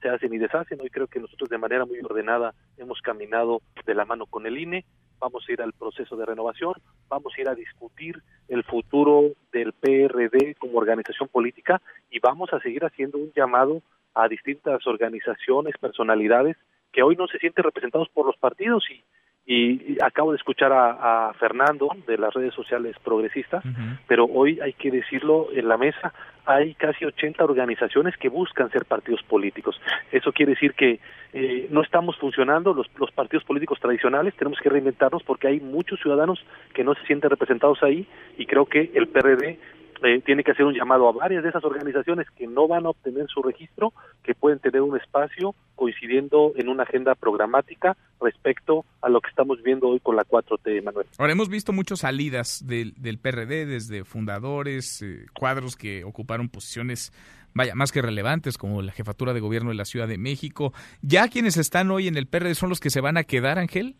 se 0.00 0.08
hacen 0.08 0.32
y 0.32 0.38
deshacen. 0.38 0.80
Hoy 0.80 0.90
creo 0.90 1.06
que 1.06 1.20
nosotros 1.20 1.48
de 1.48 1.58
manera 1.58 1.84
muy 1.84 1.98
ordenada 2.00 2.54
hemos 2.76 3.00
caminado 3.00 3.62
de 3.86 3.94
la 3.94 4.04
mano 4.04 4.26
con 4.26 4.46
el 4.46 4.58
INE, 4.58 4.84
vamos 5.18 5.44
a 5.48 5.52
ir 5.52 5.62
al 5.62 5.72
proceso 5.72 6.16
de 6.16 6.26
renovación, 6.26 6.74
vamos 7.08 7.32
a 7.36 7.40
ir 7.40 7.48
a 7.48 7.54
discutir 7.54 8.22
el 8.48 8.64
futuro 8.64 9.32
del 9.52 9.72
PRD 9.72 10.54
como 10.58 10.78
organización 10.78 11.28
política 11.28 11.80
y 12.10 12.18
vamos 12.20 12.52
a 12.52 12.60
seguir 12.60 12.84
haciendo 12.84 13.18
un 13.18 13.32
llamado 13.34 13.82
a 14.14 14.28
distintas 14.28 14.86
organizaciones, 14.86 15.76
personalidades 15.78 16.56
que 16.92 17.02
hoy 17.02 17.16
no 17.16 17.26
se 17.26 17.38
sienten 17.38 17.64
representados 17.64 18.08
por 18.08 18.26
los 18.26 18.36
partidos 18.36 18.84
y 18.90 19.02
y 19.50 19.96
acabo 20.02 20.32
de 20.32 20.36
escuchar 20.36 20.72
a, 20.74 21.32
Fernando 21.38 21.88
de 22.06 22.18
las 22.18 22.34
redes 22.34 22.52
sociales 22.52 22.94
progresistas, 23.02 23.64
pero 24.06 24.26
hoy 24.26 24.60
hay 24.60 24.74
que 24.74 24.90
decirlo 24.90 25.48
en 25.54 25.68
la 25.68 25.78
mesa, 25.78 26.12
hay 26.44 26.74
casi 26.74 27.06
80 27.06 27.42
organizaciones 27.44 28.14
que 28.18 28.28
buscan 28.28 28.70
ser 28.70 28.84
partidos 28.84 29.22
políticos. 29.22 29.80
Eso 30.12 30.32
quiere 30.32 30.52
decir 30.52 30.74
que 30.74 31.00
eh, 31.32 31.66
no 31.70 31.82
estamos 31.82 32.18
funcionando 32.18 32.74
los, 32.74 32.90
los 32.98 33.10
partidos 33.10 33.44
políticos 33.44 33.80
tradicionales, 33.80 34.34
tenemos 34.34 34.58
que 34.60 34.68
reinventarnos 34.68 35.22
porque 35.22 35.48
hay 35.48 35.60
muchos 35.60 35.98
ciudadanos 36.00 36.44
que 36.74 36.84
no 36.84 36.94
se 36.94 37.06
sienten 37.06 37.30
representados 37.30 37.82
ahí 37.82 38.06
y 38.36 38.44
creo 38.44 38.66
que 38.66 38.90
el 38.94 39.08
PRD 39.08 39.58
eh, 40.02 40.22
tiene 40.24 40.44
que 40.44 40.52
hacer 40.52 40.64
un 40.64 40.74
llamado 40.74 41.08
a 41.08 41.12
varias 41.12 41.42
de 41.42 41.48
esas 41.48 41.64
organizaciones 41.64 42.26
que 42.36 42.46
no 42.46 42.68
van 42.68 42.86
a 42.86 42.90
obtener 42.90 43.26
su 43.28 43.42
registro, 43.42 43.92
que 44.22 44.34
pueden 44.34 44.58
tener 44.58 44.82
un 44.82 44.96
espacio 44.96 45.54
coincidiendo 45.74 46.52
en 46.56 46.68
una 46.68 46.82
agenda 46.82 47.14
programática 47.14 47.96
respecto 48.20 48.84
a 49.00 49.08
lo 49.08 49.20
que 49.20 49.30
estamos 49.30 49.62
viendo 49.62 49.88
hoy 49.88 50.00
con 50.00 50.16
la 50.16 50.24
4T, 50.24 50.82
Manuel. 50.82 51.06
Ahora, 51.18 51.32
hemos 51.32 51.48
visto 51.48 51.72
muchas 51.72 52.00
salidas 52.00 52.64
del, 52.66 52.94
del 52.94 53.18
PRD, 53.18 53.66
desde 53.66 54.04
fundadores, 54.04 55.02
eh, 55.02 55.26
cuadros 55.38 55.76
que 55.76 56.04
ocuparon 56.04 56.48
posiciones 56.48 57.12
vaya, 57.54 57.74
más 57.74 57.92
que 57.92 58.02
relevantes, 58.02 58.58
como 58.58 58.82
la 58.82 58.92
jefatura 58.92 59.32
de 59.32 59.40
gobierno 59.40 59.70
de 59.70 59.76
la 59.76 59.84
Ciudad 59.84 60.08
de 60.08 60.18
México. 60.18 60.72
¿Ya 61.02 61.28
quienes 61.28 61.56
están 61.56 61.90
hoy 61.90 62.08
en 62.08 62.16
el 62.16 62.26
PRD 62.26 62.54
son 62.54 62.68
los 62.68 62.80
que 62.80 62.90
se 62.90 63.00
van 63.00 63.16
a 63.16 63.24
quedar, 63.24 63.58
Ángel? 63.58 63.96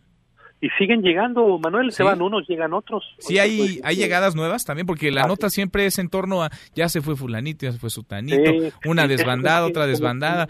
Y 0.61 0.69
siguen 0.71 1.03
llegando, 1.03 1.59
Manuel, 1.59 1.93
se 1.93 2.03
van 2.03 2.21
unos, 2.21 2.49
llegan 2.49 2.73
otros. 2.73 3.05
Sí, 3.19 3.39
hay, 3.39 3.59
pues, 3.59 3.81
hay 3.85 3.97
llegadas 3.97 4.35
nuevas 4.35 4.65
también, 4.65 4.87
porque 4.87 5.13
la 5.13 5.27
nota 5.27 5.51
siempre 5.51 5.87
es 5.87 5.99
en 5.99 6.09
torno 6.09 6.43
a 6.43 6.51
ya 6.75 6.89
se 6.89 7.01
fue 7.01 7.15
fulanito, 7.15 7.67
ya 7.67 7.73
se 7.73 7.79
fue 7.79 7.91
sutanito, 7.91 8.51
una 8.85 9.07
desbandada, 9.07 9.67
otra 9.67 9.87
desbandada. 9.87 10.49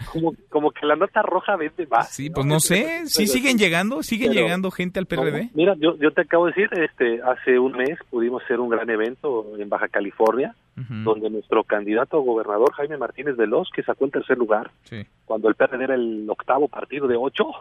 Como, 0.49 0.71
que 0.71 0.85
la 0.85 0.95
nota 0.95 1.21
roja 1.21 1.55
vende 1.55 1.85
más. 1.87 2.09
Sí, 2.09 2.29
pues 2.29 2.45
no, 2.45 2.59
sé, 2.59 3.05
sí 3.05 3.27
siguen 3.27 3.57
llegando, 3.57 4.01
siguen 4.01 4.33
llegando 4.33 4.71
gente 4.71 4.99
al 4.99 5.05
PRD. 5.05 5.49
mira, 5.53 5.75
yo, 5.79 5.95
yo 5.97 6.11
te 6.11 6.21
acabo 6.21 6.47
de 6.47 6.53
decir, 6.53 6.69
este, 6.79 7.21
hace 7.21 7.59
un 7.59 7.73
mes 7.73 7.99
pudimos 8.09 8.43
hacer 8.43 8.59
un 8.59 8.69
gran 8.69 8.89
evento 8.89 9.45
en 9.59 9.69
Baja 9.69 9.89
California, 9.89 10.55
donde 10.75 11.29
nuestro 11.29 11.63
candidato 11.65 12.17
a 12.17 12.21
gobernador, 12.21 12.71
Jaime 12.73 12.97
Martínez 12.97 13.35
Veloz, 13.35 13.67
que 13.75 13.83
sacó 13.83 14.05
el 14.05 14.11
tercer 14.11 14.37
lugar, 14.37 14.71
cuando 15.25 15.49
el 15.49 15.55
PRD 15.55 15.83
era 15.83 15.95
el 15.95 16.25
octavo 16.29 16.67
partido 16.67 17.07
de 17.07 17.15
ocho, 17.15 17.51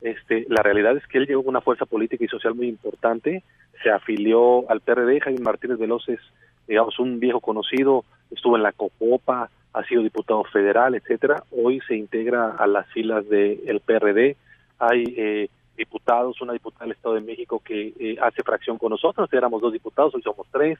este, 0.00 0.46
la 0.48 0.62
realidad 0.62 0.96
es 0.96 1.06
que 1.06 1.18
él 1.18 1.26
llegó 1.26 1.42
con 1.42 1.50
una 1.50 1.60
fuerza 1.60 1.86
política 1.86 2.24
y 2.24 2.28
social 2.28 2.54
muy 2.54 2.68
importante, 2.68 3.42
se 3.82 3.90
afilió 3.90 4.68
al 4.70 4.80
PRD, 4.80 5.20
Jaime 5.20 5.40
Martínez 5.40 5.78
Veloz 5.78 6.08
es, 6.08 6.20
digamos, 6.66 6.98
un 6.98 7.20
viejo 7.20 7.40
conocido, 7.40 8.04
estuvo 8.30 8.56
en 8.56 8.62
la 8.62 8.72
COPOPA, 8.72 9.50
ha 9.72 9.84
sido 9.84 10.02
diputado 10.02 10.44
federal, 10.44 10.94
etcétera, 10.94 11.42
hoy 11.50 11.80
se 11.86 11.96
integra 11.96 12.50
a 12.50 12.66
las 12.66 12.86
filas 12.88 13.28
del 13.28 13.80
PRD, 13.84 14.36
hay 14.78 15.04
eh, 15.16 15.50
diputados, 15.76 16.40
una 16.40 16.52
diputada 16.52 16.84
del 16.84 16.92
Estado 16.92 17.14
de 17.16 17.20
México 17.20 17.60
que 17.64 17.92
eh, 17.98 18.16
hace 18.20 18.42
fracción 18.42 18.78
con 18.78 18.90
nosotros, 18.90 19.32
éramos 19.32 19.60
dos 19.60 19.72
diputados, 19.72 20.14
hoy 20.14 20.22
somos 20.22 20.46
tres, 20.50 20.78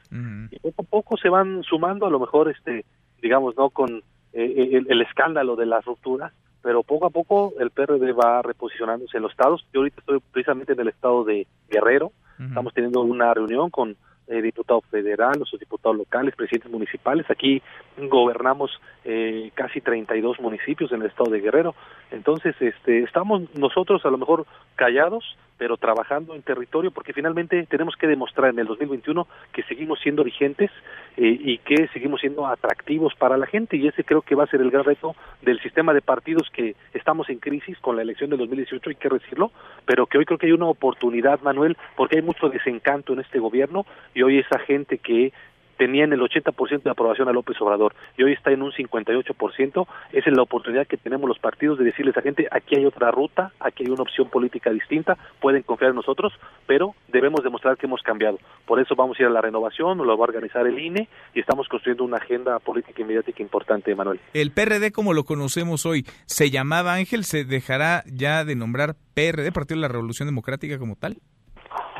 y 0.51 0.59
poco 0.59 0.81
a 0.81 0.85
poco 0.85 1.17
se 1.17 1.29
van 1.29 1.63
sumando, 1.63 2.05
a 2.05 2.09
lo 2.09 2.19
mejor 2.19 2.49
este 2.49 2.85
digamos, 3.21 3.55
no 3.57 3.69
con 3.69 4.01
el, 4.33 4.87
el, 4.89 5.01
escándalo 5.01 5.55
de 5.55 5.65
las 5.65 5.83
rupturas, 5.85 6.33
pero 6.61 6.83
poco 6.83 7.05
a 7.05 7.09
poco 7.09 7.53
el 7.59 7.71
PRD 7.71 8.11
va 8.13 8.41
reposicionándose 8.41 9.17
en 9.17 9.23
los 9.23 9.31
estados. 9.31 9.65
Yo 9.73 9.81
ahorita 9.81 10.01
estoy 10.01 10.19
precisamente 10.31 10.73
en 10.73 10.79
el 10.79 10.89
estado 10.89 11.23
de 11.23 11.47
Guerrero, 11.69 12.11
estamos 12.39 12.73
teniendo 12.73 13.01
una 13.01 13.33
reunión 13.33 13.69
con 13.69 13.97
eh, 14.31 14.41
diputados 14.43 14.85
federales, 14.91 15.39
los 15.39 15.59
diputados 15.59 15.97
locales, 15.97 16.35
presidentes 16.35 16.71
municipales. 16.71 17.25
Aquí 17.29 17.63
gobernamos 17.97 18.69
eh, 19.03 19.51
casi 19.55 19.81
32 19.81 20.39
municipios 20.39 20.91
en 20.91 21.01
el 21.01 21.07
estado 21.07 21.31
de 21.31 21.41
Guerrero. 21.41 21.73
Entonces, 22.11 22.55
este, 22.59 22.99
estamos 22.99 23.43
nosotros 23.55 24.05
a 24.05 24.09
lo 24.09 24.19
mejor 24.19 24.45
callados, 24.75 25.35
pero 25.59 25.77
trabajando 25.77 26.33
en 26.33 26.41
territorio, 26.41 26.89
porque 26.89 27.13
finalmente 27.13 27.67
tenemos 27.69 27.95
que 27.97 28.07
demostrar 28.07 28.49
en 28.49 28.59
el 28.59 28.65
2021 28.65 29.27
que 29.51 29.61
seguimos 29.63 29.99
siendo 29.99 30.23
vigentes 30.23 30.71
eh, 31.17 31.37
y 31.39 31.57
que 31.59 31.89
seguimos 31.89 32.21
siendo 32.21 32.47
atractivos 32.47 33.13
para 33.15 33.37
la 33.37 33.45
gente, 33.45 33.75
y 33.75 33.85
ese 33.87 34.05
creo 34.05 34.21
que 34.21 34.35
va 34.35 34.45
a 34.45 34.47
ser 34.47 34.61
el 34.61 34.71
gran 34.71 34.85
reto 34.85 35.15
del 35.41 35.61
sistema 35.61 35.93
de 35.93 36.01
partidos 36.01 36.49
que 36.51 36.75
estamos 36.93 37.29
en 37.29 37.39
crisis 37.39 37.77
con 37.79 37.97
la 37.97 38.01
elección 38.01 38.29
del 38.29 38.39
2018, 38.39 38.89
hay 38.89 38.95
que 38.95 39.09
decirlo, 39.09 39.51
pero 39.85 40.07
que 40.07 40.17
hoy 40.17 40.25
creo 40.25 40.39
que 40.39 40.47
hay 40.47 40.53
una 40.53 40.67
oportunidad, 40.67 41.41
Manuel, 41.41 41.77
porque 41.97 42.17
hay 42.17 42.23
mucho 42.23 42.47
desencanto 42.47 43.11
en 43.11 43.19
este 43.19 43.39
gobierno, 43.39 43.85
y 44.15 44.21
hoy 44.21 44.39
esa 44.39 44.59
gente 44.59 44.97
que 44.97 45.33
tenían 45.79 46.11
el 46.11 46.19
80% 46.19 46.83
de 46.83 46.91
aprobación 46.91 47.29
a 47.29 47.31
López 47.31 47.55
Obrador 47.61 47.95
y 48.17 48.23
hoy 48.23 48.33
está 48.33 48.51
en 48.51 48.61
un 48.61 48.73
58%, 48.73 49.87
esa 50.11 50.29
es 50.29 50.35
la 50.35 50.43
oportunidad 50.43 50.85
que 50.85 50.97
tenemos 50.97 51.27
los 51.27 51.39
partidos 51.39 51.79
de 51.79 51.85
decirles 51.85 52.17
a 52.17 52.21
gente, 52.21 52.47
aquí 52.51 52.75
hay 52.75 52.85
otra 52.85 53.11
ruta, 53.11 53.53
aquí 53.61 53.85
hay 53.85 53.89
una 53.89 54.03
opción 54.03 54.29
política 54.29 54.71
distinta, 54.71 55.17
pueden 55.39 55.63
confiar 55.63 55.91
en 55.91 55.95
nosotros, 55.95 56.33
pero 56.67 56.95
debemos 57.07 57.43
demostrar 57.45 57.77
que 57.77 57.85
hemos 57.85 58.01
cambiado. 58.03 58.37
Por 58.67 58.81
eso 58.81 58.93
vamos 58.95 59.17
a 59.17 59.23
ir 59.23 59.27
a 59.29 59.31
la 59.31 59.39
renovación, 59.41 59.97
lo 59.99 60.17
va 60.17 60.25
a 60.25 60.27
organizar 60.27 60.67
el 60.67 60.77
INE 60.77 61.07
y 61.33 61.39
estamos 61.39 61.69
construyendo 61.69 62.03
una 62.03 62.17
agenda 62.17 62.59
política 62.59 63.01
y 63.01 63.05
mediática 63.05 63.41
importante, 63.41 63.95
Manuel. 63.95 64.19
El 64.33 64.51
PRD, 64.51 64.91
como 64.91 65.13
lo 65.13 65.23
conocemos 65.23 65.85
hoy, 65.85 66.05
se 66.25 66.49
llamaba 66.49 66.95
Ángel, 66.95 67.23
se 67.23 67.45
dejará 67.45 68.03
ya 68.05 68.43
de 68.43 68.57
nombrar 68.57 68.95
PRD, 69.13 69.53
Partido 69.53 69.77
de 69.77 69.83
la 69.83 69.87
Revolución 69.87 70.27
Democrática 70.27 70.77
como 70.77 70.97
tal. 70.97 71.21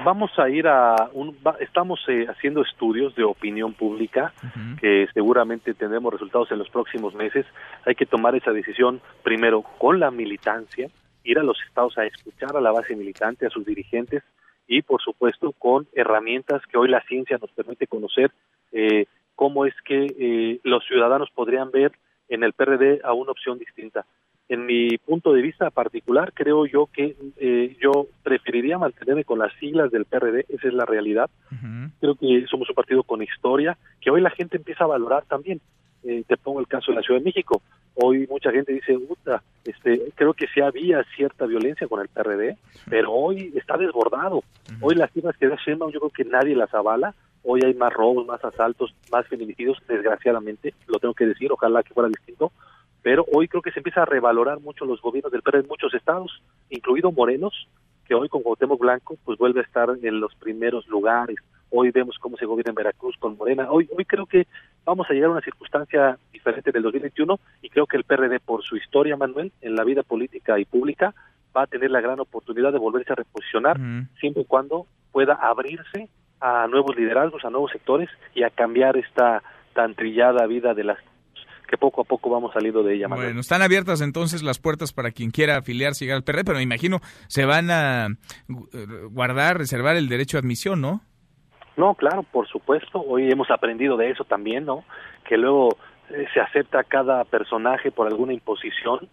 Vamos 0.03 0.31
a 0.39 0.49
ir 0.49 0.65
a 0.67 1.09
un, 1.13 1.37
estamos 1.59 1.99
eh, 2.07 2.25
haciendo 2.29 2.61
estudios 2.61 3.13
de 3.15 3.23
opinión 3.23 3.73
pública 3.73 4.33
que 4.79 5.07
seguramente 5.13 5.73
tendremos 5.73 6.13
resultados 6.13 6.51
en 6.51 6.59
los 6.59 6.69
próximos 6.69 7.13
meses. 7.13 7.45
Hay 7.85 7.95
que 7.95 8.05
tomar 8.05 8.33
esa 8.35 8.51
decisión 8.51 9.01
primero 9.23 9.61
con 9.77 9.99
la 9.99 10.09
militancia, 10.09 10.89
ir 11.23 11.37
a 11.37 11.43
los 11.43 11.57
estados 11.67 11.97
a 11.97 12.05
escuchar 12.05 12.55
a 12.55 12.61
la 12.61 12.71
base 12.71 12.95
militante, 12.95 13.45
a 13.45 13.49
sus 13.49 13.65
dirigentes 13.65 14.23
y 14.67 14.83
por 14.83 15.01
supuesto 15.01 15.51
con 15.51 15.87
herramientas 15.93 16.61
que 16.71 16.77
hoy 16.77 16.87
la 16.87 17.01
ciencia 17.01 17.37
nos 17.41 17.51
permite 17.51 17.87
conocer 17.87 18.31
eh, 18.71 19.05
cómo 19.35 19.65
es 19.65 19.73
que 19.83 20.05
eh, 20.17 20.59
los 20.63 20.85
ciudadanos 20.85 21.29
podrían 21.31 21.71
ver 21.71 21.91
en 22.29 22.43
el 22.43 22.53
PRD 22.53 23.01
a 23.03 23.13
una 23.13 23.31
opción 23.31 23.59
distinta 23.59 24.05
en 24.49 24.65
mi 24.65 24.97
punto 24.97 25.31
de 25.31 25.43
vista 25.43 25.69
particular, 25.69 26.33
creo 26.33 26.65
yo 26.65 26.89
que 26.91 27.15
eh, 27.37 27.77
yo 27.79 28.07
preferiría 28.23 28.79
mantenerme 28.79 29.23
con 29.23 29.37
las 29.37 29.53
siglas 29.59 29.91
del 29.91 30.05
PRD, 30.05 30.45
esa 30.49 30.67
es 30.67 30.73
la 30.73 30.85
realidad. 30.85 31.29
Creo 31.99 32.15
que 32.15 32.45
somos 32.49 32.67
un 32.67 32.75
partido 32.75 33.03
con 33.03 33.21
historia, 33.21 33.77
que 34.01 34.09
hoy 34.09 34.21
la 34.21 34.31
gente 34.31 34.57
empieza 34.57 34.85
a 34.85 34.87
valorar 34.87 35.23
también. 35.25 35.61
Eh, 36.03 36.23
te 36.27 36.37
pongo 36.37 36.61
el 36.61 36.67
caso 36.67 36.91
de 36.91 36.95
la 36.95 37.03
Ciudad 37.03 37.19
de 37.19 37.25
México. 37.25 37.61
Hoy 37.93 38.25
mucha 38.27 38.51
gente 38.51 38.73
dice, 38.73 38.97
Uta, 38.97 39.43
este, 39.65 40.11
creo 40.15 40.33
que 40.33 40.47
sí 40.47 40.61
había 40.61 41.03
cierta 41.15 41.45
violencia 41.45 41.87
con 41.87 42.01
el 42.01 42.07
PRD, 42.07 42.57
pero 42.89 43.11
hoy 43.11 43.53
está 43.55 43.77
desbordado. 43.77 44.41
Hoy 44.81 44.95
las 44.95 45.11
cifras 45.11 45.37
que 45.37 45.47
da 45.47 45.57
Sheinbaum 45.63 45.91
yo 45.91 45.99
creo 45.99 46.11
que 46.11 46.25
nadie 46.25 46.55
las 46.55 46.73
avala. 46.73 47.13
Hoy 47.43 47.61
hay 47.63 47.75
más 47.75 47.93
robos, 47.93 48.25
más 48.25 48.43
asaltos, 48.43 48.95
más 49.11 49.27
feminicidios, 49.27 49.77
desgraciadamente, 49.87 50.73
lo 50.87 50.99
tengo 50.99 51.13
que 51.13 51.25
decir, 51.25 51.51
ojalá 51.51 51.83
que 51.83 51.93
fuera 51.93 52.09
distinto 52.09 52.51
pero 53.01 53.25
hoy 53.31 53.47
creo 53.47 53.61
que 53.61 53.71
se 53.71 53.79
empieza 53.79 54.03
a 54.03 54.05
revalorar 54.05 54.59
mucho 54.59 54.85
los 54.85 55.01
gobiernos 55.01 55.31
del 55.31 55.41
PRD 55.41 55.61
en 55.61 55.67
muchos 55.67 55.93
estados, 55.93 56.41
incluido 56.69 57.11
Morelos, 57.11 57.67
que 58.05 58.15
hoy 58.15 58.27
con 58.27 58.41
Cuauhtémoc 58.41 58.79
Blanco 58.79 59.17
pues 59.23 59.37
vuelve 59.37 59.61
a 59.61 59.63
estar 59.63 59.89
en 60.01 60.19
los 60.19 60.33
primeros 60.35 60.87
lugares. 60.87 61.37
Hoy 61.69 61.91
vemos 61.91 62.17
cómo 62.19 62.35
se 62.37 62.45
gobierna 62.45 62.71
en 62.71 62.75
Veracruz 62.75 63.15
con 63.19 63.37
Morena. 63.37 63.67
Hoy 63.69 63.87
hoy 63.95 64.05
creo 64.05 64.25
que 64.25 64.47
vamos 64.83 65.07
a 65.09 65.13
llegar 65.13 65.29
a 65.29 65.33
una 65.33 65.41
circunstancia 65.41 66.17
diferente 66.33 66.71
del 66.71 66.81
2021 66.83 67.39
y 67.61 67.69
creo 67.69 67.85
que 67.85 67.97
el 67.97 68.03
PRD 68.03 68.39
por 68.39 68.63
su 68.63 68.75
historia, 68.75 69.15
Manuel, 69.15 69.51
en 69.61 69.75
la 69.75 69.83
vida 69.83 70.01
política 70.01 70.59
y 70.59 70.65
pública 70.65 71.13
va 71.55 71.63
a 71.63 71.67
tener 71.67 71.91
la 71.91 72.01
gran 72.01 72.19
oportunidad 72.19 72.71
de 72.71 72.79
volverse 72.79 73.13
a 73.13 73.15
reposicionar 73.15 73.79
siempre 74.19 74.43
y 74.43 74.45
cuando 74.45 74.87
pueda 75.11 75.33
abrirse 75.33 76.09
a 76.39 76.67
nuevos 76.67 76.95
liderazgos, 76.95 77.45
a 77.45 77.49
nuevos 77.49 77.71
sectores 77.71 78.09
y 78.33 78.43
a 78.43 78.49
cambiar 78.49 78.97
esta 78.97 79.43
tan 79.73 79.93
trillada 79.93 80.47
vida 80.47 80.73
de 80.73 80.83
las 80.83 80.97
que 81.69 81.77
poco 81.77 82.01
a 82.01 82.03
poco 82.03 82.29
vamos 82.29 82.51
saliendo 82.53 82.83
de 82.83 82.95
ella. 82.95 83.07
Bueno, 83.07 83.39
están 83.39 83.61
abiertas 83.61 84.01
entonces 84.01 84.41
las 84.43 84.59
puertas 84.59 84.91
para 84.91 85.11
quien 85.11 85.31
quiera 85.31 85.57
afiliarse 85.57 86.03
y 86.03 86.07
llegar 86.07 86.17
al 86.17 86.23
PRD, 86.23 86.43
pero 86.43 86.57
me 86.57 86.63
imagino 86.63 86.99
se 87.27 87.45
van 87.45 87.69
a 87.69 88.07
guardar, 89.11 89.57
reservar 89.57 89.95
el 89.95 90.09
derecho 90.09 90.37
a 90.37 90.41
admisión, 90.41 90.81
¿no? 90.81 91.01
No, 91.77 91.93
claro, 91.95 92.23
por 92.23 92.47
supuesto. 92.47 93.01
Hoy 93.01 93.31
hemos 93.31 93.49
aprendido 93.51 93.95
de 93.95 94.09
eso 94.09 94.25
también, 94.25 94.65
¿no? 94.65 94.83
Que 95.27 95.37
luego 95.37 95.77
eh, 96.09 96.25
se 96.33 96.41
acepta 96.41 96.83
cada 96.83 97.23
personaje 97.23 97.91
por 97.91 98.07
alguna 98.07 98.33
imposición 98.33 99.07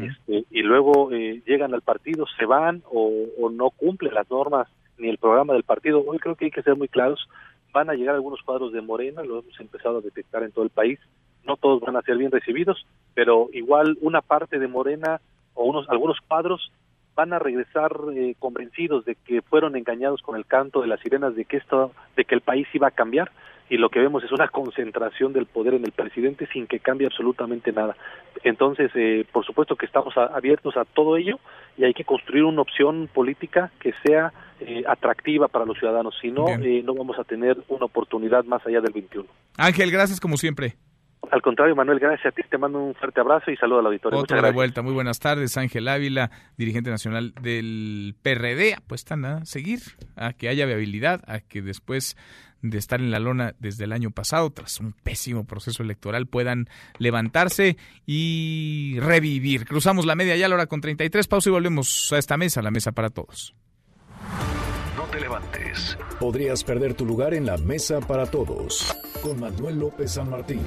este, 0.00 0.44
y 0.48 0.62
luego 0.62 1.10
eh, 1.10 1.42
llegan 1.44 1.74
al 1.74 1.82
partido, 1.82 2.24
se 2.38 2.46
van 2.46 2.84
o, 2.88 3.10
o 3.40 3.50
no 3.50 3.70
cumplen 3.70 4.14
las 4.14 4.30
normas 4.30 4.68
ni 4.96 5.08
el 5.08 5.18
programa 5.18 5.54
del 5.54 5.64
partido. 5.64 6.04
Hoy 6.06 6.18
creo 6.18 6.36
que 6.36 6.44
hay 6.44 6.50
que 6.52 6.62
ser 6.62 6.76
muy 6.76 6.86
claros. 6.86 7.28
Van 7.72 7.90
a 7.90 7.94
llegar 7.94 8.14
algunos 8.14 8.40
cuadros 8.42 8.72
de 8.72 8.80
Morena, 8.80 9.24
lo 9.24 9.40
hemos 9.40 9.58
empezado 9.58 9.98
a 9.98 10.02
detectar 10.02 10.44
en 10.44 10.52
todo 10.52 10.64
el 10.64 10.70
país, 10.70 11.00
no 11.46 11.56
todos 11.56 11.80
van 11.80 11.96
a 11.96 12.02
ser 12.02 12.16
bien 12.16 12.30
recibidos, 12.30 12.86
pero 13.14 13.48
igual 13.52 13.98
una 14.00 14.20
parte 14.20 14.58
de 14.58 14.68
Morena 14.68 15.20
o 15.54 15.64
unos 15.64 15.88
algunos 15.88 16.18
cuadros 16.26 16.72
van 17.14 17.32
a 17.32 17.38
regresar 17.38 17.92
eh, 18.14 18.34
convencidos 18.38 19.04
de 19.04 19.16
que 19.16 19.42
fueron 19.42 19.76
engañados 19.76 20.22
con 20.22 20.36
el 20.36 20.46
canto 20.46 20.80
de 20.80 20.86
las 20.86 21.00
sirenas 21.00 21.36
de 21.36 21.44
que 21.44 21.58
esto 21.58 21.92
de 22.16 22.24
que 22.24 22.34
el 22.34 22.40
país 22.40 22.66
iba 22.72 22.88
a 22.88 22.92
cambiar 22.92 23.30
y 23.68 23.76
lo 23.76 23.88
que 23.88 24.00
vemos 24.00 24.22
es 24.22 24.32
una 24.32 24.48
concentración 24.48 25.32
del 25.32 25.46
poder 25.46 25.74
en 25.74 25.84
el 25.84 25.92
presidente 25.92 26.46
sin 26.52 26.66
que 26.66 26.80
cambie 26.80 27.06
absolutamente 27.06 27.72
nada. 27.72 27.96
Entonces, 28.44 28.90
eh, 28.94 29.24
por 29.32 29.46
supuesto 29.46 29.76
que 29.76 29.86
estamos 29.86 30.14
abiertos 30.16 30.76
a 30.76 30.84
todo 30.84 31.16
ello 31.16 31.38
y 31.78 31.84
hay 31.84 31.94
que 31.94 32.04
construir 32.04 32.44
una 32.44 32.60
opción 32.60 33.08
política 33.12 33.70
que 33.80 33.94
sea 34.04 34.32
eh, 34.60 34.82
atractiva 34.86 35.48
para 35.48 35.64
los 35.64 35.78
ciudadanos, 35.78 36.14
si 36.20 36.30
no, 36.30 36.44
no 36.58 36.94
vamos 36.94 37.18
a 37.18 37.24
tener 37.24 37.56
una 37.68 37.86
oportunidad 37.86 38.44
más 38.44 38.66
allá 38.66 38.80
del 38.80 38.92
21. 38.92 39.26
Ángel, 39.56 39.90
gracias 39.90 40.20
como 40.20 40.36
siempre. 40.36 40.74
Al 41.30 41.40
contrario, 41.40 41.74
Manuel, 41.74 41.98
gracias 41.98 42.26
a 42.26 42.30
ti. 42.32 42.42
Te 42.48 42.58
mando 42.58 42.78
un 42.78 42.94
fuerte 42.94 43.20
abrazo 43.20 43.50
y 43.50 43.56
saludo 43.56 43.78
al 43.78 43.86
auditorio. 43.86 44.18
Otra 44.18 44.42
de 44.42 44.50
vuelta. 44.50 44.82
Muy 44.82 44.92
buenas 44.92 45.18
tardes. 45.18 45.56
Ángel 45.56 45.88
Ávila, 45.88 46.30
dirigente 46.56 46.90
nacional 46.90 47.32
del 47.40 48.14
PRD. 48.22 48.74
Apuestan 48.74 49.24
a 49.24 49.44
seguir, 49.44 49.80
a 50.16 50.32
que 50.32 50.48
haya 50.48 50.66
viabilidad, 50.66 51.22
a 51.26 51.40
que 51.40 51.62
después 51.62 52.16
de 52.60 52.78
estar 52.78 53.00
en 53.00 53.10
la 53.10 53.18
lona 53.18 53.54
desde 53.58 53.84
el 53.84 53.92
año 53.92 54.10
pasado, 54.10 54.50
tras 54.50 54.80
un 54.80 54.92
pésimo 54.92 55.44
proceso 55.44 55.82
electoral, 55.82 56.26
puedan 56.26 56.68
levantarse 56.98 57.76
y 58.06 58.98
revivir. 59.00 59.64
Cruzamos 59.64 60.06
la 60.06 60.14
media 60.14 60.36
ya 60.36 60.46
a 60.46 60.48
la 60.48 60.56
hora 60.56 60.66
con 60.66 60.80
33. 60.80 61.28
Pausa 61.28 61.50
y 61.50 61.52
volvemos 61.52 62.12
a 62.12 62.18
esta 62.18 62.36
mesa, 62.36 62.62
la 62.62 62.70
mesa 62.70 62.92
para 62.92 63.10
todos. 63.10 63.54
No 64.96 65.04
te 65.04 65.20
levantes. 65.20 65.96
Podrías 66.20 66.62
perder 66.62 66.94
tu 66.94 67.06
lugar 67.06 67.32
en 67.32 67.46
la 67.46 67.56
mesa 67.56 68.00
para 68.00 68.26
todos 68.26 68.94
con 69.22 69.40
Manuel 69.40 69.78
López 69.78 70.12
San 70.12 70.28
Martín. 70.28 70.60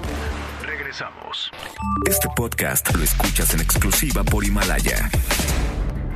Regresamos. 0.65 1.51
Este 2.09 2.27
podcast 2.35 2.95
lo 2.95 3.03
escuchas 3.03 3.53
en 3.53 3.59
exclusiva 3.59 4.23
por 4.23 4.43
Himalaya. 4.43 5.09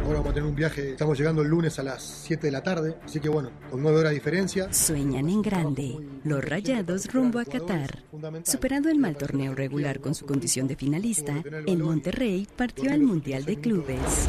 Ahora 0.04 0.22
vamos 0.22 0.32
a 0.32 0.34
tener 0.34 0.50
un 0.50 0.56
viaje, 0.56 0.92
estamos 0.92 1.20
llegando 1.20 1.44
el 1.44 1.50
lunes 1.50 1.78
a 1.78 1.84
las 1.84 2.02
7 2.02 2.48
de 2.48 2.52
la 2.52 2.64
tarde, 2.64 2.98
así 3.06 3.20
que 3.20 3.30
bueno, 3.30 3.52
con 3.70 3.84
9 3.84 4.00
horas 4.00 4.10
de 4.10 4.16
diferencia. 4.16 4.74
Sueñan 4.74 5.30
en 5.30 5.44
grande, 5.44 5.98
los 6.24 6.44
rayados 6.44 7.14
rumbo 7.14 7.38
a 7.38 7.46
Qatar. 7.46 8.06
Superando 8.44 8.90
el 8.90 8.98
mal 8.98 9.18
torneo 9.18 9.54
regular 9.54 10.00
con 10.00 10.16
su 10.16 10.26
condición 10.26 10.68
de 10.68 10.76
finalista, 10.76 11.44
el 11.68 11.78
Monterrey 11.84 12.48
partió 12.56 12.92
al 12.92 13.02
Mundial 13.02 13.46
de 13.46 13.60
Clubes. 13.60 14.28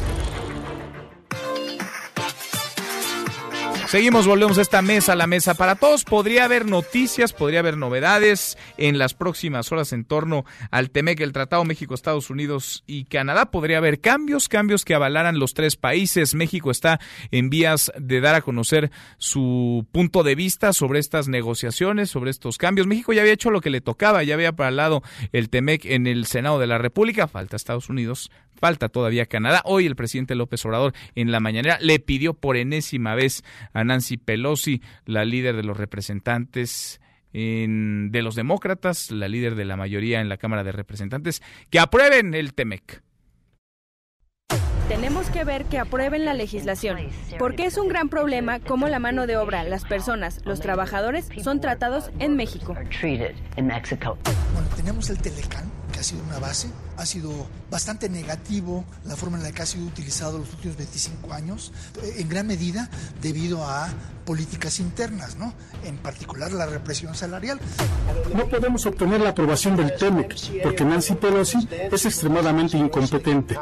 Seguimos, 3.91 4.25
volvemos 4.25 4.57
a 4.57 4.61
esta 4.61 4.81
mesa, 4.81 5.17
la 5.17 5.27
mesa 5.27 5.53
para 5.53 5.75
todos. 5.75 6.05
Podría 6.05 6.45
haber 6.45 6.65
noticias, 6.65 7.33
podría 7.33 7.59
haber 7.59 7.75
novedades 7.75 8.57
en 8.77 8.97
las 8.97 9.13
próximas 9.13 9.69
horas 9.73 9.91
en 9.91 10.05
torno 10.05 10.45
al 10.71 10.91
TEMEC, 10.91 11.19
el 11.19 11.33
Tratado 11.33 11.65
México, 11.65 11.93
Estados 11.93 12.29
Unidos 12.29 12.85
y 12.87 13.03
Canadá. 13.03 13.51
Podría 13.51 13.79
haber 13.79 13.99
cambios, 13.99 14.47
cambios 14.47 14.85
que 14.85 14.95
avalaran 14.95 15.39
los 15.39 15.53
tres 15.53 15.75
países. 15.75 16.35
México 16.35 16.71
está 16.71 17.01
en 17.31 17.49
vías 17.49 17.91
de 17.99 18.21
dar 18.21 18.35
a 18.35 18.41
conocer 18.41 18.91
su 19.17 19.85
punto 19.91 20.23
de 20.23 20.35
vista 20.35 20.71
sobre 20.71 20.99
estas 20.99 21.27
negociaciones, 21.27 22.09
sobre 22.09 22.31
estos 22.31 22.57
cambios. 22.57 22.87
México 22.87 23.11
ya 23.11 23.23
había 23.23 23.33
hecho 23.33 23.51
lo 23.51 23.59
que 23.59 23.71
le 23.71 23.81
tocaba, 23.81 24.23
ya 24.23 24.35
había 24.35 24.47
avalado 24.47 25.03
el 25.33 25.49
TEMEC 25.49 25.83
en 25.83 26.07
el 26.07 26.27
Senado 26.27 26.59
de 26.59 26.67
la 26.67 26.77
República. 26.77 27.27
Falta 27.27 27.57
Estados 27.57 27.89
Unidos, 27.89 28.31
falta 28.55 28.87
todavía 28.87 29.25
Canadá. 29.25 29.61
Hoy 29.65 29.85
el 29.85 29.97
presidente 29.97 30.35
López 30.35 30.65
Obrador 30.65 30.93
en 31.15 31.33
la 31.33 31.41
mañanera 31.41 31.77
le 31.81 31.99
pidió 31.99 32.33
por 32.33 32.55
enésima 32.55 33.15
vez 33.15 33.43
a 33.73 33.80
Nancy 33.83 34.17
Pelosi, 34.17 34.81
la 35.05 35.25
líder 35.25 35.55
de 35.55 35.63
los 35.63 35.77
representantes 35.77 36.99
de 37.33 38.21
los 38.21 38.35
demócratas, 38.35 39.09
la 39.09 39.29
líder 39.29 39.55
de 39.55 39.63
la 39.63 39.77
mayoría 39.77 40.19
en 40.19 40.27
la 40.27 40.35
Cámara 40.37 40.63
de 40.65 40.73
Representantes, 40.73 41.41
que 41.69 41.79
aprueben 41.79 42.33
el 42.33 42.53
TEMEC. 42.53 43.01
Tenemos 44.89 45.29
que 45.29 45.45
ver 45.45 45.63
que 45.65 45.79
aprueben 45.79 46.25
la 46.25 46.33
legislación, 46.33 46.97
porque 47.39 47.65
es 47.65 47.77
un 47.77 47.87
gran 47.87 48.09
problema 48.09 48.59
cómo 48.59 48.89
la 48.89 48.99
mano 48.99 49.25
de 49.25 49.37
obra, 49.37 49.63
las 49.63 49.85
personas, 49.85 50.41
los 50.43 50.59
trabajadores 50.59 51.29
son 51.41 51.61
tratados 51.61 52.11
en 52.19 52.35
México. 52.35 52.75
Bueno, 54.53 54.67
tenemos 54.75 55.09
el 55.09 55.17
Telecán, 55.21 55.71
que 55.93 55.99
ha 55.99 56.03
sido 56.03 56.21
una 56.23 56.39
base, 56.39 56.69
ha 57.01 57.05
sido 57.05 57.31
bastante 57.71 58.09
negativo 58.09 58.85
la 59.05 59.15
forma 59.15 59.37
en 59.37 59.43
la 59.43 59.51
que 59.51 59.63
ha 59.63 59.65
sido 59.65 59.85
utilizado 59.85 60.37
los 60.37 60.53
últimos 60.53 60.77
25 60.77 61.33
años, 61.33 61.71
en 62.17 62.29
gran 62.29 62.45
medida 62.45 62.89
debido 63.21 63.65
a 63.65 63.89
políticas 64.25 64.79
internas, 64.79 65.35
¿no? 65.35 65.53
En 65.83 65.97
particular 65.97 66.51
la 66.51 66.67
represión 66.67 67.15
salarial. 67.15 67.59
No 68.35 68.47
podemos 68.47 68.85
obtener 68.85 69.19
la 69.19 69.29
aprobación 69.29 69.75
del 69.75 69.95
TEMEC 69.95 70.61
porque 70.61 70.85
Nancy 70.85 71.15
Pelosi 71.15 71.67
es 71.91 72.05
extremadamente 72.05 72.77
incompetente. 72.77 73.57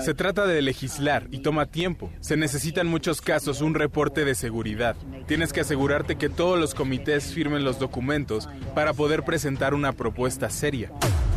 Se 0.00 0.14
trata 0.14 0.46
de 0.46 0.62
legislar 0.62 1.28
y 1.30 1.38
toma 1.38 1.66
tiempo. 1.66 2.10
Se 2.20 2.36
necesita 2.36 2.80
en 2.80 2.88
muchos 2.88 3.20
casos 3.20 3.60
un 3.60 3.74
reporte 3.74 4.24
de 4.24 4.34
seguridad. 4.34 4.96
Tienes 5.26 5.52
que 5.52 5.60
asegurarte 5.60 6.16
que 6.16 6.28
todos 6.28 6.58
los 6.58 6.74
comités 6.74 7.32
firmen 7.32 7.64
los 7.64 7.78
documentos 7.78 8.48
para 8.74 8.94
poder 8.94 9.24
presentar 9.24 9.74
una 9.74 9.92
propuesta 9.92 10.37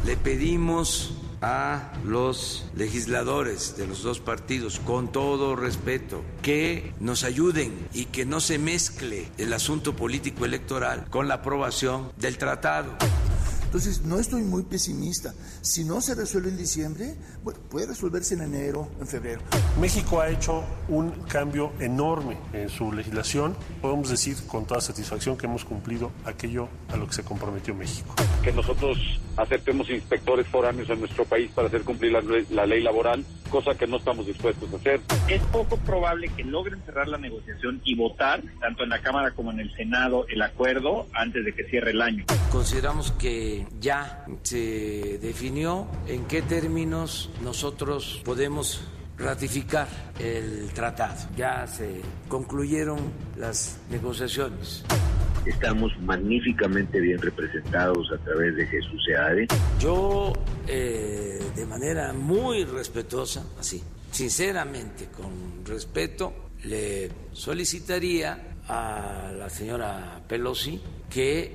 Le 0.06 0.16
pedimos 0.16 1.14
a 1.42 1.92
los 2.06 2.66
legisladores 2.76 3.76
de 3.76 3.88
los 3.88 4.04
dos 4.04 4.20
partidos, 4.20 4.80
con 4.80 5.12
todo 5.12 5.56
respeto, 5.56 6.24
que 6.42 6.94
nos 7.00 7.24
ayuden 7.24 7.88
y 7.94 8.06
que 8.06 8.26
no 8.26 8.40
se 8.40 8.60
mezcle 8.60 9.28
el 9.38 9.54
asunto 9.54 9.96
político 9.96 10.46
electoral 10.46 11.08
con 11.10 11.28
la 11.28 11.36
aprobación 11.36 12.12
del 12.18 12.38
tratado. 12.38 12.96
Entonces, 13.72 14.02
no 14.02 14.20
estoy 14.20 14.44
muy 14.44 14.64
pesimista. 14.64 15.34
Si 15.62 15.86
no 15.86 16.02
se 16.02 16.14
resuelve 16.14 16.50
en 16.50 16.58
diciembre, 16.58 17.16
bueno, 17.42 17.62
puede 17.70 17.88
resolverse 17.88 18.34
en 18.34 18.42
enero, 18.42 18.90
en 19.00 19.08
febrero. 19.08 19.40
México 19.80 20.20
ha 20.20 20.28
hecho 20.28 20.66
un 20.90 21.12
cambio 21.30 21.72
enorme 21.80 22.38
en 22.52 22.68
su 22.68 22.92
legislación. 22.92 23.56
Podemos 23.82 24.10
decir 24.10 24.36
con 24.46 24.66
toda 24.66 24.82
satisfacción 24.82 25.38
que 25.38 25.46
hemos 25.46 25.64
cumplido 25.64 26.12
aquello 26.26 26.68
a 26.90 26.98
lo 26.98 27.08
que 27.08 27.14
se 27.14 27.24
comprometió 27.24 27.74
México. 27.74 28.14
Que 28.44 28.52
nosotros 28.52 28.98
aceptemos 29.38 29.90
inspectores 29.90 30.48
foráneos 30.48 30.90
en 30.90 31.00
nuestro 31.00 31.24
país 31.24 31.50
para 31.56 31.70
hacer 31.70 31.84
cumplir 31.84 32.12
la, 32.12 32.22
la 32.50 32.66
ley 32.66 32.84
laboral, 32.84 33.24
cosa 33.50 33.76
que 33.76 33.88
no 33.88 33.98
estamos 33.98 34.28
dispuestos 34.28 34.72
a 34.74 34.76
hacer. 34.76 35.00
Es 35.30 35.42
poco 35.44 35.78
probable 35.78 36.30
que 36.36 36.44
logren 36.44 36.82
cerrar 36.86 37.08
la 37.08 37.18
negociación 37.18 37.80
y 37.86 37.96
votar, 37.96 38.44
tanto 38.60 38.84
en 38.84 38.90
la 38.90 39.02
Cámara 39.02 39.32
como 39.32 39.52
en 39.52 39.62
el 39.62 39.74
Senado, 39.76 40.26
el 40.28 40.42
acuerdo 40.42 41.08
antes 41.14 41.46
de 41.46 41.54
que 41.54 41.64
cierre 41.70 41.92
el 41.92 42.02
año. 42.02 42.26
Consideramos 42.52 43.12
que 43.14 43.61
ya 43.80 44.26
se 44.44 45.20
definió 45.22 45.88
en 46.08 46.26
qué 46.26 46.42
términos 46.42 47.30
nosotros 47.44 48.22
podemos 48.24 48.84
ratificar 49.18 49.88
el 50.20 50.70
tratado. 50.74 51.30
Ya 51.36 51.68
se 51.68 52.02
concluyeron 52.28 53.00
las 53.38 53.80
negociaciones. 53.90 54.84
Estamos 55.46 55.92
magníficamente 56.02 57.00
bien 57.00 57.20
representados 57.20 58.12
a 58.12 58.18
través 58.24 58.56
de 58.56 58.68
Jesús 58.68 59.04
Seade. 59.06 59.48
Yo, 59.80 60.34
eh, 60.68 61.40
de 61.56 61.66
manera 61.66 62.14
muy 62.14 62.64
respetuosa, 62.66 63.44
así, 63.60 63.82
sinceramente, 64.12 65.08
con 65.08 65.66
respeto, 65.66 66.50
le 66.64 67.10
solicitaría 67.32 68.56
a 68.68 69.32
la 69.36 69.50
señora 69.50 70.22
Pelosi 70.28 70.80
que 71.10 71.52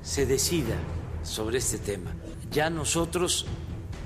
se 0.00 0.26
decida 0.26 0.76
sobre 1.24 1.58
este 1.58 1.78
tema. 1.78 2.12
Ya 2.50 2.70
nosotros 2.70 3.46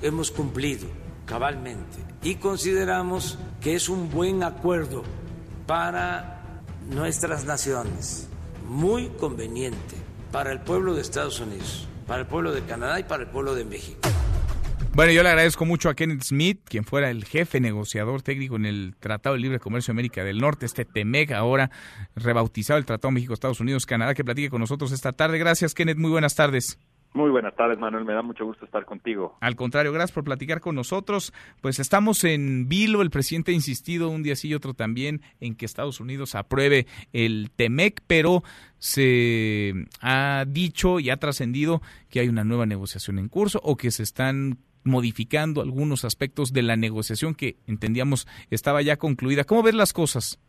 hemos 0.01 0.31
cumplido 0.31 0.87
cabalmente 1.25 1.97
y 2.23 2.35
consideramos 2.35 3.37
que 3.61 3.75
es 3.75 3.89
un 3.89 4.09
buen 4.09 4.43
acuerdo 4.43 5.03
para 5.67 6.63
nuestras 6.89 7.45
naciones, 7.45 8.27
muy 8.67 9.09
conveniente 9.09 9.95
para 10.31 10.51
el 10.51 10.61
pueblo 10.61 10.95
de 10.95 11.01
Estados 11.01 11.39
Unidos, 11.39 11.87
para 12.07 12.21
el 12.21 12.27
pueblo 12.27 12.51
de 12.51 12.63
Canadá 12.63 12.99
y 12.99 13.03
para 13.03 13.23
el 13.23 13.29
pueblo 13.29 13.53
de 13.53 13.65
México. 13.65 14.09
Bueno, 14.93 15.11
yo 15.11 15.21
le 15.21 15.29
agradezco 15.29 15.65
mucho 15.65 15.87
a 15.87 15.93
Kenneth 15.93 16.23
Smith, 16.23 16.61
quien 16.65 16.83
fuera 16.83 17.09
el 17.09 17.23
jefe 17.23 17.59
negociador 17.59 18.21
técnico 18.21 18.55
en 18.55 18.65
el 18.65 18.95
Tratado 18.99 19.35
de 19.35 19.41
Libre 19.41 19.59
Comercio 19.59 19.93
de 19.93 19.95
América 19.95 20.23
del 20.23 20.39
Norte, 20.39 20.65
este 20.65 20.83
TEMEC, 20.83 21.31
ahora 21.31 21.69
rebautizado 22.15 22.79
el 22.79 22.85
Tratado 22.85 23.11
México-Estados 23.11 23.59
Unidos-Canadá, 23.59 24.15
que 24.15 24.23
platique 24.23 24.49
con 24.49 24.61
nosotros 24.61 24.91
esta 24.91 25.13
tarde. 25.13 25.37
Gracias, 25.37 25.73
Kenneth. 25.73 25.97
Muy 25.97 26.09
buenas 26.09 26.35
tardes. 26.35 26.79
Muy 27.13 27.31
buenas 27.31 27.55
tardes, 27.55 27.79
Manuel. 27.79 28.05
Me 28.05 28.13
da 28.13 28.21
mucho 28.21 28.45
gusto 28.45 28.65
estar 28.65 28.85
contigo. 28.85 29.35
Al 29.41 29.55
contrario, 29.55 29.91
gracias 29.91 30.11
por 30.11 30.23
platicar 30.23 30.61
con 30.61 30.75
nosotros. 30.75 31.33
Pues 31.59 31.79
estamos 31.79 32.23
en 32.23 32.69
vilo. 32.69 33.01
El 33.01 33.09
presidente 33.09 33.51
ha 33.51 33.55
insistido 33.55 34.09
un 34.09 34.21
día 34.21 34.35
sí 34.35 34.49
y 34.49 34.53
otro 34.53 34.75
también 34.75 35.21
en 35.39 35.55
que 35.55 35.65
Estados 35.65 35.99
Unidos 35.99 36.35
apruebe 36.35 36.85
el 37.11 37.49
TEMEC, 37.55 38.01
pero 38.05 38.43
se 38.77 39.73
ha 40.01 40.45
dicho 40.47 40.99
y 40.99 41.09
ha 41.09 41.17
trascendido 41.17 41.81
que 42.09 42.19
hay 42.19 42.29
una 42.29 42.43
nueva 42.43 42.67
negociación 42.67 43.17
en 43.17 43.27
curso 43.27 43.59
o 43.63 43.75
que 43.75 43.89
se 43.89 44.03
están 44.03 44.59
modificando 44.83 45.61
algunos 45.61 46.05
aspectos 46.05 46.53
de 46.53 46.61
la 46.61 46.75
negociación 46.75 47.33
que 47.35 47.57
entendíamos 47.67 48.27
estaba 48.49 48.81
ya 48.81 48.97
concluida. 48.97 49.43
¿Cómo 49.43 49.63
ves 49.63 49.75
las 49.75 49.93
cosas? 49.93 50.39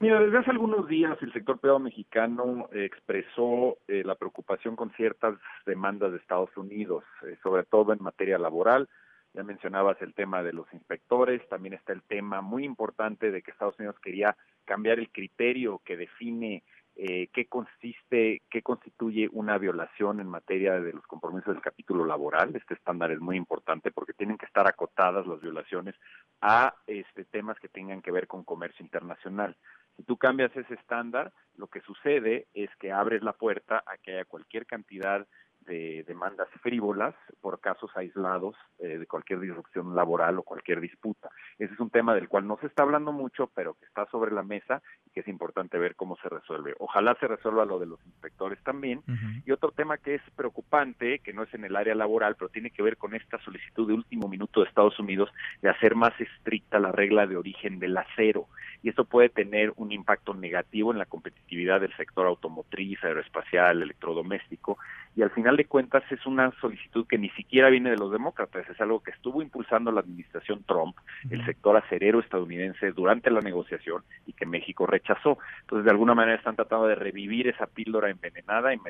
Mira, 0.00 0.20
desde 0.20 0.38
hace 0.38 0.52
algunos 0.52 0.86
días 0.86 1.18
el 1.22 1.32
sector 1.32 1.58
privado 1.58 1.80
mexicano 1.80 2.68
expresó 2.70 3.78
eh, 3.88 4.04
la 4.04 4.14
preocupación 4.14 4.76
con 4.76 4.92
ciertas 4.92 5.34
demandas 5.66 6.12
de 6.12 6.18
Estados 6.18 6.56
Unidos, 6.56 7.02
eh, 7.26 7.36
sobre 7.42 7.64
todo 7.64 7.92
en 7.92 8.00
materia 8.00 8.38
laboral. 8.38 8.88
Ya 9.34 9.42
mencionabas 9.42 10.00
el 10.00 10.14
tema 10.14 10.44
de 10.44 10.52
los 10.52 10.72
inspectores, 10.72 11.46
también 11.48 11.74
está 11.74 11.92
el 11.92 12.02
tema 12.02 12.42
muy 12.42 12.64
importante 12.64 13.32
de 13.32 13.42
que 13.42 13.50
Estados 13.50 13.76
Unidos 13.78 13.98
quería 14.00 14.36
cambiar 14.64 15.00
el 15.00 15.10
criterio 15.10 15.82
que 15.84 15.96
define 15.96 16.62
eh, 17.00 17.28
qué 17.32 17.46
consiste, 17.46 18.42
qué 18.50 18.60
constituye 18.60 19.28
una 19.32 19.56
violación 19.58 20.18
en 20.18 20.28
materia 20.28 20.80
de 20.80 20.92
los 20.92 21.06
compromisos 21.06 21.54
del 21.54 21.62
capítulo 21.62 22.04
laboral. 22.04 22.54
Este 22.56 22.74
estándar 22.74 23.12
es 23.12 23.20
muy 23.20 23.36
importante 23.36 23.92
porque 23.92 24.14
tienen 24.14 24.36
que 24.36 24.46
estar 24.46 24.68
acotadas 24.68 25.24
las 25.26 25.40
violaciones 25.40 25.94
a 26.40 26.74
este, 26.88 27.24
temas 27.24 27.58
que 27.60 27.68
tengan 27.68 28.02
que 28.02 28.10
ver 28.10 28.26
con 28.26 28.42
comercio 28.42 28.84
internacional. 28.84 29.56
Si 29.98 30.04
tú 30.04 30.16
cambias 30.16 30.56
ese 30.56 30.74
estándar, 30.74 31.32
lo 31.56 31.66
que 31.66 31.80
sucede 31.80 32.46
es 32.54 32.70
que 32.76 32.92
abres 32.92 33.20
la 33.24 33.32
puerta 33.32 33.82
a 33.84 33.98
que 33.98 34.12
haya 34.12 34.24
cualquier 34.24 34.64
cantidad 34.64 35.26
de 35.62 36.04
demandas 36.06 36.48
frívolas 36.62 37.16
por 37.40 37.60
casos 37.60 37.90
aislados 37.96 38.54
eh, 38.78 38.96
de 38.96 39.06
cualquier 39.08 39.40
disrupción 39.40 39.96
laboral 39.96 40.38
o 40.38 40.44
cualquier 40.44 40.80
disputa. 40.80 41.30
Ese 41.58 41.74
es 41.74 41.80
un 41.80 41.90
tema 41.90 42.14
del 42.14 42.28
cual 42.28 42.46
no 42.46 42.58
se 42.60 42.68
está 42.68 42.84
hablando 42.84 43.10
mucho, 43.10 43.50
pero 43.54 43.74
que 43.74 43.86
está 43.86 44.06
sobre 44.06 44.32
la 44.32 44.44
mesa 44.44 44.80
que 45.18 45.22
es 45.22 45.28
importante 45.28 45.78
ver 45.78 45.96
cómo 45.96 46.16
se 46.22 46.28
resuelve. 46.28 46.76
Ojalá 46.78 47.16
se 47.18 47.26
resuelva 47.26 47.64
lo 47.64 47.80
de 47.80 47.86
los 47.86 47.98
inspectores 48.06 48.62
también. 48.62 49.02
Y 49.44 49.50
otro 49.50 49.72
tema 49.72 49.98
que 49.98 50.14
es 50.14 50.22
preocupante, 50.36 51.18
que 51.18 51.32
no 51.32 51.42
es 51.42 51.52
en 51.54 51.64
el 51.64 51.74
área 51.74 51.96
laboral, 51.96 52.36
pero 52.36 52.50
tiene 52.50 52.70
que 52.70 52.84
ver 52.84 52.96
con 52.96 53.16
esta 53.16 53.36
solicitud 53.40 53.88
de 53.88 53.94
último 53.94 54.28
minuto 54.28 54.60
de 54.60 54.68
Estados 54.68 54.96
Unidos 55.00 55.28
de 55.60 55.70
hacer 55.70 55.96
más 55.96 56.12
estricta 56.20 56.78
la 56.78 56.92
regla 56.92 57.26
de 57.26 57.36
origen 57.36 57.80
del 57.80 57.96
acero. 57.96 58.46
Y 58.80 58.90
esto 58.90 59.04
puede 59.06 59.28
tener 59.28 59.72
un 59.74 59.90
impacto 59.90 60.34
negativo 60.34 60.92
en 60.92 60.98
la 60.98 61.06
competitividad 61.06 61.80
del 61.80 61.96
sector 61.96 62.28
automotriz, 62.28 63.02
aeroespacial, 63.02 63.82
electrodoméstico. 63.82 64.78
Y 65.16 65.22
al 65.22 65.30
final 65.30 65.56
de 65.56 65.64
cuentas 65.64 66.04
es 66.12 66.24
una 66.26 66.52
solicitud 66.60 67.04
que 67.08 67.18
ni 67.18 67.30
siquiera 67.30 67.70
viene 67.70 67.90
de 67.90 67.96
los 67.96 68.12
demócratas, 68.12 68.68
es 68.70 68.80
algo 68.80 69.00
que 69.00 69.10
estuvo 69.10 69.42
impulsando 69.42 69.90
la 69.90 69.98
administración 69.98 70.62
Trump, 70.62 70.96
el 71.28 71.44
sector 71.44 71.76
acerero 71.76 72.20
estadounidense 72.20 72.92
durante 72.92 73.32
la 73.32 73.40
negociación 73.40 74.04
y 74.26 74.32
que 74.32 74.46
México 74.46 74.86
rechazó. 74.86 75.07
Entonces, 75.08 75.84
de 75.84 75.90
alguna 75.90 76.14
manera 76.14 76.36
están 76.36 76.56
tratando 76.56 76.86
de 76.86 76.94
revivir 76.94 77.48
esa 77.48 77.66
píldora 77.66 78.10
envenenada 78.10 78.74
y 78.74 78.80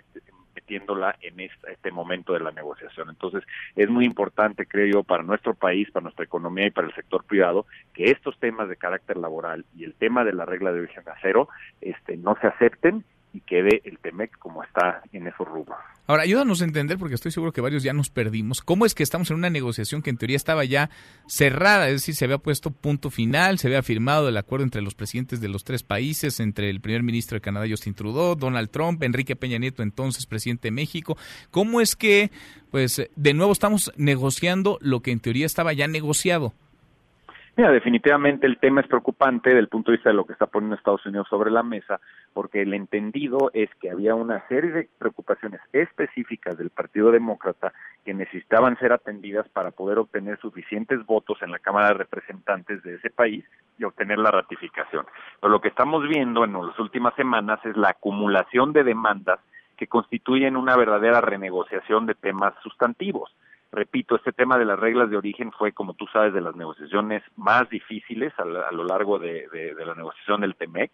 metiéndola 0.55 1.17
en 1.21 1.41
este, 1.41 1.73
este 1.73 1.91
momento 1.91 2.33
de 2.33 2.41
la 2.41 2.51
negociación. 2.51 3.09
Entonces, 3.11 3.45
es 3.77 3.89
muy 3.89 4.05
importante, 4.05 4.67
creo 4.67 4.87
yo, 4.87 5.03
para 5.03 5.23
nuestro 5.23 5.55
país, 5.55 5.91
para 5.91 6.05
nuestra 6.05 6.25
economía 6.25 6.67
y 6.67 6.71
para 6.71 6.89
el 6.89 6.95
sector 6.95 7.25
privado, 7.25 7.67
que 7.95 8.11
estos 8.11 8.39
temas 8.39 8.69
de 8.69 8.77
carácter 8.77 9.17
laboral 9.17 9.65
y 9.77 9.85
el 9.85 9.95
tema 9.95 10.25
de 10.25 10.33
la 10.33 10.45
regla 10.45 10.73
de 10.73 10.81
origen 10.81 11.05
acero 11.09 11.49
este, 11.81 12.17
no 12.17 12.37
se 12.41 12.49
acepten 12.49 13.05
y 13.33 13.41
quede 13.41 13.83
el 13.85 13.99
TEMEC 13.99 14.39
como 14.39 14.63
está 14.63 15.03
en 15.13 15.27
esos 15.27 15.47
rubros. 15.47 15.79
Ahora, 16.07 16.23
ayúdanos 16.23 16.63
a 16.63 16.65
entender, 16.65 16.97
porque 16.97 17.15
estoy 17.15 17.31
seguro 17.33 17.53
que 17.53 17.61
varios 17.61 17.83
ya 17.83 17.93
nos 17.93 18.09
perdimos, 18.09 18.63
cómo 18.63 18.87
es 18.87 18.95
que 18.95 19.03
estamos 19.03 19.31
en 19.31 19.37
una 19.37 19.51
negociación 19.51 20.01
que 20.01 20.09
en 20.09 20.17
teoría 20.17 20.37
estaba 20.37 20.65
ya 20.65 20.89
cerrada, 21.27 21.89
es 21.89 21.97
decir, 21.97 22.15
se 22.15 22.25
había 22.25 22.39
puesto 22.39 22.71
punto 22.71 23.11
final, 23.11 23.59
se 23.59 23.67
había 23.67 23.83
firmado 23.83 24.29
el 24.29 24.37
acuerdo 24.39 24.65
entre 24.65 24.81
los 24.81 24.95
presidentes 24.95 25.43
de 25.43 25.49
los 25.49 25.65
tres 25.65 25.83
países, 25.83 26.41
entre 26.41 26.71
el 26.71 26.81
primer 26.81 27.03
ministro 27.03 27.37
de 27.37 27.43
Canadá, 27.43 27.67
Justin 27.69 27.95
Trudeau, 27.95 28.37
Donald 28.37 28.71
Trump, 28.71 29.03
Enrique 29.03 29.37
Peña 29.37 29.59
Nieto, 29.59 29.83
entonces 29.83 30.25
presidente 30.25 30.69
de 30.69 30.73
México. 30.73 31.19
¿Cómo 31.51 31.83
es 31.83 31.95
que, 31.95 32.31
pues, 32.71 33.03
de 33.15 33.35
nuevo 33.35 33.53
estamos 33.53 33.93
negociando 33.97 34.79
lo 34.81 35.01
que 35.01 35.11
en 35.11 35.21
teoría 35.21 35.45
estaba 35.45 35.75
ya 35.75 35.89
negociado? 35.89 36.55
Mira, 37.59 37.73
definitivamente 37.73 38.47
el 38.47 38.59
tema 38.59 38.83
es 38.83 38.87
preocupante 38.87 39.51
desde 39.51 39.59
el 39.59 39.67
punto 39.67 39.91
de 39.91 39.97
vista 39.97 40.11
de 40.11 40.15
lo 40.15 40.25
que 40.25 40.33
está 40.33 40.47
poniendo 40.47 40.77
Estados 40.77 41.05
Unidos 41.07 41.27
sobre 41.29 41.51
la 41.51 41.65
mesa, 41.65 41.99
porque 42.33 42.63
el 42.63 42.73
entendido 42.73 43.51
es 43.53 43.69
que 43.81 43.91
había 43.91 44.15
una 44.15 44.47
serie 44.47 44.71
de 44.71 44.89
preocupaciones 44.97 45.61
específicas 45.73 46.57
del 46.57 46.71
Partido 46.71 47.11
Demócrata 47.11 47.73
que 48.05 48.15
necesitaban 48.15 48.79
ser 48.79 48.93
atendidas 48.93 49.49
para 49.49 49.73
poder 49.73 49.99
obtener 49.99 50.39
suficientes 50.39 51.05
votos 51.05 51.39
en 51.43 51.51
la 51.51 51.59
Cámara 51.59 51.89
de 51.89 51.95
Representantes 51.95 52.81
de 52.85 52.95
ese 52.95 53.11
país 53.11 53.45
y 53.77 53.83
obtener 53.83 54.21
la 54.21 54.31
ratificación. 54.31 55.05
Pero 55.41 55.51
lo 55.51 55.61
que 55.61 55.67
estamos 55.67 56.09
viendo 56.09 56.45
en 56.45 56.53
las 56.53 56.79
últimas 56.79 57.17
semanas 57.17 57.59
es 57.67 57.77
la 57.77 57.89
acumulación 57.89 58.73
de 58.73 58.85
demandas 58.85 59.41
que 59.77 59.89
constituyen 59.89 60.57
una 60.57 60.77
verdadera 60.77 61.21
renegociación 61.21 62.07
de 62.07 62.15
temas 62.15 62.55
sustantivos. 62.63 63.35
Repito, 63.71 64.17
este 64.17 64.33
tema 64.33 64.57
de 64.57 64.65
las 64.65 64.79
reglas 64.79 65.11
de 65.11 65.19
origen 65.19 65.53
fue, 65.53 65.73
como 65.73 65.93
tú 65.93 66.07
sabes, 66.07 66.33
de 66.33 66.41
las 66.41 66.57
negociaciones 66.57 67.23
más 67.37 67.69
difíciles 67.69 68.33
a, 68.39 68.45
lo 68.45 68.85
largo 68.85 69.19
de, 69.19 69.47
la 69.85 69.95
negociación 69.95 70.41
del 70.41 70.55
TEMEC. 70.55 70.91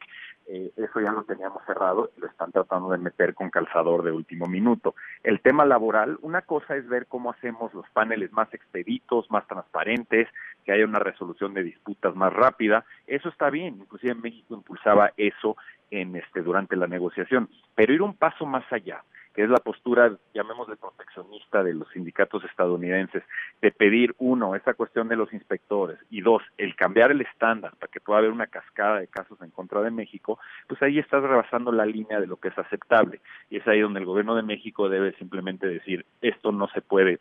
Eh, 0.46 0.72
eso 0.76 1.00
ya 1.00 1.12
lo 1.12 1.22
teníamos 1.22 1.62
cerrado 1.66 2.10
y 2.16 2.20
lo 2.20 2.26
están 2.26 2.50
tratando 2.50 2.90
de 2.90 2.98
meter 2.98 3.32
con 3.34 3.48
calzador 3.48 4.02
de 4.02 4.10
último 4.10 4.46
minuto. 4.46 4.96
El 5.22 5.40
tema 5.40 5.64
laboral, 5.64 6.18
una 6.20 6.42
cosa 6.42 6.74
es 6.74 6.88
ver 6.88 7.06
cómo 7.06 7.30
hacemos 7.30 7.72
los 7.74 7.88
paneles 7.90 8.32
más 8.32 8.52
expeditos, 8.52 9.30
más 9.30 9.46
transparentes, 9.46 10.28
que 10.64 10.72
haya 10.72 10.84
una 10.84 10.98
resolución 10.98 11.54
de 11.54 11.62
disputas 11.62 12.16
más 12.16 12.32
rápida. 12.32 12.84
Eso 13.06 13.28
está 13.28 13.50
bien, 13.50 13.76
inclusive 13.78 14.14
México 14.14 14.54
impulsaba 14.54 15.12
eso 15.16 15.56
en 15.92 16.16
este 16.16 16.42
durante 16.42 16.74
la 16.74 16.88
negociación, 16.88 17.48
pero 17.76 17.92
ir 17.92 18.02
un 18.02 18.14
paso 18.14 18.46
más 18.46 18.64
allá 18.72 19.04
que 19.34 19.42
es 19.42 19.50
la 19.50 19.58
postura, 19.58 20.16
llamémosle 20.32 20.76
proteccionista 20.76 21.62
de 21.62 21.74
los 21.74 21.88
sindicatos 21.90 22.44
estadounidenses, 22.44 23.24
de 23.60 23.70
pedir, 23.72 24.14
uno, 24.18 24.54
esa 24.54 24.74
cuestión 24.74 25.08
de 25.08 25.16
los 25.16 25.32
inspectores, 25.32 25.98
y 26.10 26.20
dos, 26.20 26.42
el 26.56 26.76
cambiar 26.76 27.10
el 27.10 27.20
estándar 27.20 27.74
para 27.78 27.90
que 27.90 28.00
pueda 28.00 28.20
haber 28.20 28.30
una 28.30 28.46
cascada 28.46 29.00
de 29.00 29.08
casos 29.08 29.40
en 29.42 29.50
contra 29.50 29.82
de 29.82 29.90
México, 29.90 30.38
pues 30.68 30.80
ahí 30.82 30.98
estás 30.98 31.22
rebasando 31.22 31.72
la 31.72 31.84
línea 31.84 32.20
de 32.20 32.26
lo 32.26 32.36
que 32.36 32.48
es 32.48 32.58
aceptable. 32.58 33.20
Y 33.50 33.56
es 33.58 33.66
ahí 33.66 33.80
donde 33.80 34.00
el 34.00 34.06
gobierno 34.06 34.36
de 34.36 34.42
México 34.42 34.88
debe 34.88 35.12
simplemente 35.14 35.66
decir, 35.66 36.06
esto 36.20 36.52
no 36.52 36.68
se 36.68 36.80
puede 36.80 37.18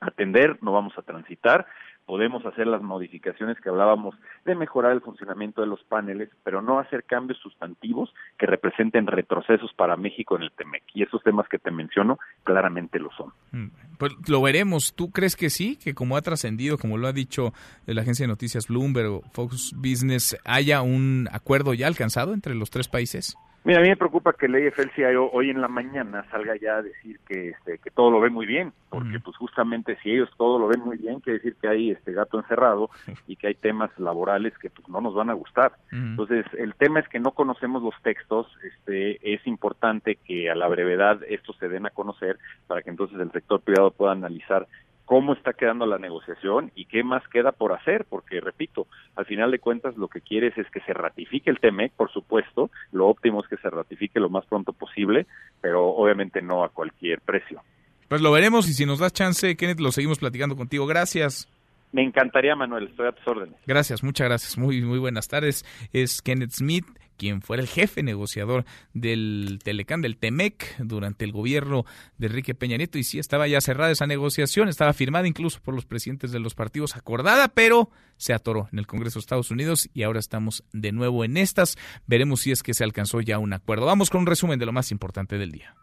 atender, 0.00 0.58
no 0.62 0.72
vamos 0.72 0.96
a 0.98 1.02
transitar, 1.02 1.66
podemos 2.10 2.44
hacer 2.44 2.66
las 2.66 2.82
modificaciones 2.82 3.56
que 3.60 3.68
hablábamos 3.68 4.16
de 4.44 4.56
mejorar 4.56 4.90
el 4.90 5.00
funcionamiento 5.00 5.60
de 5.60 5.68
los 5.68 5.80
paneles, 5.84 6.28
pero 6.42 6.60
no 6.60 6.80
hacer 6.80 7.04
cambios 7.04 7.38
sustantivos 7.38 8.12
que 8.36 8.46
representen 8.46 9.06
retrocesos 9.06 9.72
para 9.74 9.96
México 9.96 10.34
en 10.34 10.42
el 10.42 10.50
TEMEC. 10.50 10.82
Y 10.92 11.04
esos 11.04 11.22
temas 11.22 11.46
que 11.48 11.60
te 11.60 11.70
menciono 11.70 12.18
claramente 12.42 12.98
lo 12.98 13.10
son. 13.12 13.32
Mm, 13.52 13.68
pues 13.96 14.12
lo 14.28 14.42
veremos. 14.42 14.92
¿Tú 14.96 15.12
crees 15.12 15.36
que 15.36 15.50
sí? 15.50 15.76
Que 15.76 15.94
como 15.94 16.16
ha 16.16 16.22
trascendido, 16.22 16.78
como 16.78 16.98
lo 16.98 17.06
ha 17.06 17.12
dicho 17.12 17.52
la 17.86 18.02
agencia 18.02 18.24
de 18.24 18.28
noticias 18.32 18.66
Bloomberg 18.66 19.12
o 19.12 19.22
Fox 19.32 19.72
Business, 19.76 20.36
haya 20.44 20.82
un 20.82 21.28
acuerdo 21.30 21.74
ya 21.74 21.86
alcanzado 21.86 22.34
entre 22.34 22.56
los 22.56 22.70
tres 22.70 22.88
países? 22.88 23.36
Mira, 23.62 23.80
a 23.80 23.82
mí 23.82 23.90
me 23.90 23.96
preocuca 23.96 24.32
que 24.32 24.46
el 24.46 24.54
AFL-CIO 24.54 25.30
hoy 25.32 25.50
en 25.50 25.60
la 25.60 25.68
mañana 25.68 26.24
salga 26.30 26.56
ya 26.56 26.76
a 26.76 26.82
decir 26.82 27.20
que 27.28 27.50
este 27.50 27.76
que 27.78 27.90
todo 27.90 28.10
lo 28.10 28.18
ve 28.18 28.30
muy 28.30 28.46
bien, 28.46 28.72
porque 28.88 29.20
pues 29.20 29.36
justamente 29.36 29.98
si 30.02 30.12
ellos 30.12 30.30
todo 30.38 30.58
lo 30.58 30.66
ven 30.66 30.80
muy 30.80 30.96
bien, 30.96 31.20
quiere 31.20 31.40
decir 31.40 31.56
que 31.60 31.68
hay 31.68 31.90
este 31.90 32.14
gato 32.14 32.38
encerrado 32.38 32.88
y 33.26 33.36
que 33.36 33.48
hay 33.48 33.54
temas 33.54 33.90
laborales 33.98 34.56
que 34.56 34.70
pues 34.70 34.88
no 34.88 35.02
nos 35.02 35.14
van 35.14 35.28
a 35.28 35.34
gustar. 35.34 35.72
Entonces, 35.92 36.46
el 36.56 36.74
tema 36.74 37.00
es 37.00 37.08
que 37.08 37.20
no 37.20 37.32
conocemos 37.32 37.82
los 37.82 37.94
textos, 38.02 38.46
este 38.62 39.34
es 39.34 39.46
importante 39.46 40.16
que 40.16 40.50
a 40.50 40.54
la 40.54 40.66
brevedad 40.66 41.20
estos 41.28 41.56
se 41.58 41.68
den 41.68 41.84
a 41.84 41.90
conocer 41.90 42.38
para 42.66 42.80
que 42.80 42.88
entonces 42.88 43.20
el 43.20 43.30
sector 43.30 43.60
privado 43.60 43.90
pueda 43.90 44.12
analizar 44.12 44.66
cómo 45.10 45.32
está 45.32 45.54
quedando 45.54 45.86
la 45.86 45.98
negociación 45.98 46.70
y 46.76 46.84
qué 46.84 47.02
más 47.02 47.26
queda 47.32 47.50
por 47.50 47.72
hacer, 47.72 48.06
porque 48.08 48.40
repito, 48.40 48.86
al 49.16 49.26
final 49.26 49.50
de 49.50 49.58
cuentas 49.58 49.96
lo 49.96 50.06
que 50.06 50.20
quieres 50.20 50.56
es 50.56 50.70
que 50.70 50.78
se 50.82 50.92
ratifique 50.92 51.50
el 51.50 51.58
TEMEC, 51.58 51.90
por 51.94 52.12
supuesto, 52.12 52.70
lo 52.92 53.08
óptimo 53.08 53.42
es 53.42 53.48
que 53.48 53.56
se 53.56 53.68
ratifique 53.70 54.20
lo 54.20 54.28
más 54.28 54.46
pronto 54.46 54.72
posible, 54.72 55.26
pero 55.60 55.84
obviamente 55.84 56.40
no 56.42 56.62
a 56.62 56.68
cualquier 56.68 57.20
precio. 57.22 57.60
Pues 58.06 58.20
lo 58.20 58.30
veremos 58.30 58.68
y 58.68 58.72
si 58.72 58.86
nos 58.86 59.00
das 59.00 59.12
chance, 59.12 59.56
Kenneth, 59.56 59.80
lo 59.80 59.90
seguimos 59.90 60.20
platicando 60.20 60.54
contigo. 60.54 60.86
Gracias. 60.86 61.48
Me 61.90 62.04
encantaría, 62.04 62.54
Manuel, 62.54 62.86
estoy 62.86 63.08
a 63.08 63.12
tus 63.12 63.26
órdenes. 63.26 63.56
Gracias, 63.66 64.04
muchas 64.04 64.28
gracias. 64.28 64.58
Muy, 64.58 64.80
muy 64.80 65.00
buenas 65.00 65.26
tardes. 65.26 65.64
Es 65.92 66.22
Kenneth 66.22 66.52
Smith, 66.52 66.86
quien 67.20 67.42
fuera 67.42 67.62
el 67.62 67.68
jefe 67.68 68.02
negociador 68.02 68.64
del 68.94 69.58
Telecán, 69.62 70.00
del 70.00 70.16
TEMEC, 70.16 70.78
durante 70.78 71.26
el 71.26 71.32
gobierno 71.32 71.84
de 72.16 72.28
Enrique 72.28 72.54
Peña 72.54 72.78
Nieto. 72.78 72.96
Y 72.96 73.04
sí, 73.04 73.18
estaba 73.18 73.46
ya 73.46 73.60
cerrada 73.60 73.90
esa 73.90 74.06
negociación, 74.06 74.70
estaba 74.70 74.94
firmada 74.94 75.28
incluso 75.28 75.60
por 75.60 75.74
los 75.74 75.84
presidentes 75.84 76.32
de 76.32 76.40
los 76.40 76.54
partidos, 76.54 76.96
acordada, 76.96 77.48
pero 77.48 77.90
se 78.16 78.32
atoró 78.32 78.70
en 78.72 78.78
el 78.78 78.86
Congreso 78.86 79.18
de 79.18 79.20
Estados 79.20 79.50
Unidos 79.50 79.90
y 79.92 80.02
ahora 80.02 80.18
estamos 80.18 80.64
de 80.72 80.92
nuevo 80.92 81.22
en 81.22 81.36
estas. 81.36 81.76
Veremos 82.06 82.40
si 82.40 82.52
es 82.52 82.62
que 82.62 82.72
se 82.72 82.84
alcanzó 82.84 83.20
ya 83.20 83.38
un 83.38 83.52
acuerdo. 83.52 83.84
Vamos 83.84 84.08
con 84.08 84.22
un 84.22 84.26
resumen 84.26 84.58
de 84.58 84.64
lo 84.64 84.72
más 84.72 84.90
importante 84.90 85.36
del 85.36 85.52
día. 85.52 85.74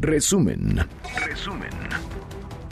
Resumen. 0.00 0.78
Resumen. 1.26 1.70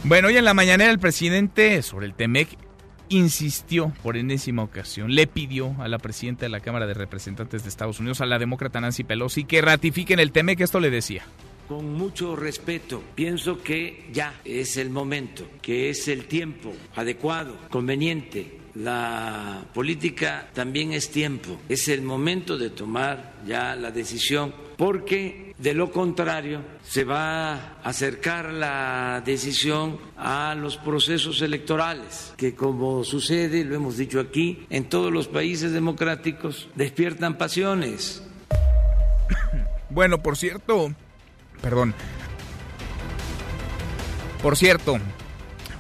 Bueno, 0.05 0.29
hoy 0.29 0.39
en 0.39 0.47
la 0.47 0.55
mañanera 0.55 0.91
el 0.91 0.99
presidente 0.99 1.83
sobre 1.83 2.07
el 2.07 2.15
TEMEC 2.15 2.70
insistió 3.11 3.93
por 4.03 4.17
enésima 4.17 4.63
ocasión, 4.63 5.15
le 5.15 5.27
pidió 5.27 5.77
a 5.81 5.89
la 5.89 5.99
presidenta 5.99 6.47
de 6.47 6.49
la 6.49 6.61
Cámara 6.61 6.87
de 6.87 6.95
Representantes 6.95 7.63
de 7.63 7.69
Estados 7.69 8.01
Unidos, 8.01 8.21
a 8.21 8.27
la 8.27 8.39
demócrata 8.39 8.81
Nancy 8.81 9.05
Pelosi, 9.05 9.45
que 9.45 9.61
ratifiquen 9.61 10.19
el 10.19 10.33
TEMEC. 10.33 10.61
Esto 10.61 10.81
le 10.81 10.91
decía. 10.91 11.23
Con 11.69 11.93
mucho 11.93 12.35
respeto, 12.35 13.03
pienso 13.15 13.63
que 13.63 14.09
ya 14.13 14.41
es 14.45 14.77
el 14.77 14.91
momento, 14.91 15.47
que 15.61 15.91
es 15.91 16.09
el 16.09 16.25
tiempo 16.25 16.73
adecuado, 16.97 17.57
conveniente 17.69 18.61
la 18.75 19.65
política 19.75 20.49
también 20.53 20.93
es 20.93 21.11
tiempo, 21.11 21.61
es 21.69 21.89
el 21.89 22.03
momento 22.03 22.57
de 22.57 22.71
tomar 22.71 23.35
ya 23.47 23.75
la 23.75 23.91
decisión, 23.91 24.55
porque 24.77 25.50
de 25.61 25.75
lo 25.75 25.91
contrario 25.91 26.63
se 26.83 27.05
va 27.05 27.53
a 27.53 27.81
acercar 27.85 28.53
la 28.53 29.23
decisión 29.25 29.99
a 30.17 30.55
los 30.55 30.77
procesos 30.77 31.43
electorales, 31.43 32.33
que 32.37 32.55
como 32.55 33.05
sucede, 33.05 33.65
lo 33.65 33.75
hemos 33.75 33.97
dicho 33.97 34.21
aquí, 34.21 34.67
en 34.71 34.89
todos 34.89 35.13
los 35.13 35.29
países 35.29 35.73
democráticos 35.73 36.69
despiertan 36.75 37.39
pasiones. 37.39 38.23
Bueno, 39.93 40.23
por 40.23 40.37
cierto, 40.37 40.95
perdón, 41.61 41.95
por 44.41 44.57
cierto, 44.57 44.99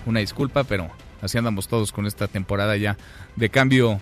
una 0.04 0.18
disculpa, 0.18 0.64
pero 0.64 0.90
Así 1.22 1.36
andamos 1.38 1.68
todos 1.68 1.92
con 1.92 2.06
esta 2.06 2.28
temporada 2.28 2.76
ya 2.76 2.96
de 3.36 3.50
cambio 3.50 4.00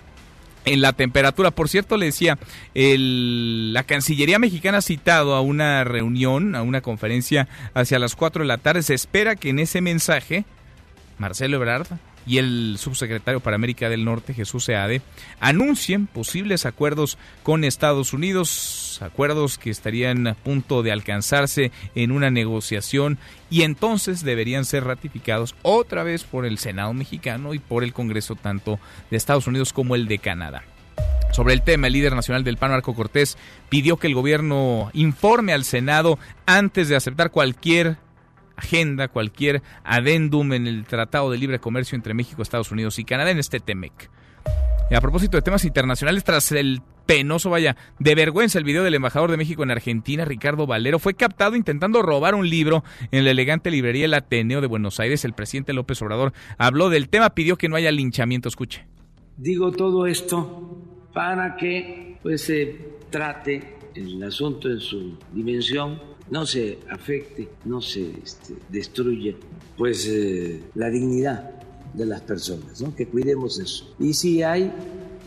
en 0.73 0.81
la 0.81 0.93
temperatura. 0.93 1.51
Por 1.51 1.69
cierto, 1.69 1.97
le 1.97 2.07
decía, 2.07 2.39
la 2.75 3.83
Cancillería 3.85 4.39
mexicana 4.39 4.79
ha 4.79 4.83
citado 4.83 5.35
a 5.35 5.41
una 5.41 5.85
reunión, 5.85 6.55
a 6.55 6.63
una 6.63 6.81
conferencia 6.81 7.49
hacia 7.75 7.99
las 7.99 8.17
4 8.17 8.43
de 8.43 8.49
la 8.49 8.59
tarde. 8.59 8.83
Se 8.83 8.95
espera 8.95 9.37
que 9.37 9.51
en 9.51 9.59
ese 9.59 9.81
mensaje 9.81 10.45
Marcelo 11.19 11.57
Ebrard 11.57 11.87
y 12.29 12.39
el 12.39 12.77
subsecretario 12.79 13.41
para 13.41 13.57
América 13.57 13.89
del 13.89 14.05
Norte, 14.05 14.35
Jesús 14.35 14.65
Seade, 14.65 15.01
anuncien 15.41 16.07
posibles 16.07 16.67
acuerdos 16.67 17.17
con 17.43 17.65
Estados 17.65 18.13
Unidos, 18.13 19.01
acuerdos 19.03 19.57
que 19.57 19.71
estarían 19.71 20.27
a 20.27 20.35
punto 20.35 20.83
de 20.83 20.93
alcanzarse 20.93 21.73
en 21.95 22.13
una 22.13 22.31
negociación 22.31 23.19
y 23.49 23.63
entonces 23.63 24.23
deberían 24.23 24.67
ser 24.67 24.85
ratificados 24.85 25.55
otra 25.63 26.03
vez 26.03 26.25
por 26.25 26.45
el 26.45 26.59
Senado 26.59 26.93
mexicano 26.93 27.55
y 27.55 27.59
por 27.59 27.83
el 27.83 27.95
Congreso 27.95 28.35
tanto 28.37 28.79
de 29.11 29.17
Estados 29.17 29.47
Unidos 29.47 29.73
como 29.73 29.95
el 29.95 30.07
de 30.07 30.19
Canadá. 30.19 30.65
Sobre 31.33 31.55
el 31.55 31.63
tema, 31.63 31.87
el 31.87 31.93
líder 31.93 32.15
nacional 32.15 32.43
del 32.45 32.57
PAN, 32.57 32.73
Marco 32.73 32.95
Cortés, 32.95 33.39
pidió 33.69 33.97
que 33.97 34.07
el 34.07 34.15
gobierno 34.15 34.91
informe 34.93 35.53
al 35.53 35.65
Senado 35.65 36.19
antes 36.47 36.89
de 36.89 36.97
aceptar 36.97 37.31
cualquier 37.31 37.97
agenda, 38.59 39.09
cualquier 39.09 39.63
adendum 39.85 40.53
en 40.53 40.67
el 40.67 40.85
Tratado 40.85 41.31
de 41.31 41.39
Libre 41.39 41.59
Comercio 41.59 41.97
entre 41.97 42.15
México, 42.15 42.43
Estados 42.43 42.71
Unidos 42.73 42.99
y 42.99 43.05
Canadá 43.05 43.31
en 43.31 43.39
este 43.39 43.61
TEMEC. 43.61 44.11
A 44.95 45.01
propósito 45.01 45.37
de 45.37 45.43
temas 45.43 45.65
internacionales, 45.65 46.25
tras 46.25 46.51
el 46.53 46.81
penoso, 47.07 47.51
vaya, 47.51 47.77
de 47.99 48.15
vergüenza 48.15 48.59
el 48.59 48.65
video 48.65 48.83
del 48.83 48.95
embajador 48.95 49.31
de 49.31 49.37
México 49.37 49.63
en 49.63 49.71
Argentina, 49.71 50.25
Ricardo 50.25 50.67
Valero, 50.67 50.99
fue 50.99 51.15
captado 51.15 51.57
intentando 51.57 52.03
robar 52.03 52.35
un 52.35 52.49
libro 52.49 52.85
en 53.11 53.25
la 53.25 53.31
elegante 53.31 53.71
librería 53.71 54.07
El 54.07 54.15
Ateneo 54.15 54.61
de 54.61 54.67
Buenos 54.67 54.99
Aires. 54.99 55.25
El 55.25 55.35
presidente 55.35 55.73
López 55.73 56.01
Obrador 56.03 56.33
habló 56.57 56.91
del 56.91 57.09
tema, 57.09 57.31
pidió 57.31 57.57
que 57.57 57.69
no 57.69 57.77
haya 57.77 57.93
linchamiento. 57.93 58.49
Escuche. 58.49 58.87
Digo 59.37 59.73
todo 59.73 60.07
esto 60.07 60.79
para 61.13 61.57
que 61.57 62.19
pues 62.23 62.43
se 62.43 62.77
trate 63.11 63.77
el 63.95 64.23
asunto 64.23 64.69
en 64.69 64.81
su 64.81 65.19
dimensión 65.33 66.01
no 66.31 66.47
se 66.47 66.79
afecte, 66.91 67.49
no 67.65 67.81
se 67.81 68.11
este, 68.23 68.55
destruya 68.69 69.35
pues 69.77 70.07
eh, 70.09 70.63
la 70.75 70.91
dignidad 70.91 71.51
de 71.95 72.07
las 72.07 72.21
personas, 72.21 72.81
¿no? 72.81 72.95
que 72.95 73.07
cuidemos 73.07 73.59
eso. 73.59 73.95
Y 73.99 74.13
si 74.15 74.43
hay 74.43 74.73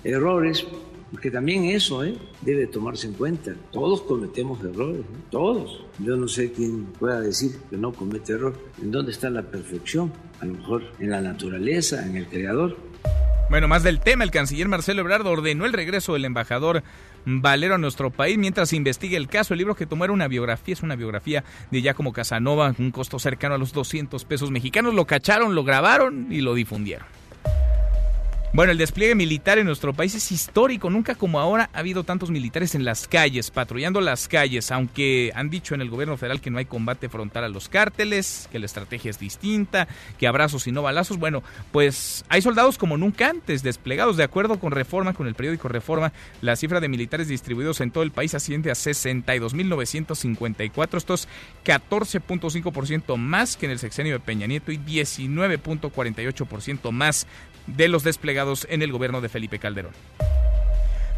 errores, 0.03 0.65
porque 1.11 1.31
también 1.31 1.65
eso 1.65 2.03
¿eh? 2.03 2.17
debe 2.41 2.67
tomarse 2.67 3.07
en 3.07 3.13
cuenta. 3.13 3.53
Todos 3.71 4.01
cometemos 4.01 4.63
errores, 4.63 5.01
todos. 5.29 5.85
Yo 5.99 6.15
no 6.15 6.27
sé 6.27 6.51
quién 6.51 6.85
pueda 6.85 7.19
decir 7.19 7.51
que 7.69 7.77
no 7.77 7.91
comete 7.93 8.33
error. 8.33 8.57
¿En 8.81 8.91
dónde 8.91 9.11
está 9.11 9.29
la 9.29 9.43
perfección? 9.43 10.11
A 10.39 10.45
lo 10.45 10.53
mejor 10.53 10.83
en 10.99 11.09
la 11.09 11.21
naturaleza, 11.21 12.05
en 12.05 12.15
el 12.15 12.27
creador. 12.27 12.77
Bueno, 13.49 13.67
más 13.67 13.83
del 13.83 13.99
tema, 13.99 14.23
el 14.23 14.31
canciller 14.31 14.69
Marcelo 14.69 15.01
Ebrard 15.01 15.27
ordenó 15.27 15.65
el 15.65 15.73
regreso 15.73 16.13
del 16.13 16.23
embajador 16.23 16.83
Valero 17.25 17.75
a 17.75 17.77
nuestro 17.77 18.09
país 18.09 18.37
mientras 18.37 18.73
investiga 18.73 19.17
el 19.17 19.27
caso. 19.27 19.53
El 19.53 19.59
libro 19.59 19.75
que 19.75 19.85
tomó 19.85 20.03
era 20.03 20.13
una 20.13 20.27
biografía, 20.27 20.73
es 20.73 20.83
una 20.83 20.95
biografía 20.95 21.43
de 21.69 21.81
Giacomo 21.81 22.13
Casanova, 22.13 22.73
un 22.77 22.91
costo 22.91 23.19
cercano 23.19 23.55
a 23.55 23.57
los 23.57 23.73
200 23.73 24.23
pesos 24.25 24.51
mexicanos. 24.51 24.93
Lo 24.93 25.05
cacharon, 25.05 25.55
lo 25.55 25.63
grabaron 25.63 26.27
y 26.31 26.41
lo 26.41 26.53
difundieron. 26.53 27.20
Bueno, 28.53 28.73
el 28.73 28.77
despliegue 28.77 29.15
militar 29.15 29.59
en 29.59 29.65
nuestro 29.65 29.93
país 29.93 30.13
es 30.13 30.29
histórico. 30.29 30.89
Nunca 30.89 31.15
como 31.15 31.39
ahora 31.39 31.69
ha 31.71 31.79
habido 31.79 32.03
tantos 32.03 32.31
militares 32.31 32.75
en 32.75 32.83
las 32.83 33.07
calles, 33.07 33.49
patrullando 33.49 34.01
las 34.01 34.27
calles, 34.27 34.73
aunque 34.73 35.31
han 35.35 35.49
dicho 35.49 35.73
en 35.73 35.79
el 35.79 35.89
gobierno 35.89 36.17
federal 36.17 36.41
que 36.41 36.51
no 36.51 36.57
hay 36.57 36.65
combate 36.65 37.07
frontal 37.07 37.45
a 37.45 37.47
los 37.47 37.69
cárteles, 37.69 38.49
que 38.51 38.59
la 38.59 38.65
estrategia 38.65 39.09
es 39.09 39.19
distinta, 39.19 39.87
que 40.19 40.27
abrazos 40.27 40.67
y 40.67 40.73
no 40.73 40.81
balazos. 40.81 41.17
Bueno, 41.17 41.43
pues 41.71 42.25
hay 42.27 42.41
soldados 42.41 42.77
como 42.77 42.97
nunca 42.97 43.29
antes 43.29 43.63
desplegados. 43.63 44.17
De 44.17 44.25
acuerdo 44.25 44.59
con 44.59 44.73
Reforma, 44.73 45.13
con 45.13 45.27
el 45.27 45.35
periódico 45.35 45.69
Reforma, 45.69 46.11
la 46.41 46.57
cifra 46.57 46.81
de 46.81 46.89
militares 46.89 47.29
distribuidos 47.29 47.79
en 47.79 47.91
todo 47.91 48.03
el 48.03 48.11
país 48.11 48.35
asciende 48.35 48.69
a 48.69 48.73
62.954. 48.73 50.97
Esto 50.97 51.13
es 51.13 51.29
14.5% 51.63 53.15
más 53.15 53.55
que 53.55 53.67
en 53.67 53.71
el 53.71 53.79
sexenio 53.79 54.11
de 54.11 54.19
Peña 54.19 54.45
Nieto 54.45 54.73
y 54.73 54.77
19.48% 54.77 56.91
más 56.91 57.27
de 57.67 57.87
los 57.87 58.03
desplegados 58.03 58.40
en 58.69 58.81
el 58.81 58.91
gobierno 58.91 59.21
de 59.21 59.29
Felipe 59.29 59.59
Calderón. 59.59 59.93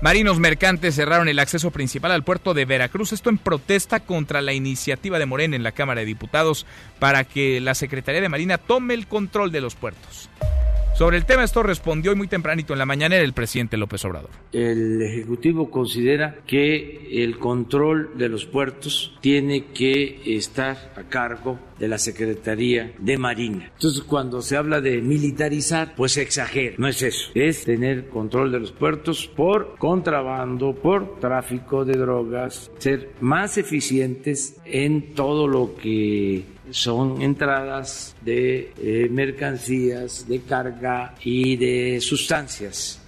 Marinos 0.02 0.38
mercantes 0.38 0.96
cerraron 0.96 1.30
el 1.30 1.40
acceso 1.40 1.72
principal 1.72 2.12
al 2.12 2.24
puerto 2.24 2.54
de 2.54 2.66
Veracruz, 2.66 3.14
esto 3.14 3.30
en 3.30 3.38
protesta 3.38 4.02
contra 4.02 4.42
la 4.42 4.52
iniciativa 4.52 5.18
de 5.18 5.26
Morena 5.26 5.56
en 5.56 5.64
la 5.64 5.72
Cámara 5.72 6.02
de 6.02 6.06
Diputados 6.06 6.66
para 7.00 7.24
que 7.24 7.62
la 7.62 7.74
Secretaría 7.74 8.20
de 8.20 8.28
Marina 8.28 8.58
tome 8.58 8.96
el 8.96 9.08
control 9.08 9.54
de 9.54 9.62
los 9.62 9.76
puertos. 9.76 10.30
Sobre 10.94 11.18
el 11.18 11.26
tema 11.26 11.44
esto 11.44 11.64
respondió 11.64 12.12
hoy 12.12 12.18
muy 12.18 12.28
tempranito 12.28 12.74
en 12.74 12.80
la 12.80 12.86
mañana 12.86 13.16
el 13.18 13.34
presidente 13.34 13.78
López 13.78 14.06
Obrador. 14.06 14.30
El 14.52 15.02
Ejecutivo 15.02 15.72
considera 15.72 16.36
que 16.46 17.24
el 17.24 17.40
control 17.40 18.12
de 18.16 18.30
los 18.30 18.46
puertos 18.46 19.18
tiene 19.20 19.66
que 19.74 20.22
estar 20.38 20.94
a 20.96 21.02
cargo 21.10 21.58
de 21.80 21.88
la 21.88 21.98
Secretaría 21.98 22.94
de 23.00 23.18
Marina. 23.18 23.72
Entonces, 23.74 24.04
cuando 24.04 24.44
se 24.44 24.56
habla 24.56 24.82
de 24.82 25.02
militarizar, 25.02 25.96
pues 25.96 26.12
se 26.12 26.22
exagera. 26.22 26.76
No 26.78 26.88
es 26.88 27.02
eso. 27.02 27.32
Es 27.34 27.64
tener 27.64 28.10
control 28.10 28.52
de 28.52 28.60
los 28.60 28.72
puertos 28.72 29.26
por 29.26 29.76
contrabando, 29.80 30.76
por 30.76 31.20
tráfico 31.20 31.86
de 31.86 31.98
drogas, 31.98 32.70
ser 32.78 33.14
más 33.20 33.58
eficientes 33.58 34.58
en 34.64 35.16
todo 35.16 35.48
lo 35.48 35.76
que 35.76 36.53
son 36.72 37.22
entradas 37.22 38.16
de 38.22 38.74
eh, 38.78 39.08
mercancías, 39.10 40.28
de 40.28 40.42
carga 40.42 41.16
y 41.24 41.56
de 41.58 42.02
sustancias. 42.02 43.00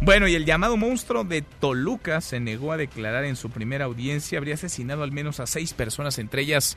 Bueno, 0.00 0.28
y 0.28 0.36
el 0.36 0.44
llamado 0.44 0.76
monstruo 0.76 1.24
de 1.24 1.42
Toluca 1.42 2.20
se 2.20 2.38
negó 2.38 2.72
a 2.72 2.76
declarar 2.76 3.24
en 3.24 3.34
su 3.34 3.50
primera 3.50 3.86
audiencia. 3.86 4.38
Habría 4.38 4.54
asesinado 4.54 5.02
al 5.02 5.10
menos 5.10 5.40
a 5.40 5.46
seis 5.46 5.74
personas, 5.74 6.18
entre 6.18 6.42
ellas 6.42 6.76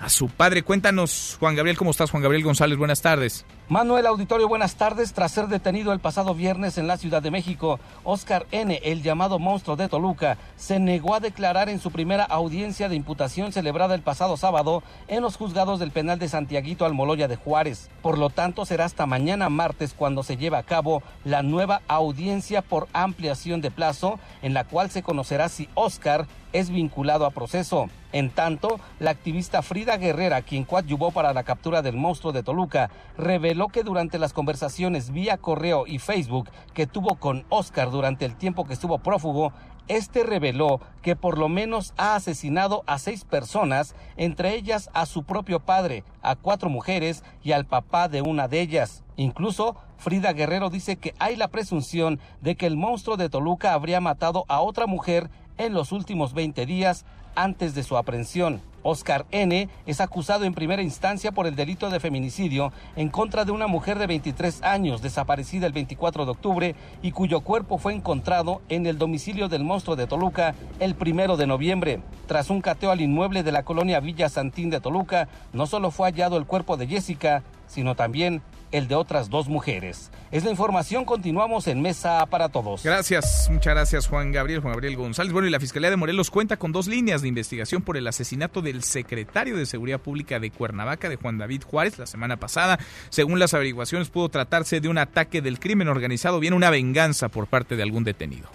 a 0.00 0.08
su 0.08 0.28
padre. 0.28 0.62
Cuéntanos, 0.62 1.36
Juan 1.40 1.54
Gabriel, 1.54 1.76
¿cómo 1.76 1.90
estás? 1.90 2.10
Juan 2.10 2.22
Gabriel 2.22 2.44
González, 2.44 2.78
buenas 2.78 3.00
tardes. 3.02 3.44
Manuel 3.68 4.06
Auditorio, 4.06 4.46
buenas 4.46 4.76
tardes. 4.76 5.12
Tras 5.12 5.32
ser 5.32 5.48
detenido 5.48 5.92
el 5.92 5.98
pasado 5.98 6.34
viernes 6.34 6.78
en 6.78 6.86
la 6.86 6.96
Ciudad 6.96 7.22
de 7.22 7.30
México, 7.30 7.80
Oscar 8.04 8.46
N., 8.52 8.80
el 8.84 9.02
llamado 9.02 9.38
monstruo 9.38 9.74
de 9.74 9.88
Toluca, 9.88 10.38
se 10.56 10.78
negó 10.78 11.14
a 11.14 11.20
declarar 11.20 11.68
en 11.68 11.80
su 11.80 11.90
primera 11.90 12.24
audiencia 12.24 12.88
de 12.88 12.94
imputación 12.94 13.52
celebrada 13.52 13.94
el 13.94 14.02
pasado 14.02 14.36
sábado 14.36 14.82
en 15.08 15.22
los 15.22 15.36
juzgados 15.36 15.80
del 15.80 15.90
penal 15.90 16.18
de 16.18 16.28
Santiaguito 16.28 16.84
Almoloya 16.84 17.26
de 17.26 17.36
Juárez. 17.36 17.90
Por 18.02 18.18
lo 18.18 18.30
tanto, 18.30 18.66
será 18.66 18.84
hasta 18.84 19.06
mañana 19.06 19.48
martes 19.48 19.94
cuando 19.96 20.22
se 20.22 20.36
lleve 20.36 20.58
a 20.58 20.62
cabo 20.62 21.02
la 21.24 21.42
nueva 21.42 21.82
audiencia 21.88 22.62
por 22.62 22.86
ampliación 22.92 23.60
de 23.60 23.70
plazo, 23.72 24.20
en 24.42 24.54
la 24.54 24.64
cual 24.64 24.90
se 24.90 25.02
conocerá 25.02 25.48
si 25.48 25.68
Oscar 25.74 26.26
es 26.58 26.70
vinculado 26.70 27.26
a 27.26 27.30
proceso. 27.30 27.90
En 28.12 28.30
tanto, 28.30 28.80
la 28.98 29.10
activista 29.10 29.60
Frida 29.60 29.98
Guerrera, 29.98 30.40
quien 30.40 30.64
coadyuvó 30.64 31.10
para 31.10 31.34
la 31.34 31.44
captura 31.44 31.82
del 31.82 31.96
monstruo 31.96 32.32
de 32.32 32.42
Toluca, 32.42 32.90
reveló 33.18 33.68
que 33.68 33.82
durante 33.82 34.18
las 34.18 34.32
conversaciones 34.32 35.10
vía 35.10 35.36
correo 35.36 35.86
y 35.86 35.98
Facebook 35.98 36.48
que 36.72 36.86
tuvo 36.86 37.16
con 37.16 37.44
Oscar 37.50 37.90
durante 37.90 38.24
el 38.24 38.36
tiempo 38.36 38.64
que 38.64 38.72
estuvo 38.72 38.98
prófugo, 38.98 39.52
este 39.88 40.24
reveló 40.24 40.80
que 41.02 41.14
por 41.14 41.38
lo 41.38 41.48
menos 41.48 41.92
ha 41.98 42.16
asesinado 42.16 42.82
a 42.86 42.98
seis 42.98 43.24
personas, 43.24 43.94
entre 44.16 44.54
ellas 44.54 44.88
a 44.94 45.04
su 45.04 45.24
propio 45.24 45.60
padre, 45.60 46.04
a 46.22 46.36
cuatro 46.36 46.70
mujeres 46.70 47.22
y 47.42 47.52
al 47.52 47.66
papá 47.66 48.08
de 48.08 48.22
una 48.22 48.48
de 48.48 48.62
ellas. 48.62 49.04
Incluso 49.16 49.76
Frida 49.98 50.32
Guerrero 50.32 50.70
dice 50.70 50.96
que 50.96 51.14
hay 51.18 51.36
la 51.36 51.48
presunción 51.48 52.18
de 52.40 52.56
que 52.56 52.66
el 52.66 52.76
monstruo 52.76 53.16
de 53.16 53.28
Toluca 53.28 53.74
habría 53.74 54.00
matado 54.00 54.44
a 54.48 54.60
otra 54.60 54.86
mujer 54.86 55.30
en 55.58 55.72
los 55.72 55.92
últimos 55.92 56.34
20 56.34 56.66
días 56.66 57.04
antes 57.36 57.74
de 57.74 57.82
su 57.82 57.96
aprehensión. 57.96 58.60
Oscar 58.82 59.26
N. 59.32 59.68
es 59.84 60.00
acusado 60.00 60.44
en 60.44 60.54
primera 60.54 60.80
instancia 60.80 61.32
por 61.32 61.46
el 61.46 61.56
delito 61.56 61.90
de 61.90 61.98
feminicidio 61.98 62.72
en 62.94 63.08
contra 63.08 63.44
de 63.44 63.50
una 63.50 63.66
mujer 63.66 63.98
de 63.98 64.06
23 64.06 64.62
años 64.62 65.02
desaparecida 65.02 65.66
el 65.66 65.72
24 65.72 66.24
de 66.24 66.30
octubre 66.30 66.74
y 67.02 67.10
cuyo 67.10 67.40
cuerpo 67.40 67.78
fue 67.78 67.94
encontrado 67.94 68.62
en 68.68 68.86
el 68.86 68.96
domicilio 68.96 69.48
del 69.48 69.64
monstruo 69.64 69.96
de 69.96 70.06
Toluca 70.06 70.54
el 70.78 70.94
primero 70.94 71.36
de 71.36 71.48
noviembre. 71.48 72.00
Tras 72.28 72.48
un 72.48 72.60
cateo 72.60 72.92
al 72.92 73.00
inmueble 73.00 73.42
de 73.42 73.52
la 73.52 73.64
colonia 73.64 73.98
Villa 73.98 74.28
Santín 74.28 74.70
de 74.70 74.80
Toluca, 74.80 75.28
no 75.52 75.66
solo 75.66 75.90
fue 75.90 76.08
hallado 76.08 76.36
el 76.36 76.46
cuerpo 76.46 76.76
de 76.76 76.86
Jessica, 76.86 77.42
sino 77.66 77.94
también 77.94 78.42
el 78.72 78.88
de 78.88 78.94
otras 78.94 79.30
dos 79.30 79.48
mujeres. 79.48 80.10
Es 80.30 80.44
la 80.44 80.50
información, 80.50 81.04
continuamos 81.04 81.66
en 81.66 81.80
Mesa 81.80 82.26
para 82.26 82.48
Todos. 82.48 82.82
Gracias, 82.82 83.48
muchas 83.50 83.74
gracias 83.74 84.06
Juan 84.08 84.32
Gabriel, 84.32 84.60
Juan 84.60 84.74
Gabriel 84.74 84.96
González. 84.96 85.32
Bueno, 85.32 85.48
y 85.48 85.50
la 85.50 85.60
Fiscalía 85.60 85.90
de 85.90 85.96
Morelos 85.96 86.30
cuenta 86.30 86.56
con 86.56 86.72
dos 86.72 86.88
líneas 86.88 87.22
de 87.22 87.28
investigación 87.28 87.82
por 87.82 87.96
el 87.96 88.06
asesinato 88.06 88.62
del 88.62 88.82
secretario 88.82 89.56
de 89.56 89.66
Seguridad 89.66 90.00
Pública 90.00 90.38
de 90.40 90.50
Cuernavaca, 90.50 91.08
de 91.08 91.16
Juan 91.16 91.38
David 91.38 91.62
Juárez, 91.64 91.98
la 91.98 92.06
semana 92.06 92.36
pasada. 92.36 92.78
Según 93.08 93.38
las 93.38 93.54
averiguaciones, 93.54 94.10
pudo 94.10 94.28
tratarse 94.28 94.80
de 94.80 94.88
un 94.88 94.98
ataque 94.98 95.42
del 95.42 95.58
crimen 95.58 95.88
organizado, 95.88 96.40
bien 96.40 96.54
una 96.54 96.70
venganza 96.70 97.28
por 97.28 97.46
parte 97.46 97.76
de 97.76 97.82
algún 97.82 98.04
detenido. 98.04 98.48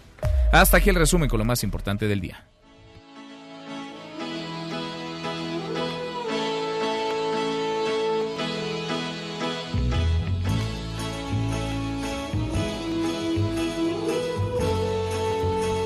Hasta 0.52 0.78
aquí 0.78 0.90
el 0.90 0.96
resumen 0.96 1.30
con 1.30 1.40
lo 1.40 1.46
más 1.46 1.64
importante 1.64 2.08
del 2.08 2.20
día. 2.20 2.51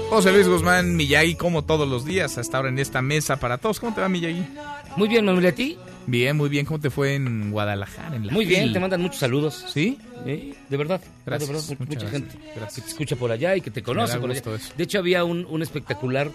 José 0.09 0.31
Luis 0.31 0.47
Guzmán 0.47 0.95
Miyagi, 0.95 1.35
como 1.35 1.63
todos 1.63 1.87
los 1.87 2.05
días, 2.05 2.37
hasta 2.37 2.57
ahora 2.57 2.69
en 2.69 2.79
esta 2.79 3.01
mesa 3.01 3.37
para 3.37 3.57
todos. 3.57 3.79
¿Cómo 3.79 3.93
te 3.93 4.01
va, 4.01 4.09
Miyagi? 4.09 4.45
Muy 4.95 5.07
bien, 5.07 5.25
Manuel, 5.25 5.47
¿a 5.47 5.51
ti? 5.51 5.77
Bien, 6.07 6.37
muy 6.37 6.49
bien. 6.49 6.65
¿Cómo 6.65 6.79
te 6.79 6.89
fue 6.89 7.15
en 7.15 7.51
Guadalajara? 7.51 8.15
En 8.15 8.27
la 8.27 8.33
muy 8.33 8.45
bien, 8.45 8.71
te 8.71 8.79
mandan 8.79 9.01
muchos 9.01 9.19
saludos. 9.19 9.65
¿Sí? 9.67 9.97
de 10.25 10.77
verdad. 10.77 11.01
Gracias. 11.25 11.49
De 11.49 11.55
verdad, 11.55 11.69
mucha 11.79 11.99
gracias, 11.99 12.11
gente 12.11 12.37
gracias. 12.55 12.75
que 12.75 12.81
te 12.81 12.87
escucha 12.87 13.15
por 13.15 13.31
allá 13.31 13.55
y 13.55 13.61
que 13.61 13.71
te 13.71 13.83
conoce 13.83 14.17
por 14.19 14.31
allá. 14.31 14.41
De 14.77 14.83
hecho, 14.83 14.99
había 14.99 15.23
un, 15.23 15.45
un, 15.49 15.61
espectacular 15.61 16.31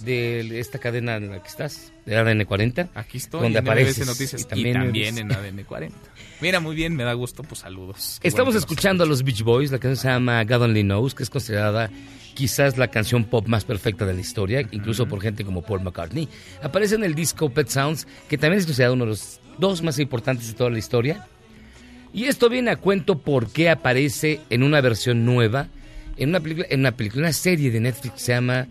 de 0.00 0.58
esta 0.58 0.78
cadena 0.78 1.16
en 1.16 1.30
la 1.30 1.42
que 1.42 1.48
estás, 1.48 1.92
de 2.06 2.16
ADN 2.16 2.44
40. 2.44 2.88
Aquí 2.94 3.18
estoy, 3.18 3.42
donde 3.42 3.58
en 3.58 3.64
apareces. 3.64 4.06
Noticias, 4.06 4.42
y 4.42 4.44
también, 4.44 4.68
y 4.68 4.72
también 4.72 5.18
en 5.18 5.32
ADN 5.32 5.64
40. 5.64 5.96
Mira, 6.40 6.60
muy 6.60 6.74
bien, 6.74 6.96
me 6.96 7.04
da 7.04 7.12
gusto, 7.12 7.42
pues 7.42 7.60
saludos. 7.60 8.18
Qué 8.20 8.28
Estamos 8.28 8.54
bueno 8.54 8.58
escuchando 8.58 9.04
a 9.04 9.06
los 9.06 9.22
Beach 9.22 9.42
Boys, 9.42 9.70
la 9.70 9.78
canción 9.78 9.96
se 9.96 10.08
llama 10.08 10.42
God 10.44 10.62
Only 10.62 10.82
Knows, 10.82 11.14
que 11.14 11.22
es 11.22 11.30
considerada 11.30 11.90
quizás 12.34 12.76
la 12.76 12.88
canción 12.88 13.24
pop 13.24 13.46
más 13.46 13.64
perfecta 13.64 14.04
de 14.04 14.14
la 14.14 14.20
historia, 14.20 14.60
uh 14.60 14.62
-huh. 14.64 14.68
incluso 14.72 15.06
por 15.06 15.20
gente 15.20 15.44
como 15.44 15.62
Paul 15.62 15.82
McCartney. 15.82 16.28
Aparece 16.62 16.96
en 16.96 17.04
el 17.04 17.14
disco 17.14 17.50
Pet 17.50 17.68
Sounds, 17.68 18.06
que 18.28 18.36
también 18.36 18.58
es 18.58 18.66
considerado 18.66 18.94
uno 18.94 19.04
de 19.04 19.10
los 19.10 19.40
dos 19.58 19.82
más 19.82 19.98
importantes 19.98 20.48
de 20.48 20.54
toda 20.54 20.70
la 20.70 20.78
historia. 20.78 21.26
Y 22.12 22.24
esto 22.24 22.48
viene 22.48 22.70
a 22.70 22.76
cuento 22.76 23.18
porque 23.18 23.70
aparece 23.70 24.40
en 24.50 24.62
una 24.62 24.80
versión 24.80 25.24
nueva, 25.24 25.68
en 26.16 26.28
una 26.28 26.40
película, 26.40 26.66
en 26.70 26.80
una, 26.80 26.92
película, 26.92 27.22
una 27.22 27.32
serie 27.32 27.70
de 27.70 27.80
Netflix 27.80 28.14
que 28.14 28.20
se 28.20 28.32
llama 28.32 28.68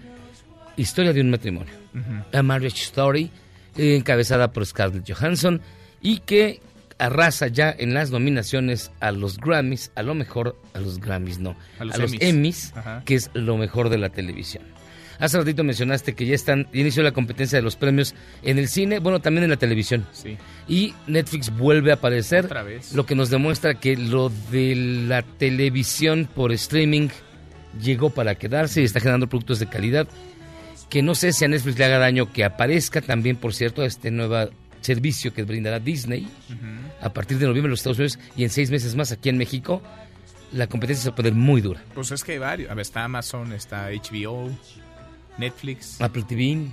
Historia 0.78 1.14
de 1.14 1.22
un 1.22 1.30
matrimonio, 1.30 1.74
uh 1.94 1.98
-huh. 1.98 2.38
A 2.40 2.44
Marriage 2.44 2.82
Story, 2.84 3.30
eh, 3.78 3.96
encabezada 3.96 4.52
por 4.52 4.66
Scarlett 4.66 5.10
Johansson, 5.12 5.62
y 6.02 6.20
que 6.20 6.60
arrasa 6.98 7.48
ya 7.48 7.74
en 7.78 7.94
las 7.94 8.12
nominaciones 8.12 8.92
a 9.00 9.12
los 9.12 9.38
Grammys, 9.38 9.92
a 9.96 10.04
lo 10.04 10.14
mejor, 10.16 10.56
a 10.74 10.80
los 10.80 11.00
Grammys 11.00 11.40
no, 11.40 11.56
a 11.80 11.86
los, 11.86 11.96
a 11.96 11.98
los 12.00 12.14
Emmys, 12.20 12.74
que 13.06 13.16
es 13.16 13.30
lo 13.34 13.58
mejor 13.58 13.90
de 13.90 13.98
la 13.98 14.10
televisión. 14.10 14.64
Hace 15.20 15.38
ratito 15.38 15.64
mencionaste 15.64 16.16
que 16.16 16.26
ya 16.26 16.34
están, 16.36 16.68
inició 16.74 17.04
la 17.04 17.12
competencia 17.12 17.58
de 17.58 17.62
los 17.62 17.76
premios 17.76 18.16
en 18.42 18.58
el 18.58 18.68
cine, 18.68 19.00
bueno, 19.00 19.22
también 19.22 19.44
en 19.44 19.52
la 19.52 19.58
televisión. 19.58 20.06
Sí. 20.12 20.38
Y 20.68 20.94
Netflix 21.08 21.56
vuelve 21.56 21.92
a 21.92 21.96
aparecer, 21.96 22.46
Otra 22.46 22.64
vez. 22.64 22.94
lo 22.94 23.06
que 23.06 23.16
nos 23.16 23.30
demuestra 23.30 23.76
que 23.76 23.96
lo 23.96 24.32
de 24.52 24.76
la 25.08 25.22
televisión 25.22 26.28
por 26.34 26.52
streaming 26.52 27.10
llegó 27.82 28.10
para 28.10 28.36
quedarse 28.36 28.82
y 28.82 28.86
está 28.86 29.00
generando 29.00 29.28
productos 29.28 29.60
de 29.60 29.68
calidad. 29.68 30.08
Que 30.90 31.02
no 31.02 31.16
sé 31.16 31.34
si 31.34 31.44
a 31.46 31.48
Netflix 31.48 31.78
le 31.80 31.86
haga 31.86 31.98
daño 31.98 32.32
que 32.32 32.44
aparezca 32.44 33.02
también, 33.02 33.36
por 33.36 33.54
cierto, 33.54 33.84
este 33.84 34.12
nuevo 34.12 34.50
servicio 34.82 35.34
que 35.34 35.44
brindará 35.44 35.80
Disney 35.80 36.28
uh 36.50 36.54
-huh. 36.54 37.06
a 37.06 37.14
partir 37.14 37.38
de 37.40 37.46
noviembre 37.48 37.68
en 37.68 37.72
los 37.72 37.80
Estados 37.80 37.98
Unidos 38.00 38.20
y 38.36 38.44
en 38.44 38.50
seis 38.50 38.70
meses 38.70 38.96
más 38.96 39.12
aquí 39.12 39.30
en 39.30 39.38
México. 39.38 39.82
la 40.52 40.68
competencia 40.68 41.02
se 41.04 41.10
va 41.10 41.14
a 41.14 41.16
poner 41.16 41.34
muy 41.34 41.62
dura. 41.62 41.82
Pues 41.96 42.12
es 42.12 42.24
que 42.24 42.34
hay 42.34 42.38
varios. 42.38 42.70
A 42.70 42.76
ver, 42.76 42.84
está 42.84 43.04
Amazon, 43.04 43.54
está 43.54 43.90
HBO, 43.90 44.52
Netflix, 45.40 46.00
Apple 46.00 46.24
TV. 46.28 46.68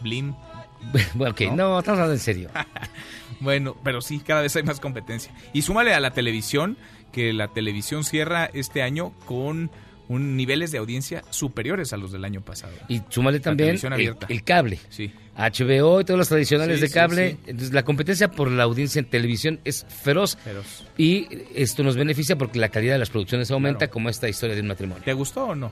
Blim. 0.00 0.34
Bueno, 1.14 1.32
ok, 1.32 1.40
no, 1.52 1.78
estamos 1.78 1.98
hablando 2.00 2.14
en 2.14 2.18
serio. 2.18 2.50
Bueno, 3.40 3.74
pero 3.84 4.00
sí, 4.02 4.18
cada 4.18 4.42
vez 4.42 4.54
hay 4.56 4.64
más 4.64 4.80
competencia. 4.80 5.32
Y 5.54 5.62
súmale 5.62 5.94
a 5.94 6.00
la 6.00 6.10
televisión, 6.10 6.76
que 7.12 7.32
la 7.32 7.48
televisión 7.48 8.04
cierra 8.04 8.50
este 8.52 8.82
año 8.82 9.12
con 9.24 9.70
un 10.10 10.36
niveles 10.36 10.72
de 10.72 10.78
audiencia 10.78 11.22
superiores 11.30 11.92
a 11.92 11.96
los 11.96 12.10
del 12.10 12.24
año 12.24 12.40
pasado. 12.40 12.72
Y 12.88 13.00
súmale 13.10 13.38
también 13.38 13.68
televisión 13.68 13.92
el, 13.92 13.96
abierta. 14.00 14.26
el 14.28 14.42
cable. 14.42 14.80
Sí. 14.88 15.12
HBO 15.36 16.00
y 16.00 16.04
todos 16.04 16.18
los 16.18 16.28
tradicionales 16.28 16.80
Sí, 16.80 16.86
de 16.86 16.90
cable. 16.92 17.30
sí. 17.30 17.38
Entonces, 17.46 17.72
la 17.72 17.84
competencia 17.84 18.28
por 18.28 18.50
la 18.50 18.64
audiencia 18.64 18.98
en 18.98 19.04
televisión 19.06 19.60
es 19.64 19.86
feroz. 19.88 20.36
Feroz. 20.42 20.84
Y 20.98 21.28
esto 21.54 21.84
nos 21.84 21.96
beneficia 21.96 22.36
porque 22.36 22.58
la 22.58 22.70
calidad 22.70 22.94
de 22.94 22.98
las 22.98 23.08
producciones 23.08 23.50
aumenta, 23.52 23.86
como 23.88 24.08
esta 24.08 24.28
historia 24.28 24.56
de 24.56 24.62
un 24.62 24.66
matrimonio. 24.66 25.04
¿Te 25.04 25.12
gustó 25.12 25.44
o 25.44 25.54
no? 25.54 25.70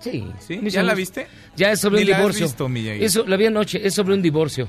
Sí. 0.00 0.26
¿Sí? 0.40 0.60
¿Ya 0.70 0.82
la 0.82 0.94
viste? 0.94 1.26
Ya 1.54 1.70
es 1.70 1.80
sobre 1.80 1.96
Ni 1.98 2.04
un 2.04 2.10
la 2.10 2.16
has 2.16 2.20
divorcio. 2.22 2.46
visto, 2.46 2.68
Miyagi. 2.70 3.04
Eso, 3.04 3.26
la 3.26 3.36
vi 3.36 3.46
anoche, 3.46 3.86
es 3.86 3.92
sobre 3.94 4.14
un 4.14 4.22
divorcio. 4.22 4.66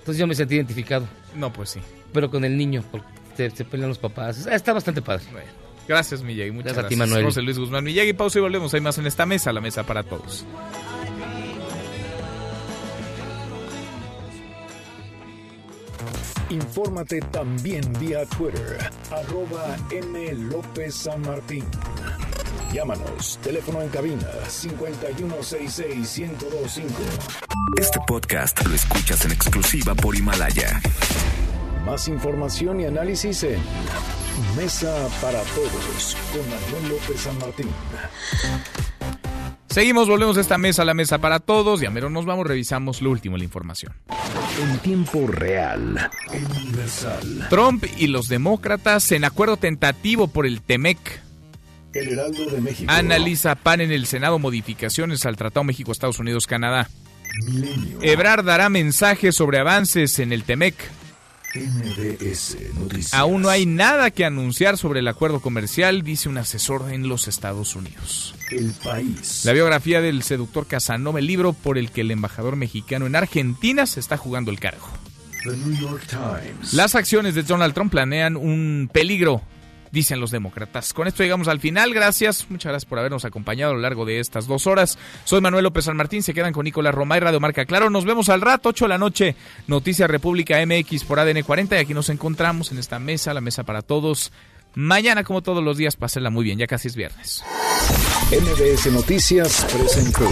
Entonces 0.00 0.18
yo 0.18 0.26
me 0.26 0.34
sentí 0.34 0.56
identificado. 0.56 1.08
No, 1.36 1.50
pues 1.52 1.70
sí. 1.70 1.80
Pero 2.12 2.30
con 2.30 2.44
el 2.44 2.56
niño, 2.56 2.84
porque 2.90 3.06
se, 3.36 3.50
se 3.50 3.64
pelean 3.64 3.88
los 3.88 3.98
papás. 3.98 4.46
Está 4.46 4.72
bastante 4.74 5.00
padre. 5.00 5.24
Gracias, 5.88 6.22
Miyagi. 6.22 6.50
Muchas 6.50 6.74
Gracias 6.74 6.84
a 6.84 6.88
ti, 6.88 6.94
gracias. 6.94 7.08
Manuel. 7.08 7.24
José 7.26 7.42
Luis 7.42 7.58
Guzmán 7.58 7.84
Miyagi. 7.84 8.12
Pausa 8.12 8.38
y 8.38 8.42
volvemos. 8.42 8.72
Hay 8.74 8.80
más 8.80 8.98
en 8.98 9.06
esta 9.06 9.26
mesa, 9.26 9.52
la 9.52 9.60
mesa 9.60 9.84
para 9.84 10.02
todos. 10.02 10.44
Infórmate 16.50 17.20
también 17.32 17.80
vía 17.98 18.24
Twitter, 18.26 18.78
arroba 19.10 19.76
M. 19.90 20.32
López 20.34 20.94
San 20.94 21.22
Martín. 21.22 21.64
Llámanos, 22.72 23.38
teléfono 23.42 23.80
en 23.80 23.88
cabina 23.88 24.28
5166-1025. 24.48 26.84
Este 27.80 27.98
podcast 28.06 28.64
lo 28.66 28.74
escuchas 28.74 29.24
en 29.24 29.32
exclusiva 29.32 29.94
por 29.94 30.14
Himalaya. 30.14 30.80
Más 31.84 32.06
información 32.08 32.80
y 32.80 32.84
análisis 32.84 33.42
en 33.42 33.58
Mesa 34.56 35.08
para 35.20 35.42
Todos 35.42 36.16
con 36.32 36.40
Manuel 36.48 36.88
López 36.90 37.20
San 37.20 37.38
Martín. 37.38 37.68
Seguimos, 39.68 40.06
volvemos 40.06 40.36
a 40.36 40.42
esta 40.42 40.58
mesa, 40.58 40.84
la 40.84 40.92
mesa 40.92 41.18
para 41.18 41.40
todos. 41.40 41.82
Y 41.82 41.86
a 41.86 41.90
mero 41.90 42.10
nos 42.10 42.26
vamos, 42.26 42.46
revisamos 42.46 43.00
lo 43.00 43.10
último, 43.10 43.38
la 43.38 43.44
información. 43.44 43.94
En 44.60 44.78
tiempo 44.80 45.26
real, 45.26 46.10
universal. 46.30 47.46
Trump 47.48 47.84
y 47.96 48.08
los 48.08 48.28
demócratas 48.28 49.10
en 49.12 49.24
acuerdo 49.24 49.56
tentativo 49.56 50.28
por 50.28 50.46
el 50.46 50.60
TEMEC. 50.60 50.98
El 51.94 52.08
Heraldo 52.10 52.46
de 52.46 52.60
México. 52.60 52.92
Analiza 52.92 53.54
PAN 53.54 53.80
en 53.80 53.92
el 53.92 54.06
Senado 54.06 54.38
modificaciones 54.38 55.24
al 55.24 55.36
Tratado 55.36 55.64
México-Estados 55.64 56.18
Unidos-Canadá. 56.18 56.90
Ebrard 58.02 58.44
dará 58.44 58.68
mensajes 58.68 59.34
sobre 59.34 59.58
avances 59.58 60.18
en 60.18 60.34
el 60.34 60.44
TEMEC. 60.44 60.74
MBS 61.54 62.56
Noticias. 62.74 63.14
Aún 63.14 63.42
no 63.42 63.50
hay 63.50 63.66
nada 63.66 64.10
que 64.10 64.24
anunciar 64.24 64.78
sobre 64.78 65.00
el 65.00 65.08
acuerdo 65.08 65.40
comercial, 65.40 66.02
dice 66.02 66.28
un 66.28 66.38
asesor 66.38 66.92
en 66.92 67.08
los 67.08 67.28
Estados 67.28 67.76
Unidos. 67.76 68.34
El 68.50 68.72
país. 68.72 69.44
La 69.44 69.52
biografía 69.52 70.00
del 70.00 70.22
seductor 70.22 70.66
Casanova, 70.66 71.18
el 71.18 71.26
libro 71.26 71.52
por 71.52 71.78
el 71.78 71.90
que 71.90 72.02
el 72.02 72.10
embajador 72.10 72.56
mexicano 72.56 73.06
en 73.06 73.16
Argentina 73.16 73.86
se 73.86 74.00
está 74.00 74.16
jugando 74.16 74.50
el 74.50 74.60
cargo. 74.60 74.88
The 75.44 75.56
New 75.56 75.76
York 75.78 76.06
Times. 76.08 76.72
Las 76.72 76.94
acciones 76.94 77.34
de 77.34 77.42
Donald 77.42 77.74
Trump 77.74 77.90
planean 77.90 78.36
un 78.36 78.88
peligro, 78.92 79.42
dicen 79.92 80.18
los 80.18 80.32
demócratas. 80.32 80.92
Con 80.92 81.06
esto 81.06 81.22
llegamos 81.22 81.46
al 81.46 81.60
final. 81.60 81.94
Gracias, 81.94 82.46
muchas 82.48 82.70
gracias 82.70 82.88
por 82.88 82.98
habernos 82.98 83.24
acompañado 83.24 83.72
a 83.72 83.74
lo 83.74 83.80
largo 83.80 84.04
de 84.04 84.18
estas 84.18 84.48
dos 84.48 84.66
horas. 84.66 84.98
Soy 85.24 85.40
Manuel 85.40 85.64
López 85.64 85.84
San 85.84 85.96
Martín. 85.96 86.22
Se 86.22 86.34
quedan 86.34 86.52
con 86.52 86.64
Nicolás 86.64 86.94
Romay, 86.94 87.20
Radio 87.20 87.38
Marca 87.38 87.64
Claro. 87.66 87.90
Nos 87.90 88.04
vemos 88.04 88.28
al 88.28 88.40
rato, 88.40 88.70
8 88.70 88.86
de 88.86 88.88
la 88.88 88.98
noche. 88.98 89.36
Noticias 89.68 90.10
República 90.10 90.56
MX 90.66 91.04
por 91.04 91.20
ADN 91.20 91.42
40. 91.42 91.76
Y 91.76 91.78
aquí 91.78 91.94
nos 91.94 92.08
encontramos 92.08 92.72
en 92.72 92.78
esta 92.78 92.98
mesa, 92.98 93.34
la 93.34 93.40
mesa 93.40 93.62
para 93.62 93.82
todos. 93.82 94.32
Mañana, 94.74 95.22
como 95.22 95.42
todos 95.42 95.62
los 95.62 95.76
días, 95.76 95.96
pásenla 95.96 96.30
muy 96.30 96.44
bien. 96.44 96.58
Ya 96.58 96.66
casi 96.66 96.88
es 96.88 96.96
viernes. 96.96 97.44
MBS 98.30 98.90
Noticias 98.90 99.66
presentó 99.76 100.26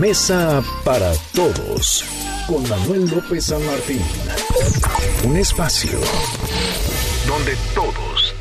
Mesa 0.00 0.62
para 0.84 1.12
Todos 1.32 2.04
con 2.48 2.68
Manuel 2.68 3.08
López 3.08 3.44
San 3.44 3.64
Martín. 3.64 4.02
Un 5.24 5.36
espacio 5.36 6.00
donde 7.28 7.56
todos 7.74 8.09